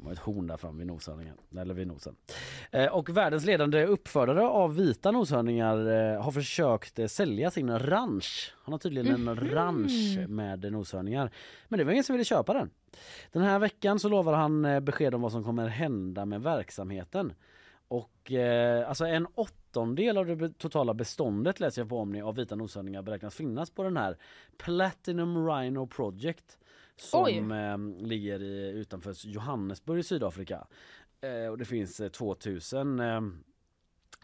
De 0.00 0.06
har 0.06 0.12
ett 0.12 0.18
horn 0.18 0.46
där 0.46 0.56
fram 0.56 0.78
vid 0.78 0.86
noshörningen, 0.86 1.34
eller 1.58 1.74
vid 1.74 1.86
nosen. 1.86 2.16
Eh, 2.70 2.86
och 2.86 3.08
världens 3.16 3.44
ledande 3.44 3.84
uppfödare 3.86 4.42
av 4.42 4.76
vita 4.76 5.10
noshörningar 5.10 5.76
eh, 6.14 6.22
har 6.22 6.32
försökt 6.32 6.98
eh, 6.98 7.06
sälja 7.06 7.50
sin 7.50 7.78
ranch. 7.78 8.54
Han 8.64 8.72
har 8.72 8.78
tydligen 8.78 9.14
en 9.14 9.24
Mhm. 9.24 9.48
ranch 9.50 10.18
med 10.28 10.72
noshörningar. 10.72 11.30
Men 11.68 11.78
det 11.78 11.84
var 11.84 11.92
ingen 11.92 12.04
som 12.04 12.12
ville 12.14 12.24
köpa 12.24 12.52
den. 12.54 12.70
Den 13.32 13.42
här 13.42 13.58
veckan 13.58 13.98
så 13.98 14.08
lovar 14.08 14.32
han 14.32 14.84
besked 14.84 15.14
om 15.14 15.22
vad 15.22 15.32
som 15.32 15.44
kommer 15.44 15.66
hända 15.68 16.24
med 16.26 16.42
verksamheten. 16.42 17.32
Och 17.88 18.32
eh, 18.32 18.88
alltså 18.88 19.04
en 19.06 19.26
åttondel 19.34 20.18
av 20.18 20.26
det 20.26 20.58
totala 20.58 20.94
beståndet 20.94 21.60
läser 21.60 21.80
jag 21.82 21.88
på 21.88 21.98
Omni 21.98 22.22
av 22.22 22.34
vita 22.36 22.54
noshörningar 22.54 23.02
beräknas 23.02 23.34
finnas 23.34 23.70
på 23.70 23.82
den 23.82 23.96
här 23.96 24.16
Platinum 24.56 25.46
Rhino 25.48 25.86
Project 25.86 26.58
som 27.00 27.52
eh, 27.52 28.06
ligger 28.06 28.42
i, 28.42 28.70
utanför 28.70 29.14
Johannesburg 29.26 30.00
i 30.00 30.02
Sydafrika. 30.02 30.66
Eh, 31.20 31.50
och 31.50 31.58
det 31.58 31.64
finns 31.64 32.00
eh, 32.00 32.08
2000 32.08 33.00
eh, 33.00 33.20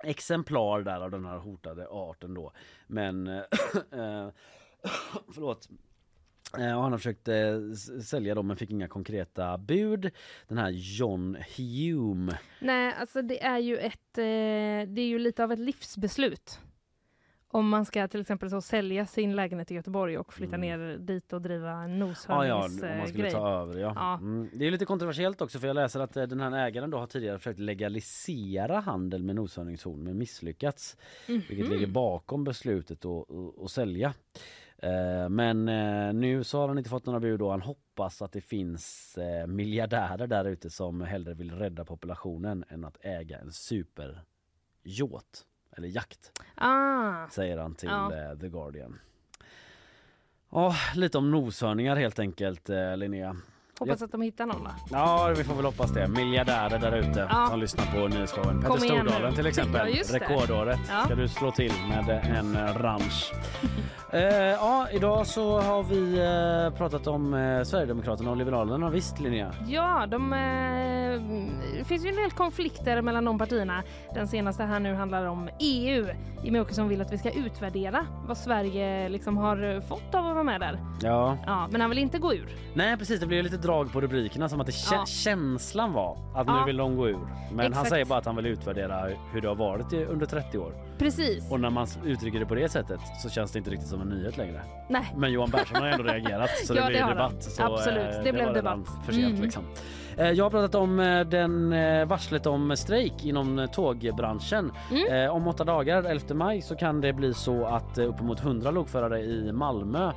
exemplar 0.03 0.83
där 0.83 1.01
av 1.01 1.11
den 1.11 1.25
här 1.25 1.39
hotade 1.39 1.87
arten 1.91 2.35
då. 2.35 2.53
Men 2.87 3.27
eh, 3.27 3.43
eh, 3.93 4.29
förlåt. 5.35 5.69
Eh, 6.59 6.77
och 6.77 6.83
han 6.83 6.93
har 6.93 6.99
försökt 6.99 7.29
eh, 7.29 7.73
sälja 8.03 8.35
dem 8.35 8.47
men 8.47 8.57
fick 8.57 8.71
inga 8.71 8.89
konkreta 8.89 9.59
bud. 9.59 10.11
Den 10.49 10.59
här 10.59 10.71
John 10.71 11.37
Hume. 11.57 12.39
Nej, 12.61 12.95
alltså 13.01 13.23
det 13.23 13.43
är 13.43 13.59
ju 13.59 13.77
ett, 13.77 14.15
det 14.15 15.01
är 15.01 15.07
ju 15.07 15.19
lite 15.19 15.45
av 15.45 15.53
ett 15.53 15.59
livsbeslut. 15.59 16.61
Om 17.57 17.69
man 17.69 17.85
ska 17.85 18.09
till 18.09 18.21
exempel 18.21 18.51
så 18.51 18.61
sälja 18.61 19.07
sin 19.07 19.37
lägenhet 19.37 19.71
i 19.71 19.75
Göteborg 19.75 20.19
och 20.19 20.33
flytta 20.35 20.57
ner 20.57 20.99
dit 20.99 21.33
och 21.33 21.43
driva 21.43 21.71
en 21.71 22.03
Mm. 22.03 22.15
Ja, 22.29 22.47
ja, 22.47 22.57
noshörningsgrej. 22.57 22.93
om 22.93 22.99
man 22.99 23.09
skulle 23.09 23.31
ta 23.31 23.49
över 23.51 23.79
ja. 23.81 23.93
Ja. 23.97 24.15
Mm. 24.15 24.49
Det 24.53 24.67
är 24.67 24.71
lite 24.71 24.85
kontroversiellt 24.85 25.43
också 25.43 25.59
för 25.59 25.67
jag 25.67 25.75
läser 25.75 26.01
att 26.01 26.17
eh, 26.17 26.23
den 26.27 26.41
här 26.41 26.67
ägaren 26.67 26.91
då 26.91 26.99
har 26.99 27.07
tidigare 27.07 27.39
försökt 27.39 27.59
legalisera 27.59 28.81
handel 28.81 29.23
med 29.23 29.37
noshörningshorn 29.37 30.03
men 30.03 30.19
misslyckats. 30.19 30.97
Vilket 31.27 31.59
Mhm. 31.59 31.71
ligger 31.71 31.87
bakom 31.87 32.45
beslutet 32.45 33.05
att, 33.05 33.71
sälja. 33.71 34.15
Eh, 34.79 35.29
Men 35.29 35.69
eh, 35.69 36.13
nu 36.15 36.45
så 36.45 36.59
har 36.61 36.69
han 36.69 36.79
inte 36.79 36.91
fått 36.91 37.07
några 37.07 37.21
bud 37.21 37.43
och 37.43 37.51
han 37.51 37.63
hoppas 37.63 38.23
att 38.23 38.33
det 38.33 38.41
finns 38.41 39.19
eh, 39.19 39.47
miljardärer 39.47 40.27
där 40.27 40.45
ute 40.45 40.71
som 40.71 41.01
hellre 41.01 41.35
vill 41.35 41.53
rädda 41.53 41.85
populationen 41.85 42.65
än 42.69 42.85
att 42.85 42.97
äga 43.01 43.39
en 43.39 43.53
superyacht. 43.53 45.46
Eller 45.77 45.89
jakt, 45.89 46.41
Ah, 46.55 47.29
säger 47.29 47.57
han 47.59 47.75
till 47.75 47.89
Ja. 47.89 48.15
eh, 48.31 48.39
The 48.39 48.49
Guardian. 48.49 48.99
Ja, 50.51 50.77
lite 50.95 51.19
om 51.19 51.31
noshörningar 51.31 51.97
helt 51.97 52.19
enkelt 52.19 52.71
eh, 52.71 52.97
Linnea. 52.97 53.37
Hoppas 53.79 54.03
att 54.03 54.13
de 54.13 54.23
hittar 54.23 54.47
någon 54.47 54.65
då. 54.65 54.71
Ja, 54.91 55.35
vi 55.37 55.45
får 55.45 55.55
väl 55.55 55.65
hoppas 55.65 55.91
det. 55.91 56.09
Miljardärer 56.09 56.79
där 56.79 56.97
ute 56.97 57.27
Ja. 57.31 57.47
som 57.51 57.61
lyssnar 57.61 57.87
på 57.87 58.09
Nyhetsshowen. 58.09 58.61
Petter. 58.63 58.79
Stordalen 58.79 59.35
till 59.35 59.47
exempel. 59.47 59.89
Ja. 59.97 60.19
Rekordåret 60.19 60.79
Ja. 60.89 61.05
ska 61.05 61.15
du 61.15 61.29
slå 61.29 61.51
till 61.51 61.73
med 61.89 62.09
en 62.39 62.57
eh, 62.57 62.75
ranch. 62.79 63.33
eh, 64.13 64.21
ja, 64.35 64.87
idag 64.93 65.27
så 65.27 65.61
har 65.61 65.83
vi 65.83 66.19
eh, 66.73 66.79
pratat 66.79 67.07
om 67.07 67.35
eh, 67.35 67.63
Sverigedemokraterna 67.63 68.31
och 68.31 68.37
Liberalerna. 68.37 68.91
Visst 68.91 69.21
Linnea? 69.21 69.53
Ja, 69.69 70.07
de, 70.07 70.33
eh, 70.33 71.21
det 71.79 71.85
finns 71.85 72.05
ju 72.05 72.09
en 72.09 72.17
del 72.17 72.31
konflikter 72.31 73.03
mellan 73.03 73.25
de 73.25 73.39
partierna. 73.39 73.83
Den 74.15 74.29
senaste 74.29 74.63
här 74.63 74.81
nu 74.81 74.95
handlar 74.95 75.25
om 75.27 75.49
EU. 75.61 76.07
Jimmie 76.45 76.61
Åkesson 76.63 76.89
vill 76.89 77.01
att 77.01 77.13
vi 77.13 77.19
ska 77.19 77.31
utvärdera 77.31 78.07
vad 78.27 78.37
Sverige 78.39 79.09
liksom 79.09 79.37
har 79.37 79.81
fått 79.81 80.15
av 80.15 80.27
att 80.27 80.35
vara 80.35 80.45
med 80.45 80.61
där. 80.61 80.79
Ja. 81.03 81.37
Ja, 81.47 81.69
men 81.71 81.81
han 81.81 81.91
vill 81.91 81.99
inte 81.99 82.19
gå 82.19 82.35
ur. 82.35 82.49
Nej 82.75 82.97
precis, 82.97 83.21
det 83.21 83.27
blev 83.27 83.45
lite 83.45 83.59
drag 83.67 83.93
på 83.93 84.01
rubrikerna 84.01 84.49
som 84.49 84.61
att 84.61 84.67
det 84.67 84.73
kä- 84.73 84.95
Ja. 84.95 85.07
känslan 85.07 85.93
var 85.93 86.17
att 86.35 86.47
Ja. 86.47 86.59
nu 86.61 86.67
vill 86.67 86.77
de 86.77 86.97
gå 86.97 87.09
ur. 87.09 87.19
Men 87.51 87.59
han 87.59 87.67
Exakt. 87.73 87.89
säger 87.89 88.05
bara 88.05 88.19
att 88.19 88.27
han 88.27 88.37
vill 88.37 88.47
utvärdera 88.47 89.09
hur 89.33 89.41
det 89.41 89.49
har 89.49 89.55
varit 89.55 89.93
under 89.93 90.27
30 90.27 90.59
år. 90.59 90.73
Precis. 90.99 91.51
Och 91.51 91.61
när 91.61 91.71
man 91.71 91.87
uttrycker 92.05 92.41
det 92.41 92.47
på 92.47 92.55
det 92.55 92.69
sättet 92.69 93.01
så 93.23 93.29
känns 93.31 93.53
det 93.53 93.59
inte 93.59 93.71
riktigt 93.71 93.89
som 93.89 94.01
en 94.01 94.09
nyhet 94.09 94.37
längre. 94.37 94.61
Nej. 94.89 95.13
Men 95.17 95.33
Johan 95.33 95.51
Persson 95.51 95.77
har 95.83 95.89
ändå 95.89 96.05
reagerat 96.13 96.51
så 96.65 96.75
Ja, 96.75 96.83
det 96.85 96.89
blir 96.91 97.01
det 97.01 97.09
debatt. 97.09 97.43
Så, 97.43 97.63
Absolut, 97.63 98.15
eh, 98.15 98.23
det 98.25 98.33
blev 98.33 98.35
var 98.47 98.55
redan 98.55 98.55
debatt. 98.83 99.05
För 99.07 99.13
sent, 99.13 99.27
Mm. 99.33 99.43
liksom. 99.43 99.65
Eh, 100.17 100.31
Jag 100.31 100.45
har 100.45 100.51
pratat 100.51 100.75
om 100.75 101.01
eh, 101.01 101.21
den 101.21 101.71
varslet 102.09 102.47
om 102.47 102.77
strejk 102.77 103.25
inom 103.25 103.69
tågbranschen. 103.73 104.73
Mm. 104.91 105.31
Om 105.31 105.47
åtta 105.49 105.65
dagar, 105.65 106.03
11 106.03 106.35
maj, 106.35 106.63
så 106.63 106.77
kan 106.77 107.01
det 107.01 107.13
bli 107.13 107.35
så 107.35 107.65
att 107.67 107.99
uppemot 107.99 108.41
100 108.41 108.71
lokförare 108.71 109.21
i 109.21 109.53
Malmö 109.53 110.13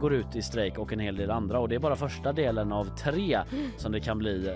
går 0.00 0.12
ut 0.14 0.36
i 0.36 0.42
strejk 0.42 0.78
och 0.78 0.92
en 0.92 0.98
hel 1.00 1.16
del 1.16 1.30
andra. 1.30 1.58
Och 1.60 1.68
det 1.68 1.74
är 1.74 1.78
bara 1.78 1.96
första 1.96 2.32
delen 2.32 2.72
av 2.72 2.84
tre 2.84 3.34
Mm. 3.52 3.70
som 3.76 3.92
det 3.92 4.00
kan 4.00 4.18
bli 4.18 4.50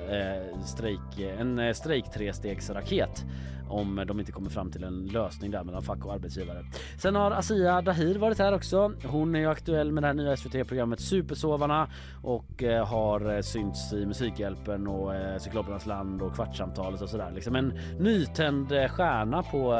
strejk, 0.65 1.19
en 1.39 1.75
strejk 1.75 2.11
trestegsraket 2.13 3.25
om 3.69 4.05
de 4.07 4.21
inte 4.21 4.33
kommer 4.33 4.51
fram 4.51 4.71
till 4.71 4.85
en 4.85 5.07
lösning 5.07 5.51
där 5.51 5.65
mellan 5.65 5.83
fack 5.83 6.05
och 6.07 6.13
arbetsgivare. 6.13 6.65
Sen 6.99 7.15
har 7.15 7.31
Asia 7.31 7.83
Dahir 7.83 8.19
varit 8.19 8.39
här 8.39 8.55
också. 8.55 8.93
Hon 9.07 9.35
är 9.35 9.39
ju 9.41 9.47
aktuell 9.47 9.93
med 9.93 10.03
det 10.03 10.07
här 10.07 10.15
nya 10.15 10.37
SVT-programmet 10.37 11.01
Supersovarna 11.01 11.89
och 12.23 12.63
eh, 12.63 12.87
har 12.87 13.35
eh, 13.35 13.41
synts 13.41 13.93
i 13.93 14.07
Musikhjälpen 14.07 14.87
och 14.87 15.15
eh, 15.15 15.39
Cyklopernas 15.39 15.87
land 15.87 16.23
och 16.23 16.35
Kvartsamtalet 16.35 17.03
och 17.03 17.09
sådär. 17.09 17.31
Liksom 17.35 17.57
en 17.57 17.79
nytänd 17.99 18.69
stjärna 18.91 19.43
på 19.43 19.75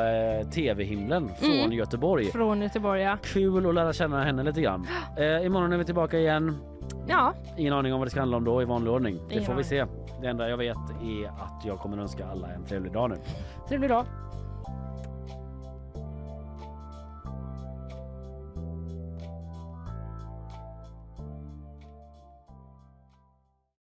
tv-himlen 0.55 1.29
från 1.41 1.51
Mm. 1.57 1.73
Göteborg. 1.73 2.25
Från 2.25 2.63
Göteborg 2.63 3.03
ja. 3.03 3.17
Kul 3.23 3.67
att 3.67 3.75
lära 3.75 3.93
känna 3.93 4.25
henne 4.25 4.43
lite 4.43 4.61
grann. 4.61 4.87
Eh, 5.19 5.47
imorgon 5.47 5.73
är 5.73 5.77
vi 5.77 5.85
tillbaka 5.85 6.19
igen. 6.19 6.57
Ja, 7.09 7.35
Ingen 7.57 7.73
aning 7.73 7.93
om 7.93 7.99
vad 8.01 8.07
det 8.07 8.11
ska 8.11 8.21
handla 8.21 8.37
om 8.37 8.45
då 8.45 8.63
i 8.63 8.65
vanlig 8.65 8.93
ordning. 8.93 9.19
Det 9.29 9.35
Ingen 9.35 9.47
får 9.47 9.55
vi 9.55 9.65
se. 9.65 9.87
Det 10.21 10.27
enda 10.27 10.49
jag 10.49 10.57
vet 10.57 10.77
är 11.03 11.27
att 11.27 11.65
jag 11.65 11.79
kommer 11.79 11.99
önska 11.99 12.27
alla 12.27 12.49
en 12.53 12.65
trevlig 12.65 12.93
dag 12.93 13.11
nu. 13.11 13.17
Trevlig 13.77 13.91
dag! 13.91 14.07